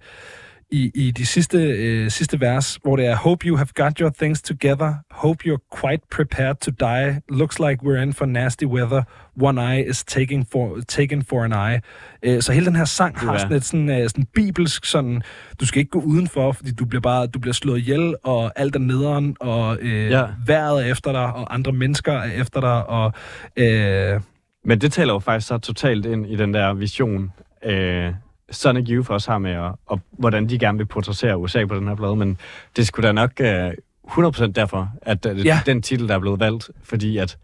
i, 0.72 0.91
i 0.95 1.11
de 1.11 1.26
sidste, 1.26 1.57
øh, 1.57 2.11
sidste 2.11 2.41
vers, 2.41 2.80
hvor 2.84 2.95
det 2.95 3.06
er, 3.06 3.15
Hope 3.15 3.48
you 3.48 3.56
have 3.56 3.68
got 3.76 3.98
your 3.99 4.10
things 4.10 4.41
together. 4.41 4.94
Hope 5.11 5.45
you're 5.48 5.80
quite 5.81 6.02
prepared 6.11 6.56
to 6.57 6.72
die. 6.80 7.22
Looks 7.30 7.60
like 7.60 7.84
we're 7.84 8.02
in 8.02 8.14
for 8.14 8.26
nasty 8.26 8.64
weather. 8.65 9.03
One 9.41 9.61
eye 9.76 9.89
is 9.89 10.03
taking 10.03 10.48
for, 10.52 10.80
taken 10.88 11.23
for 11.23 11.44
an 11.44 11.52
eye. 11.52 11.81
Øh, 12.23 12.41
så 12.41 12.52
hele 12.53 12.65
den 12.65 12.76
her 12.76 12.85
sang 12.85 13.19
har 13.19 13.38
sådan 13.38 13.57
et 13.57 13.65
sådan, 13.65 13.89
øh, 13.89 14.10
sådan 14.10 14.26
bibelsk 14.35 14.85
sådan, 14.85 15.22
du 15.60 15.65
skal 15.65 15.80
ikke 15.80 15.89
gå 15.91 15.99
udenfor, 16.02 16.52
fordi 16.52 16.72
du 16.72 16.85
bliver 16.85 17.02
bare 17.02 17.27
du 17.27 17.39
bliver 17.39 17.53
slået 17.53 17.77
ihjel, 17.80 18.15
og 18.23 18.52
alt 18.56 18.76
er 18.76 18.80
nederen, 18.80 19.35
og 19.39 19.77
øh, 19.81 20.11
Ja. 20.11 20.26
vejret 20.45 20.85
er 20.88 20.91
efter 20.91 21.11
dig, 21.11 21.34
og 21.34 21.53
andre 21.53 21.72
mennesker 21.72 22.14
er 22.14 22.31
efter 22.41 22.61
dig, 22.61 22.85
og 22.89 23.14
øh, 23.57 24.22
Men 24.65 24.81
det 24.81 24.91
taler 24.94 25.14
jo 25.14 25.19
faktisk 25.19 25.48
så 25.48 25.57
totalt 25.57 26.06
ind 26.06 26.27
i 26.27 26.35
den 26.35 26.53
der 26.53 26.73
vision, 26.73 27.31
øh, 27.65 28.11
Sonic 28.52 28.86
Youth 28.90 29.11
også 29.11 29.32
har 29.32 29.38
med, 29.38 29.56
og, 29.57 29.80
og 29.86 30.02
hvordan 30.11 30.49
de 30.49 30.60
gerne 30.60 30.78
vil 30.78 30.86
portrættere 30.86 31.38
USA 31.38 31.65
på 31.65 31.76
den 31.76 31.88
her 31.88 31.95
plade. 31.95 32.15
Men 32.15 32.38
det 32.76 32.88
skulle 32.88 33.07
da 33.07 33.11
nok 33.14 33.32
øh, 33.41 33.72
100% 34.07 34.52
derfor, 34.52 34.90
at 35.02 35.26
øh, 35.26 35.45
Ja. 35.45 35.61
den 35.65 35.82
titel, 35.82 36.07
der 36.07 36.15
er 36.15 36.19
blevet 36.19 36.40
valgt, 36.40 36.69
fordi 36.84 37.18
at 37.18 37.38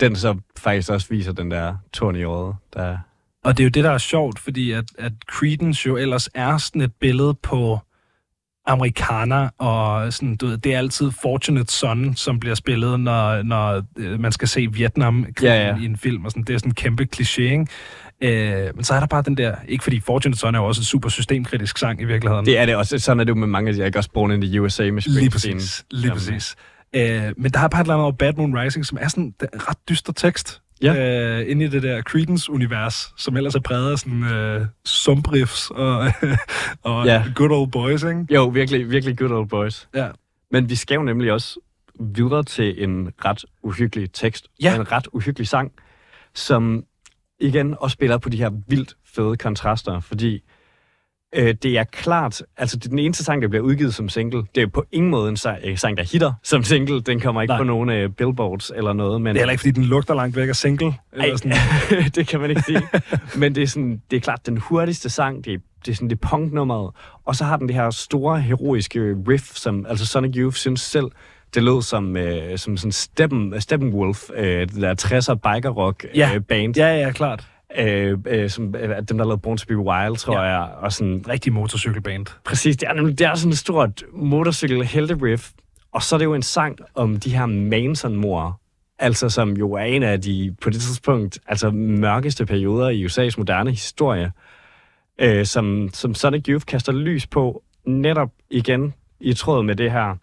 den 0.00 0.16
så 0.16 0.36
faktisk 0.58 0.90
også 0.90 1.06
viser 1.10 1.32
den 1.32 1.50
der 1.50 1.74
torn 1.92 2.16
i 2.16 2.22
øjet, 2.22 2.54
der 2.74 2.98
Og 3.44 3.56
det 3.56 3.62
er 3.62 3.64
jo 3.64 3.70
det, 3.70 3.84
der 3.84 3.90
er 3.90 3.98
sjovt, 3.98 4.38
fordi 4.38 4.72
at, 4.72 4.84
at 4.98 5.12
Creedence 5.30 5.86
jo 5.86 5.96
ellers 5.96 6.28
er 6.34 6.58
sådan 6.58 6.82
et 6.82 6.92
billede 7.00 7.34
på 7.34 7.78
amerikaner, 8.66 9.48
og 9.58 10.12
sådan, 10.12 10.36
du 10.36 10.46
ved, 10.46 10.58
det 10.58 10.74
er 10.74 10.78
altid 10.78 11.10
Fortunate 11.22 11.72
Son, 11.72 12.14
som 12.16 12.40
bliver 12.40 12.54
spillet, 12.54 13.00
når, 13.00 13.42
når 13.42 13.82
øh, 13.96 14.20
man 14.20 14.32
skal 14.32 14.48
se 14.48 14.66
vietnam 14.72 15.26
Ja, 15.42 15.66
ja. 15.68 15.76
i 15.80 15.84
en 15.84 15.96
film, 15.96 16.24
og 16.24 16.30
sådan, 16.30 16.42
det 16.44 16.54
er 16.54 16.58
sådan 16.58 16.70
en 16.70 16.74
kæmpe 16.74 17.08
kliché, 17.16 17.40
ikke? 17.42 17.66
Øh, 18.20 18.70
men 18.74 18.84
så 18.84 18.94
er 18.94 19.00
der 19.00 19.06
bare 19.06 19.22
den 19.22 19.36
der, 19.36 19.54
ikke 19.68 19.84
fordi 19.84 20.00
Fortunate 20.00 20.38
Son 20.40 20.54
er 20.54 20.58
jo 20.58 20.64
også 20.66 20.80
en 20.80 20.84
super 20.84 21.08
systemkritisk 21.08 21.78
sang 21.78 22.00
i 22.00 22.04
virkeligheden. 22.04 22.46
Det 22.46 22.58
er 22.58 22.66
det 22.66 22.76
også. 22.76 22.98
Sådan 22.98 23.20
er 23.20 23.24
det 23.24 23.30
jo 23.30 23.34
med 23.34 23.46
mange 23.46 23.68
af 23.68 23.74
de, 23.74 23.86
ikke 23.86 23.98
også 23.98 24.10
Born 24.10 24.30
in 24.32 24.40
the 24.40 24.62
USA 24.62 24.82
med 24.82 25.02
Lige 25.06 25.30
Springsteen. 25.30 25.54
præcis, 25.56 25.84
lige 25.90 26.02
Jamen, 26.02 26.14
præcis. 26.14 26.56
Øh, 26.94 27.32
men 27.36 27.50
der 27.52 27.60
er 27.60 27.68
bare 27.68 27.80
et 27.80 27.84
eller 27.84 27.94
andet 27.94 28.02
over 28.04 28.12
Bad 28.12 28.32
Moon 28.36 28.58
Rising, 28.58 28.86
som 28.86 28.98
er 29.00 29.08
sådan 29.08 29.24
en 29.24 29.34
ret 29.54 29.76
dyster 29.88 30.12
tekst. 30.12 30.60
Ja. 30.82 31.40
Øh, 31.40 31.50
inde 31.50 31.64
i 31.64 31.68
det 31.68 31.82
der 31.82 32.02
Creedence-univers, 32.02 33.12
som 33.16 33.36
ellers 33.36 33.54
er 33.54 33.60
præget 33.60 33.92
af 33.92 33.98
sådan 33.98 34.22
øh, 34.24 34.66
sumbriffs 34.84 35.70
og, 35.70 35.98
og 36.82 37.06
Ja. 37.06 37.24
good 37.34 37.50
old 37.50 37.70
boys, 37.70 38.02
ikke? 38.02 38.26
Jo, 38.30 38.44
virkelig, 38.46 38.90
virkelig 38.90 39.18
good 39.18 39.30
old 39.30 39.48
boys. 39.48 39.88
Ja. 39.94 40.08
Men 40.50 40.70
vi 40.70 40.74
skal 40.74 40.94
jo 40.94 41.02
nemlig 41.02 41.32
også 41.32 41.58
videre 42.00 42.42
til 42.42 42.84
en 42.84 43.10
ret 43.24 43.44
uhyggelig 43.62 44.12
tekst. 44.12 44.46
Ja. 44.62 44.74
En 44.74 44.92
ret 44.92 45.06
uhyggelig 45.12 45.48
sang, 45.48 45.72
som 46.34 46.84
igen 47.44 47.74
også 47.80 47.94
spiller 47.94 48.18
på 48.18 48.28
de 48.28 48.36
her 48.36 48.50
vildt 48.68 48.96
fede 49.14 49.36
kontraster, 49.36 50.00
fordi 50.00 50.42
øh, 51.34 51.54
det 51.62 51.78
er 51.78 51.84
klart, 51.84 52.42
altså 52.56 52.76
det 52.76 52.84
er 52.84 52.88
den 52.88 52.98
eneste 52.98 53.24
sang, 53.24 53.42
der 53.42 53.48
bliver 53.48 53.64
udgivet 53.64 53.94
som 53.94 54.08
single. 54.08 54.44
Det 54.54 54.62
er 54.62 54.66
på 54.66 54.84
ingen 54.92 55.10
måde 55.10 55.28
en 55.28 55.36
sang, 55.36 55.58
øh, 55.64 55.78
sang 55.78 55.96
der 55.96 56.02
hitter 56.12 56.32
som 56.42 56.62
single. 56.62 57.00
Den 57.00 57.20
kommer 57.20 57.42
ikke. 57.42 57.52
Nej. 57.52 57.58
på 57.58 57.64
nogen 57.64 57.90
øh, 57.90 58.10
billboards 58.10 58.72
eller 58.76 58.92
noget. 58.92 59.22
Men 59.22 59.34
Det 59.34 59.40
er 59.40 59.42
heller 59.42 59.52
ikke, 59.52 59.60
fordi 59.60 59.70
den 59.70 59.84
lugter 59.84 60.14
langt 60.14 60.36
væk 60.36 60.48
af 60.48 60.56
single. 60.56 60.94
Eller 61.12 61.24
Ej, 61.24 61.36
sådan. 61.36 61.52
det 62.16 62.26
kan 62.26 62.40
man 62.40 62.50
ikke 62.50 62.62
sige. 62.62 62.82
Men 63.36 63.54
det 63.54 63.62
er, 63.62 63.66
sådan, 63.66 64.02
det 64.10 64.16
er 64.16 64.20
klart 64.20 64.46
den 64.46 64.56
hurtigste 64.56 65.10
sang, 65.10 65.44
det 65.44 65.54
er, 65.54 65.58
det 65.84 65.92
er 65.92 65.94
sådan 65.94 66.10
det 66.10 66.20
punknummeret. 66.20 66.90
Og 67.24 67.36
så 67.36 67.44
har 67.44 67.56
den 67.56 67.68
det 67.68 67.76
her 67.76 67.90
store, 67.90 68.40
heroiske 68.40 69.16
riff, 69.28 69.54
som 69.54 69.86
altså 69.88 70.06
Sonic 70.06 70.36
Youth 70.36 70.56
synes 70.56 70.80
selv, 70.80 71.06
det 71.54 71.62
lød 71.62 71.82
som, 71.82 72.16
øh, 72.16 72.58
som 72.58 72.76
sådan 72.76 72.92
Steppen, 72.92 73.60
Steppenwolf, 73.60 74.30
øh, 74.36 74.60
det 74.68 74.74
der 74.82 74.94
60'er 74.94 75.34
biker 75.54 75.70
rock 75.70 76.06
Ja. 76.14 76.30
øh, 76.34 76.40
band. 76.40 76.76
Ja, 76.76 76.86
ja, 76.96 77.12
klart. 77.12 77.46
Øh, 77.78 78.18
øh, 78.26 78.50
som, 78.50 78.74
øh, 78.74 78.88
dem, 79.08 79.18
der 79.18 79.24
lavede 79.24 79.38
Born 79.38 79.56
to 79.56 79.64
be 79.68 79.76
Wild, 79.76 80.16
tror 80.16 80.34
Ja. 80.34 80.42
ja. 80.42 80.60
jeg. 80.60 80.68
Og 80.76 80.92
sådan, 80.92 81.24
Rigtig 81.28 81.52
motorcykelband. 81.52 82.26
Præcis, 82.44 82.76
det 82.76 82.88
er, 82.88 82.92
nemlig, 82.92 83.18
det 83.18 83.26
er 83.26 83.34
sådan 83.34 83.52
et 83.52 83.58
stort 83.58 84.04
motorcykel 84.12 84.78
riff 85.22 85.50
og 85.92 86.02
så 86.02 86.16
er 86.16 86.18
det 86.18 86.24
jo 86.24 86.34
en 86.34 86.42
sang 86.42 86.78
om 86.94 87.16
de 87.20 87.36
her 87.36 87.46
Manson-mor, 87.46 88.60
altså 88.98 89.28
som 89.28 89.52
jo 89.56 89.72
er 89.72 89.82
en 89.84 90.02
af 90.02 90.20
de, 90.20 90.54
på 90.62 90.70
det 90.70 90.80
tidspunkt, 90.80 91.38
altså 91.46 91.70
mørkeste 91.70 92.46
perioder 92.46 92.88
i 92.88 93.04
USA's 93.06 93.34
moderne 93.38 93.70
historie, 93.70 94.32
øh, 95.20 95.46
som, 95.46 95.88
som 95.92 96.14
Sonic 96.14 96.44
Youth 96.48 96.66
kaster 96.66 96.92
lys 96.92 97.26
på, 97.26 97.62
netop 97.86 98.28
igen 98.50 98.94
i 99.20 99.32
tråd 99.32 99.62
med 99.62 99.74
det 99.76 99.90
her 99.92 100.16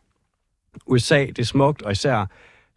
USA, 0.85 1.25
det 1.25 1.39
er 1.39 1.43
smukt, 1.43 1.81
og 1.81 1.91
især 1.91 2.25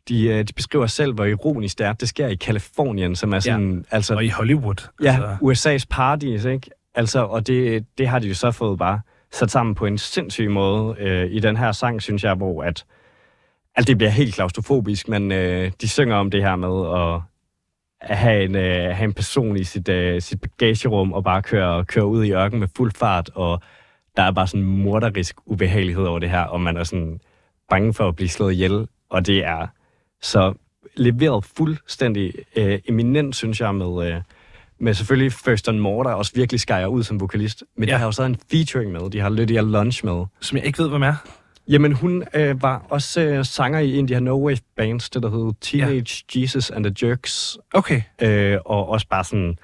de, 0.09 0.27
øh, 0.27 0.45
de 0.45 0.53
beskriver 0.53 0.87
selv, 0.87 1.12
hvor 1.15 1.25
ironisk 1.25 1.79
det 1.79 1.87
er. 1.87 1.93
Det 1.93 2.09
sker 2.09 2.27
i 2.27 2.35
Kalifornien, 2.35 3.16
som 3.16 3.33
er 3.33 3.39
sådan, 3.39 3.85
ja. 3.91 3.97
altså, 3.97 4.15
Og 4.15 4.25
i 4.25 4.29
Hollywood. 4.29 4.89
Ja, 5.03 5.19
Altså, 5.43 5.81
USA's 5.83 5.87
paradis, 5.91 6.45
ikke? 6.45 6.71
Altså, 6.95 7.25
og 7.25 7.47
det, 7.47 7.87
det 7.99 8.09
har 8.09 8.19
de 8.19 8.29
jo 8.29 8.35
så 8.35 8.51
fået 8.51 8.79
bare 8.79 9.01
sat 9.33 9.51
sammen 9.51 9.75
på 9.75 9.87
en 9.87 9.99
sindssyg 9.99 10.51
måde 10.51 10.97
øh, 10.99 11.31
i 11.31 11.41
den 11.41 11.57
her 11.57 11.73
sang, 11.73 12.03
synes 12.03 12.25
jeg, 12.25 12.35
hvor 12.35 12.62
at, 12.62 12.85
altså 13.77 13.87
det 13.87 13.99
bliver 13.99 14.11
helt 14.11 14.35
klaustrofobisk, 14.35 15.09
men 15.09 15.33
øh, 15.33 15.73
de 15.81 15.89
synger 15.89 16.16
om 16.16 16.31
det 16.31 16.43
her 16.43 16.57
med 16.57 16.99
at, 17.01 17.21
at 18.01 18.16
have, 18.16 18.45
en, 18.45 18.55
øh, 18.57 18.97
have 18.97 19.05
en 19.05 19.12
person 19.12 19.57
i 19.57 19.65
sit, 19.65 19.89
øh, 19.89 20.23
sit 20.23 20.41
bagagerum 20.41 21.12
og 21.12 21.25
bare 21.25 21.43
køre, 21.43 21.85
køre 21.85 22.07
ud 22.07 22.25
i 22.25 22.33
ørken 22.33 22.61
med 22.61 22.69
fuld 22.77 22.93
fart, 22.93 23.31
og 23.35 23.62
der 24.16 24.23
er 24.23 24.31
bare 24.31 24.47
sådan 24.47 24.61
en 24.61 24.83
morderisk 24.83 25.37
ubehagelighed 25.47 26.05
over 26.05 26.19
det 26.19 26.31
her, 26.31 26.43
og 26.43 26.61
man 26.61 26.77
er 26.77 26.85
sådan 26.85 27.21
bange 27.75 27.95
for 27.95 28.09
at 28.09 28.17
blive 28.17 28.29
slået 28.29 28.53
ihjel, 28.53 28.87
og 29.11 29.27
det 29.27 29.45
er 29.45 29.67
så 30.23 30.55
leveret 30.97 31.45
fuldstændig 31.57 32.33
øh, 32.57 32.79
eminent, 32.89 33.37
synes 33.37 33.61
jeg, 33.61 33.75
med, 33.75 34.07
øh, 34.09 34.21
med 34.79 34.95
selvfølgelig 34.95 35.33
Thurston 35.33 35.79
Moore, 35.79 36.09
der 36.09 36.15
også 36.15 36.33
virkelig 36.35 36.61
skærer 36.61 36.87
ud 36.87 37.03
som 37.03 37.21
vokalist. 37.21 37.65
Men 37.77 37.89
ja. 37.89 37.95
De 37.95 37.99
har 37.99 38.07
jo 38.07 38.13
så 38.13 38.23
en 38.23 38.37
featuring 38.51 38.93
med. 38.93 39.11
De 39.11 39.21
har 39.21 39.31
Lydia 39.31 39.61
Lunch 39.61 40.05
med. 40.05 40.25
som 40.41 40.57
jeg 40.59 40.67
ikke 40.67 40.79
ved, 40.79 40.89
hvem 40.89 41.03
er. 41.03 41.15
Jamen, 41.69 41.93
hun 41.93 42.25
øh, 42.35 42.63
var 42.63 42.87
også 42.91 43.21
øh, 43.21 43.45
sanger 43.45 43.79
i 43.79 43.97
en 43.99 44.05
af 44.05 44.09
de 44.09 44.15
her 44.15 44.21
No 44.21 44.47
Wave 44.47 44.59
bands, 44.77 45.11
det 45.11 45.23
der 45.23 45.31
hed 45.31 45.53
Teenage 45.61 46.25
ja. 46.35 46.41
Jesus 46.41 46.71
and 46.71 46.85
the 46.85 47.09
Jerks. 47.09 47.59
Okay. 47.75 48.03
Øh, 48.23 48.59
og 48.65 48.89
også 48.89 49.09
bare 49.09 49.25
sådan... 49.25 49.59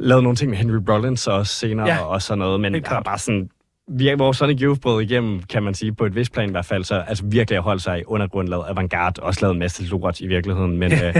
Lavet 0.00 0.22
nogle 0.22 0.36
ting 0.36 0.50
med 0.50 0.58
Henry 0.58 0.78
Rollins 0.88 1.26
også 1.26 1.54
senere 1.54 1.86
Ja. 1.86 2.04
og 2.04 2.22
sådan 2.22 2.38
noget. 2.38 2.60
Men 2.60 2.74
er 2.74 2.80
klart. 2.80 3.04
bare 3.04 3.18
sådan 3.18 3.50
vi, 3.88 4.10
hvor 4.16 4.32
Sonic 4.32 4.62
Youth 4.62 4.80
brød 4.80 5.02
igennem, 5.02 5.42
kan 5.42 5.62
man 5.62 5.74
sige, 5.74 5.94
på 5.94 6.06
et 6.06 6.14
vist 6.14 6.32
plan 6.32 6.48
i 6.48 6.50
hvert 6.50 6.64
fald, 6.64 6.84
så 6.84 6.94
altså 6.94 7.24
virkelig 7.26 7.56
har 7.56 7.62
holdt 7.62 7.82
sig 7.82 8.00
i 8.00 8.04
undergrunden, 8.06 8.50
lavet 8.50 8.64
avantgarde, 8.68 9.22
også 9.22 9.40
lavet 9.42 9.52
en 9.52 9.58
masse 9.58 9.84
lort 9.84 10.20
i 10.20 10.26
virkeligheden, 10.26 10.78
men, 10.78 10.92
øh, 11.04 11.14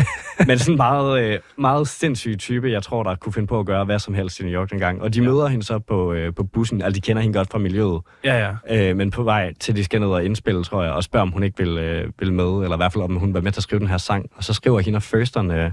men 0.47 0.59
sådan 0.59 0.73
en 0.73 0.77
meget, 0.77 1.23
øh, 1.24 1.39
meget 1.59 1.89
sindssyg 1.89 2.39
type, 2.39 2.70
jeg 2.70 2.82
tror, 2.82 3.03
der 3.03 3.15
kunne 3.15 3.32
finde 3.32 3.47
på 3.47 3.61
at 3.61 3.66
gøre 3.66 3.85
hvad 3.85 3.99
som 3.99 4.15
helst 4.15 4.41
i 4.41 4.43
New 4.43 4.53
York 4.53 4.70
dengang. 4.70 5.03
Og 5.03 5.15
de 5.15 5.20
ja. 5.20 5.24
møder 5.24 5.47
hende 5.47 5.65
så 5.65 5.78
på, 5.78 6.12
øh, 6.12 6.35
på 6.35 6.45
bussen, 6.45 6.82
altså 6.82 6.95
de 6.95 7.01
kender 7.01 7.23
hende 7.23 7.39
godt 7.39 7.51
fra 7.51 7.59
miljøet, 7.59 8.01
Ja, 8.24 8.55
ja. 8.69 8.91
øh, 8.91 8.97
men 8.97 9.11
på 9.11 9.23
vej 9.23 9.55
til 9.61 9.77
de 9.77 9.85
skal 9.85 10.01
ned 10.01 10.09
og 10.09 10.24
indspille, 10.24 10.65
tror 10.65 10.82
jeg, 10.82 10.93
og 10.93 11.05
spørger, 11.05 11.23
om 11.23 11.32
hun 11.32 11.43
ikke 11.43 11.59
vil, 11.59 11.78
øh, 11.78 12.12
vil 12.19 12.32
med, 12.32 12.45
eller 12.45 12.77
i 12.77 12.77
hvert 12.77 12.93
fald 12.93 13.05
om 13.05 13.16
hun 13.16 13.35
være 13.35 13.43
med 13.43 13.53
til 13.53 13.61
at 13.61 13.62
skrive 13.62 13.81
den 13.81 13.89
her 13.89 13.99
sang. 13.99 14.31
Og 14.36 14.45
så 14.45 14.53
skriver 14.55 14.81
hende 14.81 14.97
og 14.97 15.03
Firsteren 15.03 15.51
øh, 15.51 15.70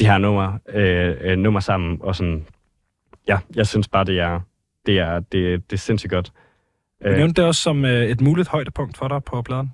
de 0.00 0.06
her 0.06 0.18
numre, 0.18 0.58
øh, 0.74 1.16
øh, 1.20 1.38
nummer 1.38 1.60
sammen, 1.60 1.98
og 2.00 2.16
sådan, 2.16 2.46
ja, 3.28 3.38
jeg 3.54 3.66
synes 3.66 3.88
bare, 3.88 4.04
det 4.04 4.20
er, 4.20 4.40
det 4.86 4.98
er, 4.98 5.20
det, 5.20 5.70
det 5.70 5.76
er 5.76 5.80
sindssygt 5.80 6.10
godt. 6.10 6.32
Du 7.04 7.08
nævnte 7.10 7.40
det 7.40 7.48
også 7.48 7.62
som 7.62 7.84
øh, 7.84 8.04
et 8.04 8.20
muligt 8.20 8.48
højdepunkt 8.48 8.96
for 8.96 9.08
dig 9.08 9.24
på 9.24 9.42
pladen. 9.42 9.70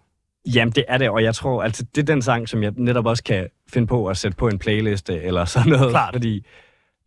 Jamen, 0.54 0.72
det 0.72 0.84
er 0.88 0.98
det, 0.98 1.10
og 1.10 1.22
jeg 1.22 1.34
tror, 1.34 1.62
altså, 1.62 1.84
det 1.94 2.02
er 2.02 2.06
den 2.06 2.22
sang, 2.22 2.48
som 2.48 2.62
jeg 2.62 2.72
netop 2.76 3.06
også 3.06 3.24
kan 3.24 3.48
finde 3.72 3.86
på 3.86 4.06
at 4.06 4.16
sætte 4.16 4.36
på 4.36 4.48
en 4.48 4.58
playliste, 4.58 5.22
eller 5.22 5.44
sådan 5.44 5.72
noget. 5.72 5.90
Klart. 5.90 6.14
Fordi 6.14 6.46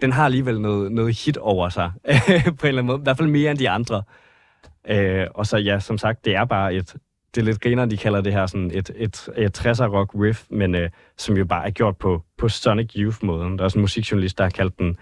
den 0.02 0.12
har 0.12 0.26
alligevel 0.26 0.62
noget, 0.62 0.92
noget 0.92 1.26
hit 1.26 1.38
over 1.38 1.70
sig, 1.70 1.92
på 2.60 2.68
en 2.68 2.68
eller 2.68 2.82
anden 2.82 2.86
måde. 2.86 3.00
I 3.00 3.04
hvert 3.04 3.18
fald 3.18 3.30
mere 3.30 3.52
end 3.52 3.60
de 3.60 3.70
andre. 3.70 4.04
Øh, 4.90 5.28
og 5.36 5.46
så 5.46 5.58
ja, 5.58 5.80
som 5.80 5.98
sagt, 5.98 6.26
det 6.26 6.36
er 6.36 6.46
bare 6.46 6.74
et... 6.74 6.96
Det 7.36 7.42
er 7.42 7.46
lidt 7.46 7.62
griner, 7.62 7.86
de 7.86 7.98
kalder 7.98 8.22
det 8.22 8.34
her 8.34 8.46
sådan 8.46 8.72
et, 8.74 8.92
et, 8.96 9.30
et 9.38 9.60
60'er 9.60 9.86
rock 9.86 10.12
riff, 10.16 10.44
men 10.50 10.76
øh, 10.76 10.90
som 11.18 11.38
jo 11.38 11.46
bare 11.46 11.66
er 11.66 11.72
gjort 11.72 11.98
på, 11.98 12.24
på 12.38 12.50
Sonic 12.50 12.92
Youth-måden. 12.96 13.58
Der 13.58 13.60
er 13.60 13.64
også 13.64 13.78
en 13.78 13.82
musikjournalist, 13.82 14.38
der 14.38 14.44
har 14.44 14.52
kaldt 14.52 14.80
den 14.80 14.98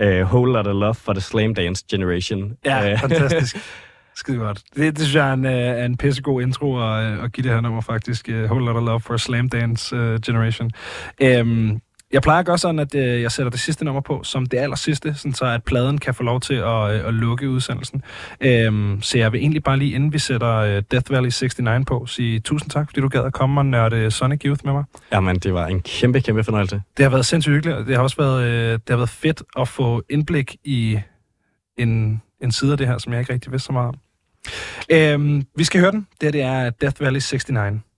øh, 0.00 0.22
Whole 0.22 0.52
Lotta 0.52 0.72
Love 0.72 0.94
for 0.94 1.12
the 1.12 1.20
Slam 1.20 1.54
Dance 1.54 1.84
Generation. 1.90 2.52
Ja, 2.64 2.92
Øh, 2.92 2.98
fantastisk. 2.98 3.56
Skide 4.14 4.38
godt. 4.38 4.62
Det, 4.76 4.96
det 4.96 4.98
synes 4.98 5.14
jeg 5.14 5.28
er 5.28 5.32
en, 5.32 5.46
øh, 5.46 5.52
er 5.52 5.84
en 5.84 5.96
pissegod 5.96 6.42
intro 6.42 6.78
at, 6.92 7.24
at 7.24 7.32
give 7.32 7.42
det 7.42 7.52
her 7.52 7.60
nummer, 7.60 7.80
faktisk. 7.80 8.28
Uh, 8.28 8.34
Whole 8.42 8.64
Lotta 8.64 8.80
Love 8.80 9.00
for 9.00 9.16
Slam 9.16 9.48
Dance 9.48 9.96
uh, 9.96 10.20
Generation. 10.26 10.70
Um, 11.40 11.80
jeg 12.12 12.22
plejer 12.22 12.40
at 12.40 12.46
gøre 12.46 12.58
sådan, 12.58 12.78
at 12.78 12.94
øh, 12.94 13.22
jeg 13.22 13.32
sætter 13.32 13.50
det 13.50 13.60
sidste 13.60 13.84
nummer 13.84 14.00
på 14.00 14.22
som 14.22 14.46
det 14.46 14.58
aller 14.58 14.76
sidste, 14.76 15.14
sådan 15.14 15.34
så 15.34 15.44
at 15.44 15.64
pladen 15.64 15.98
kan 15.98 16.14
få 16.14 16.22
lov 16.22 16.40
til 16.40 16.54
at, 16.54 16.94
øh, 16.94 17.08
at 17.08 17.14
lukke 17.14 17.50
udsendelsen. 17.50 18.02
Øhm, 18.40 19.02
så 19.02 19.18
jeg 19.18 19.32
vil 19.32 19.40
egentlig 19.40 19.62
bare 19.62 19.76
lige, 19.76 19.94
inden 19.94 20.12
vi 20.12 20.18
sætter 20.18 20.54
øh, 20.54 20.82
Death 20.90 21.10
Valley 21.10 21.30
69 21.42 21.86
på, 21.86 22.06
sige 22.06 22.40
tusind 22.40 22.70
tak, 22.70 22.88
fordi 22.88 23.00
du 23.00 23.08
gad 23.08 23.24
at 23.24 23.32
komme 23.32 23.60
og 23.60 23.66
nørde 23.66 24.10
Sonic 24.10 24.40
Youth 24.44 24.64
med 24.64 24.72
mig. 24.72 24.84
Jamen, 25.12 25.38
det 25.38 25.54
var 25.54 25.66
en 25.66 25.80
kæmpe, 25.80 26.20
kæmpe 26.20 26.44
fornøjelse. 26.44 26.82
Det 26.96 27.02
har 27.02 27.10
været 27.10 27.26
sindssygt 27.26 27.54
hyggeligt, 27.54 27.78
og 27.78 27.86
det 27.86 27.96
har 27.96 28.02
også 28.02 28.16
været, 28.16 28.44
øh, 28.44 28.72
det 28.72 28.88
har 28.88 28.96
været 28.96 29.10
fedt 29.10 29.42
at 29.58 29.68
få 29.68 30.02
indblik 30.10 30.56
i 30.64 30.98
en, 31.78 32.22
en 32.42 32.52
side 32.52 32.72
af 32.72 32.78
det 32.78 32.86
her, 32.86 32.98
som 32.98 33.12
jeg 33.12 33.20
ikke 33.20 33.32
rigtig 33.32 33.52
vidste 33.52 33.66
så 33.66 33.72
meget 33.72 33.88
om. 33.88 33.94
Øhm, 34.90 35.46
vi 35.56 35.64
skal 35.64 35.80
høre 35.80 35.92
den. 35.92 36.06
Det 36.20 36.26
her 36.26 36.30
det 36.30 36.42
er 36.42 36.70
Death 36.70 37.00
Valley 37.00 37.20
69. 37.32 37.89